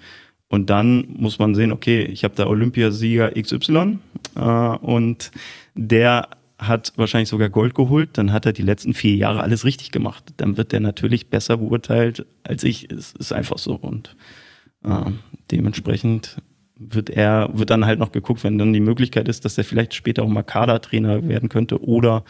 Und 0.47 0.69
dann 0.69 1.07
muss 1.17 1.39
man 1.39 1.55
sehen, 1.55 1.71
okay, 1.71 2.03
ich 2.03 2.23
habe 2.23 2.35
da 2.35 2.47
Olympiasieger 2.47 3.31
XY 3.31 3.97
äh, 4.35 4.39
und 4.39 5.31
der 5.73 6.29
hat 6.59 6.93
wahrscheinlich 6.95 7.29
sogar 7.29 7.49
Gold 7.49 7.75
geholt, 7.75 8.17
dann 8.17 8.31
hat 8.31 8.45
er 8.45 8.53
die 8.53 8.63
letzten 8.63 8.93
vier 8.93 9.15
Jahre 9.15 9.41
alles 9.41 9.63
richtig 9.63 9.91
gemacht. 9.91 10.33
Dann 10.37 10.57
wird 10.57 10.73
er 10.73 10.79
natürlich 10.79 11.29
besser 11.29 11.57
beurteilt 11.57 12.25
als 12.43 12.63
ich. 12.63 12.91
Es 12.91 13.13
ist 13.13 13.31
einfach 13.31 13.59
so. 13.59 13.75
Und 13.75 14.15
äh, 14.83 15.11
dementsprechend 15.51 16.41
wird 16.75 17.09
er, 17.09 17.49
wird 17.53 17.69
dann 17.69 17.85
halt 17.85 17.99
noch 17.99 18.11
geguckt, 18.11 18.43
wenn 18.43 18.57
dann 18.57 18.73
die 18.73 18.79
Möglichkeit 18.79 19.27
ist, 19.27 19.45
dass 19.45 19.57
er 19.57 19.63
vielleicht 19.63 19.93
später 19.93 20.23
auch 20.23 20.27
mal 20.27 20.43
Kadertrainer 20.43 21.27
werden 21.27 21.49
könnte 21.49 21.83
oder 21.83 22.23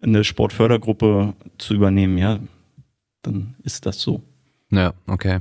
eine 0.00 0.24
Sportfördergruppe 0.24 1.34
zu 1.58 1.74
übernehmen, 1.74 2.18
ja, 2.18 2.38
dann 3.22 3.56
ist 3.62 3.86
das 3.86 4.00
so. 4.00 4.22
Ja, 4.70 4.94
okay. 5.06 5.40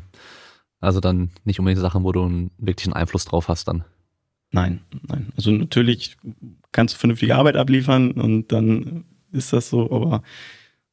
Also 0.80 0.99
dann 0.99 1.31
nicht 1.43 1.59
unbedingt 1.59 1.81
Sachen, 1.81 2.03
wo 2.03 2.11
du 2.11 2.23
einen 2.23 2.51
wirklichen 2.57 2.93
Einfluss 2.93 3.26
drauf 3.26 3.47
hast 3.47 3.68
dann. 3.68 3.84
Nein, 4.51 4.81
nein. 5.07 5.31
Also 5.35 5.51
natürlich 5.51 6.18
kannst 6.72 6.95
du 6.95 6.99
vernünftige 6.99 7.35
Arbeit 7.35 7.56
abliefern 7.56 8.11
und 8.11 8.52
dann 8.52 9.06
ist 9.31 9.53
das 9.53 9.69
so, 9.69 9.91
aber 9.91 10.23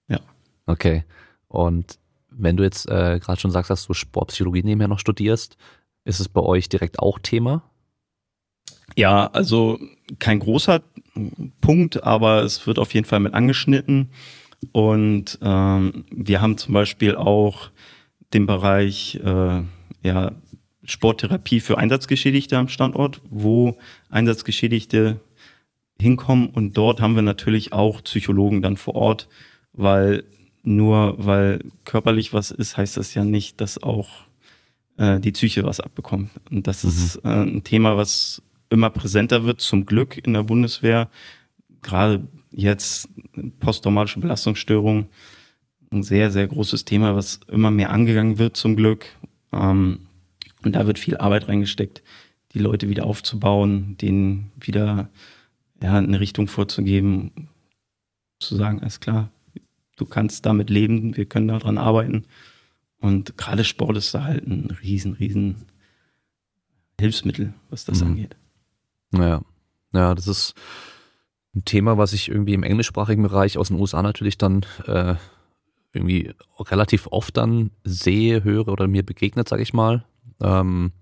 ja. 0.09 0.21
Okay. 0.67 1.05
Und 1.49 1.99
wenn 2.31 2.57
du 2.57 2.65
jetzt 2.65 2.89
äh, 2.89 3.21
gerade 3.21 3.41
schon 3.41 3.51
sagst, 3.51 3.71
dass 3.71 3.87
du 3.87 3.95
Sportpsychologie 3.95 4.63
nebenher 4.63 4.89
noch 4.89 4.99
studierst, 4.99 5.57
ist 6.05 6.21
es 6.21 6.29
bei 6.29 6.41
euch 6.41 6.69
direkt 6.69 6.99
auch 6.99 7.19
Thema? 7.19 7.63
Ja, 8.97 9.29
also 9.29 9.79
kein 10.19 10.41
großer 10.41 10.83
Punkt, 11.61 12.03
aber 12.03 12.43
es 12.43 12.67
wird 12.67 12.79
auf 12.79 12.93
jeden 12.95 13.07
Fall 13.07 13.21
mit 13.21 13.35
angeschnitten. 13.35 14.11
Und 14.73 15.39
ähm, 15.43 16.05
wir 16.11 16.41
haben 16.41 16.59
zum 16.59 16.75
Beispiel 16.75 17.17
auch 17.17 17.71
den 18.33 18.47
Bereich 18.47 19.21
äh, 19.25 19.63
ja, 20.03 20.33
Sporttherapie 20.83 21.61
für 21.61 21.79
Einsatzgeschädigte 21.79 22.59
am 22.59 22.69
Standort, 22.69 23.21
wo 23.31 23.79
Einsatzgeschädigte 24.11 25.21
hinkommen 26.05 26.49
und 26.49 26.77
dort 26.77 27.01
haben 27.01 27.17
wir 27.17 27.23
natürlich 27.23 27.73
auch 27.73 28.03
Psychologen 28.05 28.63
dann 28.63 28.77
vor 28.77 28.95
Ort, 28.95 29.29
weil 29.73 30.25
nur 30.63 31.17
weil 31.19 31.61
körperlich 31.85 32.33
was 32.33 32.51
ist, 32.51 32.77
heißt 32.77 32.97
das 32.97 33.15
ja 33.15 33.25
nicht, 33.25 33.61
dass 33.61 33.83
auch 33.83 34.09
äh, 34.97 35.21
die 35.21 35.33
Psyche 35.33 35.65
was 35.65 35.81
abbekommt. 35.81 36.31
Und 36.51 36.67
das 36.67 36.85
mhm. 36.85 36.91
ist 36.91 37.17
äh, 37.25 37.29
ein 37.29 37.65
Thema, 37.65 37.97
was 37.97 38.43
immer 38.71 38.91
präsenter 38.91 39.45
wird, 39.45 39.61
zum 39.61 39.87
Glück 39.87 40.19
in 40.25 40.33
der 40.33 40.43
Bundeswehr. 40.43 41.11
Gerade 41.83 42.27
jetzt 42.51 43.09
posttraumatische 43.61 44.21
Belastungsstörung, 44.21 45.09
ein 45.91 46.03
sehr, 46.03 46.31
sehr 46.31 46.47
großes 46.47 46.85
Thema, 46.85 47.15
was 47.15 47.41
immer 47.49 47.71
mehr 47.71 47.91
angegangen 47.91 48.39
wird, 48.39 48.57
zum 48.57 48.77
Glück. 48.77 49.07
Ähm, 49.53 50.01
und 50.65 50.75
da 50.75 50.87
wird 50.87 50.99
viel 50.99 51.17
Arbeit 51.19 51.49
reingesteckt, 51.49 52.03
die 52.55 52.59
Leute 52.59 52.89
wieder 52.89 53.05
aufzubauen, 53.05 53.97
denen 54.01 54.51
wieder 54.59 55.11
ja, 55.83 55.95
eine 55.95 56.21
Richtung 56.21 56.49
vorzugeben, 56.49 57.49
zu 58.39 58.57
sagen, 58.57 58.81
alles 58.81 59.01
klar, 59.01 59.31
du 59.97 60.05
kannst 60.05 60.47
damit 60.47 60.71
leben, 60.71 61.17
wir 61.17 61.27
können 61.27 61.49
daran 61.49 61.79
arbeiten. 61.79 62.25
Und 63.01 63.37
gerade 63.37 63.65
Sport 63.65 63.97
ist 63.97 64.15
da 64.15 64.25
halt 64.25 64.47
ein 64.47 64.71
riesen, 64.83 65.13
riesen 65.15 65.67
Hilfsmittel, 66.99 67.53
was 67.71 67.85
das 67.85 68.01
mhm. 68.01 68.09
angeht. 68.09 68.37
Naja, 69.11 69.43
ja, 69.93 70.15
das 70.15 70.27
ist 70.27 70.55
ein 71.55 71.65
Thema, 71.65 71.99
was 71.99 72.13
ich 72.13 72.29
irgendwie 72.29 72.55
im 72.55 72.63
englischsprachigen 72.63 73.23
Bereich 73.23 73.59
aus 73.59 73.69
den 73.69 73.79
USA 73.79 74.03
natürlich 74.03 74.39
dann 74.39 74.65
äh, 74.87 75.15
irgendwie 75.93 76.33
relativ 76.59 77.07
oft 77.09 77.37
dann 77.37 77.71
sehe, 77.85 78.43
höre 78.43 78.69
oder 78.69 78.89
mir 78.89 79.05
begegnet, 79.05 79.49
sage 79.49 79.63
ich 79.63 79.73
mal. 79.73 80.05
Ähm, 80.41 80.93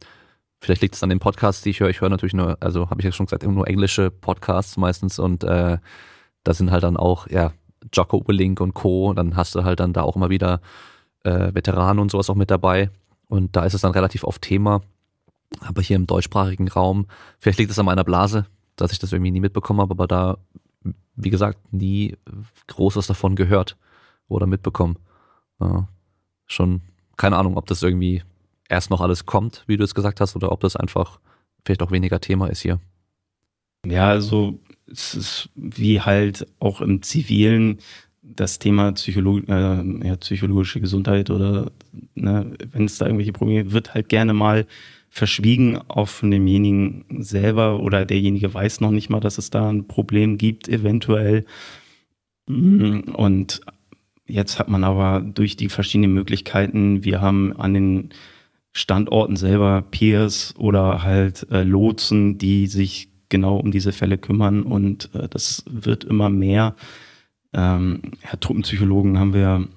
vielleicht 0.62 0.80
liegt 0.80 0.94
es 0.94 1.02
an 1.02 1.10
den 1.10 1.18
Podcasts, 1.18 1.62
die 1.62 1.70
ich 1.70 1.80
höre. 1.80 1.90
Ich 1.90 2.01
höre 2.01 2.09
natürlich 2.09 2.34
nur, 2.34 2.56
also 2.60 2.89
habe 2.89 3.01
ich 3.01 3.05
ja 3.05 3.12
schon 3.12 3.26
gesagt, 3.26 3.44
nur 3.44 3.66
englische 3.66 4.10
Podcasts 4.10 4.76
meistens 4.76 5.18
und 5.18 5.43
äh, 5.44 5.78
da 6.44 6.55
sind 6.55 6.70
halt 6.70 6.84
dann 6.84 6.97
auch, 6.97 7.26
ja, 7.28 7.52
Jocko 7.93 8.22
Willink 8.26 8.60
und 8.60 8.74
Co. 8.74 9.12
Dann 9.12 9.36
hast 9.36 9.55
du 9.55 9.64
halt 9.64 9.80
dann 9.80 9.93
da 9.93 10.02
auch 10.02 10.16
immer 10.16 10.30
wieder 10.30 10.60
äh, 11.24 11.52
Veteranen 11.52 11.98
und 11.98 12.10
sowas 12.10 12.30
auch 12.30 12.36
mit 12.36 12.51
dabei. 12.51 12.90
Und 13.28 13.56
da 13.56 13.64
ist 13.64 13.74
es 13.74 13.80
dann 13.80 13.93
relativ 13.93 14.24
oft 14.24 14.43
Thema. 14.43 14.82
Aber 15.60 15.82
hier 15.82 15.97
im 15.97 16.06
deutschsprachigen 16.06 16.68
Raum, 16.68 17.06
vielleicht 17.39 17.59
liegt 17.59 17.70
es 17.70 17.78
an 17.78 17.86
meiner 17.86 18.05
Blase, 18.05 18.47
dass 18.76 18.93
ich 18.93 18.98
das 18.98 19.12
irgendwie 19.12 19.32
nie 19.32 19.40
mitbekommen 19.40 19.80
habe, 19.80 19.93
aber 19.93 20.06
da, 20.06 20.39
wie 21.16 21.30
gesagt, 21.30 21.72
nie 21.72 22.16
Großes 22.68 23.06
davon 23.06 23.36
gehört 23.36 23.76
oder 24.28 24.47
mitbekommen. 24.47 24.97
Ja, 25.60 25.89
schon 26.47 26.80
keine 27.16 27.36
Ahnung, 27.36 27.56
ob 27.56 27.66
das 27.66 27.82
irgendwie 27.82 28.22
erst 28.73 28.90
noch 28.90 29.01
alles 29.01 29.27
kommt, 29.27 29.62
wie 29.66 29.77
du 29.77 29.85
es 29.85 29.94
gesagt 29.94 30.20
hast, 30.20 30.35
oder 30.35 30.51
ob 30.51 30.61
das 30.61 30.74
einfach 30.74 31.20
vielleicht 31.65 31.82
auch 31.82 31.93
weniger 31.93 32.20
Thema 32.20 32.49
ist 32.49 32.62
hier. 32.62 32.81
Ja, 33.86 34.09
also 34.09 34.59
es 34.90 35.15
ist 35.15 35.51
wie 35.55 36.01
halt 36.01 36.47
auch 36.59 36.81
im 36.81 37.03
Zivilen 37.03 37.78
das 38.23 38.59
Thema 38.59 38.93
Psycholo 38.93 39.39
äh, 39.39 40.07
ja, 40.07 40.16
psychologische 40.16 40.81
Gesundheit 40.81 41.31
oder 41.31 41.73
ne, 42.15 42.53
wenn 42.70 42.85
es 42.85 42.99
da 42.99 43.07
irgendwelche 43.07 43.32
Probleme 43.32 43.73
wird 43.73 43.94
halt 43.94 44.09
gerne 44.09 44.32
mal 44.32 44.66
verschwiegen 45.11 45.77
auch 45.89 46.09
von 46.09 46.31
demjenigen 46.31 47.05
selber 47.19 47.81
oder 47.81 48.07
derjenige 48.07 48.55
weiß 48.55 48.81
noch 48.81 48.93
nicht 48.93 49.11
mal, 49.11 49.20
dass 49.20 49.36
es 49.36 49.51
da 49.51 49.69
ein 49.69 49.86
Problem 49.86 50.39
gibt, 50.39 50.69
eventuell. 50.69 51.44
Und 52.47 53.61
jetzt 54.27 54.59
hat 54.59 54.69
man 54.69 54.85
aber 54.85 55.20
durch 55.20 55.57
die 55.57 55.69
verschiedenen 55.69 56.15
Möglichkeiten, 56.15 57.05
wir 57.05 57.20
haben 57.20 57.55
an 57.57 57.74
den 57.74 58.11
Standorten 58.73 59.36
selber 59.36 59.82
Peers 59.82 60.55
oder 60.57 61.03
halt 61.03 61.47
äh, 61.51 61.62
Lotsen, 61.62 62.39
die 62.39 62.66
sich 62.66 63.09
genau 63.28 63.57
um 63.57 63.70
diese 63.70 63.93
Fälle 63.93 64.19
kümmern 64.19 64.62
und 64.62 65.15
äh, 65.15 65.28
das 65.28 65.65
wird 65.69 66.05
immer 66.05 66.31
mehr. 66.31 66.74
Ähm, 67.53 68.01
ja, 68.23 68.36
Truppenpsychologen 68.36 69.19
haben 69.19 69.35
wir, 69.35 69.69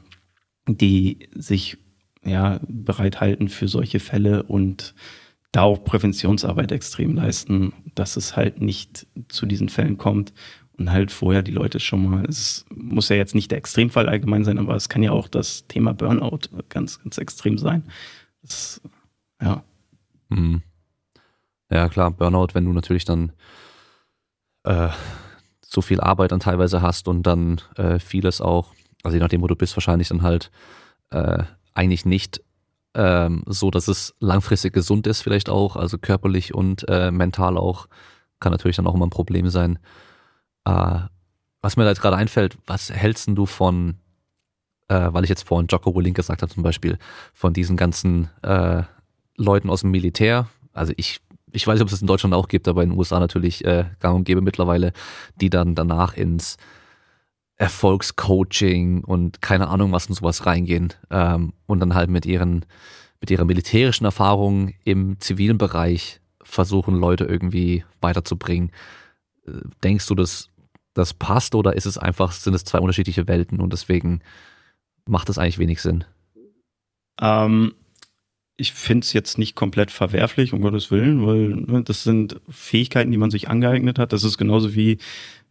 die 0.68 1.30
sich 1.34 1.78
ja 2.24 2.60
bereithalten 2.68 3.50
für 3.50 3.68
solche 3.68 4.00
Fälle 4.00 4.44
und 4.44 4.96
da 5.52 5.62
auch 5.62 5.84
Präventionsarbeit 5.84 6.72
extrem 6.72 7.16
leisten, 7.16 7.74
dass 7.96 8.18
es 8.18 8.36
halt 8.36 8.62
nicht 8.62 9.08
zu 9.30 9.46
diesen 9.46 9.70
Fällen 9.70 9.98
kommt 9.98 10.34
und 10.78 10.92
halt 10.92 11.12
vorher 11.12 11.44
die 11.44 11.52
Leute 11.52 11.80
schon 11.80 12.10
mal, 12.10 12.26
es 12.26 12.66
muss 12.74 13.10
ja 13.10 13.16
jetzt 13.16 13.36
nicht 13.36 13.52
der 13.52 13.58
Extremfall 13.58 14.10
allgemein 14.10 14.44
sein, 14.44 14.58
aber 14.58 14.76
es 14.76 14.90
kann 14.90 15.04
ja 15.04 15.12
auch 15.12 15.30
das 15.30 15.68
Thema 15.68 15.94
Burnout 15.94 16.50
ganz, 16.68 17.02
ganz 17.02 17.18
extrem 17.18 17.58
sein. 17.58 17.84
Das, 18.46 18.82
ja. 19.42 19.64
Mhm. 20.30 20.62
Ja, 21.72 21.90
klar, 21.90 22.12
Burnout, 22.12 22.50
wenn 22.54 22.66
du 22.66 22.74
natürlich 22.74 23.06
dann 23.06 23.32
äh, 24.64 24.90
so 25.62 25.82
viel 25.82 26.00
Arbeit 26.00 26.32
dann 26.32 26.40
teilweise 26.40 26.82
hast 26.82 27.08
und 27.08 27.24
dann 27.24 27.62
äh, 27.76 28.00
vieles 28.00 28.40
auch, 28.40 28.74
also 29.04 29.16
je 29.16 29.22
nachdem, 29.22 29.42
wo 29.42 29.48
du 29.48 29.56
bist, 29.56 29.76
wahrscheinlich 29.76 30.10
dann 30.10 30.22
halt 30.22 30.52
äh, 31.10 31.44
eigentlich 31.74 32.06
nicht 32.06 32.42
ähm, 32.94 33.44
so, 33.48 33.72
dass 33.72 33.88
es 33.88 34.14
langfristig 34.20 34.74
gesund 34.74 35.08
ist, 35.08 35.22
vielleicht 35.22 35.50
auch, 35.50 35.76
also 35.76 35.98
körperlich 35.98 36.54
und 36.54 36.88
äh, 36.88 37.12
mental 37.12 37.58
auch, 37.58 37.88
kann 38.40 38.52
natürlich 38.52 38.78
dann 38.78 38.88
auch 38.88 38.96
immer 38.96 39.08
ein 39.08 39.12
Problem 39.12 39.50
sein. 39.50 39.80
Äh, 40.66 41.00
was 41.62 41.78
mir 41.78 41.84
da 41.84 41.90
jetzt 41.90 42.02
gerade 42.02 42.16
einfällt, 42.18 42.58
was 42.68 42.92
hältst 42.92 43.28
du 43.28 43.46
von, 43.46 43.98
äh, 44.88 45.10
weil 45.12 45.24
ich 45.24 45.30
jetzt 45.30 45.48
vorhin 45.48 45.68
Jocko 45.68 45.95
Willink 45.95 46.16
gesagt 46.16 46.41
habe 46.41 46.53
zum 46.53 46.64
Beispiel, 46.64 46.98
von 47.34 47.53
diesen 47.53 47.78
ganzen 47.78 48.30
äh, 48.41 48.84
Leuten 49.38 49.70
aus 49.70 49.82
dem 49.82 49.91
Militär, 49.91 50.48
also 50.74 50.94
ich 50.98 51.22
ich 51.52 51.66
weiß 51.66 51.76
nicht, 51.76 51.84
ob 51.84 51.88
es 51.88 51.94
das 51.94 52.02
in 52.02 52.07
Deutschland 52.07 52.36
auch 52.36 52.49
gibt, 52.49 52.68
aber 52.68 52.84
in 52.84 52.90
den 52.90 52.98
USA 52.98 53.20
natürlich 53.20 53.64
äh, 53.64 53.86
gang 54.02 54.16
und 54.16 54.24
gäbe 54.26 54.41
mittlerweile, 54.41 54.91
die 55.40 55.49
dann 55.49 55.74
danach 55.74 56.14
ins 56.16 56.57
Erfolgscoaching 57.57 59.03
und 59.06 59.41
keine 59.41 59.70
Ahnung 59.70 59.94
was 59.94 60.07
und 60.07 60.16
sowas 60.16 60.45
reingehen 60.45 60.94
ähm, 61.10 61.53
und 61.66 61.80
dann 61.80 61.95
halt 61.95 62.10
mit 62.10 62.26
ihren 62.26 62.66
mit 63.22 63.32
ihrer 63.32 63.45
militärischen 63.45 64.03
Erfahrung 64.03 64.74
im 64.84 65.20
zivilen 65.22 65.57
Bereich 65.57 66.20
versuchen 66.44 66.95
Leute 66.95 67.24
irgendwie 67.24 67.86
weiterzubringen. 68.02 68.72
Äh, 69.48 69.52
denkst 69.84 70.07
du, 70.07 70.16
dass 70.16 70.49
das 70.94 71.14
passt 71.14 71.56
oder 71.56 71.76
ist 71.76 71.86
es 71.86 71.98
einfach 71.98 72.34
sind 72.34 72.53
es 72.53 72.66
zwei 72.66 72.80
unterschiedliche 72.80 73.28
Welten 73.28 73.62
und 73.62 73.72
deswegen 73.72 74.22
macht 75.07 75.30
es 75.30 75.38
eigentlich 75.38 75.60
wenig 75.60 75.82
Sinn? 75.82 76.03
Ähm, 77.22 77.73
ich 78.57 78.73
finde 78.73 79.03
es 79.03 79.14
jetzt 79.14 79.38
nicht 79.38 79.56
komplett 79.56 79.91
verwerflich, 79.91 80.53
um 80.53 80.61
Gottes 80.61 80.91
Willen, 80.91 81.26
weil 81.26 81.49
ne, 81.49 81.84
das 81.84 82.03
sind 82.03 82.40
Fähigkeiten, 82.49 83.11
die 83.11 83.18
man 83.18 83.32
sich 83.32 83.49
angeeignet 83.49 83.99
hat. 83.99 84.14
Das 84.14 84.23
ist 84.23 84.38
genauso 84.38 84.76
wie 84.76 84.98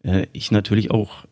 äh, 0.02 0.26
ich 0.32 0.51
natürlich 0.51 0.90
auch 0.90 1.26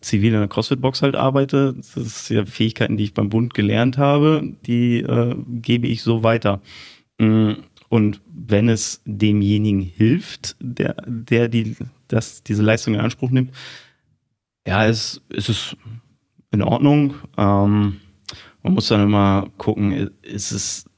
zivil 0.00 0.34
in 0.34 0.40
der 0.40 0.48
CrossFit-Box 0.48 1.02
halt 1.02 1.16
arbeite. 1.16 1.74
Das 1.76 1.96
ist 1.96 2.28
ja 2.30 2.44
Fähigkeiten, 2.44 2.96
die 2.96 3.04
ich 3.04 3.14
beim 3.14 3.28
Bund 3.28 3.54
gelernt 3.54 3.96
habe, 3.96 4.54
die 4.66 5.00
äh, 5.00 5.36
gebe 5.62 5.86
ich 5.86 6.02
so 6.02 6.22
weiter. 6.22 6.60
Mm, 7.18 7.52
und 7.88 8.20
wenn 8.26 8.68
es 8.68 9.00
demjenigen 9.06 9.80
hilft, 9.80 10.56
der, 10.60 10.96
der 11.06 11.48
die, 11.48 11.76
das, 12.08 12.42
diese 12.42 12.62
Leistung 12.62 12.94
in 12.94 13.00
Anspruch 13.00 13.30
nimmt, 13.30 13.54
ja, 14.66 14.86
es, 14.86 15.22
es 15.30 15.48
ist 15.48 15.76
in 16.58 16.62
Ordnung. 16.62 17.14
Ähm, 17.36 18.00
man 18.62 18.74
muss 18.74 18.88
dann 18.88 19.04
immer 19.04 19.48
gucken, 19.58 20.10
ist 20.22 20.50
es, 20.50 20.90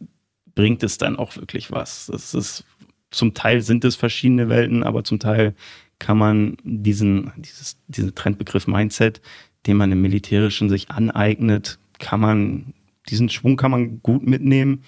bringt 0.55 0.83
es 0.83 0.97
dann 0.97 1.17
auch 1.17 1.37
wirklich 1.37 1.71
was? 1.71 2.07
Das 2.07 2.35
ist, 2.35 2.65
zum 3.11 3.35
Teil 3.35 3.61
sind 3.61 3.85
es 3.85 3.95
verschiedene 3.95 4.49
Welten, 4.49 4.83
aber 4.83 5.05
zum 5.05 5.19
Teil 5.19 5.55
kann 5.99 6.17
man 6.17 6.57
diesen, 6.65 7.31
dieses, 7.37 7.79
diesen 7.89 8.15
Trendbegriff 8.15 8.67
Mindset, 8.67 9.21
den 9.67 9.77
man 9.77 9.93
im 9.93 10.01
Militärischen 10.01 10.71
sich 10.71 10.91
aneignet, 10.91 11.79
kann 11.99 12.21
man, 12.21 12.73
diesen 13.11 13.29
Schwung 13.29 13.57
kann 13.57 13.71
man 13.71 14.03
gut 14.03 14.27
mitnehmen. 14.27 14.83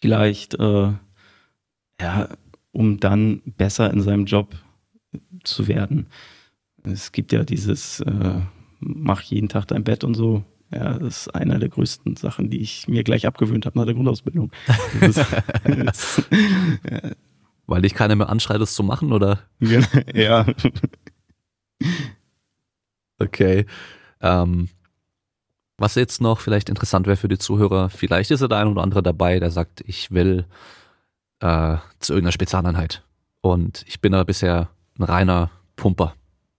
Vielleicht, 0.00 0.54
äh, 0.54 0.92
ja, 2.00 2.28
um 2.72 2.98
dann 2.98 3.42
besser 3.44 3.92
in 3.92 4.00
seinem 4.00 4.24
Job 4.24 4.54
zu 5.44 5.68
werden. 5.68 6.06
Es 6.82 7.12
gibt 7.12 7.32
ja 7.32 7.44
dieses, 7.44 8.00
äh, 8.00 8.40
mach 8.80 9.22
jeden 9.22 9.48
Tag 9.48 9.66
dein 9.66 9.84
Bett 9.84 10.04
und 10.04 10.14
so. 10.14 10.44
Ja, 10.72 10.98
das 10.98 11.28
ist 11.28 11.34
einer 11.34 11.58
der 11.58 11.68
größten 11.68 12.16
Sachen, 12.16 12.50
die 12.50 12.60
ich 12.60 12.88
mir 12.88 13.04
gleich 13.04 13.26
abgewöhnt 13.26 13.66
habe 13.66 13.78
nach 13.78 13.86
der 13.86 13.94
Grundausbildung. 13.94 14.50
Das 15.00 15.16
ist, 15.16 15.26
das, 15.64 16.22
ja, 16.90 17.10
weil 17.66 17.82
dich 17.82 17.94
keiner 17.94 18.16
mehr 18.16 18.28
anschreit, 18.28 18.60
es 18.60 18.74
zu 18.74 18.82
machen, 18.82 19.12
oder? 19.12 19.40
ja. 20.14 20.46
okay. 23.18 23.66
Ähm, 24.20 24.68
was 25.78 25.94
jetzt 25.94 26.20
noch 26.20 26.40
vielleicht 26.40 26.68
interessant 26.68 27.06
wäre 27.06 27.16
für 27.16 27.28
die 27.28 27.38
Zuhörer, 27.38 27.90
vielleicht 27.90 28.30
ist 28.30 28.40
ja 28.40 28.48
der 28.48 28.58
ein 28.58 28.68
oder 28.68 28.82
andere 28.82 29.02
dabei, 29.02 29.38
der 29.38 29.50
sagt, 29.50 29.82
ich 29.86 30.10
will 30.10 30.46
äh, 31.40 31.76
zu 31.98 32.14
irgendeiner 32.14 32.32
Spezialeinheit. 32.32 33.02
Und 33.40 33.84
ich 33.86 34.00
bin 34.00 34.12
da 34.12 34.24
bisher 34.24 34.70
ein 34.98 35.04
reiner 35.04 35.50
Pumper. 35.76 36.14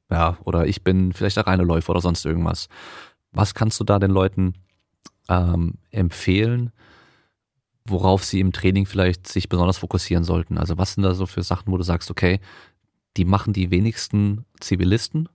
Ja, 0.09 0.37
oder 0.43 0.67
ich 0.67 0.83
bin 0.83 1.13
vielleicht 1.13 1.37
der 1.37 1.47
reine 1.47 1.63
Läufer 1.63 1.91
oder 1.91 2.01
sonst 2.01 2.25
irgendwas. 2.25 2.69
Was 3.31 3.53
kannst 3.53 3.79
du 3.79 3.83
da 3.83 3.99
den 3.99 4.11
Leuten 4.11 4.53
ähm, 5.29 5.75
empfehlen, 5.91 6.71
worauf 7.85 8.23
sie 8.23 8.39
im 8.39 8.53
Training 8.53 8.85
vielleicht 8.85 9.27
sich 9.27 9.49
besonders 9.49 9.77
fokussieren 9.77 10.23
sollten? 10.23 10.57
Also 10.57 10.77
was 10.77 10.93
sind 10.93 11.03
da 11.03 11.13
so 11.13 11.25
für 11.25 11.43
Sachen, 11.43 11.71
wo 11.71 11.77
du 11.77 11.83
sagst, 11.83 12.09
okay, 12.09 12.39
die 13.17 13.25
machen 13.25 13.53
die 13.53 13.71
wenigsten 13.71 14.45
Zivilisten 14.59 15.27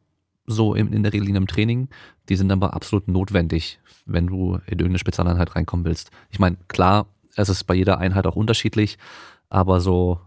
so 0.46 0.74
in, 0.74 0.92
in 0.92 1.02
der 1.02 1.12
Regel 1.12 1.28
in 1.28 1.36
einem 1.36 1.46
Training, 1.46 1.88
die 2.28 2.36
sind 2.36 2.50
aber 2.50 2.74
absolut 2.74 3.08
notwendig, 3.08 3.78
wenn 4.06 4.26
du 4.26 4.54
in 4.66 4.78
irgendeine 4.78 4.98
Spezialeinheit 4.98 5.54
reinkommen 5.54 5.84
willst. 5.84 6.10
Ich 6.30 6.38
meine, 6.38 6.56
klar, 6.68 7.06
es 7.36 7.48
ist 7.48 7.64
bei 7.64 7.74
jeder 7.74 7.98
Einheit 7.98 8.26
auch 8.26 8.36
unterschiedlich, 8.36 8.98
aber 9.48 9.80
so, 9.80 10.20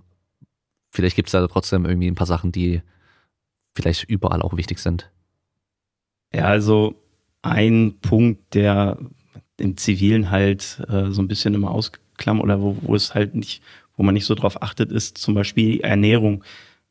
vielleicht 0.89 1.15
gibt 1.15 1.27
es 1.27 1.33
da 1.33 1.45
trotzdem 1.47 1.85
irgendwie 1.85 2.07
ein 2.07 2.15
paar 2.15 2.27
Sachen, 2.27 2.51
die 2.51 2.81
vielleicht 3.75 4.05
überall 4.05 4.41
auch 4.41 4.57
wichtig 4.57 4.79
sind. 4.79 5.11
Ja, 6.33 6.45
also 6.45 6.95
ein 7.41 7.95
Punkt, 8.01 8.53
der 8.53 8.97
im 9.57 9.77
Zivilen 9.77 10.31
halt 10.31 10.81
äh, 10.89 11.11
so 11.11 11.21
ein 11.21 11.27
bisschen 11.27 11.53
immer 11.53 11.71
aus, 11.71 11.91
Klamm 12.17 12.41
oder 12.41 12.61
wo, 12.61 12.77
wo 12.81 12.95
es 12.95 13.13
halt 13.13 13.35
nicht, 13.35 13.61
wo 13.97 14.03
man 14.03 14.13
nicht 14.13 14.25
so 14.25 14.35
drauf 14.35 14.61
achtet, 14.61 14.91
ist 14.91 15.17
zum 15.17 15.33
Beispiel 15.35 15.81
Ernährung. 15.81 16.43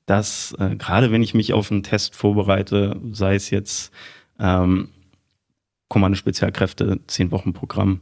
Dass 0.07 0.55
äh, 0.59 0.77
gerade 0.77 1.11
wenn 1.11 1.23
ich 1.23 1.35
mich 1.35 1.55
auf 1.55 1.71
einen 1.71 1.83
Test 1.83 2.15
vorbereite, 2.15 3.01
sei 3.13 3.35
es 3.35 3.51
jetzt 3.51 3.91
ähm, 4.39 4.91
Kommando 5.89 6.17
Spezialkräfte, 6.17 7.01
zehn 7.07 7.31
Wochen 7.31 7.53
Programm, 7.53 8.01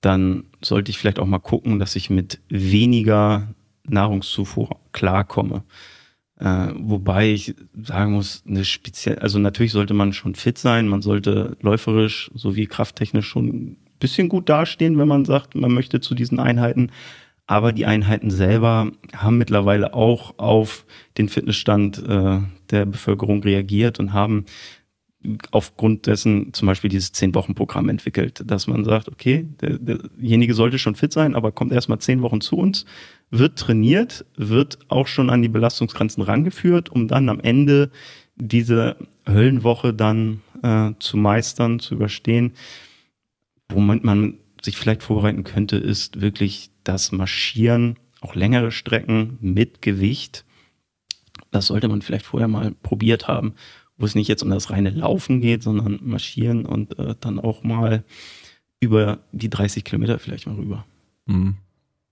dann 0.00 0.44
sollte 0.60 0.90
ich 0.90 0.98
vielleicht 0.98 1.18
auch 1.18 1.26
mal 1.26 1.38
gucken, 1.38 1.78
dass 1.78 1.96
ich 1.96 2.10
mit 2.10 2.40
weniger 2.48 3.54
Nahrungszufuhr 3.84 4.70
klarkomme. 4.92 5.62
Äh, 6.38 6.68
wobei 6.74 7.32
ich 7.32 7.54
sagen 7.82 8.12
muss, 8.12 8.42
eine 8.46 8.64
speziell, 8.64 9.18
also 9.20 9.38
natürlich 9.38 9.72
sollte 9.72 9.94
man 9.94 10.12
schon 10.12 10.34
fit 10.34 10.58
sein, 10.58 10.86
man 10.86 11.00
sollte 11.00 11.56
läuferisch 11.62 12.30
sowie 12.34 12.66
krafttechnisch 12.66 13.26
schon 13.26 13.48
ein 13.48 13.76
bisschen 13.98 14.28
gut 14.28 14.48
dastehen, 14.48 14.98
wenn 14.98 15.08
man 15.08 15.24
sagt, 15.24 15.54
man 15.54 15.72
möchte 15.72 16.00
zu 16.00 16.14
diesen 16.14 16.38
Einheiten. 16.38 16.90
Aber 17.46 17.72
die 17.72 17.86
Einheiten 17.86 18.30
selber 18.30 18.90
haben 19.14 19.38
mittlerweile 19.38 19.94
auch 19.94 20.38
auf 20.38 20.84
den 21.16 21.28
Fitnessstand 21.28 22.02
äh, 22.06 22.40
der 22.70 22.86
Bevölkerung 22.86 23.42
reagiert 23.42 24.00
und 24.00 24.12
haben 24.12 24.46
aufgrund 25.50 26.06
dessen 26.06 26.52
zum 26.52 26.66
Beispiel 26.66 26.90
dieses 26.90 27.12
Zehn-Wochen-Programm 27.12 27.88
entwickelt, 27.88 28.42
dass 28.44 28.66
man 28.66 28.84
sagt, 28.84 29.08
okay, 29.08 29.48
der, 29.60 29.78
derjenige 29.78 30.54
sollte 30.54 30.78
schon 30.78 30.94
fit 30.94 31.12
sein, 31.12 31.34
aber 31.34 31.52
kommt 31.52 31.72
erstmal 31.72 31.98
zehn 31.98 32.22
Wochen 32.22 32.40
zu 32.40 32.56
uns, 32.56 32.84
wird 33.30 33.58
trainiert, 33.58 34.24
wird 34.36 34.78
auch 34.88 35.06
schon 35.06 35.30
an 35.30 35.42
die 35.42 35.48
Belastungsgrenzen 35.48 36.22
rangeführt, 36.22 36.90
um 36.90 37.08
dann 37.08 37.28
am 37.28 37.40
Ende 37.40 37.90
diese 38.36 38.96
Höllenwoche 39.28 39.92
dann 39.92 40.42
äh, 40.62 40.92
zu 40.98 41.16
meistern, 41.16 41.80
zu 41.80 41.94
überstehen. 41.94 42.52
Womit 43.68 44.04
man 44.04 44.38
sich 44.62 44.76
vielleicht 44.76 45.02
vorbereiten 45.02 45.44
könnte, 45.44 45.76
ist 45.76 46.20
wirklich 46.20 46.70
das 46.84 47.12
Marschieren, 47.12 47.98
auch 48.20 48.34
längere 48.34 48.70
Strecken 48.70 49.38
mit 49.40 49.82
Gewicht. 49.82 50.44
Das 51.50 51.66
sollte 51.66 51.88
man 51.88 52.02
vielleicht 52.02 52.26
vorher 52.26 52.48
mal 52.48 52.72
probiert 52.82 53.28
haben 53.28 53.54
wo 53.98 54.04
es 54.04 54.14
nicht 54.14 54.28
jetzt 54.28 54.42
um 54.42 54.50
das 54.50 54.70
reine 54.70 54.90
Laufen 54.90 55.40
geht, 55.40 55.62
sondern 55.62 55.98
marschieren 56.02 56.66
und 56.66 56.98
äh, 56.98 57.14
dann 57.18 57.38
auch 57.38 57.62
mal 57.62 58.04
über 58.78 59.20
die 59.32 59.50
30 59.50 59.84
Kilometer 59.84 60.18
vielleicht 60.18 60.46
mal 60.46 60.56
rüber. 60.56 60.86
Mhm. 61.26 61.56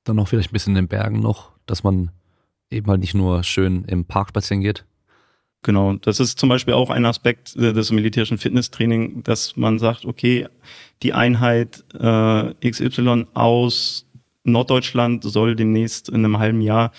Dann 0.05 0.19
auch 0.19 0.29
vielleicht 0.29 0.51
ein 0.51 0.53
bisschen 0.53 0.77
in 0.77 0.83
den 0.85 0.89
Bergen 0.89 1.21
noch, 1.21 1.53
dass 1.67 1.83
man 1.83 2.11
eben 2.71 2.87
halt 2.89 3.01
nicht 3.01 3.15
nur 3.15 3.43
schön 3.43 3.85
im 3.85 4.05
Park 4.05 4.31
spazieren 4.31 4.63
geht. 4.63 4.85
Genau, 5.63 5.95
das 5.95 6.21
ist 6.21 6.39
zum 6.39 6.51
Beispiel 6.51 6.75
auch 6.75 6.91
ein 6.91 7.07
Aspekt 7.07 7.57
äh, 7.57 7.73
des 7.73 7.91
militärischen 7.91 8.37
Fitnesstraining, 8.37 9.23
dass 9.23 9.57
man 9.57 9.79
sagt, 9.79 10.05
okay, 10.05 10.47
die 11.03 11.15
Einheit 11.15 11.85
äh, 11.99 12.71
XY 12.71 13.27
aus 13.33 14.07
Norddeutschland 14.45 15.25
soll 15.25 15.57
demnächst 15.57 16.11
in 16.11 16.17
einem 16.17 16.39
halben 16.39 16.61
Jahr 16.61 16.93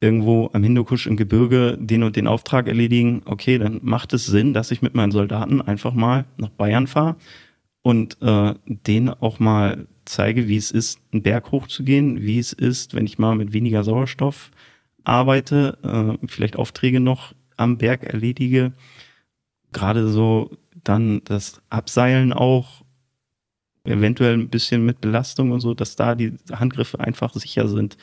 irgendwo 0.00 0.50
am 0.52 0.62
Hindukusch 0.62 1.08
im 1.08 1.16
Gebirge 1.16 1.76
den 1.80 2.04
und 2.04 2.14
den 2.14 2.28
Auftrag 2.28 2.68
erledigen, 2.68 3.22
okay, 3.24 3.58
dann 3.58 3.80
macht 3.82 4.12
es 4.12 4.26
Sinn, 4.26 4.54
dass 4.54 4.70
ich 4.70 4.82
mit 4.82 4.94
meinen 4.94 5.10
Soldaten 5.10 5.60
einfach 5.60 5.92
mal 5.94 6.26
nach 6.36 6.50
Bayern 6.50 6.86
fahre 6.86 7.16
und 7.82 8.18
äh, 8.22 8.54
denen 8.66 9.08
auch 9.08 9.40
mal 9.40 9.88
zeige, 10.06 10.48
wie 10.48 10.56
es 10.56 10.70
ist, 10.70 11.00
einen 11.12 11.22
Berg 11.22 11.52
hochzugehen, 11.52 12.22
wie 12.22 12.38
es 12.38 12.52
ist, 12.52 12.94
wenn 12.94 13.06
ich 13.06 13.18
mal 13.18 13.34
mit 13.34 13.52
weniger 13.52 13.84
Sauerstoff 13.84 14.50
arbeite, 15.04 15.78
äh, 15.82 16.26
vielleicht 16.26 16.56
Aufträge 16.56 17.00
noch 17.00 17.34
am 17.56 17.78
Berg 17.78 18.02
erledige, 18.04 18.72
gerade 19.72 20.08
so 20.08 20.50
dann 20.84 21.22
das 21.24 21.60
Abseilen 21.68 22.32
auch, 22.32 22.82
eventuell 23.84 24.34
ein 24.34 24.48
bisschen 24.48 24.84
mit 24.84 25.00
Belastung 25.00 25.52
und 25.52 25.60
so, 25.60 25.74
dass 25.74 25.96
da 25.96 26.14
die 26.14 26.36
Handgriffe 26.50 26.98
einfach 26.98 27.32
sicher 27.34 27.68
sind. 27.68 27.96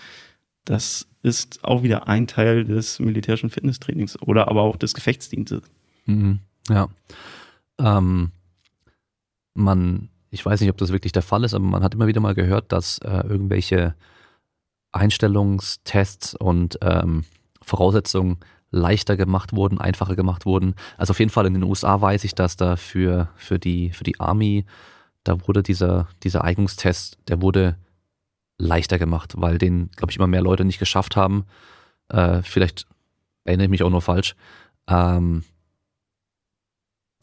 Das 0.66 1.08
ist 1.24 1.64
auch 1.64 1.84
wieder 1.84 2.08
ein 2.08 2.28
Teil 2.28 2.64
des 2.64 3.00
militärischen 3.00 3.50
Fitnesstrainings 3.50 4.22
oder 4.22 4.48
aber 4.48 4.62
auch 4.62 4.78
des 4.78 4.94
Gefechtsdienstes. 4.94 5.64
Mhm, 6.06 6.40
ja. 6.70 6.88
Ähm, 7.80 8.32
man, 9.54 10.10
ich 10.34 10.44
weiß 10.44 10.60
nicht, 10.62 10.72
ob 10.72 10.78
das 10.78 10.92
wirklich 10.92 11.12
der 11.12 11.22
Fall 11.22 11.44
ist, 11.44 11.54
aber 11.54 11.64
man 11.64 11.84
hat 11.84 11.94
immer 11.94 12.08
wieder 12.08 12.20
mal 12.20 12.34
gehört, 12.34 12.72
dass 12.72 12.98
äh, 13.00 13.22
irgendwelche 13.28 13.94
Einstellungstests 14.92 16.34
und 16.34 16.80
ähm, 16.82 17.26
Voraussetzungen 17.62 18.40
leichter 18.72 19.16
gemacht 19.16 19.54
wurden, 19.54 19.80
einfacher 19.80 20.16
gemacht 20.16 20.48
wurden. 20.48 20.74
Also 20.98 21.12
auf 21.12 21.20
jeden 21.20 21.30
Fall 21.30 21.46
in 21.46 21.54
den 21.54 21.64
USA 21.64 22.02
weiß 22.02 22.24
ich, 22.24 22.34
dass 22.34 22.58
da 22.58 22.78
für, 22.78 23.30
für, 23.36 23.60
die, 23.60 23.92
für 23.92 24.04
die 24.04 24.20
Army, 24.20 24.66
da 25.24 25.48
wurde 25.48 25.62
dieser, 25.62 26.08
dieser 26.24 26.44
Eignungstest, 26.44 27.20
der 27.28 27.40
wurde 27.44 27.78
leichter 28.58 28.98
gemacht, 28.98 29.36
weil 29.38 29.60
den, 29.60 29.92
glaube 29.96 30.12
ich, 30.12 30.18
immer 30.18 30.28
mehr 30.28 30.42
Leute 30.42 30.66
nicht 30.66 30.80
geschafft 30.80 31.16
haben. 31.16 31.46
Äh, 32.10 32.42
vielleicht 32.42 32.88
erinnere 33.44 33.66
ich 33.66 33.72
mich 33.72 33.84
auch 33.84 33.92
nur 33.92 34.02
falsch. 34.02 34.36
Ähm, 34.88 35.44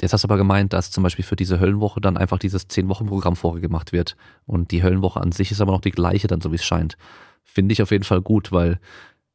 jetzt 0.02 0.12
hast 0.12 0.24
du 0.24 0.28
aber 0.28 0.36
gemeint, 0.36 0.72
dass 0.72 0.90
zum 0.90 1.02
Beispiel 1.02 1.24
für 1.24 1.36
diese 1.36 1.60
Höllenwoche 1.60 2.00
dann 2.00 2.16
einfach 2.16 2.38
dieses 2.38 2.68
Zehn-Wochen-Programm 2.68 3.36
vorgemacht 3.36 3.92
wird. 3.92 4.16
Und 4.46 4.70
die 4.70 4.82
Höllenwoche 4.82 5.20
an 5.20 5.32
sich 5.32 5.50
ist 5.50 5.60
aber 5.60 5.72
noch 5.72 5.80
die 5.80 5.90
gleiche, 5.90 6.28
dann 6.28 6.40
so 6.40 6.52
wie 6.52 6.56
es 6.56 6.64
scheint. 6.64 6.96
Finde 7.44 7.72
ich 7.72 7.82
auf 7.82 7.90
jeden 7.90 8.04
Fall 8.04 8.22
gut, 8.22 8.52
weil 8.52 8.80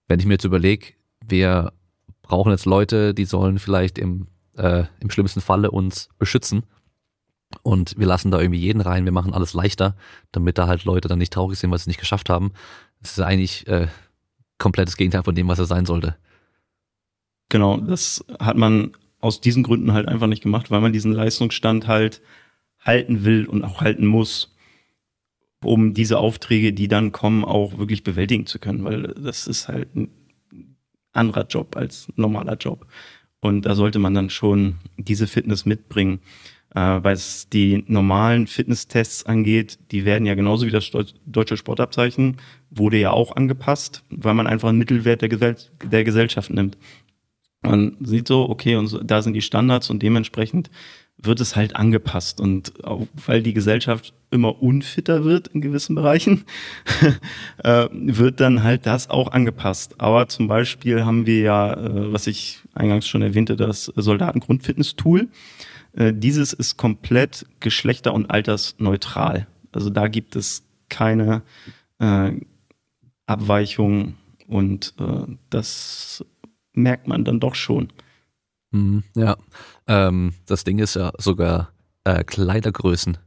wenn 0.07 0.19
ich 0.19 0.25
mir 0.25 0.33
jetzt 0.33 0.45
überlege, 0.45 0.93
wir 1.25 1.73
brauchen 2.21 2.51
jetzt 2.51 2.65
Leute, 2.65 3.13
die 3.13 3.25
sollen 3.25 3.59
vielleicht 3.59 3.97
im, 3.97 4.27
äh, 4.55 4.85
im 4.99 5.09
schlimmsten 5.09 5.41
Falle 5.41 5.71
uns 5.71 6.09
beschützen 6.17 6.63
und 7.61 7.97
wir 7.97 8.07
lassen 8.07 8.31
da 8.31 8.39
irgendwie 8.39 8.59
jeden 8.59 8.81
rein, 8.81 9.05
wir 9.05 9.11
machen 9.11 9.33
alles 9.33 9.53
leichter, 9.53 9.95
damit 10.31 10.57
da 10.57 10.67
halt 10.67 10.85
Leute 10.85 11.07
dann 11.07 11.19
nicht 11.19 11.33
traurig 11.33 11.59
sind, 11.59 11.71
weil 11.71 11.77
sie 11.77 11.83
es 11.83 11.87
nicht 11.87 11.99
geschafft 11.99 12.29
haben. 12.29 12.51
Das 13.01 13.11
ist 13.11 13.19
eigentlich 13.19 13.67
äh, 13.67 13.87
komplettes 14.57 14.97
Gegenteil 14.97 15.23
von 15.23 15.35
dem, 15.35 15.47
was 15.47 15.59
er 15.59 15.65
sein 15.65 15.85
sollte. 15.85 16.15
Genau, 17.49 17.77
das 17.77 18.25
hat 18.39 18.57
man 18.57 18.91
aus 19.25 19.41
diesen 19.41 19.63
Gründen 19.63 19.91
halt 19.93 20.07
einfach 20.07 20.27
nicht 20.27 20.43
gemacht, 20.43 20.69
weil 20.69 20.81
man 20.81 20.93
diesen 20.93 21.11
Leistungsstand 21.11 21.87
halt 21.87 22.21
halten 22.79 23.25
will 23.25 23.47
und 23.47 23.63
auch 23.63 23.81
halten 23.81 24.05
muss, 24.05 24.55
um 25.63 25.95
diese 25.95 26.19
Aufträge, 26.19 26.73
die 26.73 26.87
dann 26.87 27.11
kommen, 27.11 27.43
auch 27.43 27.79
wirklich 27.79 28.03
bewältigen 28.03 28.45
zu 28.45 28.59
können, 28.59 28.83
weil 28.83 29.15
das 29.17 29.47
ist 29.47 29.67
halt 29.67 29.95
ein 29.95 30.09
anderer 31.11 31.47
Job 31.47 31.75
als 31.75 32.07
normaler 32.15 32.55
Job. 32.55 32.85
Und 33.39 33.65
da 33.65 33.73
sollte 33.73 33.97
man 33.97 34.13
dann 34.13 34.29
schon 34.29 34.75
diese 34.97 35.25
Fitness 35.25 35.65
mitbringen. 35.65 36.19
Äh, 36.75 36.99
was 37.01 37.49
die 37.49 37.83
normalen 37.87 38.45
Fitnesstests 38.45 39.25
angeht, 39.25 39.79
die 39.91 40.05
werden 40.05 40.25
ja 40.25 40.35
genauso 40.35 40.67
wie 40.67 40.71
das 40.71 40.91
deutsche 41.25 41.57
Sportabzeichen, 41.57 42.37
wurde 42.69 42.97
ja 42.97 43.11
auch 43.11 43.35
angepasst, 43.35 44.03
weil 44.09 44.33
man 44.35 44.45
einfach 44.45 44.69
einen 44.69 44.77
Mittelwert 44.77 45.21
der, 45.21 45.29
Gesell 45.29 45.55
der 45.83 46.03
Gesellschaft 46.03 46.51
nimmt. 46.51 46.77
Man 47.65 47.97
sieht 48.01 48.27
so, 48.27 48.49
okay, 48.49 48.75
und 48.75 48.87
so, 48.87 49.01
da 49.01 49.21
sind 49.21 49.33
die 49.33 49.41
Standards 49.41 49.89
und 49.89 50.01
dementsprechend 50.01 50.69
wird 51.17 51.39
es 51.39 51.55
halt 51.55 51.75
angepasst. 51.75 52.39
Und 52.39 52.83
auch, 52.85 53.07
weil 53.25 53.41
die 53.41 53.53
Gesellschaft 53.53 54.13
immer 54.31 54.61
unfitter 54.61 55.23
wird 55.23 55.47
in 55.49 55.61
gewissen 55.61 55.95
Bereichen, 55.95 56.45
äh, 57.63 57.87
wird 57.91 58.39
dann 58.39 58.63
halt 58.63 58.85
das 58.85 59.09
auch 59.09 59.31
angepasst. 59.31 59.95
Aber 59.99 60.27
zum 60.27 60.47
Beispiel 60.47 61.05
haben 61.05 61.25
wir 61.25 61.39
ja, 61.39 61.73
äh, 61.73 62.13
was 62.13 62.27
ich 62.27 62.59
eingangs 62.73 63.07
schon 63.07 63.21
erwähnte, 63.21 63.55
das 63.55 63.85
Soldatengrundfitness-Tool. 63.95 65.29
Äh, 65.93 66.13
dieses 66.13 66.53
ist 66.53 66.77
komplett 66.77 67.45
geschlechter- 67.59 68.13
und 68.13 68.29
altersneutral. 68.29 69.47
Also 69.71 69.89
da 69.89 70.07
gibt 70.07 70.35
es 70.35 70.63
keine 70.89 71.41
äh, 71.99 72.31
Abweichung 73.25 74.15
und 74.47 74.93
äh, 74.99 75.33
das 75.49 76.23
merkt 76.77 77.07
man 77.07 77.23
dann 77.23 77.39
doch 77.39 77.55
schon. 77.55 77.91
Mhm, 78.71 79.03
ja, 79.15 79.37
ähm, 79.87 80.33
das 80.45 80.63
Ding 80.63 80.79
ist 80.79 80.95
ja 80.95 81.11
sogar 81.17 81.71
äh, 82.03 82.23
Kleidergrößen 82.23 83.17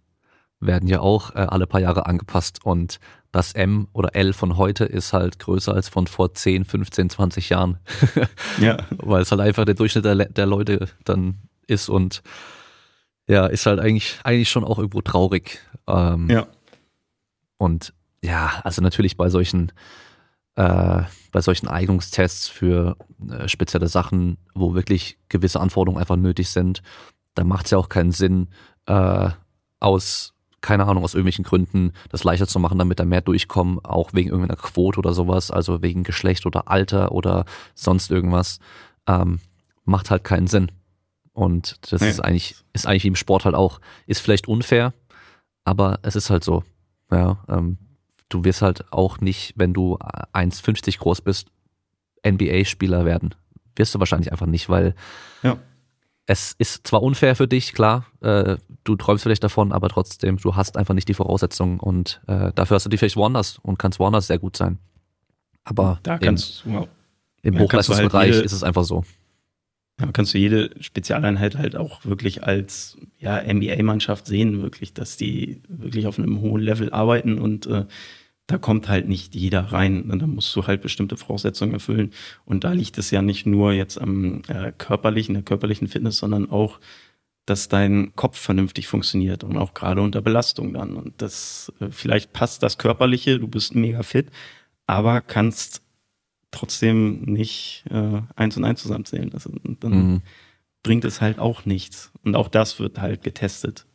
werden 0.60 0.88
ja 0.88 1.00
auch 1.00 1.34
äh, 1.34 1.38
alle 1.38 1.66
paar 1.66 1.80
Jahre 1.80 2.06
angepasst 2.06 2.64
und 2.64 2.98
das 3.30 3.52
M 3.52 3.88
oder 3.92 4.16
L 4.16 4.32
von 4.32 4.56
heute 4.56 4.84
ist 4.84 5.12
halt 5.12 5.38
größer 5.38 5.74
als 5.74 5.88
von 5.88 6.06
vor 6.06 6.34
10, 6.34 6.64
15, 6.64 7.10
20 7.10 7.50
Jahren. 7.50 7.78
ja. 8.58 8.78
Weil 8.90 9.22
es 9.22 9.30
halt 9.30 9.40
einfach 9.40 9.64
der 9.64 9.74
Durchschnitt 9.74 10.04
der, 10.04 10.16
der 10.16 10.46
Leute 10.46 10.88
dann 11.04 11.36
ist 11.66 11.88
und 11.88 12.22
ja, 13.28 13.46
ist 13.46 13.66
halt 13.66 13.80
eigentlich, 13.80 14.18
eigentlich 14.24 14.48
schon 14.48 14.64
auch 14.64 14.78
irgendwo 14.78 15.02
traurig. 15.02 15.60
Ähm, 15.86 16.30
ja. 16.30 16.46
Und 17.58 17.92
ja, 18.22 18.60
also 18.64 18.80
natürlich 18.80 19.16
bei 19.18 19.28
solchen, 19.28 19.72
äh, 20.58 21.04
bei 21.30 21.40
solchen 21.40 21.68
Eignungstests 21.68 22.48
für 22.48 22.96
äh, 23.30 23.46
spezielle 23.46 23.86
Sachen, 23.86 24.38
wo 24.54 24.74
wirklich 24.74 25.16
gewisse 25.28 25.60
Anforderungen 25.60 26.00
einfach 26.00 26.16
nötig 26.16 26.48
sind, 26.48 26.82
da 27.34 27.44
macht 27.44 27.66
es 27.66 27.70
ja 27.70 27.78
auch 27.78 27.88
keinen 27.88 28.10
Sinn, 28.10 28.48
äh, 28.86 29.30
aus, 29.78 30.34
keine 30.60 30.86
Ahnung, 30.86 31.04
aus 31.04 31.14
irgendwelchen 31.14 31.44
Gründen 31.44 31.92
das 32.08 32.24
leichter 32.24 32.48
zu 32.48 32.58
machen, 32.58 32.76
damit 32.76 32.98
da 32.98 33.04
mehr 33.04 33.20
durchkommen, 33.20 33.78
auch 33.84 34.14
wegen 34.14 34.30
irgendeiner 34.30 34.60
Quote 34.60 34.98
oder 34.98 35.12
sowas, 35.12 35.52
also 35.52 35.80
wegen 35.80 36.02
Geschlecht 36.02 36.44
oder 36.44 36.68
Alter 36.68 37.12
oder 37.12 37.44
sonst 37.76 38.10
irgendwas, 38.10 38.58
ähm, 39.06 39.38
macht 39.84 40.10
halt 40.10 40.24
keinen 40.24 40.48
Sinn. 40.48 40.72
Und 41.32 41.92
das 41.92 42.00
nee. 42.00 42.10
ist 42.10 42.18
eigentlich, 42.18 42.56
ist 42.72 42.88
eigentlich 42.88 43.04
wie 43.04 43.08
im 43.08 43.14
Sport 43.14 43.44
halt 43.44 43.54
auch, 43.54 43.80
ist 44.08 44.20
vielleicht 44.20 44.48
unfair, 44.48 44.92
aber 45.64 46.00
es 46.02 46.16
ist 46.16 46.30
halt 46.30 46.42
so. 46.42 46.64
Ja, 47.12 47.44
ähm, 47.48 47.78
du 48.28 48.44
wirst 48.44 48.62
halt 48.62 48.92
auch 48.92 49.20
nicht, 49.20 49.54
wenn 49.56 49.72
du 49.72 49.96
1,50 49.96 50.98
groß 50.98 51.20
bist, 51.22 51.48
NBA-Spieler 52.26 53.04
werden. 53.04 53.34
Wirst 53.76 53.94
du 53.94 53.98
wahrscheinlich 53.98 54.32
einfach 54.32 54.46
nicht, 54.46 54.68
weil 54.68 54.94
ja. 55.42 55.56
es 56.26 56.54
ist 56.58 56.86
zwar 56.86 57.02
unfair 57.02 57.36
für 57.36 57.48
dich, 57.48 57.72
klar, 57.72 58.06
äh, 58.20 58.56
du 58.84 58.96
träumst 58.96 59.22
vielleicht 59.22 59.44
davon, 59.44 59.72
aber 59.72 59.88
trotzdem, 59.88 60.36
du 60.38 60.56
hast 60.56 60.76
einfach 60.76 60.94
nicht 60.94 61.08
die 61.08 61.14
Voraussetzungen 61.14 61.78
und 61.78 62.20
äh, 62.26 62.52
dafür 62.54 62.74
hast 62.74 62.86
du 62.86 62.90
die 62.90 62.98
vielleicht 62.98 63.16
woanders 63.16 63.58
und 63.58 63.78
kannst 63.78 63.98
woanders 63.98 64.26
sehr 64.26 64.38
gut 64.38 64.56
sein. 64.56 64.78
Aber 65.64 66.00
da 66.02 66.18
kannst 66.18 66.64
im, 66.64 66.72
du, 66.72 66.78
wow. 66.78 66.88
im 67.42 67.54
halt 67.54 67.64
Hochleistungsbereich 67.64 68.34
jede- 68.34 68.44
ist 68.44 68.52
es 68.52 68.62
einfach 68.62 68.84
so. 68.84 69.04
Ja, 70.00 70.12
kannst 70.12 70.32
du 70.32 70.38
jede 70.38 70.70
Spezialeinheit 70.80 71.56
halt 71.56 71.74
auch 71.74 72.04
wirklich 72.04 72.44
als 72.44 72.96
ja, 73.18 73.42
NBA-Mannschaft 73.42 74.26
sehen, 74.26 74.62
wirklich, 74.62 74.94
dass 74.94 75.16
die 75.16 75.60
wirklich 75.68 76.06
auf 76.06 76.18
einem 76.18 76.40
hohen 76.40 76.62
Level 76.62 76.92
arbeiten 76.92 77.38
und 77.38 77.66
äh, 77.66 77.86
da 78.48 78.56
kommt 78.56 78.88
halt 78.88 79.08
nicht 79.08 79.34
jeder 79.34 79.60
rein. 79.72 80.10
Und 80.10 80.20
da 80.20 80.26
musst 80.26 80.56
du 80.56 80.66
halt 80.66 80.80
bestimmte 80.80 81.16
Voraussetzungen 81.18 81.74
erfüllen. 81.74 82.12
Und 82.46 82.64
da 82.64 82.72
liegt 82.72 82.96
es 82.96 83.10
ja 83.10 83.20
nicht 83.20 83.44
nur 83.46 83.72
jetzt 83.72 84.00
am 84.00 84.42
äh, 84.48 84.72
körperlichen, 84.76 85.34
der 85.34 85.42
körperlichen 85.44 85.86
Fitness, 85.86 86.16
sondern 86.16 86.50
auch, 86.50 86.80
dass 87.44 87.68
dein 87.68 88.14
Kopf 88.16 88.38
vernünftig 88.38 88.88
funktioniert 88.88 89.44
und 89.44 89.58
auch 89.58 89.74
gerade 89.74 90.00
unter 90.00 90.22
Belastung 90.22 90.72
dann. 90.72 90.96
Und 90.96 91.20
das 91.20 91.72
äh, 91.80 91.88
vielleicht 91.90 92.32
passt 92.32 92.62
das 92.62 92.78
Körperliche, 92.78 93.38
du 93.38 93.48
bist 93.48 93.74
mega 93.74 94.02
fit, 94.02 94.30
aber 94.86 95.20
kannst 95.20 95.82
trotzdem 96.50 97.22
nicht 97.22 97.84
äh, 97.90 98.22
eins 98.36 98.56
und 98.56 98.64
eins 98.64 98.82
zusammenzählen. 98.82 99.32
Also, 99.32 99.50
und 99.50 99.82
dann 99.84 99.92
Mhm. 100.12 100.22
bringt 100.82 101.04
es 101.04 101.20
halt 101.20 101.38
auch 101.38 101.64
nichts. 101.64 102.10
Und 102.24 102.34
auch 102.36 102.48
das 102.48 102.78
wird 102.80 103.00
halt 103.00 103.22
getestet. 103.22 103.86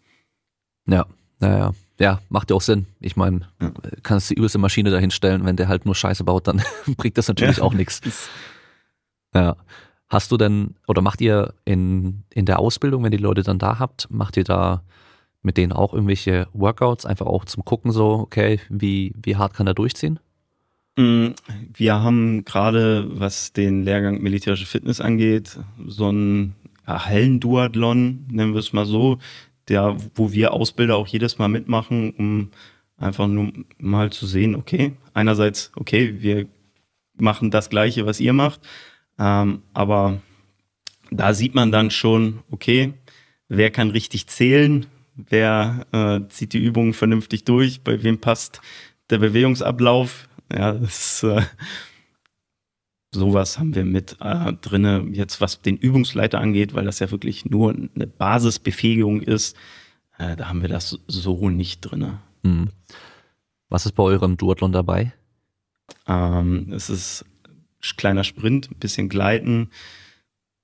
Ja, 0.87 1.05
naja. 1.39 1.73
Ja, 1.99 2.21
macht 2.29 2.49
ja 2.49 2.55
auch 2.55 2.61
Sinn. 2.61 2.87
Ich 2.99 3.15
meine, 3.15 3.41
Ja. 3.61 3.71
kannst 4.01 4.29
die 4.29 4.33
übelste 4.33 4.57
Maschine 4.57 4.89
dahinstellen, 4.91 5.45
wenn 5.45 5.55
der 5.55 5.67
halt 5.67 5.85
nur 5.85 5.95
Scheiße 5.95 6.23
baut, 6.23 6.47
dann 6.47 6.61
bringt 6.97 7.17
das 7.17 7.27
natürlich 7.27 7.57
Ja. 7.57 7.63
auch 7.63 7.73
nichts. 7.73 8.01
Ja. 9.33 9.55
Hast 10.09 10.31
du 10.31 10.37
denn, 10.37 10.75
oder 10.87 11.01
macht 11.01 11.21
ihr 11.21 11.53
in, 11.65 12.23
in 12.33 12.45
der 12.45 12.59
Ausbildung, 12.59 13.03
wenn 13.03 13.11
die 13.11 13.17
Leute 13.17 13.41
dann 13.41 13.57
da 13.57 13.79
habt, 13.79 14.07
macht 14.11 14.37
ihr 14.37 14.43
da 14.43 14.83
mit 15.41 15.57
denen 15.57 15.71
auch 15.73 15.93
irgendwelche 15.93 16.47
Workouts, 16.53 17.05
einfach 17.05 17.25
auch 17.25 17.45
zum 17.45 17.65
Gucken 17.65 17.91
so, 17.91 18.11
okay, 18.19 18.59
wie, 18.69 19.13
wie 19.21 19.35
hart 19.35 19.53
kann 19.53 19.65
er 19.67 19.73
durchziehen? 19.73 20.19
Mm, 20.95 21.29
Wir 21.73 22.01
haben 22.01 22.45
gerade, 22.45 23.07
was 23.19 23.53
den 23.53 23.83
Lehrgang 23.83 24.21
militärische 24.21 24.65
Fitness 24.65 25.01
angeht, 25.01 25.57
so 25.87 26.11
ein 26.11 26.55
ja, 26.87 27.05
Hallenduathlon, 27.05 28.27
nennen 28.29 28.53
wir 28.53 28.59
es 28.59 28.73
mal 28.73 28.85
so, 28.85 29.17
der, 29.69 29.97
wo 30.15 30.31
wir 30.31 30.53
Ausbilder 30.53 30.95
auch 30.95 31.07
jedes 31.07 31.37
Mal 31.39 31.47
mitmachen, 31.47 32.11
um 32.11 32.51
einfach 32.97 33.27
nur 33.27 33.51
mal 33.79 34.11
zu 34.11 34.27
sehen, 34.27 34.55
okay, 34.55 34.93
einerseits, 35.13 35.71
okay, 35.75 36.21
wir 36.21 36.47
machen 37.17 37.49
das 37.51 37.69
Gleiche, 37.69 38.05
was 38.05 38.19
ihr 38.19 38.33
macht, 38.33 38.61
ähm, 39.17 39.61
aber 39.73 40.21
da 41.11 41.33
sieht 41.33 41.55
man 41.55 41.71
dann 41.71 41.91
schon, 41.91 42.39
okay, 42.51 42.93
wer 43.47 43.71
kann 43.71 43.91
richtig 43.91 44.27
zählen, 44.27 44.85
wer 45.15 45.85
äh, 45.91 46.27
zieht 46.29 46.53
die 46.53 46.63
Übungen 46.63 46.93
vernünftig 46.93 47.45
durch, 47.45 47.81
bei 47.81 48.03
wem 48.03 48.19
passt 48.19 48.61
der 49.09 49.19
Bewegungsablauf. 49.19 50.27
Ja, 50.53 50.73
das 50.73 51.23
ist, 51.23 51.23
äh, 51.23 51.41
sowas 53.11 53.59
haben 53.59 53.75
wir 53.75 53.85
mit 53.85 54.17
äh, 54.19 54.53
drinne, 54.53 55.07
jetzt 55.11 55.41
was 55.41 55.61
den 55.61 55.77
Übungsleiter 55.77 56.39
angeht, 56.39 56.73
weil 56.73 56.85
das 56.85 56.99
ja 56.99 57.11
wirklich 57.11 57.45
nur 57.45 57.73
eine 57.73 58.07
Basisbefähigung 58.07 59.21
ist. 59.21 59.55
Äh, 60.17 60.35
da 60.35 60.49
haben 60.49 60.61
wir 60.61 60.69
das 60.69 60.99
so 61.07 61.49
nicht 61.49 61.81
drinne. 61.81 62.19
Hm. 62.43 62.69
Was 63.69 63.85
ist 63.85 63.93
bei 63.93 64.03
eurem 64.03 64.37
Duathlon 64.37 64.71
dabei? 64.71 65.13
Ähm, 66.07 66.71
es 66.71 66.89
ist 66.89 67.25
kleiner 67.97 68.23
Sprint, 68.23 68.71
ein 68.71 68.79
bisschen 68.79 69.09
Gleiten, 69.09 69.69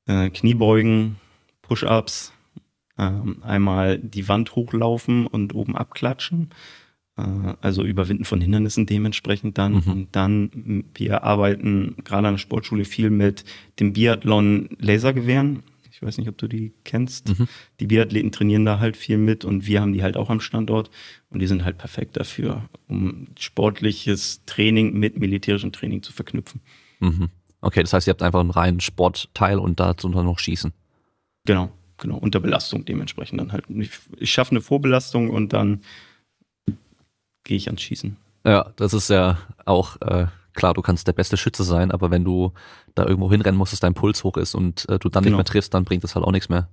äh, 0.06 0.30
Kniebeugen, 0.30 1.18
Push-ups, 1.62 2.34
ähm, 2.98 3.42
einmal 3.44 3.98
die 3.98 4.28
Wand 4.28 4.56
hochlaufen 4.56 5.28
und 5.28 5.56
oben 5.56 5.76
abklatschen. 5.76 6.50
Äh, 7.20 7.54
also 7.62 7.84
Überwinden 7.84 8.26
von 8.26 8.42
Hindernissen 8.42 8.86
dementsprechend 8.86 9.58
dann. 9.58 9.74
Mhm. 9.74 9.92
Und 9.92 10.08
dann, 10.14 10.86
wir 10.96 11.24
arbeiten 11.24 11.96
gerade 12.04 12.28
an 12.28 12.36
der 12.36 12.40
Sportschule 12.40 12.86
viel 12.86 13.10
mit 13.10 13.44
dem 13.80 13.94
Biathlon 13.94 14.70
Lasergewehren. 14.80 15.64
Ich 15.92 16.02
weiß 16.02 16.18
nicht, 16.18 16.30
ob 16.30 16.38
du 16.38 16.48
die 16.48 16.72
kennst. 16.86 17.38
Mhm. 17.38 17.48
Die 17.82 17.88
Biathleten 17.88 18.32
trainieren 18.32 18.64
da 18.64 18.80
halt 18.80 18.96
viel 18.96 19.18
mit 19.18 19.44
und 19.44 19.68
wir 19.68 19.82
haben 19.82 19.92
die 19.92 20.02
halt 20.02 20.16
auch 20.16 20.30
am 20.30 20.40
Standort 20.40 20.90
und 21.30 21.40
die 21.40 21.48
sind 21.48 21.66
halt 21.66 21.78
perfekt 21.78 22.16
dafür, 22.16 22.70
um 22.88 23.28
sportliches 23.38 24.46
Training 24.46 24.94
mit 24.98 25.20
militärischem 25.20 25.74
Training 25.74 26.02
zu 26.02 26.14
verknüpfen. 26.14 26.62
Mhm. 27.02 27.30
Okay, 27.60 27.82
das 27.82 27.92
heißt, 27.92 28.08
ihr 28.08 28.12
habt 28.12 28.24
einfach 28.24 28.40
einen 28.40 28.52
reinen 28.52 28.80
Sportteil 28.80 29.60
und 29.60 29.82
dazu 29.82 30.08
dann 30.08 30.24
noch 30.24 30.40
Schießen. 30.40 30.72
Genau, 31.46 31.70
genau, 31.98 32.16
unter 32.16 32.40
Belastung 32.40 32.86
dementsprechend 32.86 33.42
dann 33.42 33.52
halt. 33.52 33.66
Ich, 33.68 33.92
ich 34.18 34.32
schaffe 34.32 34.52
eine 34.52 34.62
Vorbelastung 34.62 35.30
und 35.30 35.52
dann 35.52 35.82
gehe 37.50 37.58
ich 37.58 37.68
ans 37.68 37.82
Schießen. 37.82 38.16
Ja, 38.46 38.72
das 38.78 38.94
ist 38.94 39.10
ja 39.10 39.40
auch 39.66 40.00
äh, 40.02 40.28
klar, 40.54 40.74
du 40.76 40.82
kannst 40.82 41.08
der 41.08 41.14
beste 41.14 41.36
Schütze 41.36 41.64
sein, 41.64 41.90
aber 41.92 42.12
wenn 42.12 42.24
du 42.24 42.54
da 42.96 43.06
irgendwo 43.06 43.30
hinrennen 43.32 43.58
musst, 43.58 43.74
dass 43.74 43.80
dein 43.80 43.96
Puls 43.96 44.24
hoch 44.24 44.38
ist 44.38 44.54
und 44.56 44.88
äh, 44.88 45.00
du 45.00 45.10
dann 45.10 45.24
Genau. 45.24 45.36
nicht 45.36 45.46
mehr 45.46 45.52
triffst, 45.52 45.74
dann 45.74 45.84
bringt 45.84 46.04
das 46.04 46.14
halt 46.16 46.24
auch 46.26 46.32
nichts 46.32 46.48
mehr. 46.48 46.70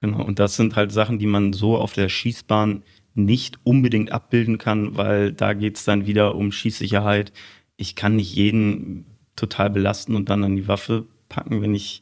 Genau, 0.00 0.22
und 0.24 0.38
das 0.38 0.54
sind 0.56 0.76
halt 0.76 0.92
Sachen, 0.92 1.18
die 1.18 1.26
man 1.26 1.52
so 1.52 1.76
auf 1.76 1.92
der 1.92 2.08
Schießbahn 2.08 2.82
nicht 3.14 3.58
unbedingt 3.64 4.12
abbilden 4.12 4.58
kann, 4.58 4.96
weil 4.96 5.32
da 5.32 5.54
geht's 5.54 5.84
dann 5.84 6.06
wieder 6.06 6.34
um 6.36 6.52
Schießsicherheit. 6.52 7.32
Ich 7.76 7.96
kann 7.96 8.14
nicht 8.16 8.32
jeden 8.34 9.06
total 9.34 9.70
belasten 9.70 10.14
und 10.14 10.28
dann 10.30 10.44
an 10.44 10.54
die 10.54 10.68
Waffe 10.68 11.06
packen, 11.28 11.62
wenn 11.62 11.74
ich 11.74 12.00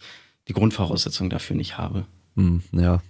die 0.48 0.52
Grundvoraussetzung 0.52 1.30
dafür 1.30 1.56
nicht 1.56 1.78
habe. 1.78 2.04
Hm, 2.36 2.62
ja, 2.72 3.00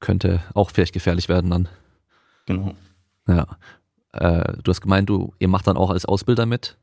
könnte 0.00 0.42
auch 0.54 0.70
vielleicht 0.70 0.92
gefährlich 0.92 1.28
werden 1.28 1.50
dann. 1.50 1.68
Genau. 2.46 2.74
Ja. 3.28 3.46
Äh, 4.22 4.54
du 4.62 4.70
hast 4.70 4.80
gemeint, 4.80 5.08
du, 5.08 5.34
ihr 5.40 5.48
macht 5.48 5.66
dann 5.66 5.76
auch 5.76 5.90
als 5.90 6.06
Ausbilder 6.06 6.46
mit. 6.46 6.76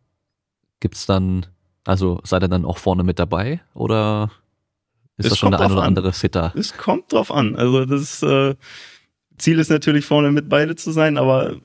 Gibt's 0.82 1.06
dann, 1.06 1.46
also 1.86 2.20
seid 2.26 2.44
ihr 2.44 2.50
dann 2.50 2.66
auch 2.66 2.78
vorne 2.78 3.04
mit 3.04 3.18
dabei 3.18 3.62
oder 3.74 4.30
ist 5.16 5.28
Es 5.28 5.30
das 5.32 5.40
schon 5.40 5.52
der 5.52 5.62
ein 5.62 5.72
oder 5.72 5.82
an. 5.84 5.88
andere 5.88 6.12
Fitter? 6.12 6.52
Es 6.58 6.76
kommt 6.76 7.14
drauf 7.14 7.32
an. 7.32 7.56
Also 7.56 7.86
das 7.86 8.22
äh, 8.24 8.56
Ziel 9.38 9.58
ist 9.60 9.70
natürlich 9.70 10.06
vorne 10.06 10.34
mit 10.34 10.50
beide 10.50 10.76
zu 10.76 10.92
sein, 10.92 11.18
aber 11.18 11.56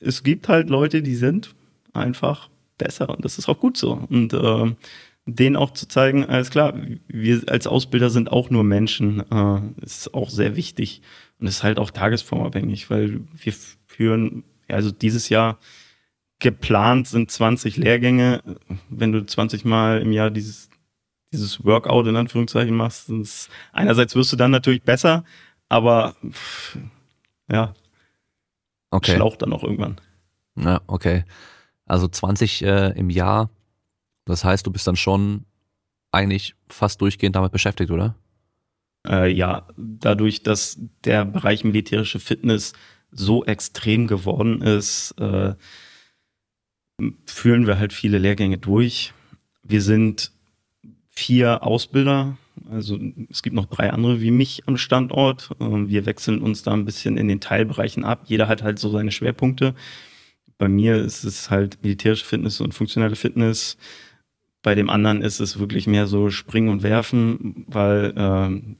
es 0.00 0.22
gibt 0.22 0.50
halt 0.50 0.68
Leute, 0.68 1.02
die 1.02 1.14
sind 1.16 1.54
einfach 1.94 2.50
besser 2.76 3.08
und 3.08 3.24
das 3.24 3.38
ist 3.38 3.48
auch 3.48 3.58
gut 3.58 3.78
so. 3.78 3.92
Und 4.10 4.34
äh, 4.34 4.74
denen 5.24 5.56
auch 5.56 5.70
zu 5.72 5.88
zeigen, 5.88 6.26
alles 6.26 6.50
klar, 6.50 6.74
wir 7.08 7.42
als 7.46 7.66
Ausbilder 7.66 8.10
sind 8.10 8.30
auch 8.30 8.50
nur 8.50 8.64
Menschen, 8.64 9.20
äh, 9.30 9.60
ist 9.82 10.12
auch 10.12 10.28
sehr 10.28 10.56
wichtig 10.56 11.00
und 11.40 11.46
ist 11.46 11.62
halt 11.62 11.78
auch 11.78 11.90
tagesformabhängig, 11.90 12.90
weil 12.90 13.20
wir 13.34 13.54
führen, 13.86 14.44
also 14.68 14.90
dieses 14.90 15.28
Jahr 15.28 15.58
geplant 16.38 17.08
sind 17.08 17.30
20 17.30 17.76
Lehrgänge. 17.76 18.42
Wenn 18.88 19.12
du 19.12 19.24
20 19.24 19.64
Mal 19.64 20.00
im 20.02 20.12
Jahr 20.12 20.30
dieses 20.30 20.70
dieses 21.32 21.64
Workout 21.64 22.06
in 22.06 22.16
Anführungszeichen 22.16 22.74
machst, 22.74 23.10
ist, 23.10 23.50
einerseits 23.72 24.14
wirst 24.14 24.32
du 24.32 24.36
dann 24.36 24.52
natürlich 24.52 24.82
besser, 24.82 25.24
aber 25.68 26.14
pff, 26.30 26.78
ja, 27.50 27.74
Okay. 28.90 29.16
schlaucht 29.16 29.42
dann 29.42 29.52
auch 29.52 29.64
irgendwann. 29.64 30.00
Ja, 30.56 30.80
okay. 30.86 31.24
Also 31.84 32.08
20 32.08 32.62
äh, 32.62 32.90
im 32.96 33.10
Jahr, 33.10 33.50
das 34.24 34.44
heißt, 34.44 34.66
du 34.66 34.70
bist 34.70 34.86
dann 34.86 34.96
schon 34.96 35.44
eigentlich 36.12 36.54
fast 36.68 37.00
durchgehend 37.00 37.36
damit 37.36 37.52
beschäftigt, 37.52 37.90
oder? 37.90 38.14
Äh, 39.06 39.30
ja, 39.32 39.66
dadurch, 39.76 40.42
dass 40.42 40.78
der 41.04 41.24
Bereich 41.24 41.64
militärische 41.64 42.20
Fitness 42.20 42.72
so 43.10 43.44
extrem 43.44 44.06
geworden 44.06 44.62
ist, 44.62 45.14
äh, 45.18 45.54
führen 47.26 47.66
wir 47.66 47.78
halt 47.78 47.92
viele 47.92 48.18
Lehrgänge 48.18 48.58
durch. 48.58 49.12
Wir 49.62 49.82
sind 49.82 50.32
vier 51.10 51.62
Ausbilder, 51.62 52.36
also 52.70 52.98
es 53.30 53.42
gibt 53.42 53.54
noch 53.54 53.66
drei 53.66 53.90
andere 53.90 54.20
wie 54.20 54.30
mich 54.30 54.62
am 54.66 54.76
Standort. 54.76 55.50
Ähm, 55.60 55.88
Wir 55.88 56.06
wechseln 56.06 56.40
uns 56.40 56.62
da 56.62 56.72
ein 56.72 56.84
bisschen 56.84 57.16
in 57.16 57.28
den 57.28 57.40
Teilbereichen 57.40 58.04
ab. 58.04 58.22
Jeder 58.26 58.48
hat 58.48 58.62
halt 58.62 58.78
so 58.78 58.90
seine 58.90 59.12
Schwerpunkte. 59.12 59.74
Bei 60.58 60.68
mir 60.68 60.96
ist 60.96 61.24
es 61.24 61.50
halt 61.50 61.82
militärische 61.82 62.24
Fitness 62.24 62.60
und 62.60 62.74
funktionelle 62.74 63.16
Fitness. 63.16 63.76
Bei 64.62 64.74
dem 64.74 64.90
anderen 64.90 65.22
ist 65.22 65.38
es 65.40 65.58
wirklich 65.58 65.86
mehr 65.86 66.06
so 66.06 66.30
Springen 66.30 66.70
und 66.70 66.82
Werfen, 66.82 67.64
weil 67.68 68.14
ähm, 68.16 68.76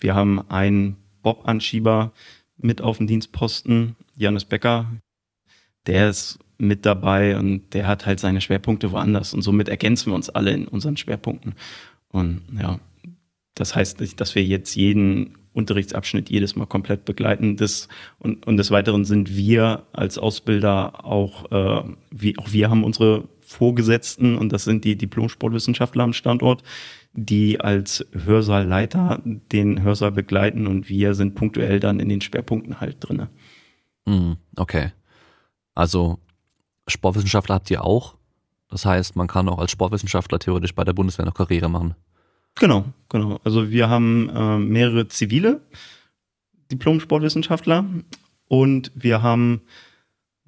wir 0.00 0.14
haben 0.14 0.50
einen 0.50 0.96
Bob-Anschieber 1.22 2.12
mit 2.56 2.80
auf 2.80 2.98
dem 2.98 3.06
Dienstposten, 3.06 3.96
Janis 4.16 4.44
Becker. 4.44 4.90
Der 5.86 6.08
ist 6.08 6.38
mit 6.56 6.86
dabei 6.86 7.36
und 7.36 7.74
der 7.74 7.86
hat 7.86 8.06
halt 8.06 8.20
seine 8.20 8.40
Schwerpunkte 8.40 8.92
woanders 8.92 9.34
und 9.34 9.42
somit 9.42 9.68
ergänzen 9.68 10.10
wir 10.10 10.14
uns 10.14 10.30
alle 10.30 10.52
in 10.52 10.68
unseren 10.68 10.96
Schwerpunkten. 10.96 11.54
Und 12.08 12.42
ja, 12.58 12.78
das 13.54 13.74
heißt 13.74 14.00
nicht, 14.00 14.20
dass 14.20 14.34
wir 14.34 14.44
jetzt 14.44 14.74
jeden 14.74 15.36
Unterrichtsabschnitt 15.52 16.30
jedes 16.30 16.56
Mal 16.56 16.66
komplett 16.66 17.04
begleiten. 17.04 17.56
Das, 17.56 17.88
und, 18.18 18.46
und 18.46 18.56
des 18.56 18.70
Weiteren 18.70 19.04
sind 19.04 19.36
wir 19.36 19.86
als 19.92 20.18
Ausbilder 20.18 21.04
auch, 21.04 21.50
äh, 21.52 21.88
wie, 22.10 22.36
auch 22.38 22.52
wir 22.52 22.70
haben 22.70 22.84
unsere 22.84 23.28
Vorgesetzten 23.40 24.36
und 24.36 24.52
das 24.52 24.64
sind 24.64 24.84
die 24.84 24.96
Diplom-Sportwissenschaftler 24.96 26.02
am 26.02 26.12
Standort, 26.12 26.62
die 27.14 27.60
als 27.60 28.04
Hörsaalleiter 28.12 29.22
den 29.24 29.82
Hörsaal 29.82 30.12
begleiten 30.12 30.66
und 30.66 30.88
wir 30.88 31.14
sind 31.14 31.34
punktuell 31.34 31.80
dann 31.80 32.00
in 32.00 32.08
den 32.08 32.20
Schwerpunkten 32.20 32.80
halt 32.80 32.96
drinne. 33.00 33.28
Hm, 34.06 34.36
okay. 34.56 34.92
Also 35.74 36.18
Sportwissenschaftler 36.86 37.56
habt 37.56 37.70
ihr 37.70 37.84
auch. 37.84 38.16
Das 38.68 38.84
heißt, 38.84 39.14
man 39.14 39.28
kann 39.28 39.48
auch 39.48 39.58
als 39.58 39.70
Sportwissenschaftler 39.70 40.38
theoretisch 40.38 40.74
bei 40.74 40.84
der 40.84 40.92
Bundeswehr 40.92 41.24
noch 41.24 41.34
Karriere 41.34 41.70
machen. 41.70 41.94
Genau, 42.56 42.84
genau. 43.08 43.40
Also 43.44 43.70
wir 43.70 43.88
haben 43.88 44.28
äh, 44.30 44.58
mehrere 44.58 45.08
zivile 45.08 45.60
Diplom-Sportwissenschaftler 46.70 47.84
und 48.48 48.92
wir 48.94 49.22
haben, 49.22 49.62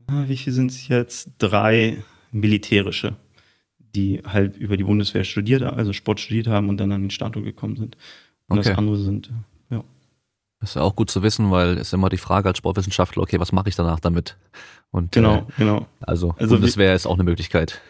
äh, 0.09 0.29
wie 0.29 0.37
viel 0.37 0.53
sind 0.53 0.71
es 0.71 0.89
jetzt? 0.89 1.31
Drei 1.39 2.03
militärische, 2.33 3.17
die 3.97 4.23
halt 4.27 4.57
über 4.57 4.77
die 4.77 4.85
Bundeswehr 4.85 5.25
studiert, 5.25 5.63
also 5.63 5.93
Sport 5.93 6.21
studiert 6.21 6.47
haben 6.47 6.69
und 6.69 6.77
dann 6.79 6.93
an 6.93 7.03
den 7.03 7.11
Status 7.11 7.43
gekommen 7.43 7.77
sind. 7.77 7.97
Und 8.49 8.59
Okay. 8.59 8.69
das 8.69 8.79
andere 8.79 8.97
sind, 8.99 9.31
ja. 9.71 9.83
Das 10.61 10.71
ist 10.71 10.75
ja 10.77 10.83
auch 10.83 10.95
gut 10.95 11.11
zu 11.11 11.23
wissen, 11.23 11.51
weil 11.51 11.75
es 11.75 11.89
ist 11.89 11.95
immer 11.95 12.09
die 12.09 12.17
Frage 12.17 12.49
als 12.49 12.59
Sportwissenschaftler, 12.59 13.23
okay, 13.23 13.41
was 13.41 13.53
mache 13.53 13.69
ich 13.69 13.77
danach 13.77 14.01
damit? 14.01 14.37
Und 14.91 15.13
Genau, 15.13 15.39
äh, 15.39 15.43
genau. 15.59 15.87
also, 16.01 16.35
Also 16.39 16.55
Bundeswehr 16.57 16.95
ist 16.95 17.07
auch 17.07 17.15
eine 17.15 17.25
Möglichkeit. 17.25 17.81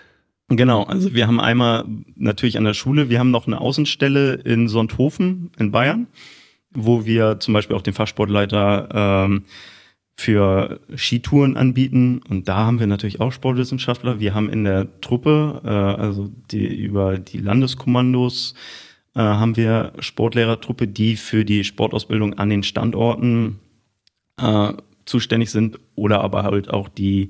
Genau, 0.49 0.85
also 0.85 1.13
wir 1.13 1.27
haben 1.27 1.41
einmal 1.41 1.85
natürlich 2.15 2.57
an 2.57 2.65
der 2.65 2.75
Schule, 2.75 3.09
wir 3.11 3.19
haben 3.19 3.33
noch 3.33 3.47
eine 3.49 3.61
Außenstelle 3.61 4.35
in 4.35 4.69
Sonthofen 4.69 5.51
in 5.59 5.73
Bayern, 5.73 6.07
wo 6.73 7.05
wir 7.05 7.41
zum 7.41 7.53
Beispiel 7.53 7.75
auch 7.75 7.83
den 7.83 7.95
Fachsportleiter 7.95 9.25
ähm, 9.27 9.45
für 10.17 10.81
Skitouren 10.97 11.57
anbieten. 11.57 12.21
Und 12.29 12.49
da 12.49 12.57
haben 12.57 12.81
wir 12.81 12.87
natürlich 12.87 13.21
auch 13.21 13.33
Sportwissenschaftler. 13.33 14.19
Wir 14.19 14.35
haben 14.35 14.49
in 14.49 14.65
der 14.65 15.01
Truppe, 15.01 15.61
äh, 15.65 15.69
also 15.69 16.31
die, 16.51 16.67
über 16.67 17.19
die 17.19 17.39
Landeskommandos, 17.39 18.55
äh, 19.15 19.21
haben 19.21 19.57
wir 19.57 19.93
Sportlehrertruppe, 19.99 20.89
die 20.89 21.17
für 21.17 21.45
die 21.45 21.65
Sportausbildung 21.65 22.35
an 22.35 22.49
den 22.49 22.63
Standorten 22.63 23.59
äh, 24.41 24.73
zuständig 25.05 25.51
sind 25.51 25.79
oder 25.95 26.23
aber 26.23 26.43
halt 26.45 26.71
auch 26.71 26.89
die 26.89 27.29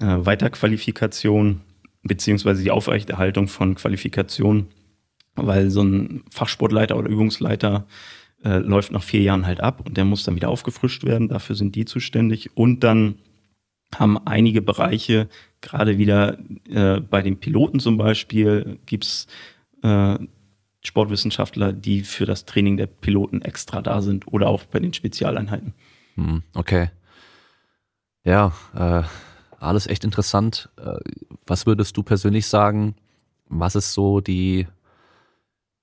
äh, 0.00 0.06
Weiterqualifikation 0.06 1.60
beziehungsweise 2.02 2.62
die 2.62 2.70
Aufrechterhaltung 2.70 3.48
von 3.48 3.74
Qualifikation, 3.74 4.68
weil 5.34 5.70
so 5.70 5.82
ein 5.82 6.22
Fachsportleiter 6.30 6.96
oder 6.96 7.08
Übungsleiter 7.08 7.86
äh, 8.44 8.58
läuft 8.58 8.92
nach 8.92 9.02
vier 9.02 9.22
Jahren 9.22 9.46
halt 9.46 9.60
ab 9.60 9.82
und 9.84 9.96
der 9.96 10.04
muss 10.04 10.24
dann 10.24 10.36
wieder 10.36 10.50
aufgefrischt 10.50 11.04
werden. 11.04 11.28
Dafür 11.28 11.56
sind 11.56 11.74
die 11.74 11.84
zuständig. 11.84 12.56
Und 12.56 12.84
dann 12.84 13.16
haben 13.94 14.18
einige 14.26 14.60
Bereiche, 14.60 15.28
gerade 15.60 15.98
wieder 15.98 16.38
äh, 16.68 17.00
bei 17.00 17.22
den 17.22 17.38
Piloten 17.38 17.80
zum 17.80 17.96
Beispiel, 17.96 18.78
gibt's 18.86 19.26
äh, 19.82 20.18
Sportwissenschaftler, 20.82 21.72
die 21.72 22.02
für 22.02 22.26
das 22.26 22.44
Training 22.44 22.76
der 22.76 22.86
Piloten 22.86 23.40
extra 23.40 23.80
da 23.80 24.02
sind 24.02 24.28
oder 24.28 24.48
auch 24.48 24.64
bei 24.64 24.80
den 24.80 24.92
Spezialeinheiten. 24.92 25.72
Hm, 26.16 26.42
okay. 26.54 26.90
Ja, 28.24 28.52
äh, 28.74 29.02
alles 29.58 29.86
echt 29.86 30.04
interessant. 30.04 30.68
Äh, 30.76 30.98
was 31.46 31.66
würdest 31.66 31.96
du 31.96 32.02
persönlich 32.02 32.46
sagen? 32.46 32.94
Was 33.48 33.74
ist 33.74 33.94
so 33.94 34.20
die, 34.20 34.66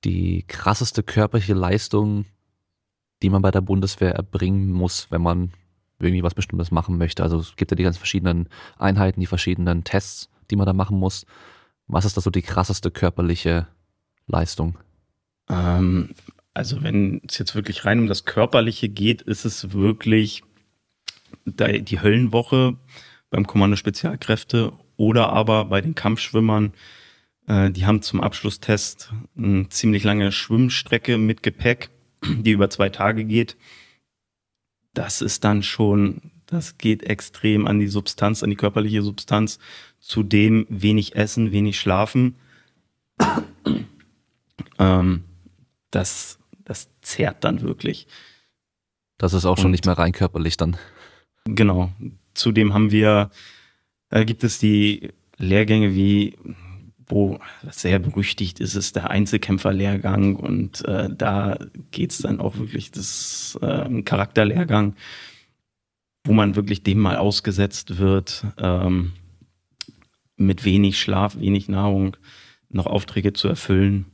die 0.03 0.43
krasseste 0.47 1.01
körperliche 1.01 1.53
Leistung, 1.53 2.25
die 3.21 3.29
man 3.29 3.41
bei 3.41 3.51
der 3.51 3.61
Bundeswehr 3.61 4.13
erbringen 4.13 4.71
muss, 4.71 5.07
wenn 5.09 5.21
man 5.21 5.51
irgendwie 5.99 6.23
was 6.23 6.33
Bestimmtes 6.33 6.71
machen 6.71 6.97
möchte? 6.97 7.23
Also 7.23 7.37
es 7.37 7.55
gibt 7.55 7.71
ja 7.71 7.75
die 7.75 7.83
ganz 7.83 7.97
verschiedenen 7.97 8.49
Einheiten, 8.77 9.19
die 9.19 9.27
verschiedenen 9.27 9.83
Tests, 9.83 10.29
die 10.49 10.55
man 10.55 10.65
da 10.65 10.73
machen 10.73 10.97
muss. 10.97 11.25
Was 11.87 12.05
ist 12.05 12.17
da 12.17 12.21
so 12.21 12.29
die 12.29 12.41
krasseste 12.41 12.91
körperliche 12.91 13.67
Leistung? 14.27 14.77
Ähm, 15.49 16.15
also 16.53 16.83
wenn 16.83 17.21
es 17.27 17.37
jetzt 17.37 17.55
wirklich 17.55 17.85
rein 17.85 17.99
um 17.99 18.07
das 18.07 18.25
Körperliche 18.25 18.89
geht, 18.89 19.21
ist 19.21 19.45
es 19.45 19.73
wirklich 19.73 20.43
die 21.45 22.01
Höllenwoche 22.01 22.77
beim 23.29 23.47
Kommando 23.47 23.75
Spezialkräfte 23.75 24.73
oder 24.97 25.29
aber 25.31 25.65
bei 25.65 25.81
den 25.81 25.95
Kampfschwimmern. 25.95 26.73
Äh, 27.47 27.71
die 27.71 27.85
haben 27.85 28.01
zum 28.01 28.21
Abschlusstest 28.21 29.13
eine 29.37 29.69
ziemlich 29.69 30.03
lange 30.03 30.31
Schwimmstrecke 30.31 31.17
mit 31.17 31.41
Gepäck, 31.41 31.89
die 32.23 32.51
über 32.51 32.69
zwei 32.69 32.89
Tage 32.89 33.25
geht. 33.25 33.57
Das 34.93 35.21
ist 35.21 35.43
dann 35.43 35.63
schon, 35.63 36.31
das 36.45 36.77
geht 36.77 37.03
extrem 37.03 37.65
an 37.67 37.79
die 37.79 37.87
Substanz, 37.87 38.43
an 38.43 38.49
die 38.49 38.55
körperliche 38.55 39.01
Substanz. 39.01 39.59
Zudem 39.99 40.65
wenig 40.69 41.15
essen, 41.15 41.51
wenig 41.51 41.79
schlafen. 41.79 42.35
ähm, 44.79 45.23
das, 45.91 46.39
das 46.65 46.89
zehrt 47.01 47.43
dann 47.43 47.61
wirklich. 47.61 48.07
Das 49.17 49.33
ist 49.33 49.45
auch 49.45 49.57
schon 49.57 49.65
Und- 49.67 49.71
nicht 49.71 49.85
mehr 49.85 49.97
rein 49.97 50.11
körperlich 50.11 50.57
dann. 50.57 50.77
Genau. 51.45 51.91
Zudem 52.33 52.73
haben 52.73 52.91
wir, 52.91 53.31
äh, 54.09 54.25
gibt 54.25 54.43
es 54.43 54.59
die 54.59 55.09
Lehrgänge 55.37 55.95
wie, 55.95 56.37
wo 57.11 57.39
sehr 57.69 57.99
berüchtigt 57.99 58.59
ist, 58.59 58.75
ist 58.75 58.95
der 58.95 59.09
Einzelkämpferlehrgang 59.11 60.37
und 60.37 60.83
äh, 60.85 61.09
da 61.13 61.59
geht's 61.91 62.19
dann 62.19 62.39
auch 62.39 62.57
wirklich, 62.57 62.91
das 62.91 63.59
äh, 63.61 64.01
Charakterlehrgang, 64.03 64.95
wo 66.23 66.33
man 66.33 66.55
wirklich 66.55 66.83
dem 66.83 66.99
mal 66.99 67.17
ausgesetzt 67.17 67.97
wird, 67.97 68.45
ähm, 68.57 69.11
mit 70.37 70.65
wenig 70.65 70.99
Schlaf, 70.99 71.37
wenig 71.37 71.67
Nahrung 71.67 72.17
noch 72.69 72.87
Aufträge 72.87 73.33
zu 73.33 73.47
erfüllen 73.47 74.05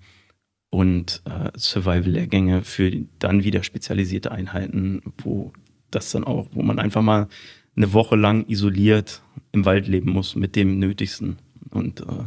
und 0.70 1.22
äh, 1.26 1.52
Survival-Lehrgänge 1.58 2.64
für 2.64 2.92
dann 3.20 3.44
wieder 3.44 3.64
spezialisierte 3.64 4.32
Einheiten, 4.32 5.02
wo 5.20 5.54
das 5.92 6.12
dann 6.12 6.24
auch, 6.24 6.48
wo 6.52 6.64
man 6.64 6.80
einfach 6.80 7.02
mal 7.02 7.28
eine 7.76 7.94
Woche 7.94 8.16
lang 8.16 8.46
isoliert 8.48 9.22
im 9.52 9.66
Wald 9.66 9.88
leben 9.88 10.12
muss 10.12 10.36
mit 10.36 10.56
dem 10.56 10.80
Nötigsten. 10.80 11.38
Und 11.70 12.02
äh, 12.02 12.26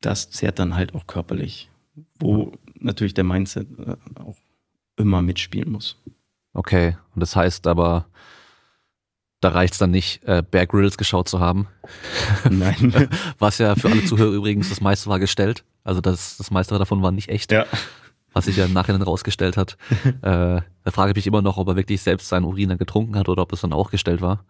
das 0.00 0.30
zehrt 0.30 0.58
dann 0.58 0.74
halt 0.74 0.94
auch 0.94 1.06
körperlich, 1.06 1.70
wo 2.18 2.52
natürlich 2.74 3.14
der 3.14 3.24
Mindset 3.24 3.68
äh, 3.78 3.96
auch 4.20 4.36
immer 4.96 5.22
mitspielen 5.22 5.70
muss. 5.70 5.96
Okay, 6.52 6.96
und 7.14 7.20
das 7.20 7.36
heißt 7.36 7.66
aber, 7.66 8.06
da 9.40 9.50
reicht's 9.50 9.78
dann 9.78 9.90
nicht, 9.90 10.22
äh, 10.24 10.42
Bear 10.48 10.66
Grylls 10.66 10.98
geschaut 10.98 11.28
zu 11.28 11.40
haben. 11.40 11.68
Nein. 12.50 13.08
Was 13.38 13.58
ja 13.58 13.74
für 13.74 13.90
alle 13.90 14.04
Zuhörer 14.04 14.32
übrigens 14.32 14.68
das 14.68 14.80
meiste 14.80 15.08
war 15.08 15.18
gestellt. 15.18 15.64
Also 15.82 16.00
das, 16.00 16.36
das 16.36 16.50
meiste 16.50 16.78
davon 16.78 17.02
war 17.02 17.10
nicht 17.10 17.30
echt, 17.30 17.52
ja. 17.52 17.64
was 18.34 18.44
sich 18.44 18.58
ja 18.58 18.66
im 18.66 18.74
Nachhinein 18.74 19.00
rausgestellt 19.00 19.56
hat. 19.56 19.78
äh, 20.04 20.12
da 20.22 20.90
frage 20.90 21.12
ich 21.12 21.16
mich 21.16 21.26
immer 21.26 21.40
noch, 21.40 21.56
ob 21.56 21.68
er 21.68 21.76
wirklich 21.76 22.02
selbst 22.02 22.28
seinen 22.28 22.44
Urin 22.44 22.68
dann 22.68 22.76
getrunken 22.76 23.16
hat 23.16 23.30
oder 23.30 23.42
ob 23.42 23.48
das 23.48 23.62
dann 23.62 23.72
auch 23.72 23.90
gestellt 23.90 24.20
war. 24.20 24.44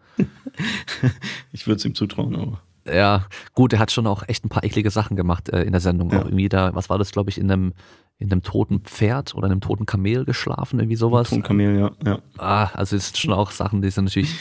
Ich 1.53 1.69
würde 1.69 1.77
es 1.77 1.85
ihm 1.85 1.95
zutrauen, 1.95 2.35
aber. 2.35 2.61
Ja, 2.87 3.27
gut, 3.55 3.73
er 3.73 3.79
hat 3.79 3.91
schon 3.91 4.07
auch 4.07 4.23
echt 4.29 4.45
ein 4.45 4.49
paar 4.49 4.65
eklige 4.65 4.91
Sachen 4.91 5.17
gemacht 5.17 5.49
äh, 5.51 5.63
in 5.63 5.73
der 5.73 5.81
Sendung. 5.81 6.11
Ja. 6.11 6.21
Auch 6.21 6.25
irgendwie 6.27 6.49
da, 6.49 6.75
was 6.75 6.89
war 6.91 6.99
das, 6.99 7.11
glaube 7.13 7.31
ich, 7.31 7.39
in 7.39 7.51
einem, 7.51 7.73
in 8.19 8.31
einem 8.33 8.43
toten 8.43 8.81
Pferd 8.81 9.35
oder 9.35 9.47
in 9.47 9.53
einem 9.53 9.61
toten 9.61 9.87
Kamel 9.87 10.25
geschlafen, 10.25 10.79
irgendwie 10.81 10.97
sowas. 10.97 11.31
Tonkamel, 11.31 11.79
ja. 11.79 11.91
ja. 12.05 12.19
Ah, 12.39 12.71
also 12.75 12.97
es 12.97 13.07
sind 13.09 13.19
schon 13.19 13.33
auch 13.33 13.51
Sachen, 13.51 13.83
die 13.83 13.91
sind 13.91 14.05
natürlich, 14.05 14.35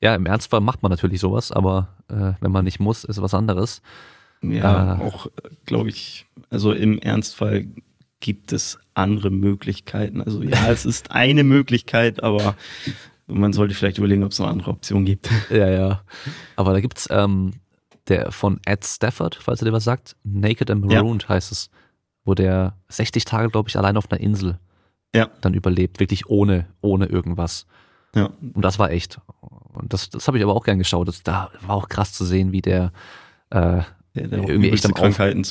ja, 0.00 0.14
im 0.14 0.26
Ernstfall 0.26 0.60
macht 0.60 0.82
man 0.82 0.90
natürlich 0.90 1.20
sowas, 1.20 1.52
aber 1.52 1.88
äh, 2.08 2.32
wenn 2.40 2.52
man 2.52 2.64
nicht 2.64 2.80
muss, 2.80 3.04
ist 3.04 3.20
was 3.20 3.34
anderes. 3.34 3.82
Ja, 4.42 4.96
Ah. 4.98 5.00
auch, 5.04 5.26
glaube 5.66 5.90
ich, 5.90 6.26
also 6.48 6.72
im 6.72 6.98
Ernstfall 6.98 7.66
gibt 8.20 8.52
es 8.52 8.78
andere 8.94 9.30
Möglichkeiten. 9.30 10.20
Also 10.22 10.42
ja, 10.42 10.66
es 10.70 10.84
ist 10.86 11.10
eine 11.10 11.44
Möglichkeit, 11.44 12.22
aber 12.22 12.54
man 13.26 13.52
sollte 13.52 13.74
vielleicht 13.74 13.98
überlegen, 13.98 14.24
ob 14.24 14.32
es 14.32 14.38
noch 14.38 14.48
andere 14.48 14.70
Optionen 14.70 15.04
gibt. 15.04 15.30
Ja, 15.50 15.68
ja. 15.68 16.02
Aber 16.56 16.72
da 16.72 16.80
gibt's 16.80 17.06
ähm, 17.10 17.52
der 18.08 18.32
von 18.32 18.60
Ed 18.66 18.84
Stafford, 18.84 19.34
falls 19.36 19.60
er 19.62 19.66
dir 19.66 19.72
was 19.72 19.84
sagt, 19.84 20.16
Naked 20.24 20.70
and 20.70 20.90
Ja. 20.90 21.02
Marooned 21.02 21.28
heißt 21.28 21.52
es, 21.52 21.70
wo 22.24 22.34
der 22.34 22.76
60 22.88 23.24
Tage, 23.24 23.48
glaube 23.50 23.68
ich, 23.68 23.76
allein 23.76 23.96
auf 23.96 24.10
einer 24.10 24.20
Insel 24.20 24.58
Ja. 25.14 25.28
dann 25.40 25.54
überlebt, 25.54 26.00
wirklich 26.00 26.28
ohne, 26.28 26.66
ohne 26.80 27.06
irgendwas. 27.06 27.66
Ja, 28.14 28.30
Und 28.54 28.64
das 28.64 28.78
war 28.78 28.90
echt. 28.90 29.20
Und 29.40 29.92
das, 29.92 30.10
das 30.10 30.26
habe 30.26 30.36
ich 30.38 30.42
aber 30.44 30.54
auch 30.54 30.64
gern 30.64 30.78
geschaut. 30.78 31.06
Das, 31.08 31.22
da 31.22 31.50
war 31.66 31.76
auch 31.76 31.88
krass 31.88 32.12
zu 32.12 32.24
sehen, 32.24 32.50
wie 32.52 32.60
der 32.62 32.92
äh, 33.50 33.82
der, 34.16 34.26
der 34.28 34.48
Irgendwie 34.48 34.70
echt 34.70 34.84
am 34.84 34.92
Auf- 34.92 34.98
Krankheiten. 34.98 35.44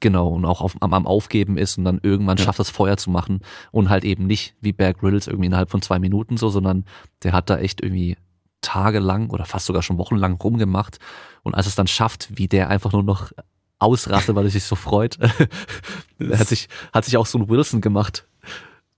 genau 0.00 0.28
und 0.28 0.44
auch 0.46 0.60
auf, 0.62 0.76
am, 0.80 0.94
am 0.94 1.06
Aufgeben 1.06 1.58
ist 1.58 1.76
und 1.78 1.84
dann 1.84 2.00
irgendwann 2.02 2.38
Ja. 2.38 2.44
schafft 2.44 2.58
das 2.58 2.70
Feuer 2.70 2.96
zu 2.96 3.10
machen 3.10 3.40
und 3.72 3.90
halt 3.90 4.04
eben 4.04 4.26
nicht 4.26 4.54
wie 4.62 4.72
Bear 4.72 4.94
Grylls 4.94 5.26
irgendwie 5.26 5.46
innerhalb 5.46 5.70
von 5.70 5.82
zwei 5.82 5.98
Minuten 5.98 6.36
so, 6.38 6.48
sondern 6.48 6.84
der 7.22 7.32
hat 7.32 7.50
da 7.50 7.58
echt 7.58 7.82
irgendwie 7.82 8.16
tagelang 8.60 9.30
oder 9.30 9.44
fast 9.44 9.66
sogar 9.66 9.82
schon 9.82 9.98
wochenlang 9.98 10.34
rumgemacht 10.34 10.98
und 11.42 11.54
als 11.54 11.66
es 11.66 11.74
dann 11.74 11.86
schafft, 11.86 12.28
wie 12.36 12.48
der 12.48 12.68
einfach 12.68 12.92
nur 12.92 13.02
noch 13.02 13.32
ausrastet, 13.78 14.34
weil 14.34 14.44
er 14.44 14.50
sich 14.50 14.64
so 14.64 14.74
freut, 14.74 15.18
hat 16.32 16.48
sich, 16.48 16.68
hat 16.92 17.04
sich 17.04 17.16
auch 17.16 17.26
so 17.26 17.38
ein 17.38 17.48
Wilson 17.48 17.80
gemacht. 17.80 18.26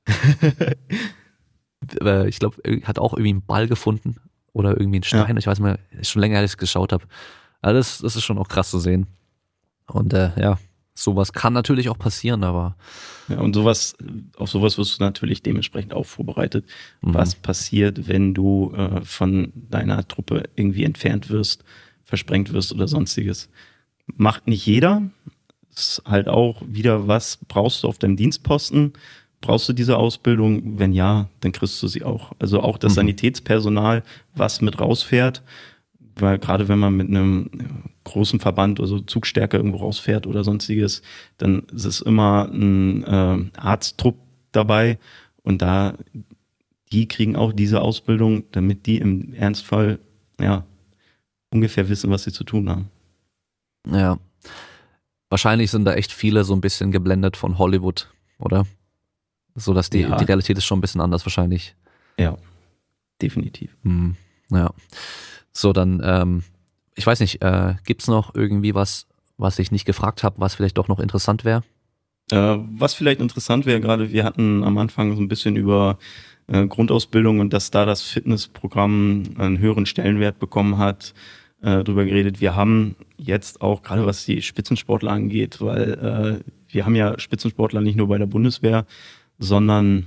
Äh, 2.03 2.29
ich 2.29 2.41
glaube, 2.41 2.57
hat 2.83 2.99
auch 2.99 3.15
irgendwie 3.15 3.31
einen 3.31 3.47
Ball 3.47 3.69
gefunden 3.69 4.17
oder 4.53 4.71
irgendwie 4.71 4.97
einen 4.97 5.05
Stein, 5.05 5.37
ich 5.37 5.47
weiß 5.47 5.61
mal, 5.61 5.79
schon 6.03 6.21
länger, 6.21 6.43
dass 6.43 6.51
ich 6.51 6.55
es 6.55 6.59
geschaut 6.59 6.93
habe. 6.93 7.05
Also 7.63 7.79
das, 7.79 7.99
das 7.99 8.17
ist 8.17 8.25
schon 8.25 8.37
auch 8.37 8.49
krass 8.49 8.71
zu 8.71 8.79
sehen. 8.79 9.07
Und 9.87 10.13
äh, 10.13 10.31
ja, 10.39 10.59
sowas 10.99 11.33
kann 11.33 11.53
natürlich 11.53 11.89
auch 11.89 11.99
passieren, 11.99 12.45
aber 12.45 12.77
Ja, 13.29 13.41
und 13.41 13.55
sowas, 13.55 13.97
auf 14.37 14.51
sowas 14.51 14.79
wirst 14.79 14.99
du 14.99 15.05
natürlich 15.05 15.43
dementsprechend 15.43 15.93
auch 15.95 16.07
vorbereitet. 16.07 16.65
Mhm. 17.01 17.15
Was 17.15 17.35
passiert, 17.35 18.09
wenn 18.09 18.35
du 18.35 18.73
äh, 18.77 19.03
von 19.03 19.53
deiner 19.55 20.07
Truppe 20.07 20.45
irgendwie 20.57 20.85
entfernt 20.85 21.31
wirst, 21.31 21.65
versprengt 22.05 22.53
wirst 22.53 22.73
oder 22.73 22.89
sonstiges? 22.89 23.49
macht 24.17 24.47
nicht 24.47 24.67
jeder. 24.67 25.03
Ist 25.75 26.03
halt 26.05 26.29
auch 26.29 26.63
wieder, 26.67 27.07
was 27.07 27.39
brauchst 27.47 27.83
du 27.83 27.89
auf 27.89 27.99
deinem 27.99 28.17
Dienstposten? 28.17 28.95
Brauchst 29.41 29.69
du 29.69 29.73
diese 29.73 29.97
Ausbildung? 29.97 30.79
Wenn 30.79 30.93
ja, 30.93 31.29
dann 31.41 31.53
kriegst 31.53 31.81
du 31.83 31.87
sie 31.87 32.03
auch. 32.03 32.33
Also 32.39 32.61
auch 32.61 32.79
das 32.79 32.93
mhm. 32.93 32.97
Sanitätspersonal, 32.97 34.03
was 34.35 34.61
mit 34.61 34.81
rausfährt, 34.81 35.43
weil 36.23 36.39
gerade 36.39 36.69
wenn 36.69 36.79
man 36.79 36.97
mit 36.97 37.09
einem 37.09 37.51
großen 38.05 38.41
Verband 38.41 38.81
oder 38.81 38.89
so 38.89 39.01
Zugstärke 39.01 39.57
irgendwo 39.57 39.79
rausfährt 39.79 40.27
oder 40.27 40.45
sonstiges, 40.45 41.03
dann 41.37 41.65
ist 41.75 41.85
es 41.85 42.01
immer 42.01 42.49
ein 42.53 43.05
äh, 43.05 43.59
Arzttrupp 43.59 44.17
dabei 44.53 44.99
und 45.43 45.63
da 45.63 45.95
die 46.93 47.07
kriegen 47.07 47.37
auch 47.37 47.53
diese 47.53 47.81
Ausbildung, 47.81 48.45
damit 48.53 48.87
die 48.87 48.99
im 48.99 49.35
Ernstfall 49.35 49.99
ja 50.41 50.65
ungefähr 51.51 51.89
wissen, 51.89 52.11
was 52.11 52.25
sie 52.25 52.33
zu 52.33 52.45
tun 52.45 52.69
haben. 52.69 52.91
Ja. 53.91 54.19
Wahrscheinlich 55.29 55.71
sind 55.71 55.85
da 55.85 55.95
echt 55.95 56.13
viele 56.13 56.45
so 56.45 56.55
ein 56.55 56.61
bisschen 56.61 56.91
geblendet 56.91 57.37
von 57.37 57.59
Hollywood, 57.59 58.11
oder? 58.39 58.67
So 59.55 59.75
dass 59.75 59.91
die, 59.91 60.01
ja. 60.01 60.17
die 60.17 60.25
Realität 60.25 60.57
ist 60.57 60.65
schon 60.65 60.79
ein 60.79 60.81
bisschen 60.81 61.01
anders 61.01 61.27
wahrscheinlich. 61.27 61.75
Ja, 62.19 62.39
definitiv. 63.21 63.77
Hm, 63.83 64.17
ja. 64.51 64.73
So, 65.59 65.73
dann, 65.73 66.01
ähm, 66.05 66.45
ich 66.95 67.05
weiß 67.05 67.19
nicht, 67.19 67.43
äh, 67.43 67.75
gibt 67.85 68.03
es 68.03 68.07
noch 68.07 68.33
irgendwie 68.33 68.77
was, 68.77 69.09
was 69.39 69.59
ich 69.59 69.73
nicht 69.73 69.87
gefragt 69.87 70.23
habe, 70.23 70.39
was 70.39 70.55
vielleicht 70.55 70.79
doch 70.79 70.87
noch 70.87 71.01
interessant 71.01 71.45
wäre? 71.45 71.65
Äh, 72.31 72.59
was 72.77 72.95
vielleicht 72.95 73.21
interessant 73.21 73.67
wäre, 73.67 73.81
gerade 73.81 74.13
wir 74.13 74.23
hatten 74.23 74.63
am 74.63 74.79
Anfang 74.79 75.17
so 75.17 75.21
ein 75.21 75.27
bisschen 75.27 75.57
über 75.57 75.99
äh, 76.47 76.65
Grundausbildung 76.65 77.41
und 77.41 77.53
dass 77.53 77.73
da 77.73 77.87
das 77.87 78.03
Fitnessprogramm 78.03 79.25
einen 79.37 79.59
höheren 79.59 79.85
Stellenwert 79.85 80.39
bekommen 80.39 80.79
hat, 80.79 81.13
äh, 81.61 81.83
drüber 81.83 82.05
geredet. 82.05 82.41
Wir 82.41 82.55
haben 82.55 82.95
jetzt 83.17 83.61
auch, 83.61 83.83
gerade 83.83 84.07
was 84.07 84.25
die 84.25 84.43
Spitzensportler 84.43 85.11
angeht, 85.11 85.61
weil 85.61 86.41
äh, 86.45 86.73
wir 86.73 86.87
haben 86.87 86.95
ja 86.95 87.19
Spitzensportler 87.19 87.81
nicht 87.81 87.97
nur 87.97 88.07
bei 88.07 88.19
der 88.19 88.27
Bundeswehr, 88.27 88.87
sondern 89.41 90.07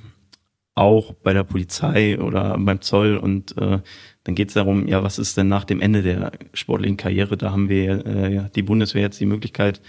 auch 0.76 1.14
bei 1.14 1.34
der 1.34 1.44
Polizei 1.44 2.20
oder 2.20 2.58
beim 2.58 2.82
Zoll 2.82 3.18
und 3.18 3.58
äh, 3.58 3.80
dann 4.24 4.36
geht 4.36 4.50
es 4.50 4.54
darum, 4.54 4.88
ja, 4.88 5.04
was 5.04 5.20
ist 5.20 5.38
denn 5.38 5.48
nach 5.48 5.64
dem 5.64 5.82
Ende 5.82 6.02
der 6.02 6.32
sportlichen 6.54 6.98
Karriere? 6.98 7.38
Da 7.38 7.52
haben 7.52 7.70
wir 7.70 8.06
äh, 8.06 8.34
ja 8.34 8.50
die 8.50 8.62
Bundeswehr 8.62 9.02
jetzt 9.02 9.20
die 9.20 9.26
Möglichkeit 9.26 9.82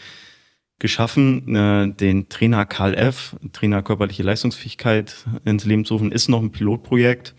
geschaffen, 0.78 1.54
äh, 1.54 1.92
den 1.92 2.28
Trainer 2.28 2.66
Karl 2.66 2.94
F., 2.94 3.36
Trainer 3.52 3.82
körperliche 3.82 4.24
Leistungsfähigkeit 4.24 5.26
ins 5.44 5.64
Leben 5.64 5.84
zu 5.84 5.94
rufen, 5.94 6.10
ist 6.10 6.28
noch 6.28 6.42
ein 6.42 6.50
Pilotprojekt, 6.50 7.34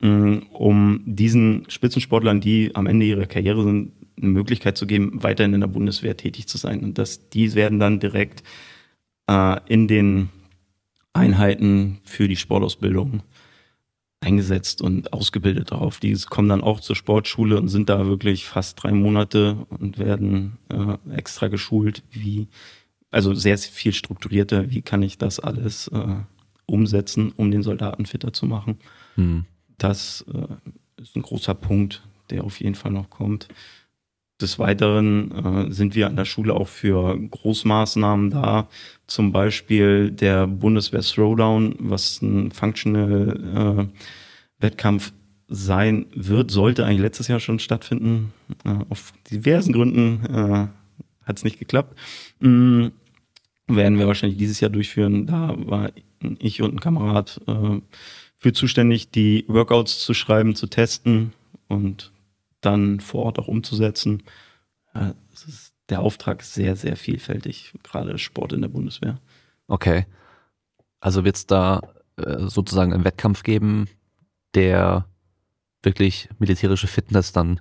mh, 0.00 0.10
mm, 0.10 0.42
um 0.52 1.02
diesen 1.04 1.68
Spitzensportlern, 1.68 2.40
die 2.40 2.74
am 2.74 2.86
Ende 2.86 3.04
ihrer 3.04 3.26
Karriere 3.26 3.62
sind, 3.62 3.92
eine 4.16 4.30
Möglichkeit 4.30 4.78
zu 4.78 4.86
geben, 4.86 5.22
weiterhin 5.22 5.54
in 5.54 5.60
der 5.60 5.68
Bundeswehr 5.68 6.16
tätig 6.16 6.48
zu 6.48 6.56
sein. 6.58 6.80
Und 6.80 6.98
das, 6.98 7.28
die 7.28 7.54
werden 7.54 7.78
dann 7.78 8.00
direkt 8.00 8.42
äh, 9.28 9.60
in 9.68 9.86
den 9.86 10.30
Einheiten 11.18 11.98
für 12.04 12.28
die 12.28 12.36
Sportausbildung 12.36 13.22
eingesetzt 14.20 14.82
und 14.82 15.12
ausgebildet 15.12 15.70
darauf. 15.70 16.00
Die 16.00 16.14
kommen 16.28 16.48
dann 16.48 16.62
auch 16.62 16.80
zur 16.80 16.96
Sportschule 16.96 17.58
und 17.58 17.68
sind 17.68 17.88
da 17.88 18.06
wirklich 18.06 18.46
fast 18.46 18.82
drei 18.82 18.92
Monate 18.92 19.66
und 19.68 19.98
werden 19.98 20.58
äh, 20.70 21.14
extra 21.14 21.48
geschult, 21.48 22.02
wie, 22.10 22.48
also 23.10 23.34
sehr 23.34 23.58
viel 23.58 23.92
strukturierter, 23.92 24.70
wie 24.70 24.82
kann 24.82 25.02
ich 25.02 25.18
das 25.18 25.38
alles 25.38 25.88
äh, 25.88 26.16
umsetzen, 26.66 27.32
um 27.36 27.50
den 27.50 27.62
Soldaten 27.62 28.06
fitter 28.06 28.32
zu 28.32 28.46
machen. 28.46 28.78
Hm. 29.14 29.44
Das 29.78 30.24
äh, 30.32 31.00
ist 31.00 31.14
ein 31.14 31.22
großer 31.22 31.54
Punkt, 31.54 32.02
der 32.30 32.44
auf 32.44 32.60
jeden 32.60 32.74
Fall 32.74 32.92
noch 32.92 33.10
kommt. 33.10 33.48
Des 34.40 34.58
Weiteren 34.58 35.68
äh, 35.68 35.72
sind 35.72 35.94
wir 35.94 36.06
an 36.06 36.16
der 36.16 36.24
Schule 36.24 36.54
auch 36.54 36.68
für 36.68 37.18
Großmaßnahmen 37.18 38.30
da, 38.30 38.68
zum 39.08 39.32
Beispiel 39.32 40.12
der 40.12 40.46
Bundeswehr 40.46 41.00
Throwdown, 41.00 41.74
was 41.78 42.22
ein 42.22 42.52
Functional 42.52 43.88
äh, 43.90 44.62
Wettkampf 44.62 45.12
sein 45.48 46.06
wird, 46.14 46.50
sollte 46.50 46.84
eigentlich 46.84 47.00
letztes 47.00 47.28
Jahr 47.28 47.40
schon 47.40 47.58
stattfinden. 47.58 48.32
Äh, 48.64 48.76
auf 48.90 49.12
diversen 49.30 49.72
Gründen 49.72 50.24
äh, 50.26 50.68
hat 51.24 51.38
es 51.38 51.44
nicht 51.44 51.58
geklappt. 51.58 51.98
Mm, 52.40 52.88
werden 53.66 53.98
wir 53.98 54.06
wahrscheinlich 54.06 54.38
dieses 54.38 54.60
Jahr 54.60 54.70
durchführen. 54.70 55.26
Da 55.26 55.54
war 55.58 55.90
ich 56.38 56.62
und 56.62 56.74
ein 56.74 56.80
Kamerad 56.80 57.40
äh, 57.46 57.80
für 58.36 58.52
zuständig, 58.52 59.10
die 59.10 59.44
Workouts 59.48 60.00
zu 60.00 60.14
schreiben, 60.14 60.54
zu 60.54 60.66
testen 60.66 61.32
und 61.68 62.12
dann 62.60 63.00
vor 63.00 63.24
Ort 63.24 63.38
auch 63.38 63.48
umzusetzen. 63.48 64.22
Ja, 64.94 65.14
ist, 65.32 65.74
der 65.88 66.00
Auftrag 66.00 66.40
ist 66.40 66.54
sehr, 66.54 66.76
sehr 66.76 66.96
vielfältig, 66.96 67.72
gerade 67.82 68.18
Sport 68.18 68.52
in 68.52 68.62
der 68.62 68.68
Bundeswehr. 68.68 69.20
Okay. 69.68 70.06
Also 71.00 71.24
wird 71.24 71.36
es 71.36 71.46
da 71.46 71.80
äh, 72.16 72.46
sozusagen 72.46 72.92
einen 72.92 73.04
Wettkampf 73.04 73.42
geben, 73.42 73.88
der 74.54 75.06
wirklich 75.82 76.28
militärische 76.38 76.88
Fitness 76.88 77.32
dann 77.32 77.60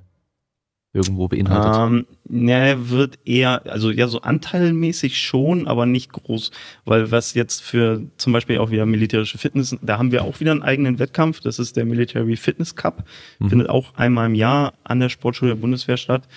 irgendwo 0.93 1.27
beinhaltet? 1.27 2.07
Ähm, 2.29 2.47
ja, 2.47 2.89
wird 2.89 3.19
eher, 3.25 3.65
also 3.71 3.91
ja, 3.91 4.07
so 4.07 4.21
anteilmäßig 4.21 5.21
schon, 5.21 5.67
aber 5.67 5.85
nicht 5.85 6.11
groß, 6.11 6.51
weil 6.85 7.11
was 7.11 7.33
jetzt 7.33 7.61
für 7.61 8.01
zum 8.17 8.33
Beispiel 8.33 8.57
auch 8.57 8.71
wieder 8.71 8.85
militärische 8.85 9.37
Fitness, 9.37 9.75
da 9.81 9.97
haben 9.97 10.11
wir 10.11 10.23
auch 10.23 10.39
wieder 10.39 10.51
einen 10.51 10.63
eigenen 10.63 10.99
Wettkampf, 10.99 11.39
das 11.39 11.59
ist 11.59 11.77
der 11.77 11.85
Military 11.85 12.35
Fitness 12.35 12.75
Cup, 12.75 13.05
mhm. 13.39 13.49
findet 13.49 13.69
auch 13.69 13.95
einmal 13.95 14.27
im 14.27 14.35
Jahr 14.35 14.73
an 14.83 14.99
der 14.99 15.09
Sportschule 15.09 15.51
der 15.51 15.61
Bundeswehr 15.61 15.97
statt. 15.97 16.27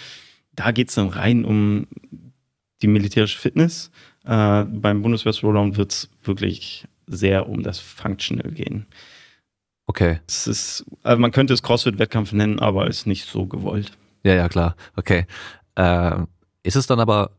Da 0.54 0.72
geht's 0.72 0.94
dann 0.94 1.08
rein 1.08 1.44
um 1.44 1.86
die 2.82 2.88
militärische 2.88 3.38
Fitness. 3.38 3.90
Äh, 4.24 4.64
beim 4.64 5.02
Bundeswehr 5.02 5.32
Throwdown 5.32 5.76
wird's 5.76 6.10
wirklich 6.22 6.86
sehr 7.06 7.48
um 7.48 7.62
das 7.62 7.78
Functional 7.78 8.50
gehen. 8.52 8.86
Okay. 9.86 10.20
Es 10.28 10.46
ist, 10.46 10.84
also 11.02 11.20
man 11.20 11.32
könnte 11.32 11.52
es 11.52 11.62
CrossFit-Wettkampf 11.62 12.32
nennen, 12.32 12.60
aber 12.60 12.86
ist 12.86 13.06
nicht 13.06 13.24
so 13.26 13.46
gewollt. 13.46 13.92
Ja, 14.22 14.34
ja, 14.34 14.48
klar. 14.48 14.76
Okay. 14.96 15.26
Äh, 15.76 16.22
ist 16.62 16.76
es 16.76 16.86
dann 16.86 17.00
aber 17.00 17.30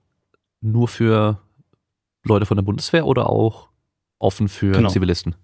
nur 0.62 0.88
für 0.88 1.40
Leute 2.24 2.46
von 2.46 2.58
der 2.58 2.64
Bundeswehr 2.64 3.06
oder 3.06 3.30
auch 3.30 3.70
offen 4.20 4.48
für 4.48 4.72
genau. 4.72 4.90
Zivilisten? 4.90 5.36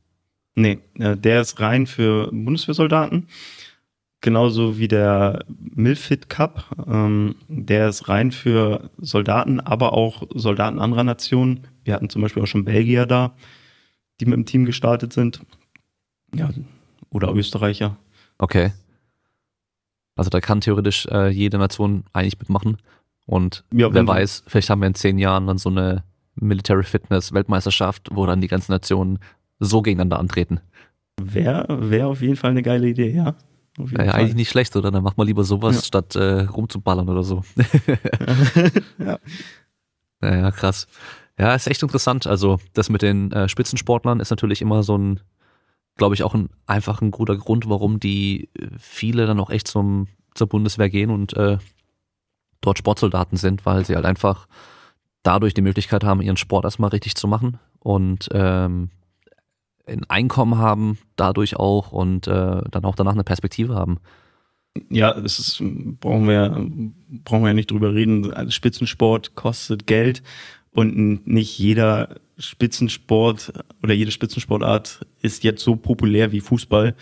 Nee, 0.56 0.80
äh, 0.98 1.16
der 1.16 1.42
ist 1.42 1.60
rein 1.60 1.86
für 1.86 2.30
Bundeswehrsoldaten. 2.32 3.28
Genauso 4.22 4.80
wie 4.80 4.88
der 4.88 5.46
Milfit 5.60 6.30
Cup. 6.30 6.66
Ähm, 6.88 7.36
der 7.48 7.90
ist 7.90 8.10
rein 8.10 8.32
für 8.32 8.90
Soldaten, 8.98 9.60
aber 9.60 9.94
auch 9.94 10.24
Soldaten 10.34 10.80
anderer 10.80 11.04
Nationen. 11.04 11.68
Wir 11.84 11.94
hatten 11.94 12.10
zum 12.10 12.24
Beispiel 12.24 12.42
auch 12.42 12.48
schon 12.48 12.66
Belgier 12.66 13.06
da, 13.06 13.36
die 14.20 14.26
mit 14.26 14.34
dem 14.34 14.46
Team 14.46 14.66
gestartet 14.66 15.14
sind. 15.14 15.42
Ja, 16.34 16.50
oder 17.12 17.34
Österreicher. 17.34 17.98
Okay. 18.40 18.72
Also 20.18 20.30
da 20.30 20.42
kann 20.42 20.62
theoretisch 20.62 21.06
äh, 21.08 21.30
jede 21.30 21.58
Nation 21.58 22.04
eigentlich 22.14 22.40
mitmachen. 22.40 22.78
Und 23.26 23.64
ja, 23.72 23.94
wer 23.94 24.08
weiß, 24.08 24.44
vielleicht 24.48 24.70
haben 24.70 24.82
wir 24.82 24.88
in 24.88 24.96
zehn 24.96 25.18
Jahren 25.18 25.48
dann 25.48 25.58
so 25.58 25.70
eine 25.70 26.04
Military 26.36 26.84
Fitness 26.84 27.34
Weltmeisterschaft, 27.34 28.10
wo 28.12 28.26
dann 28.26 28.42
die 28.42 28.48
ganzen 28.48 28.72
Nationen 28.72 29.20
so 29.60 29.82
gegeneinander 29.82 30.20
antreten. 30.20 30.60
Wäre 31.22 31.90
wär 31.90 32.08
auf 32.08 32.22
jeden 32.22 32.36
Fall 32.36 32.52
eine 32.52 32.62
geile 32.62 32.88
Idee, 32.88 33.12
ja. 33.12 33.36
Ja, 33.78 34.14
eigentlich 34.14 34.36
nicht 34.36 34.50
schlecht, 34.50 34.76
oder? 34.76 34.90
Dann 34.90 35.04
macht 35.04 35.18
man 35.18 35.28
lieber 35.28 35.44
sowas, 35.44 35.76
ja. 35.76 35.82
statt 35.84 36.16
äh, 36.16 36.42
rumzuballern 36.42 37.10
oder 37.10 37.24
so. 37.24 37.44
ja. 38.98 39.20
Naja, 40.20 40.52
krass. 40.52 40.88
Ja, 41.38 41.54
ist 41.54 41.68
echt 41.68 41.84
interessant. 41.84 42.26
Also, 42.26 42.60
das 42.74 42.90
mit 42.90 43.04
den 43.04 43.32
äh, 43.32 43.48
Spitzensportlern 43.48 44.20
ist 44.20 44.32
natürlich 44.32 44.64
immer 44.64 44.82
so 44.82 44.98
ein 44.98 45.20
glaube 45.98 46.16
ich, 46.16 46.24
auch 46.24 46.34
ein, 46.34 46.50
einfach 46.66 47.02
ein 47.02 47.12
guter 47.12 47.36
Grund, 47.36 47.70
warum 47.70 48.00
die 48.00 48.50
äh, 48.60 48.68
viele 48.80 49.28
dann 49.28 49.40
auch 49.40 49.50
echt 49.50 49.68
zum, 49.68 50.08
zur 50.34 50.48
Bundeswehr 50.48 50.90
gehen 50.90 51.10
und 51.10 51.36
äh, 51.36 51.58
dort 52.62 52.78
Sportsoldaten 52.78 53.38
sind, 53.38 53.66
weil 53.66 53.86
sie 53.86 53.96
halt 53.96 54.06
einfach 54.06 54.48
dadurch 55.24 55.54
die 55.54 55.62
Möglichkeit 55.62 56.04
haben, 56.04 56.22
ihren 56.22 56.38
Sport 56.38 56.66
erstmal 56.66 56.92
richtig 56.92 57.16
zu 57.16 57.28
machen 57.28 57.60
und 57.80 58.30
ähm, 58.32 58.90
ein 59.86 60.04
Einkommen 60.10 60.58
haben, 60.58 60.98
dadurch 61.16 61.56
auch 61.56 61.92
und 61.92 62.28
äh, 62.28 62.62
dann 62.70 62.86
auch 62.86 62.96
danach 62.96 63.14
eine 63.14 63.24
Perspektive 63.24 63.76
haben. 63.76 64.00
Ja, 64.90 65.20
das 65.20 65.40
ist, 65.40 65.64
brauchen 66.00 66.28
wir, 66.28 66.70
brauchen 67.24 67.42
wir 67.42 67.50
ja 67.50 67.54
nicht 67.54 67.72
drüber 67.72 67.94
reden. 67.94 68.32
Also 68.34 68.52
Spitzensport 68.52 69.36
kostet 69.36 69.88
Geld 69.88 70.22
und 70.72 71.26
nicht 71.26 71.58
jeder 71.58 72.18
Spitzensport 72.38 73.54
oder 73.82 73.94
jede 73.94 74.12
Spitzensportart 74.12 75.06
ist 75.22 75.44
jetzt 75.44 75.64
so 75.64 75.76
populär 75.76 76.32
wie 76.32 76.40
Fußball. 76.40 76.96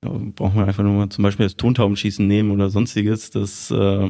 Da 0.00 0.08
brauchen 0.10 0.56
wir 0.56 0.66
einfach 0.66 0.82
nur 0.82 0.92
mal 0.92 1.08
zum 1.08 1.22
Beispiel 1.22 1.46
das 1.46 1.56
Tontaubenschießen 1.56 2.26
nehmen 2.26 2.50
oder 2.50 2.68
sonstiges. 2.70 3.30
Das 3.30 3.70
äh, 3.70 4.08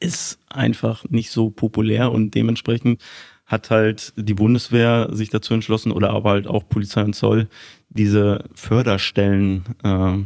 ist 0.00 0.38
einfach 0.48 1.04
nicht 1.08 1.30
so 1.30 1.50
populär 1.50 2.12
und 2.12 2.34
dementsprechend 2.34 3.02
hat 3.46 3.70
halt 3.70 4.12
die 4.16 4.34
Bundeswehr 4.34 5.08
sich 5.12 5.30
dazu 5.30 5.54
entschlossen 5.54 5.92
oder 5.92 6.10
aber 6.10 6.30
halt 6.30 6.46
auch 6.48 6.68
Polizei 6.68 7.02
und 7.02 7.14
Zoll 7.14 7.48
diese 7.88 8.44
Förderstellen 8.54 9.64
äh, 9.84 10.18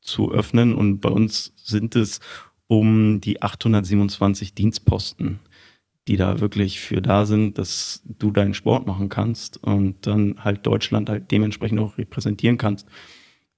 zu 0.00 0.32
öffnen 0.32 0.74
und 0.74 1.00
bei 1.00 1.08
uns 1.08 1.52
sind 1.56 1.96
es 1.96 2.20
um 2.68 3.20
die 3.20 3.42
827 3.42 4.54
Dienstposten 4.54 5.40
die 6.08 6.16
da 6.16 6.40
wirklich 6.40 6.80
für 6.80 7.00
da 7.00 7.26
sind, 7.26 7.58
dass 7.58 8.02
du 8.04 8.30
deinen 8.30 8.54
Sport 8.54 8.86
machen 8.86 9.08
kannst 9.08 9.62
und 9.62 10.06
dann 10.06 10.36
halt 10.42 10.66
Deutschland 10.66 11.08
halt 11.08 11.30
dementsprechend 11.30 11.78
auch 11.78 11.96
repräsentieren 11.96 12.58
kannst. 12.58 12.88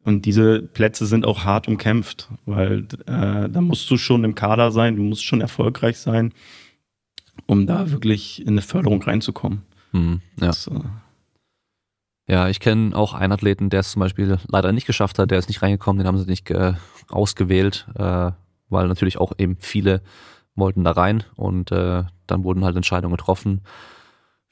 Und 0.04 0.26
diese 0.26 0.60
Plätze 0.60 1.06
sind 1.06 1.24
auch 1.24 1.44
hart 1.44 1.66
umkämpft, 1.66 2.28
weil 2.44 2.86
äh, 3.06 3.48
da 3.48 3.60
musst 3.62 3.90
du 3.90 3.96
schon 3.96 4.24
im 4.24 4.34
Kader 4.34 4.70
sein, 4.70 4.96
du 4.96 5.02
musst 5.02 5.24
schon 5.24 5.40
erfolgreich 5.40 5.98
sein, 5.98 6.34
um 7.46 7.66
da 7.66 7.90
wirklich 7.90 8.42
in 8.42 8.48
eine 8.48 8.62
Förderung 8.62 9.02
reinzukommen. 9.02 9.62
Mhm, 9.92 10.20
ja. 10.38 10.48
Das, 10.48 10.66
äh, 10.66 10.80
ja, 12.26 12.48
ich 12.48 12.60
kenne 12.60 12.94
auch 12.94 13.14
einen 13.14 13.32
Athleten, 13.32 13.70
der 13.70 13.80
es 13.80 13.92
zum 13.92 14.00
Beispiel 14.00 14.38
leider 14.46 14.72
nicht 14.72 14.86
geschafft 14.86 15.18
hat, 15.18 15.30
der 15.30 15.38
ist 15.38 15.48
nicht 15.48 15.62
reingekommen, 15.62 15.98
den 15.98 16.06
haben 16.06 16.18
sie 16.18 16.28
nicht 16.28 16.50
äh, 16.50 16.74
ausgewählt, 17.08 17.86
äh, 17.94 18.32
weil 18.68 18.88
natürlich 18.88 19.18
auch 19.18 19.32
eben 19.38 19.56
viele 19.58 20.02
wollten 20.54 20.84
da 20.84 20.92
rein 20.92 21.24
und 21.36 21.72
äh, 21.72 22.04
dann 22.26 22.44
wurden 22.44 22.64
halt 22.64 22.76
Entscheidungen 22.76 23.16
getroffen. 23.16 23.62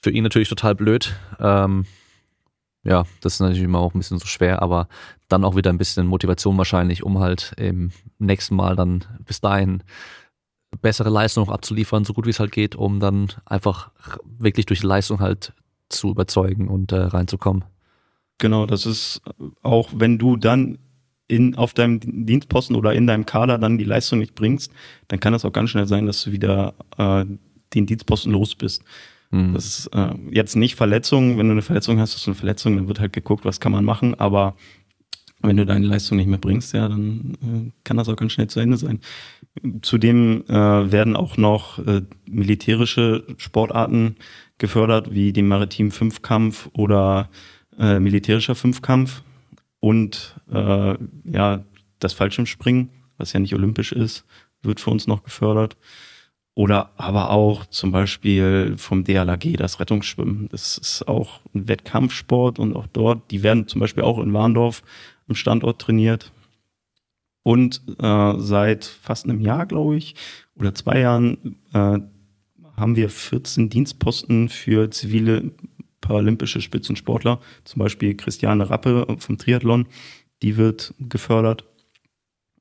Für 0.01 0.11
ihn 0.11 0.25
natürlich 0.25 0.49
total 0.49 0.75
blöd. 0.75 1.15
Ähm, 1.39 1.87
ja, 2.85 3.05
das 3.21 3.35
ist 3.35 3.41
natürlich 3.41 3.63
immer 3.63 3.79
auch 3.79 3.95
ein 3.95 3.99
bisschen 3.99 4.19
so 4.19 4.27
schwer, 4.27 4.61
aber 4.61 4.89
dann 5.29 5.45
auch 5.45 5.55
wieder 5.55 5.71
ein 5.71 5.79
bisschen 5.79 6.07
Motivation 6.07 6.59
wahrscheinlich, 6.59 7.05
um 7.05 7.21
halt 7.21 7.55
im 7.57 7.93
nächsten 8.19 8.57
Mal 8.57 8.75
dann 8.75 9.05
bis 9.25 9.41
dahin 9.41 9.85
bessere 10.81 11.11
Leistung 11.11 11.49
abzuliefern, 11.51 12.05
so 12.05 12.13
gut 12.13 12.27
wie 12.27 12.31
es 12.31 12.41
halt 12.41 12.51
geht, 12.51 12.75
um 12.75 12.99
dann 12.99 13.29
einfach 13.45 13.91
wirklich 14.25 14.67
durch 14.67 14.83
Leistung 14.83 15.21
halt 15.21 15.53
zu 15.89 16.11
überzeugen 16.11 16.69
und 16.69 16.93
äh, 16.93 16.97
reinzukommen. 16.97 17.65
Genau, 18.39 18.67
das 18.67 18.87
ist 18.87 19.21
auch, 19.63 19.91
wenn 19.95 20.19
du 20.19 20.37
dann 20.37 20.79
in, 21.33 21.57
auf 21.57 21.73
deinem 21.73 22.27
Dienstposten 22.27 22.77
oder 22.77 22.93
in 22.93 23.07
deinem 23.07 23.25
Kader 23.25 23.59
dann 23.59 23.79
die 23.79 23.85
Leistung 23.85 24.19
nicht 24.19 24.35
bringst, 24.35 24.71
dann 25.09 25.19
kann 25.19 25.33
das 25.33 25.45
auch 25.45 25.53
ganz 25.53 25.71
schnell 25.71 25.87
sein, 25.87 26.07
dass 26.07 26.23
du 26.23 26.33
wieder 26.33 26.75
äh, 26.99 27.25
den 27.75 27.87
Dienstposten 27.87 28.33
los 28.33 28.55
bist. 28.55 28.85
Mhm. 29.31 29.55
Das 29.55 29.65
ist 29.67 29.87
äh, 29.89 30.15
jetzt 30.31 30.57
nicht 30.57 30.77
Verletzung. 30.77 31.39
Wenn 31.39 31.47
du 31.47 31.53
eine 31.53 31.63
Verletzung 31.63 31.99
hast, 31.99 32.15
du 32.15 32.31
eine 32.31 32.35
Verletzung, 32.35 32.77
dann 32.77 32.87
wird 32.87 33.01
halt 33.01 33.15
geguckt, 33.15 33.47
was 33.47 33.61
kann 33.61 33.73
man 33.73 33.85
machen. 33.85 34.15
Aber 34.21 34.57
wenn 35.41 35.57
du 35.57 35.65
deine 35.65 35.87
Leistung 35.87 36.19
nicht 36.19 36.29
mehr 36.29 36.39
bringst, 36.39 36.75
ja, 36.75 36.87
dann 36.87 37.39
äh, 37.43 37.71
kann 37.83 37.97
das 37.97 38.11
auch 38.11 38.17
ganz 38.17 38.33
schnell 38.33 38.49
zu 38.49 38.61
Ende 38.61 38.77
sein. 38.77 39.01
Zudem 39.81 40.45
äh, 40.49 40.53
werden 40.93 41.17
auch 41.17 41.39
noch 41.39 41.79
äh, 41.79 42.03
militärische 42.27 43.25
Sportarten 43.39 44.17
gefördert, 44.59 45.13
wie 45.15 45.33
den 45.33 45.49
maritimen 45.49 45.93
Fünfkampf 45.93 46.69
oder 46.75 47.31
äh, 47.79 47.99
militärischer 47.99 48.55
Fünfkampf 48.55 49.23
und 49.83 50.37
äh, 50.49 50.97
ja 51.25 51.65
das 51.99 52.13
Fallschirmspringen, 52.13 52.91
was 53.19 53.33
ja 53.33 53.41
nicht 53.41 53.55
olympisch 53.55 53.91
ist, 53.91 54.25
wird 54.63 54.79
für 54.79 54.91
uns 54.91 55.09
noch 55.09 55.25
gefördert. 55.25 55.77
Oder 56.55 56.93
aber 56.97 57.31
auch 57.31 57.67
zum 57.67 57.91
Beispiel 57.91 58.75
vom 58.77 59.05
DLAG 59.05 59.57
das 59.57 59.81
Rettungsschwimmen. 59.81 60.49
Das 60.51 60.79
ist 60.79 61.09
auch 61.09 61.41
ein 61.53 61.67
Wettkampfsport 61.67 62.59
und 62.59 62.77
auch 62.77 62.87
dort, 62.93 63.31
die 63.31 63.43
werden 63.43 63.67
zum 63.67 63.81
Beispiel 63.81 64.05
auch 64.05 64.19
in 64.19 64.33
Warndorf 64.33 64.83
im 65.27 65.35
Standort 65.35 65.81
trainiert. 65.81 66.31
Und 67.43 67.83
äh, 67.99 68.35
seit 68.37 68.85
fast 68.85 69.25
einem 69.25 69.41
Jahr, 69.41 69.67
glaube 69.67 69.97
ich, 69.97 70.15
oder 70.55 70.75
zwei 70.75 71.01
Jahren 71.01 71.57
äh, 71.73 71.99
haben 72.77 72.97
wir 72.97 73.09
14 73.09 73.69
Dienstposten 73.69 74.49
für 74.49 74.91
zivile 74.91 75.51
paralympische 76.03 76.61
Spitzensportler, 76.61 77.41
zum 77.65 77.79
Beispiel 77.79 78.15
Christiane 78.15 78.69
Rappe 78.69 79.07
vom 79.19 79.39
Triathlon, 79.39 79.87
die 80.43 80.59
wird 80.59 80.93
gefördert. 80.99 81.65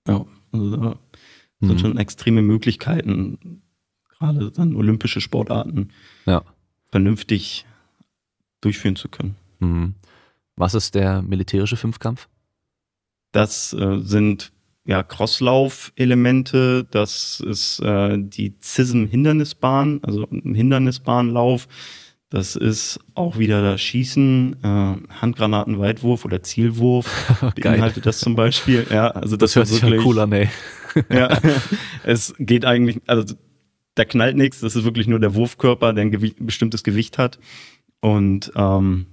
Ja, 0.07 0.25
also 0.53 0.77
da 0.77 0.99
mhm. 1.59 1.67
sind 1.67 1.81
schon 1.81 1.97
extreme 1.97 2.41
Möglichkeiten, 2.41 3.61
gerade 4.17 4.51
dann 4.51 4.75
olympische 4.75 5.19
Sportarten 5.19 5.89
ja. 6.25 6.43
vernünftig 6.87 7.65
durchführen 8.61 8.95
zu 8.95 9.09
können. 9.09 9.35
Mhm. 9.59 9.95
Was 10.55 10.73
ist 10.73 10.95
der 10.95 11.21
militärische 11.21 11.77
Fünfkampf? 11.77 12.29
Das 13.31 13.73
äh, 13.73 13.99
sind 13.99 14.51
ja 14.85 15.03
Crosslauf-Elemente, 15.03 16.85
das 16.89 17.39
ist 17.39 17.79
äh, 17.79 18.17
die 18.17 18.55
CISM-Hindernisbahn, 18.61 19.99
also 20.03 20.27
ein 20.29 20.53
Hindernisbahnlauf. 20.53 21.67
Das 22.31 22.55
ist 22.55 22.97
auch 23.13 23.37
wieder 23.37 23.61
das 23.61 23.81
Schießen, 23.81 24.55
äh, 24.63 24.95
Handgranatenweitwurf 25.21 26.23
oder 26.23 26.41
Zielwurf 26.41 27.05
beinhaltet 27.61 28.05
das 28.05 28.19
zum 28.19 28.35
Beispiel. 28.35 28.87
Ja, 28.89 29.09
also 29.09 29.35
das, 29.35 29.51
das 29.51 29.55
hört 29.57 29.67
sich 29.67 29.81
wirklich, 29.83 30.05
cool 30.05 30.17
an, 30.17 30.31
ey. 30.31 30.49
ja, 31.09 31.37
es 32.05 32.33
geht 32.39 32.63
eigentlich, 32.63 33.01
also 33.05 33.35
da 33.95 34.05
knallt 34.05 34.37
nichts, 34.37 34.61
das 34.61 34.77
ist 34.77 34.85
wirklich 34.85 35.07
nur 35.07 35.19
der 35.19 35.35
Wurfkörper, 35.35 35.91
der 35.91 36.05
ein 36.05 36.11
Gewicht, 36.11 36.37
bestimmtes 36.39 36.83
Gewicht 36.83 37.17
hat. 37.17 37.37
Und 37.99 38.49
ähm, 38.55 39.07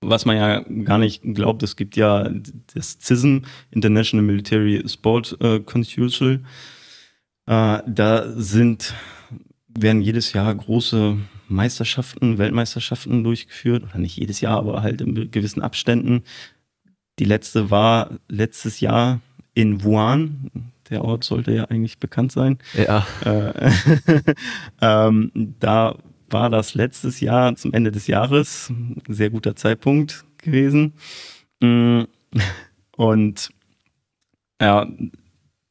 was 0.00 0.24
man 0.24 0.36
ja 0.38 0.60
gar 0.60 0.96
nicht 0.96 1.22
glaubt, 1.34 1.62
es 1.62 1.76
gibt 1.76 1.96
ja 1.96 2.30
das 2.72 2.96
CISM, 2.98 3.40
International 3.70 4.24
Military 4.24 4.82
Sport 4.88 5.36
äh, 5.42 5.60
Council. 5.60 6.40
Äh, 7.44 7.78
da 7.86 8.32
sind, 8.36 8.94
werden 9.68 10.00
jedes 10.00 10.32
Jahr 10.32 10.54
große 10.54 11.18
Meisterschaften, 11.52 12.38
Weltmeisterschaften 12.38 13.24
durchgeführt, 13.24 13.84
oder 13.84 13.98
nicht 13.98 14.16
jedes 14.16 14.40
Jahr, 14.40 14.58
aber 14.58 14.82
halt 14.82 15.00
in 15.00 15.30
gewissen 15.30 15.62
Abständen. 15.62 16.22
Die 17.18 17.24
letzte 17.24 17.70
war 17.70 18.10
letztes 18.28 18.80
Jahr 18.80 19.20
in 19.54 19.84
Wuhan, 19.84 20.50
der 20.90 21.04
Ort 21.04 21.24
sollte 21.24 21.52
ja 21.52 21.64
eigentlich 21.64 21.98
bekannt 21.98 22.32
sein. 22.32 22.58
Ja. 22.74 23.06
Äh, 23.24 23.70
ähm, 24.80 25.54
da 25.58 25.96
war 26.28 26.50
das 26.50 26.74
letztes 26.74 27.20
Jahr 27.20 27.54
zum 27.56 27.72
Ende 27.72 27.92
des 27.92 28.06
Jahres. 28.06 28.72
Sehr 29.08 29.30
guter 29.30 29.56
Zeitpunkt 29.56 30.24
gewesen. 30.38 30.94
Mm, 31.60 32.02
und 32.96 33.50
ja, 34.60 34.86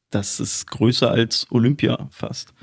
das 0.09 0.39
ist 0.39 0.67
größer 0.67 1.09
als 1.09 1.47
Olympia 1.51 2.07
fast. 2.11 2.53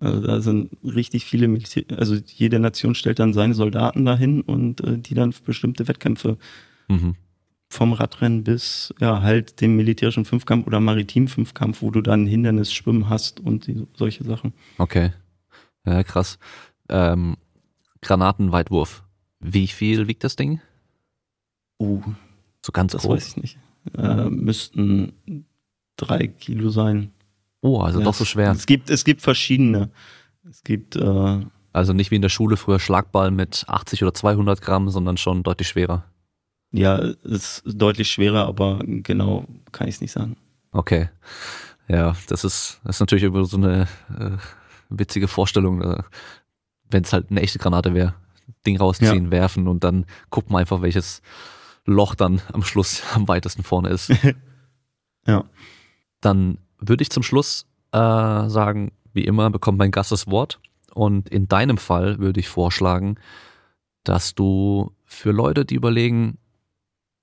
Also 0.00 0.20
da 0.20 0.40
sind 0.40 0.70
richtig 0.84 1.24
viele 1.24 1.48
Militär, 1.48 1.84
also 1.96 2.14
jede 2.14 2.60
Nation 2.60 2.94
stellt 2.94 3.18
dann 3.18 3.32
seine 3.32 3.54
Soldaten 3.54 4.04
dahin 4.04 4.42
und 4.42 4.80
äh, 4.82 4.98
die 4.98 5.14
dann 5.14 5.34
bestimmte 5.44 5.88
Wettkämpfe 5.88 6.38
mhm 6.88 7.16
vom 7.68 7.92
Radrennen 7.92 8.44
bis 8.44 8.94
ja 8.98 9.22
halt 9.22 9.60
dem 9.60 9.76
militärischen 9.76 10.24
Fünfkampf 10.24 10.66
oder 10.66 10.80
maritimen 10.80 11.28
Fünfkampf, 11.28 11.82
wo 11.82 11.90
du 11.90 12.00
dann 12.00 12.26
Hindernis 12.26 12.72
schwimmen 12.72 13.08
hast 13.08 13.40
und 13.40 13.66
die, 13.66 13.86
solche 13.94 14.24
Sachen. 14.24 14.54
Okay. 14.78 15.12
Ja, 15.84 16.02
krass. 16.02 16.38
Ähm, 16.88 17.36
Granatenweitwurf. 18.00 19.04
Wie 19.40 19.68
viel 19.68 20.08
wiegt 20.08 20.24
das 20.24 20.36
Ding? 20.36 20.60
Uh, 21.78 22.02
so 22.64 22.72
ganz 22.72 22.92
das 22.92 23.02
grob. 23.02 23.12
weiß 23.12 23.28
ich 23.28 23.36
nicht. 23.36 23.58
Äh, 23.96 24.28
müssten 24.30 25.44
drei 25.96 26.26
Kilo 26.26 26.70
sein. 26.70 27.12
Oh, 27.60 27.80
also 27.80 27.98
ja, 27.98 28.04
doch 28.04 28.14
so 28.14 28.24
schwer. 28.24 28.52
Es 28.52 28.66
gibt, 28.66 28.90
es 28.90 29.04
gibt 29.04 29.22
verschiedene. 29.22 29.90
Es 30.48 30.62
gibt 30.62 30.96
äh, 30.96 31.40
also 31.72 31.92
nicht 31.92 32.10
wie 32.10 32.16
in 32.16 32.22
der 32.22 32.28
Schule 32.28 32.56
früher 32.56 32.78
Schlagball 32.78 33.30
mit 33.30 33.64
80 33.68 34.02
oder 34.02 34.14
200 34.14 34.60
Gramm, 34.60 34.90
sondern 34.90 35.16
schon 35.16 35.42
deutlich 35.42 35.68
schwerer. 35.68 36.04
Ja, 36.72 36.96
ist 36.96 37.62
deutlich 37.64 38.10
schwerer, 38.10 38.46
aber 38.46 38.80
genau 38.84 39.46
kann 39.72 39.88
ich 39.88 39.96
es 39.96 40.00
nicht 40.00 40.12
sagen. 40.12 40.36
Okay. 40.72 41.08
Ja, 41.88 42.16
das 42.28 42.44
ist, 42.44 42.80
das 42.84 42.96
ist 42.96 43.00
natürlich 43.00 43.24
immer 43.24 43.44
so 43.44 43.56
eine 43.56 43.88
äh, 44.18 44.36
witzige 44.90 45.28
Vorstellung, 45.28 45.82
äh, 45.82 46.02
wenn 46.90 47.04
es 47.04 47.12
halt 47.12 47.30
eine 47.30 47.40
echte 47.40 47.58
Granate 47.58 47.94
wäre. 47.94 48.14
Ding 48.66 48.76
rausziehen, 48.76 49.26
ja. 49.26 49.30
werfen 49.30 49.68
und 49.68 49.84
dann 49.84 50.06
guckt 50.30 50.50
man 50.50 50.60
einfach, 50.60 50.82
welches 50.82 51.22
Loch 51.84 52.14
dann 52.14 52.40
am 52.52 52.62
Schluss 52.62 53.02
am 53.14 53.28
weitesten 53.28 53.62
vorne 53.62 53.90
ist. 53.90 54.12
ja. 55.26 55.44
Dann 56.20 56.58
würde 56.78 57.02
ich 57.02 57.10
zum 57.10 57.22
Schluss 57.22 57.66
äh, 57.92 57.98
sagen, 57.98 58.92
wie 59.12 59.24
immer 59.24 59.50
bekommt 59.50 59.78
mein 59.78 59.90
Gast 59.90 60.12
das 60.12 60.26
Wort. 60.28 60.60
Und 60.94 61.28
in 61.28 61.48
deinem 61.48 61.78
Fall 61.78 62.18
würde 62.18 62.40
ich 62.40 62.48
vorschlagen, 62.48 63.16
dass 64.04 64.34
du 64.34 64.92
für 65.04 65.32
Leute, 65.32 65.64
die 65.64 65.74
überlegen, 65.74 66.38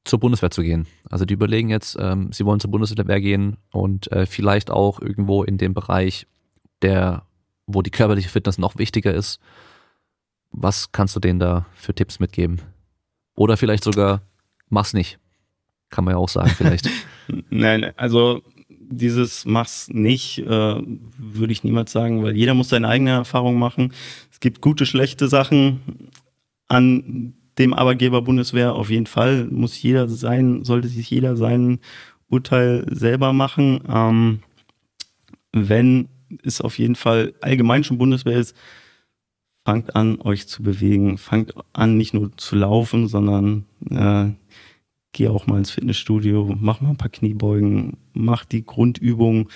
zur 0.06 0.19
Bundeswehr 0.19 0.52
zu 0.52 0.61
gehen. 0.61 0.88
Also 1.10 1.26
die 1.26 1.34
überlegen 1.34 1.69
jetzt, 1.69 1.98
ähm, 1.99 2.32
sie 2.32 2.45
wollen 2.45 2.60
zur 2.60 2.72
Bundeswehr 2.72 3.22
gehen 3.22 3.57
und 3.72 4.11
äh, 4.11 4.26
vielleicht 4.26 4.69
auch 4.69 5.02
irgendwo 5.02 5.44
in 5.44 5.57
dem 5.57 5.73
Bereich, 5.73 6.27
der, 6.82 7.23
wo 7.65 7.82
die 7.82 7.90
körperliche 7.90 8.30
Fitness 8.30 8.57
noch 8.57 8.77
wichtiger 8.77 9.14
ist. 9.14 9.40
Was 10.52 10.91
kannst 10.91 11.15
du 11.15 11.19
denen 11.19 11.40
da 11.40 11.65
für 11.73 11.94
Tipps 11.94 12.19
mitgeben? 12.19 12.61
Oder 13.36 13.57
vielleicht 13.57 13.84
sogar, 13.84 14.22
mach's 14.69 14.94
nicht. 14.94 15.19
Kann 15.90 16.06
man 16.06 16.14
ja 16.14 16.18
auch 16.18 16.30
sagen, 16.30 16.52
vielleicht. 16.52 16.90
Nein, 17.49 17.91
also 17.98 18.41
dieses 18.89 19.45
mach's 19.45 19.89
nicht, 19.89 20.39
äh, 20.39 20.81
würde 21.17 21.53
ich 21.53 21.63
niemals 21.63 21.91
sagen, 21.91 22.23
weil 22.23 22.35
jeder 22.35 22.53
muss 22.53 22.69
seine 22.69 22.87
eigene 22.87 23.11
Erfahrung 23.11 23.57
machen. 23.57 23.93
Es 24.31 24.39
gibt 24.39 24.61
gute, 24.61 24.85
schlechte 24.85 25.27
Sachen 25.27 25.79
an 26.67 27.33
dem 27.57 27.73
Arbeitgeber 27.73 28.21
Bundeswehr 28.21 28.73
auf 28.75 28.89
jeden 28.89 29.05
Fall 29.05 29.45
muss 29.45 29.81
jeder 29.81 30.07
sein, 30.07 30.65
sollte 30.65 30.87
sich 30.87 31.09
jeder 31.09 31.37
sein 31.37 31.79
Urteil 32.29 32.85
selber 32.91 33.33
machen. 33.33 33.81
Ähm, 33.87 34.39
wenn 35.51 36.09
es 36.43 36.59
auf 36.59 36.77
jeden 36.79 36.95
Fall 36.95 37.33
allgemein 37.41 37.83
schon 37.83 37.97
Bundeswehr 37.97 38.37
ist, 38.37 38.55
fangt 39.63 39.95
an, 39.95 40.19
euch 40.21 40.47
zu 40.47 40.63
bewegen. 40.63 41.17
Fangt 41.17 41.53
an, 41.73 41.97
nicht 41.97 42.13
nur 42.13 42.35
zu 42.37 42.55
laufen, 42.55 43.07
sondern 43.07 43.65
äh, 43.89 44.31
geh 45.15 45.29
auch 45.29 45.47
mal 45.47 45.57
ins 45.57 45.71
Fitnessstudio, 45.71 46.57
mach 46.59 46.81
mal 46.81 46.89
ein 46.89 46.97
paar 46.97 47.09
Kniebeugen, 47.09 47.95
mach 48.13 48.43
die 48.43 48.65
Grundübung, 48.65 49.49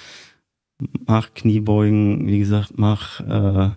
mach 1.05 1.33
Kniebeugen, 1.33 2.25
wie 2.27 2.39
gesagt, 2.39 2.77
mach 2.77 3.19
äh, 3.19 3.71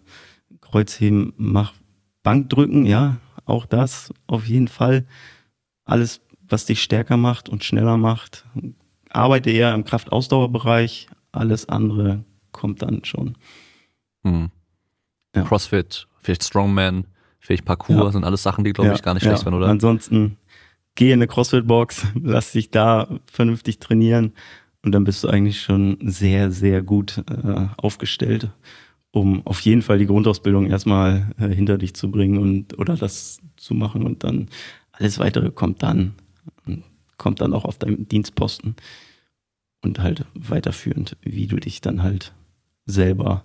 Kreuzheben, 0.61 1.33
mach 1.37 1.75
Bankdrücken, 2.23 2.87
ja, 2.87 3.17
auch 3.47 3.67
das 3.67 4.15
auf 4.29 4.47
jeden 4.47 4.69
Fall. 4.69 5.07
Alles, 5.85 6.21
was 6.49 6.67
dich 6.67 6.81
stärker 6.81 7.17
macht 7.17 7.49
und 7.49 7.65
schneller 7.65 7.97
macht. 7.97 8.47
Arbeite 9.11 9.51
eher 9.51 9.75
im 9.75 9.83
Kraftausdauerbereich, 9.83 11.09
alles 11.33 11.69
andere 11.69 12.25
kommt 12.53 12.83
dann 12.83 13.05
schon. 13.05 13.35
Hm. 14.23 14.51
Ja. 15.35 15.43
CrossFit, 15.43 16.07
vielleicht 16.21 16.45
Strongman, 16.45 17.07
vielleicht 17.41 17.65
Parkour, 17.65 18.05
ja. 18.05 18.13
sind 18.13 18.23
alles 18.23 18.45
Sachen, 18.45 18.63
die, 18.63 18.73
glaube 18.73 18.91
ja. 18.91 18.95
ich, 18.95 19.03
gar 19.03 19.15
nicht 19.15 19.25
schlecht 19.25 19.45
werden, 19.45 19.57
oder? 19.57 19.67
Ansonsten 19.67 20.37
geh 20.95 21.13
in 21.13 21.19
eine 21.19 21.27
CrossFit-Box, 21.27 22.07
lass 22.23 22.53
dich 22.53 22.71
da 22.71 23.21
vernünftig 23.31 23.79
trainieren 23.79 24.33
und 24.83 24.93
dann 24.93 25.05
bist 25.05 25.25
du 25.25 25.29
eigentlich 25.29 25.61
schon 25.61 25.99
sehr, 26.03 26.51
sehr 26.51 26.83
gut 26.83 27.23
äh, 27.31 27.67
aufgestellt, 27.77 28.51
um 29.11 29.47
auf 29.47 29.61
jeden 29.61 29.83
Fall 29.83 29.99
die 29.99 30.07
Grundausbildung 30.07 30.69
erstmal 30.69 31.33
äh, 31.39 31.49
hinter 31.49 31.79
dich 31.79 31.95
zu 31.95 32.11
bringen 32.11 32.39
und 32.39 32.79
oder 32.79 32.97
das 32.97 33.41
zu 33.57 33.75
machen 33.75 34.05
und 34.05 34.25
dann 34.25 34.49
alles 34.93 35.19
weitere 35.19 35.51
kommt 35.51 35.83
dann 35.83 36.15
kommt 37.23 37.41
dann 37.41 37.55
auch 37.55 37.65
auf 37.65 37.79
deinem 37.79 38.09
Dienstposten 38.09 38.75
und 39.81 40.01
halt 40.01 40.27
weiterführend, 40.35 41.17
wie 41.21 41.47
du 41.47 41.57
dich 41.57 41.81
dann 41.81 42.03
halt 42.03 42.35
selber 42.85 43.45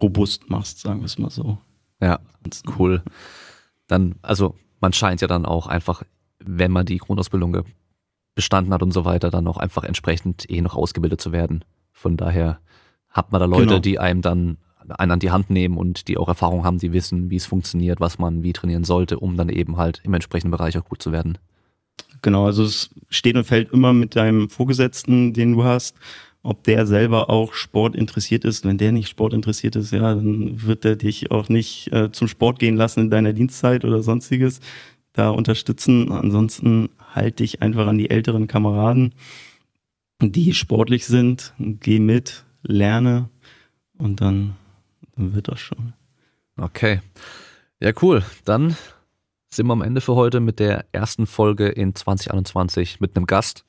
robust 0.00 0.48
machst, 0.48 0.78
sagen 0.78 1.00
wir 1.00 1.06
es 1.06 1.18
mal 1.18 1.30
so. 1.30 1.58
Ja, 2.00 2.20
cool. 2.78 3.02
Dann, 3.88 4.14
also 4.22 4.54
man 4.80 4.92
scheint 4.92 5.20
ja 5.20 5.26
dann 5.26 5.46
auch 5.46 5.66
einfach, 5.66 6.04
wenn 6.38 6.70
man 6.70 6.86
die 6.86 6.98
Grundausbildung 6.98 7.64
bestanden 8.34 8.72
hat 8.72 8.82
und 8.82 8.92
so 8.92 9.04
weiter, 9.04 9.30
dann 9.30 9.46
auch 9.48 9.56
einfach 9.56 9.84
entsprechend 9.84 10.48
eh 10.50 10.60
noch 10.60 10.76
ausgebildet 10.76 11.20
zu 11.20 11.32
werden. 11.32 11.64
Von 11.92 12.16
daher 12.16 12.60
hat 13.08 13.32
man 13.32 13.40
da 13.40 13.46
Leute, 13.46 13.66
genau. 13.66 13.78
die 13.80 13.98
einem 13.98 14.22
dann 14.22 14.58
einen 14.88 15.12
an 15.12 15.18
die 15.18 15.30
Hand 15.30 15.50
nehmen 15.50 15.76
und 15.76 16.08
die 16.08 16.16
auch 16.16 16.28
Erfahrung 16.28 16.64
haben, 16.64 16.78
die 16.78 16.92
wissen, 16.92 17.30
wie 17.30 17.36
es 17.36 17.46
funktioniert, 17.46 18.00
was 18.00 18.18
man 18.18 18.42
wie 18.42 18.52
trainieren 18.52 18.84
sollte, 18.84 19.18
um 19.18 19.36
dann 19.36 19.48
eben 19.48 19.76
halt 19.76 20.00
im 20.04 20.14
entsprechenden 20.14 20.52
Bereich 20.52 20.78
auch 20.78 20.84
gut 20.84 21.02
zu 21.02 21.12
werden. 21.12 21.36
Genau, 22.22 22.46
also 22.46 22.64
es 22.64 22.90
steht 23.10 23.36
und 23.36 23.44
fällt 23.44 23.72
immer 23.72 23.92
mit 23.92 24.16
deinem 24.16 24.48
Vorgesetzten, 24.48 25.34
den 25.34 25.52
du 25.52 25.64
hast 25.64 25.94
ob 26.42 26.62
der 26.64 26.86
selber 26.86 27.30
auch 27.30 27.52
Sport 27.52 27.96
interessiert 27.96 28.44
ist. 28.44 28.64
Wenn 28.64 28.78
der 28.78 28.92
nicht 28.92 29.08
Sport 29.08 29.34
interessiert 29.34 29.76
ist, 29.76 29.92
ja, 29.92 30.14
dann 30.14 30.62
wird 30.62 30.84
er 30.84 30.96
dich 30.96 31.30
auch 31.30 31.48
nicht 31.48 31.92
äh, 31.92 32.10
zum 32.12 32.28
Sport 32.28 32.58
gehen 32.58 32.76
lassen 32.76 33.00
in 33.00 33.10
deiner 33.10 33.32
Dienstzeit 33.32 33.84
oder 33.84 34.02
sonstiges. 34.02 34.60
Da 35.18 35.30
unterstützen. 35.30 36.12
Ansonsten 36.12 36.90
halt 37.12 37.40
dich 37.40 37.60
einfach 37.60 37.86
an 37.86 37.98
die 37.98 38.10
älteren 38.10 38.46
Kameraden, 38.46 39.14
die 40.22 40.54
sportlich 40.54 41.06
sind. 41.06 41.54
Geh 41.58 41.98
mit, 41.98 42.44
lerne 42.62 43.28
und 43.98 44.20
dann, 44.20 44.54
dann 45.16 45.34
wird 45.34 45.48
das 45.48 45.60
schon. 45.60 45.92
Okay. 46.56 47.00
Ja, 47.80 47.92
cool. 48.02 48.22
Dann 48.44 48.76
sind 49.50 49.66
wir 49.66 49.72
am 49.72 49.82
Ende 49.82 50.00
für 50.00 50.14
heute 50.14 50.40
mit 50.40 50.60
der 50.60 50.84
ersten 50.92 51.26
Folge 51.26 51.68
in 51.68 51.94
2021 51.94 53.00
mit 53.00 53.16
einem 53.16 53.26
Gast. 53.26 53.64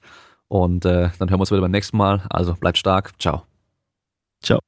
Und 0.48 0.86
äh, 0.86 1.10
dann 1.18 1.30
hören 1.30 1.40
wir 1.40 1.42
uns 1.42 1.52
wieder 1.52 1.62
beim 1.62 1.72
nächsten 1.72 1.98
Mal. 1.98 2.26
Also 2.30 2.54
bleibt 2.56 2.78
stark. 2.78 3.20
Ciao. 3.20 3.44
Ciao. 4.44 4.60